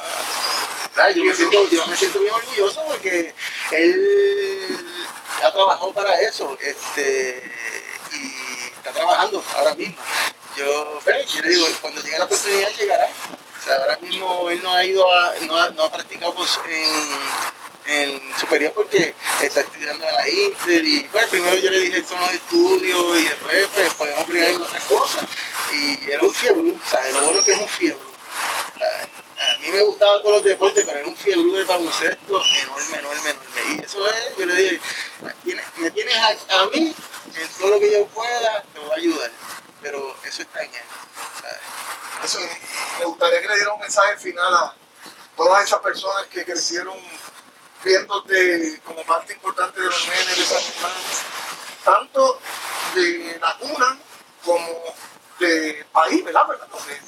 Yo 1.16 1.24
me, 1.24 1.34
siento, 1.34 1.70
yo 1.70 1.88
me 1.88 1.96
siento 1.96 2.20
bien 2.20 2.34
orgulloso 2.34 2.84
porque 2.86 3.34
él 3.72 4.78
ha 5.44 5.52
trabajado 5.52 5.94
para 5.94 6.20
eso 6.22 6.58
este, 6.62 7.52
y 8.12 8.68
está 8.78 8.92
trabajando 8.92 9.44
ahora 9.56 9.74
mismo. 9.76 9.96
Yo, 10.58 11.00
yo 11.00 11.42
le 11.42 11.50
digo, 11.50 11.68
cuando 11.80 12.02
llegue 12.02 12.20
la 12.20 12.26
oportunidad 12.26 12.70
llegará. 12.78 13.08
O 13.08 13.64
sea, 13.64 13.78
ahora 13.78 13.98
mismo 13.98 14.50
él 14.50 14.62
no 14.62 14.74
ha 14.74 14.84
ido 14.84 15.12
a, 15.12 15.34
no 15.42 15.56
ha, 15.56 15.70
no 15.70 15.84
ha 15.84 15.92
practicado 15.92 16.34
pues, 16.34 16.60
en, 16.68 17.08
en, 17.86 18.22
superior 18.40 18.74
porque 18.74 19.14
está 19.42 19.62
estudiando 19.62 20.08
en 20.08 20.14
la 20.14 20.30
Inter 20.30 20.86
y 20.86 21.00
pues 21.12 21.28
primero 21.28 21.56
yo 21.58 21.72
le 21.72 21.80
dije 21.80 22.04
son 22.04 22.20
los 22.22 22.34
estudios 22.34 23.20
y 23.20 23.24
después 23.24 23.68
pues, 23.74 23.94
podemos 23.94 24.22
aplicar 24.22 24.50
en 24.50 24.62
otras 24.62 24.84
cosas. 24.86 25.26
Y 25.74 26.12
era 26.12 26.24
un 26.24 26.34
fiebre, 26.34 26.74
sea, 26.90 27.12
lo 27.12 27.22
bueno 27.22 27.44
que 27.44 27.52
es 27.54 27.60
un 27.60 27.68
fiebre. 27.68 28.12
A 28.82 29.58
mí 29.60 29.70
me 29.70 29.82
gustaba 29.82 30.22
todos 30.22 30.36
los 30.36 30.44
deportes, 30.44 30.84
pero 30.86 31.00
era 31.00 31.08
un 31.08 31.16
fiebre 31.16 31.60
de 31.60 31.64
baloncesto 31.64 32.44
enorme, 32.62 33.00
enorme, 33.00 33.30
enorme. 33.30 33.76
Y 33.76 33.86
eso 33.86 34.08
es, 34.08 34.38
yo 34.38 34.46
le 34.46 34.56
dije, 34.56 34.82
me 35.78 35.92
tienes 35.92 36.16
a, 36.16 36.62
a 36.62 36.66
mí 36.68 36.94
en 37.36 37.48
todo 37.60 37.70
lo 37.72 37.80
que 37.80 37.92
yo 37.92 38.06
pueda, 38.08 38.64
te 38.74 38.80
voy 38.80 38.92
a 38.92 38.96
ayudar 38.96 39.32
pero 39.82 40.16
eso 40.24 40.42
está 40.44 40.62
en 40.62 40.74
él. 40.74 40.82
Eso, 42.24 42.40
me 43.00 43.06
gustaría 43.06 43.42
que 43.42 43.48
le 43.48 43.56
diera 43.56 43.74
un 43.74 43.80
mensaje 43.80 44.18
final 44.18 44.54
a 44.54 44.76
todas 45.36 45.64
esas 45.64 45.80
personas 45.80 46.28
que 46.28 46.46
crecieron 46.46 46.96
viéndote 47.84 48.80
como 48.84 49.04
parte 49.04 49.34
importante 49.34 49.80
de 49.80 49.88
los 49.88 50.08
nenes 50.08 50.38
de 50.38 50.44
Germán, 50.44 50.92
tanto 51.84 52.40
de 52.96 53.38
la 53.40 53.58
cuna 53.58 54.00
como 54.46 54.96
de 55.40 55.86
país, 55.92 56.24
¿verdad? 56.24 56.48
Porque 56.70 57.00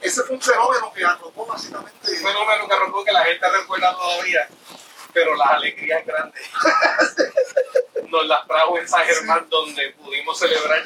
ese 0.00 0.22
fue 0.22 0.36
un 0.36 0.42
fenómeno 0.42 0.92
que 0.92 1.04
arrojó 1.04 1.46
básicamente. 1.46 2.10
Un 2.10 2.16
fenómeno 2.16 2.68
que 2.68 2.74
arrojó 2.74 3.04
que 3.04 3.12
la 3.12 3.24
gente 3.24 3.50
recuerda 3.50 3.92
todavía, 3.92 4.48
pero 5.12 5.34
las 5.34 5.48
alegrías 5.48 6.06
grandes 6.06 6.42
nos 8.08 8.26
las 8.26 8.46
trajo 8.46 8.78
en 8.78 8.88
San 8.88 9.04
Germán, 9.04 9.46
donde 9.48 9.90
pudimos 9.92 10.38
celebrar 10.38 10.84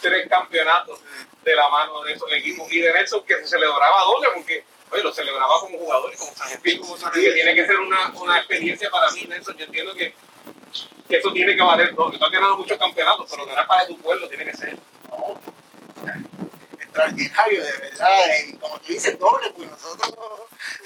tres 0.00 0.28
campeonatos 0.28 1.00
de 1.44 1.54
la 1.54 1.68
mano 1.68 2.02
de 2.02 2.12
esos 2.12 2.32
equipos 2.32 2.70
y 2.72 2.80
de 2.80 2.92
Nelson 2.92 3.24
que 3.24 3.36
se 3.36 3.46
celebraba 3.46 4.02
doble 4.02 4.28
porque 4.34 4.64
oye, 4.90 5.02
lo 5.02 5.12
celebraba 5.12 5.60
como 5.60 5.78
jugador 5.78 6.12
y 6.12 6.16
como 6.16 6.34
San 6.34 6.50
Espíritu, 6.50 6.96
que 7.12 7.32
tiene 7.32 7.54
que 7.54 7.66
ser 7.66 7.76
una, 7.76 8.12
una, 8.14 8.38
experiencia 8.38 8.90
para 8.90 9.10
mí, 9.10 9.24
Nelson. 9.28 9.56
Yo 9.56 9.64
entiendo 9.64 9.94
que, 9.94 10.14
que 11.08 11.16
eso 11.16 11.32
tiene 11.32 11.56
que 11.56 11.62
valer 11.62 11.94
doble. 11.94 12.18
Tú 12.18 12.24
has 12.24 12.30
ganado 12.30 12.56
muchos 12.58 12.78
campeonatos, 12.78 13.26
pero 13.30 13.46
ganar 13.46 13.66
para 13.66 13.86
tu 13.86 13.98
pueblo 13.98 14.28
tiene 14.28 14.44
que 14.44 14.56
ser. 14.56 14.78
No. 15.08 15.40
Extraordinario, 16.80 17.64
de 17.64 17.72
verdad. 17.72 18.26
Y 18.48 18.52
como 18.56 18.78
tú 18.80 18.92
dices, 18.92 19.18
doble, 19.18 19.50
pues 19.50 19.70
nosotros 19.70 20.14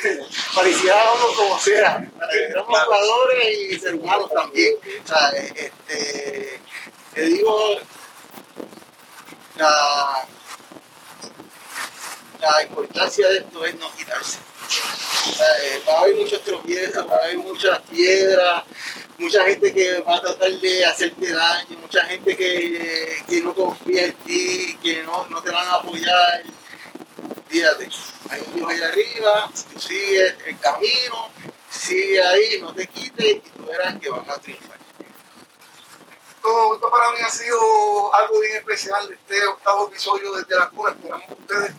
parecíamos 0.55 1.37
como 1.37 1.59
sea. 1.59 2.11
Éramos 2.33 2.81
jugadores 2.81 3.59
y 3.59 3.79
ser 3.79 3.95
humanos 3.95 4.31
también. 4.35 4.75
O 5.05 5.07
sea, 5.07 5.29
este, 5.31 6.61
te 7.15 7.23
digo, 7.23 7.79
la, 9.57 10.27
la 12.41 12.63
importancia 12.63 13.29
de 13.29 13.39
esto 13.39 13.65
es 13.65 13.75
no 13.77 13.91
quitarse. 13.95 14.39
Eh, 15.41 15.83
va 15.87 15.95
a 15.95 16.01
haber 16.03 16.17
muchos 16.17 16.43
tropiezos, 16.43 17.09
va 17.09 17.17
a 17.17 17.25
haber 17.25 17.39
muchas 17.39 17.81
piedras, 17.83 18.65
mucha 19.19 19.45
gente 19.45 19.73
que 19.73 20.01
va 20.01 20.17
a 20.17 20.21
tratar 20.21 20.51
de 20.53 20.85
hacerte 20.87 21.33
daño, 21.33 21.79
mucha 21.79 22.05
gente 22.05 22.37
que, 22.37 23.23
que 23.29 23.41
no 23.43 23.55
confía 23.55 24.07
en 24.07 24.15
ti, 24.15 24.79
que 24.83 25.03
no, 25.03 25.27
no, 25.27 25.43
te 25.43 25.51
van 25.51 25.67
a 25.67 25.75
apoyar. 25.75 26.43
Fíjate, 27.49 27.89
hay 28.31 28.41
un 28.47 28.55
Dios 28.55 28.71
ahí 28.71 28.83
arriba, 28.83 29.51
tú 29.73 29.81
sigues 29.81 30.35
el 30.47 30.59
camino, 30.61 31.31
sigue 31.69 32.23
ahí, 32.23 32.61
no 32.61 32.73
te 32.73 32.87
quites 32.87 33.27
y 33.27 33.41
tú 33.41 33.67
verás 33.67 33.99
que 34.01 34.09
van 34.09 34.31
a 34.31 34.39
triunfar 34.39 34.81
esto, 36.41 36.91
para 36.91 37.11
mí 37.13 37.19
ha 37.25 37.31
sido 37.31 38.15
algo 38.15 38.41
bien 38.41 38.57
especial, 38.57 39.11
este 39.13 39.47
octavo 39.47 39.89
episodio 39.89 40.33
desde 40.33 40.59
la 40.59 40.69
cuna. 40.71 40.91
Esperamos 40.91 41.27
que 41.27 41.35
ustedes 41.35 41.73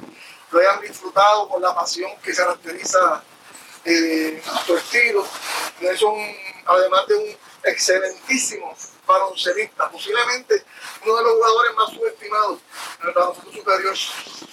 lo 0.51 0.59
hayan 0.59 0.81
disfrutado 0.81 1.47
con 1.49 1.61
la 1.61 1.73
pasión 1.73 2.11
que 2.23 2.33
se 2.33 2.41
caracteriza 2.41 3.23
eh, 3.85 4.41
a 4.45 4.65
su 4.65 4.77
estilo. 4.77 5.21
un 5.21 6.35
además 6.65 7.07
de 7.07 7.15
un 7.15 7.37
excelentísimo 7.63 8.75
baloncelista, 9.05 9.89
posiblemente 9.89 10.63
uno 11.03 11.17
de 11.17 11.23
los 11.23 11.33
jugadores 11.33 11.75
más 11.75 11.89
subestimados 11.89 12.59
en 13.01 13.07
el 13.07 13.13
baloncesto 13.13 13.51
superior, 13.51 13.95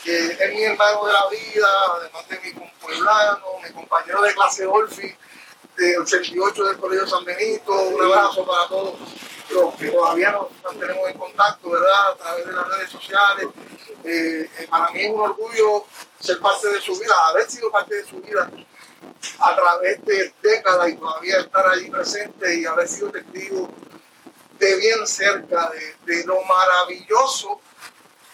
que 0.02 0.26
es 0.26 0.54
mi 0.54 0.64
hermano 0.64 1.04
de 1.04 1.12
la 1.12 1.28
vida, 1.28 1.68
además 1.96 2.28
de 2.28 2.40
mi 2.40 2.52
pueblano, 2.80 3.46
mi 3.62 3.70
compañero 3.70 4.22
de 4.22 4.34
clase 4.34 4.66
Olfi, 4.66 5.16
de 5.78 5.96
88 5.96 6.64
del 6.64 6.76
Colegio 6.76 7.06
San 7.06 7.24
Benito, 7.24 7.72
un 7.72 8.02
abrazo 8.02 8.44
para 8.44 8.66
todos 8.66 8.94
los 9.50 9.74
que 9.76 9.88
todavía 9.90 10.32
nos 10.32 10.48
mantenemos 10.64 11.08
en 11.08 11.18
contacto, 11.18 11.70
¿verdad? 11.70 12.10
A 12.12 12.16
través 12.16 12.46
de 12.46 12.52
las 12.52 12.68
redes 12.68 12.90
sociales. 12.90 13.46
Eh, 14.04 14.50
eh, 14.58 14.66
para 14.68 14.90
mí 14.90 15.02
es 15.02 15.10
un 15.10 15.20
orgullo 15.20 15.86
ser 16.18 16.40
parte 16.40 16.68
de 16.68 16.80
su 16.80 16.98
vida, 16.98 17.14
haber 17.28 17.48
sido 17.48 17.70
parte 17.70 17.94
de 17.94 18.04
su 18.04 18.20
vida 18.20 18.50
a 19.38 19.56
través 19.56 20.04
de 20.04 20.34
décadas 20.42 20.88
y 20.88 20.96
todavía 20.96 21.38
estar 21.38 21.68
ahí 21.68 21.88
presente 21.90 22.56
y 22.56 22.66
haber 22.66 22.88
sido 22.88 23.10
testigo 23.10 23.70
de 24.58 24.76
bien 24.76 25.06
cerca 25.06 25.70
de 26.04 26.24
lo 26.24 26.42
maravilloso 26.42 27.60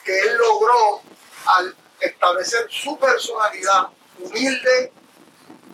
que 0.02 0.18
él 0.18 0.36
logró 0.38 1.02
al 1.46 1.76
establecer 2.00 2.66
su 2.70 2.98
personalidad 2.98 3.88
humilde, 4.18 4.92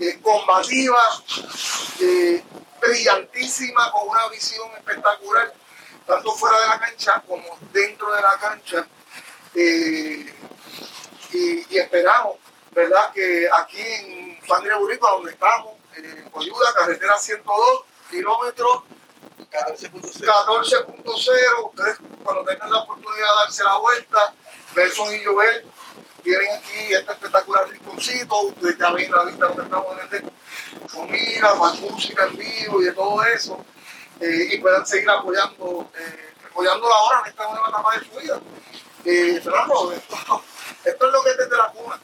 eh, 0.01 0.19
combativa, 0.23 0.99
eh, 2.01 2.43
brillantísima, 2.81 3.93
con 3.93 4.09
una 4.09 4.29
visión 4.29 4.71
espectacular, 4.79 5.53
tanto 6.07 6.33
fuera 6.33 6.59
de 6.59 6.69
la 6.69 6.81
cancha 6.81 7.23
como 7.29 7.59
dentro 7.71 8.11
de 8.13 8.23
la 8.23 8.39
cancha. 8.39 8.87
Eh, 9.55 10.35
y, 11.33 11.79
esperamos, 11.79 12.39
¿verdad?, 12.73 13.13
que 13.13 13.49
aquí 13.53 13.81
en 13.81 14.41
Sangre 14.47 14.75
Burrito, 14.77 15.07
donde 15.07 15.33
estamos, 15.33 15.75
en 15.97 16.31
Coyuda, 16.31 16.73
carretera 16.75 17.19
102, 17.19 17.85
kilómetros 18.11 18.85
14.0, 19.51 21.67
ustedes 21.67 21.99
cuando 22.25 22.45
tengan 22.45 22.71
la 22.71 22.79
oportunidad 22.79 23.27
de 23.27 23.35
darse 23.45 23.65
la 23.65 23.77
vuelta, 23.77 24.35
Belson 24.75 25.15
y 25.15 25.23
Joel 25.25 25.67
tienen 26.21 26.49
aquí 26.57 26.93
este 26.93 27.13
espectacular 27.13 27.69
rinconcito, 27.69 28.41
ustedes 28.43 28.79
ya 28.79 28.91
ven 28.93 29.11
la 29.11 29.25
vista 29.25 29.47
donde 29.47 29.63
estamos 29.63 29.99
en 29.99 30.17
el 30.17 30.33
comida, 30.93 31.55
más 31.55 31.81
música 31.81 32.27
en 32.27 32.37
vivo 32.37 32.83
y 32.83 32.85
de 32.85 32.93
todo 32.93 33.23
eso, 33.25 33.65
eh, 34.21 34.49
y 34.53 34.59
puedan 34.59 34.87
seguir 34.87 35.09
apoyando, 35.11 35.91
eh, 35.99 36.35
apoyándola 36.51 36.95
ahora 36.95 37.21
en 37.25 37.31
esta 37.31 37.49
nueva 37.51 37.69
etapa 37.69 37.99
de 37.99 38.05
su 38.05 38.21
vida. 38.21 38.41
Eh, 39.05 39.41
Fernando, 39.43 39.93
esto, 39.93 40.43
es 40.85 41.13
lo 41.13 41.23
que 41.23 41.31
es 41.31 41.37
desde 41.37 41.57
la 41.57 41.73
cuna. 41.73 41.99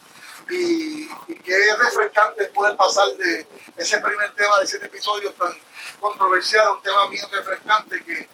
Y, 0.48 1.10
y 1.26 1.34
que 1.43 1.68
es 1.68 1.78
refrescante 1.78 2.44
poder 2.47 2.76
pasar 2.76 3.09
de 3.16 3.47
ese 3.76 3.98
primer 3.98 4.32
tema 4.34 4.60
de 4.60 4.66
siete 4.66 4.86
episodios 4.86 5.34
tan 5.34 5.52
controversial 5.98 6.68
un 6.76 6.82
tema 6.82 7.09
mío 7.09 7.26
refrescante 7.32 8.02
que, 8.05 8.28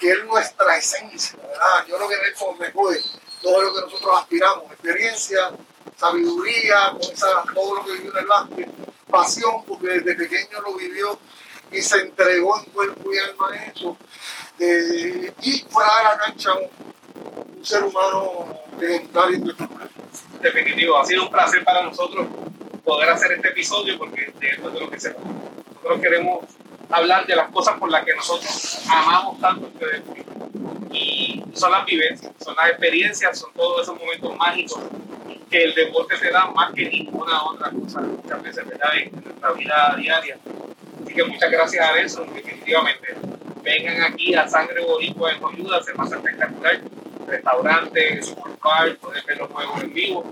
que 0.00 0.10
es 0.10 0.24
nuestra 0.24 0.78
esencia, 0.78 1.36
¿verdad? 1.36 1.86
Yo 1.86 1.98
lo 1.98 2.08
que 2.08 2.16
Nelson 2.16 2.58
me 2.58 2.70
puede, 2.70 3.02
todo 3.42 3.62
lo 3.62 3.74
que 3.74 3.80
nosotros 3.82 4.18
aspiramos, 4.18 4.64
experiencia, 4.72 5.50
sabiduría, 5.96 6.96
todo 7.54 7.74
lo 7.76 7.84
que 7.84 7.92
vivió 7.92 8.12
en 8.12 8.18
el 8.18 8.26
básquet, 8.26 8.70
pasión, 9.10 9.64
porque 9.66 9.88
desde 9.88 10.14
pequeño 10.14 10.60
lo 10.62 10.74
vivió 10.74 11.18
y 11.70 11.82
se 11.82 11.98
entregó 11.98 12.58
en 12.58 12.64
cuerpo 12.70 13.12
y 13.12 13.18
alma 13.18 13.50
a 13.52 13.64
eso. 13.66 13.96
Eh, 14.58 15.32
y 15.42 15.58
fuera 15.70 15.90
de 15.98 16.04
la 16.04 16.18
cancha, 16.18 16.50
un 16.54 17.64
ser 17.64 17.84
humano 17.84 18.58
ejemplar 18.80 19.30
y 19.32 19.42
Definitivo, 20.40 20.98
ha 20.98 21.04
sido 21.04 21.24
un 21.24 21.30
placer 21.30 21.62
para 21.64 21.82
nosotros 21.82 22.26
poder 22.82 23.10
hacer 23.10 23.32
este 23.32 23.48
episodio 23.48 23.98
porque 23.98 24.32
de 24.40 24.48
esto 24.48 24.72
es 24.72 24.80
lo 24.80 24.90
que 24.90 24.98
se 24.98 25.10
Nosotros 25.12 26.00
queremos 26.00 26.44
hablar 26.90 27.26
de 27.26 27.36
las 27.36 27.50
cosas 27.50 27.78
por 27.78 27.90
las 27.90 28.04
que 28.04 28.14
nosotros 28.14 28.82
amamos 28.88 29.40
tanto 29.40 29.68
este 29.68 29.86
deporte. 29.86 30.24
Y 30.92 31.42
son 31.54 31.72
las 31.72 31.84
vivencias, 31.86 32.32
son 32.42 32.56
las 32.56 32.70
experiencias, 32.70 33.38
son 33.38 33.52
todos 33.54 33.82
esos 33.82 33.98
momentos 33.98 34.36
mágicos 34.36 34.80
que 35.50 35.64
el 35.64 35.74
deporte 35.74 36.16
te 36.16 36.30
da 36.30 36.46
más 36.46 36.72
que 36.72 36.88
ninguna 36.88 37.42
otra 37.44 37.70
cosa, 37.70 38.00
muchas 38.00 38.42
veces, 38.42 38.66
¿verdad? 38.66 38.90
En 38.96 39.24
nuestra 39.24 39.52
vida 39.52 39.96
diaria. 39.98 40.38
Así 41.02 41.14
que 41.14 41.24
muchas 41.24 41.50
gracias 41.50 41.84
a 41.84 41.98
eso, 41.98 42.24
definitivamente. 42.32 43.14
Vengan 43.62 44.12
aquí 44.12 44.34
a 44.34 44.48
Sangre 44.48 44.84
Boricua 44.84 45.32
en 45.32 45.44
Ayuda, 45.44 45.82
se 45.82 45.92
pasa 45.92 46.16
espectacular. 46.16 46.80
Restaurantes, 47.26 48.26
supercar, 48.26 48.96
poder 48.96 49.24
ver 49.24 49.38
los 49.38 49.50
juegos 49.50 49.82
en 49.82 49.92
vivo. 49.92 50.24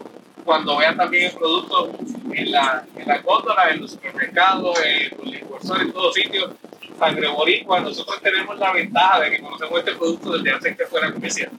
Cuando 0.45 0.77
vean 0.77 0.97
también 0.97 1.27
el 1.27 1.33
producto 1.33 1.93
en 2.39 2.53
la, 2.53 2.85
en 2.97 3.09
la 3.09 3.19
góndola, 3.19 3.71
en 3.71 3.81
los 3.81 3.91
supermercados, 3.93 4.79
en 4.85 5.19
los 5.19 5.27
licursores, 5.27 5.83
en 5.83 5.93
todos 5.93 6.15
sitios, 6.15 6.51
Sangre 6.99 7.29
Boricua, 7.29 7.81
nosotros 7.81 8.21
tenemos 8.23 8.59
la 8.59 8.73
ventaja 8.73 9.21
de 9.21 9.31
que 9.31 9.41
conocemos 9.41 9.79
este 9.79 9.93
producto 9.95 10.33
desde 10.33 10.53
antes 10.53 10.77
que 10.77 10.87
fuera 10.87 11.13
comercial. 11.13 11.51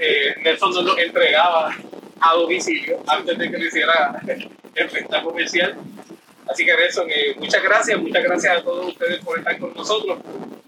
Eh, 0.00 0.34
Nelson 0.42 0.74
nos 0.74 0.84
lo 0.84 0.98
entregaba 0.98 1.74
a 2.20 2.34
domicilio 2.34 3.02
antes 3.06 3.38
de 3.38 3.50
que 3.50 3.58
lo 3.58 3.64
hiciera 3.64 4.20
el 4.74 4.88
venta 4.88 5.22
comercial. 5.22 5.76
Así 6.48 6.64
que 6.66 6.76
Nelson, 6.76 7.08
eh, 7.10 7.34
muchas 7.38 7.62
gracias, 7.62 7.98
muchas 8.00 8.22
gracias 8.22 8.58
a 8.58 8.62
todos 8.62 8.88
ustedes 8.88 9.24
por 9.24 9.38
estar 9.38 9.58
con 9.58 9.72
nosotros 9.74 10.18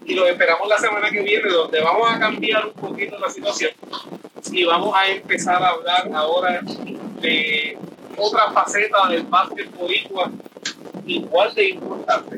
y 0.05 0.13
los 0.13 0.27
esperamos 0.27 0.67
la 0.67 0.77
semana 0.77 1.09
que 1.09 1.21
viene 1.21 1.49
donde 1.49 1.81
vamos 1.81 2.11
a 2.11 2.19
cambiar 2.19 2.67
un 2.67 2.73
poquito 2.73 3.17
la 3.19 3.29
situación 3.29 3.71
y 4.51 4.63
vamos 4.63 4.95
a 4.95 5.07
empezar 5.07 5.61
a 5.61 5.69
hablar 5.69 6.09
ahora 6.13 6.61
de 7.21 7.77
otra 8.17 8.51
faceta 8.51 9.07
del 9.09 9.23
básquet 9.23 9.73
boricua 9.75 10.31
igual 11.05 11.53
de 11.53 11.69
importante 11.69 12.37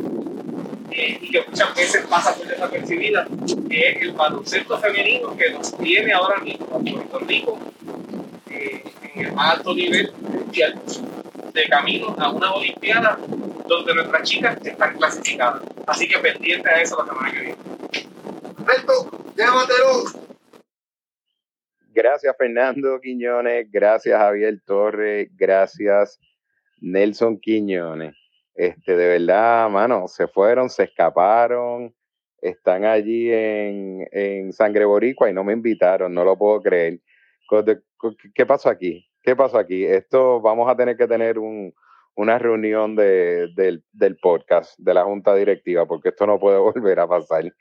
eh, 0.92 1.20
y 1.22 1.32
que 1.32 1.44
muchas 1.48 1.76
veces 1.76 2.06
pasa 2.08 2.34
por 2.36 2.48
desapercibida, 2.48 3.28
que 3.70 3.90
es 3.90 4.02
el 4.02 4.12
baloncesto 4.14 4.78
femenino 4.80 5.36
que 5.38 5.52
nos 5.52 5.78
tiene 5.78 6.12
ahora 6.14 6.40
mismo 6.40 6.66
a 6.74 6.80
Puerto 6.80 7.20
Rico 7.20 7.60
eh, 8.50 8.84
en 9.14 9.26
el 9.26 9.34
más 9.34 9.58
alto 9.58 9.74
nivel 9.74 10.12
mundial 10.20 10.82
de 11.54 11.64
camino 11.70 12.16
a 12.18 12.30
una 12.30 12.54
Olimpiada 12.54 13.18
donde 13.68 13.94
nuestras 13.94 14.24
chicas 14.24 14.58
están 14.64 14.98
clasificadas. 14.98 15.62
Así 15.86 16.08
que 16.08 16.20
pendiente 16.20 16.70
a 16.70 16.82
eso 16.82 16.98
la 16.98 17.06
semana 17.06 17.32
que 17.32 17.40
viene. 17.40 17.58
Perfecto, 18.66 19.12
llévatelo. 19.36 20.27
Gracias 21.98 22.38
Fernando 22.38 23.02
Quiñones, 23.02 23.72
gracias 23.72 24.20
Javier 24.20 24.62
Torres, 24.64 25.32
gracias 25.36 26.20
Nelson 26.80 27.40
Quiñones. 27.40 28.16
Este, 28.54 28.96
de 28.96 29.08
verdad, 29.08 29.68
mano, 29.68 30.08
se 30.08 30.28
fueron, 30.28 30.70
se 30.70 30.84
escaparon, 30.84 31.92
están 32.40 32.86
allí 32.86 33.34
en, 33.34 34.08
en 34.12 34.54
Sangre 34.54 34.86
Boricua 34.86 35.28
y 35.28 35.34
no 35.34 35.44
me 35.44 35.54
invitaron, 35.54 36.14
no 36.14 36.24
lo 36.24 36.38
puedo 36.38 36.62
creer. 36.62 37.00
¿Qué 38.36 38.46
pasó 38.46 38.70
aquí? 38.70 39.04
¿Qué 39.24 39.36
pasó 39.36 39.58
aquí? 39.58 39.84
Esto 39.84 40.40
vamos 40.40 40.70
a 40.70 40.78
tener 40.78 40.98
que 40.98 41.08
tener 41.08 41.40
un, 41.40 41.74
una 42.16 42.38
reunión 42.38 42.96
de, 42.96 43.48
del, 43.56 43.84
del, 43.92 44.18
podcast, 44.18 44.78
de 44.78 44.94
la 44.94 45.04
junta 45.04 45.34
directiva, 45.34 45.88
porque 45.88 46.10
esto 46.10 46.28
no 46.28 46.38
puede 46.38 46.60
volver 46.60 47.00
a 47.00 47.08
pasar. 47.08 47.52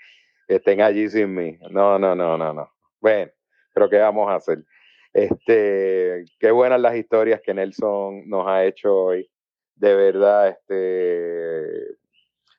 Estén 0.47 0.83
allí 0.83 1.09
sin 1.09 1.35
mí. 1.35 1.57
No, 1.71 1.99
no, 1.99 2.15
no, 2.15 2.37
no, 2.37 2.53
no. 2.53 2.71
Bueno, 3.01 3.31
pero 3.87 3.91
¿qué 3.91 3.99
vamos 3.99 4.31
a 4.31 4.37
hacer? 4.37 4.65
Este, 5.13 6.25
qué 6.41 6.51
buenas 6.51 6.81
las 6.81 6.97
historias 6.97 7.43
que 7.45 7.53
Nelson 7.53 8.27
nos 8.27 8.47
ha 8.47 8.65
hecho 8.65 8.95
hoy. 8.95 9.31
De 9.75 9.95
verdad, 9.95 10.49
este, 10.49 11.99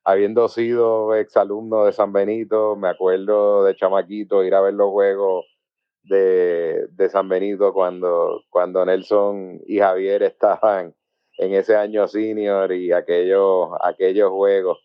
habiendo 0.03 0.47
sido 0.47 1.15
exalumno 1.15 1.85
de 1.85 1.93
San 1.93 2.13
Benito, 2.13 2.75
me 2.75 2.89
acuerdo 2.89 3.63
de 3.63 3.75
chamaquito 3.75 4.43
ir 4.43 4.53
a 4.53 4.61
ver 4.61 4.75
los 4.75 4.91
juegos 4.91 5.45
de, 6.03 6.87
San 7.09 7.27
Benito 7.29 7.73
cuando, 7.73 8.43
cuando 8.49 8.85
Nelson 8.85 9.59
y 9.65 9.79
Javier 9.79 10.21
estaban 10.21 10.93
en 11.39 11.53
ese 11.55 11.75
año 11.75 12.07
senior 12.07 12.71
y 12.73 12.91
aquellos, 12.91 13.69
aquellos 13.81 14.29
juegos 14.29 14.77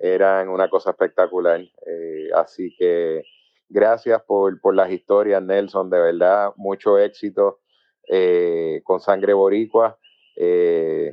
eran 0.00 0.48
una 0.48 0.68
cosa 0.68 0.90
espectacular. 0.90 1.60
Eh, 1.60 2.28
así 2.34 2.74
que 2.76 3.22
gracias 3.68 4.22
por, 4.22 4.60
por, 4.60 4.74
las 4.74 4.90
historias, 4.90 5.42
Nelson, 5.42 5.90
de 5.90 5.98
verdad, 5.98 6.52
mucho 6.56 6.98
éxito 6.98 7.60
eh, 8.08 8.80
con 8.84 9.00
Sangre 9.00 9.32
Boricua. 9.34 9.98
Eh, 10.36 11.12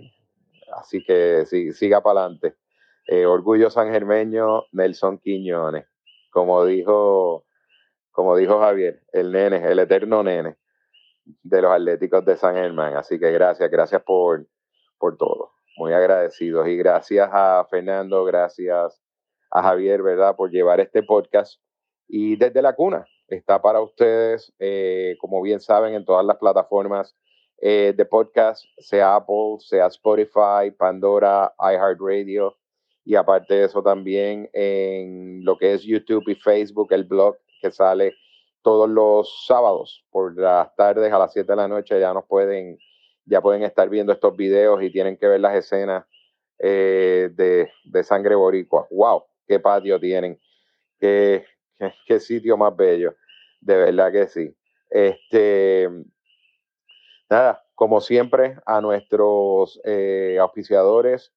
así 0.78 1.04
que 1.04 1.46
sí, 1.46 1.72
siga 1.74 2.02
para 2.02 2.22
adelante. 2.22 2.56
Orgullo 3.28 3.70
Sangermeño, 3.70 4.64
Nelson 4.72 5.18
Quiñones. 5.18 5.86
Como 6.32 6.66
dijo, 6.66 7.46
como 8.12 8.38
dijo 8.38 8.60
Javier, 8.60 9.02
el 9.12 9.32
nene, 9.32 9.58
el 9.70 9.80
eterno 9.80 10.24
nene 10.24 10.56
de 11.42 11.62
los 11.62 11.72
Atléticos 11.72 12.24
de 12.26 12.38
San 12.38 12.56
Germán. 12.56 12.96
Así 12.96 13.20
que 13.20 13.32
gracias, 13.32 13.70
gracias 13.70 14.02
por, 14.04 14.46
por 14.98 15.18
todo. 15.18 15.52
Muy 15.78 15.94
agradecidos 15.94 16.68
y 16.68 16.78
gracias 16.78 17.30
a 17.32 17.66
Fernando, 17.70 18.24
gracias 18.24 19.02
a 19.50 19.64
Javier, 19.64 20.04
¿verdad?, 20.04 20.36
por 20.36 20.52
llevar 20.52 20.80
este 20.80 21.04
podcast. 21.04 21.60
Y 22.16 22.36
desde 22.36 22.62
la 22.62 22.76
cuna 22.76 23.08
está 23.28 23.60
para 23.60 23.82
ustedes, 23.82 24.54
eh, 24.60 25.16
como 25.20 25.42
bien 25.42 25.60
saben, 25.60 25.96
en 25.96 26.06
todas 26.06 26.24
las 26.24 26.38
plataformas 26.38 27.16
eh, 27.60 27.92
de 27.98 28.06
podcast, 28.06 28.64
sea 28.78 29.16
Apple, 29.16 29.56
sea 29.58 29.88
Spotify, 29.88 30.70
Pandora, 30.78 31.52
iHeartRadio. 31.58 32.56
Y 33.04 33.16
aparte 33.16 33.56
de 33.56 33.66
eso 33.66 33.82
también 33.82 34.48
en 34.54 35.44
lo 35.44 35.58
que 35.58 35.74
es 35.74 35.82
YouTube 35.82 36.30
y 36.30 36.36
Facebook, 36.36 36.94
el 36.94 37.04
blog 37.04 37.36
que 37.60 37.72
sale 37.72 38.14
todos 38.62 38.88
los 38.88 39.48
sábados 39.48 40.06
por 40.12 40.40
las 40.40 40.76
tardes 40.76 41.12
a 41.12 41.18
las 41.18 41.34
7 41.34 41.52
de 41.52 41.56
la 41.56 41.68
noche. 41.68 42.00
Ya 42.00 42.14
nos 42.14 42.26
pueden 42.26 42.78
ya 43.26 43.42
pueden 43.42 43.64
estar 43.64 43.90
viendo 43.90 44.14
estos 44.14 44.38
videos 44.38 44.84
y 44.84 44.92
tienen 44.92 45.18
que 45.18 45.28
ver 45.30 45.40
las 45.40 45.56
escenas 45.56 46.06
eh, 46.60 47.32
de, 47.34 47.72
de, 47.86 48.04
sangre 48.04 48.36
boricua. 48.36 48.86
¡Wow! 48.92 49.24
¡Qué 49.48 49.60
patio 49.60 50.00
tienen! 50.00 50.40
Qué, 51.00 51.46
qué, 52.06 52.20
sitio 52.20 52.58
más 52.58 52.76
bello! 52.76 53.16
De 53.62 53.78
verdad 53.78 54.12
que 54.12 54.28
sí. 54.28 54.56
Este, 54.90 55.90
nada, 57.30 57.64
como 57.76 58.02
siempre, 58.02 58.58
a 58.66 58.82
nuestros 58.82 59.80
eh, 59.86 60.38
auspiciadores, 60.40 61.34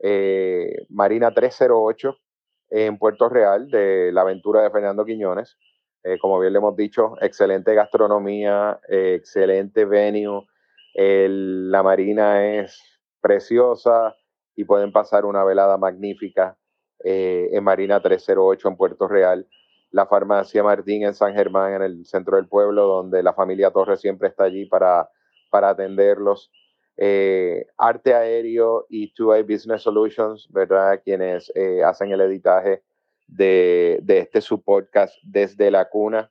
eh, 0.00 0.86
Marina 0.88 1.32
308 1.32 2.16
en 2.70 2.98
Puerto 2.98 3.28
Real, 3.28 3.70
de 3.70 4.10
la 4.12 4.22
aventura 4.22 4.62
de 4.62 4.70
Fernando 4.70 5.04
Quiñones. 5.04 5.56
como 6.20 6.38
bien 6.38 6.52
le 6.52 6.58
hemos 6.58 6.76
dicho, 6.76 7.14
excelente 7.20 7.74
gastronomía, 7.74 8.78
excelente 8.88 9.84
venue, 9.84 10.46
la 10.94 11.82
marina 11.82 12.46
es 12.46 12.80
preciosa 13.20 14.14
y 14.54 14.64
pueden 14.64 14.92
pasar 14.92 15.24
una 15.24 15.44
velada 15.44 15.76
magnífica 15.76 16.56
eh, 17.02 17.48
en 17.52 17.64
Marina 17.64 18.00
308 18.00 18.68
en 18.68 18.76
Puerto 18.76 19.08
Real. 19.08 19.46
La 19.94 20.06
farmacia 20.06 20.62
Martín 20.62 21.04
en 21.04 21.14
San 21.14 21.34
Germán, 21.34 21.74
en 21.74 21.82
el 21.82 22.04
centro 22.04 22.36
del 22.36 22.48
pueblo, 22.48 22.86
donde 22.86 23.22
la 23.22 23.32
familia 23.32 23.70
Torres 23.70 24.00
siempre 24.00 24.28
está 24.28 24.44
allí 24.44 24.66
para, 24.66 25.08
para 25.50 25.70
atenderlos. 25.70 26.50
Eh, 26.96 27.66
Arte 27.78 28.14
Aéreo 28.14 28.86
y 28.88 29.12
2A 29.14 29.42
Business 29.42 29.82
Solutions, 29.82 30.48
¿verdad? 30.50 31.00
Quienes 31.04 31.50
eh, 31.54 31.82
hacen 31.84 32.10
el 32.10 32.20
editaje 32.20 32.82
de, 33.26 34.00
de 34.02 34.18
este 34.18 34.40
su 34.40 34.62
podcast 34.62 35.14
desde 35.22 35.70
la 35.70 35.88
cuna. 35.88 36.30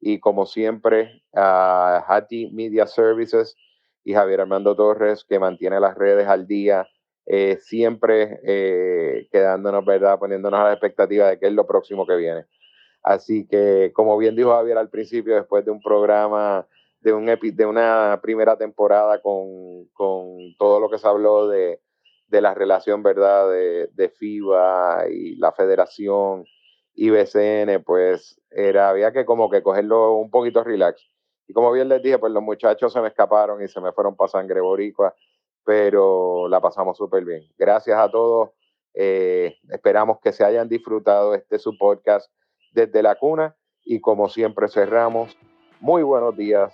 Y 0.00 0.20
como 0.20 0.46
siempre, 0.46 1.22
a 1.34 2.04
Hattie 2.06 2.50
Media 2.52 2.86
Services, 2.86 3.56
y 4.08 4.14
Javier 4.14 4.40
Armando 4.40 4.74
Torres, 4.74 5.22
que 5.28 5.38
mantiene 5.38 5.78
las 5.80 5.94
redes 5.94 6.26
al 6.26 6.46
día, 6.46 6.88
eh, 7.26 7.58
siempre 7.60 8.40
eh, 8.42 9.28
quedándonos, 9.30 9.84
¿verdad? 9.84 10.18
Poniéndonos 10.18 10.60
a 10.60 10.64
la 10.64 10.72
expectativa 10.72 11.28
de 11.28 11.38
qué 11.38 11.48
es 11.48 11.52
lo 11.52 11.66
próximo 11.66 12.06
que 12.06 12.16
viene. 12.16 12.46
Así 13.02 13.46
que, 13.46 13.92
como 13.94 14.18
bien 14.18 14.36
dijo 14.36 14.50
Javier 14.50 14.78
al 14.78 14.90
principio, 14.90 15.34
después 15.36 15.64
de 15.64 15.70
un 15.70 15.80
programa, 15.80 16.66
de, 17.00 17.12
un 17.12 17.26
de 17.26 17.66
una 17.66 18.18
primera 18.22 18.56
temporada 18.56 19.20
con, 19.22 19.86
con, 19.92 20.54
todo 20.58 20.80
lo 20.80 20.90
que 20.90 20.98
se 20.98 21.08
habló 21.08 21.48
de, 21.48 21.80
de 22.26 22.40
la 22.40 22.54
relación, 22.54 23.02
¿verdad?, 23.02 23.50
de, 23.50 23.88
de, 23.94 24.08
FIBA 24.08 25.08
y 25.10 25.36
la 25.36 25.52
federación 25.52 26.44
y 26.94 27.10
BCN, 27.10 27.82
pues 27.84 28.40
era, 28.50 28.90
había 28.90 29.12
que 29.12 29.24
como 29.24 29.48
que 29.48 29.62
cogerlo 29.62 30.14
un 30.16 30.30
poquito 30.30 30.64
relax 30.64 31.08
y 31.48 31.54
como 31.54 31.72
bien 31.72 31.88
les 31.88 32.02
dije, 32.02 32.18
pues 32.18 32.30
los 32.30 32.42
muchachos 32.42 32.92
se 32.92 33.00
me 33.00 33.08
escaparon 33.08 33.62
y 33.62 33.68
se 33.68 33.80
me 33.80 33.92
fueron 33.92 34.14
para 34.14 34.28
sangre 34.28 34.60
boricua, 34.60 35.14
pero 35.64 36.46
la 36.46 36.60
pasamos 36.60 36.98
súper 36.98 37.24
bien. 37.24 37.42
Gracias 37.56 37.98
a 37.98 38.10
todos. 38.10 38.50
Eh, 38.92 39.56
esperamos 39.70 40.18
que 40.20 40.32
se 40.32 40.44
hayan 40.44 40.68
disfrutado 40.68 41.34
este 41.34 41.58
su 41.58 41.76
podcast 41.78 42.30
desde 42.72 43.02
la 43.02 43.14
cuna 43.14 43.54
y 43.84 44.00
como 44.00 44.28
siempre 44.28 44.68
cerramos 44.68 45.36
muy 45.80 46.02
buenos 46.02 46.36
días, 46.36 46.72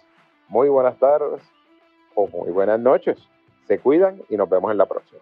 muy 0.48 0.68
buenas 0.68 0.98
tardes 0.98 1.42
o 2.14 2.26
muy 2.28 2.50
buenas 2.50 2.80
noches. 2.80 3.18
Se 3.66 3.78
cuidan 3.78 4.22
y 4.28 4.36
nos 4.36 4.48
vemos 4.48 4.70
en 4.72 4.78
la 4.78 4.86
próxima. 4.86 5.20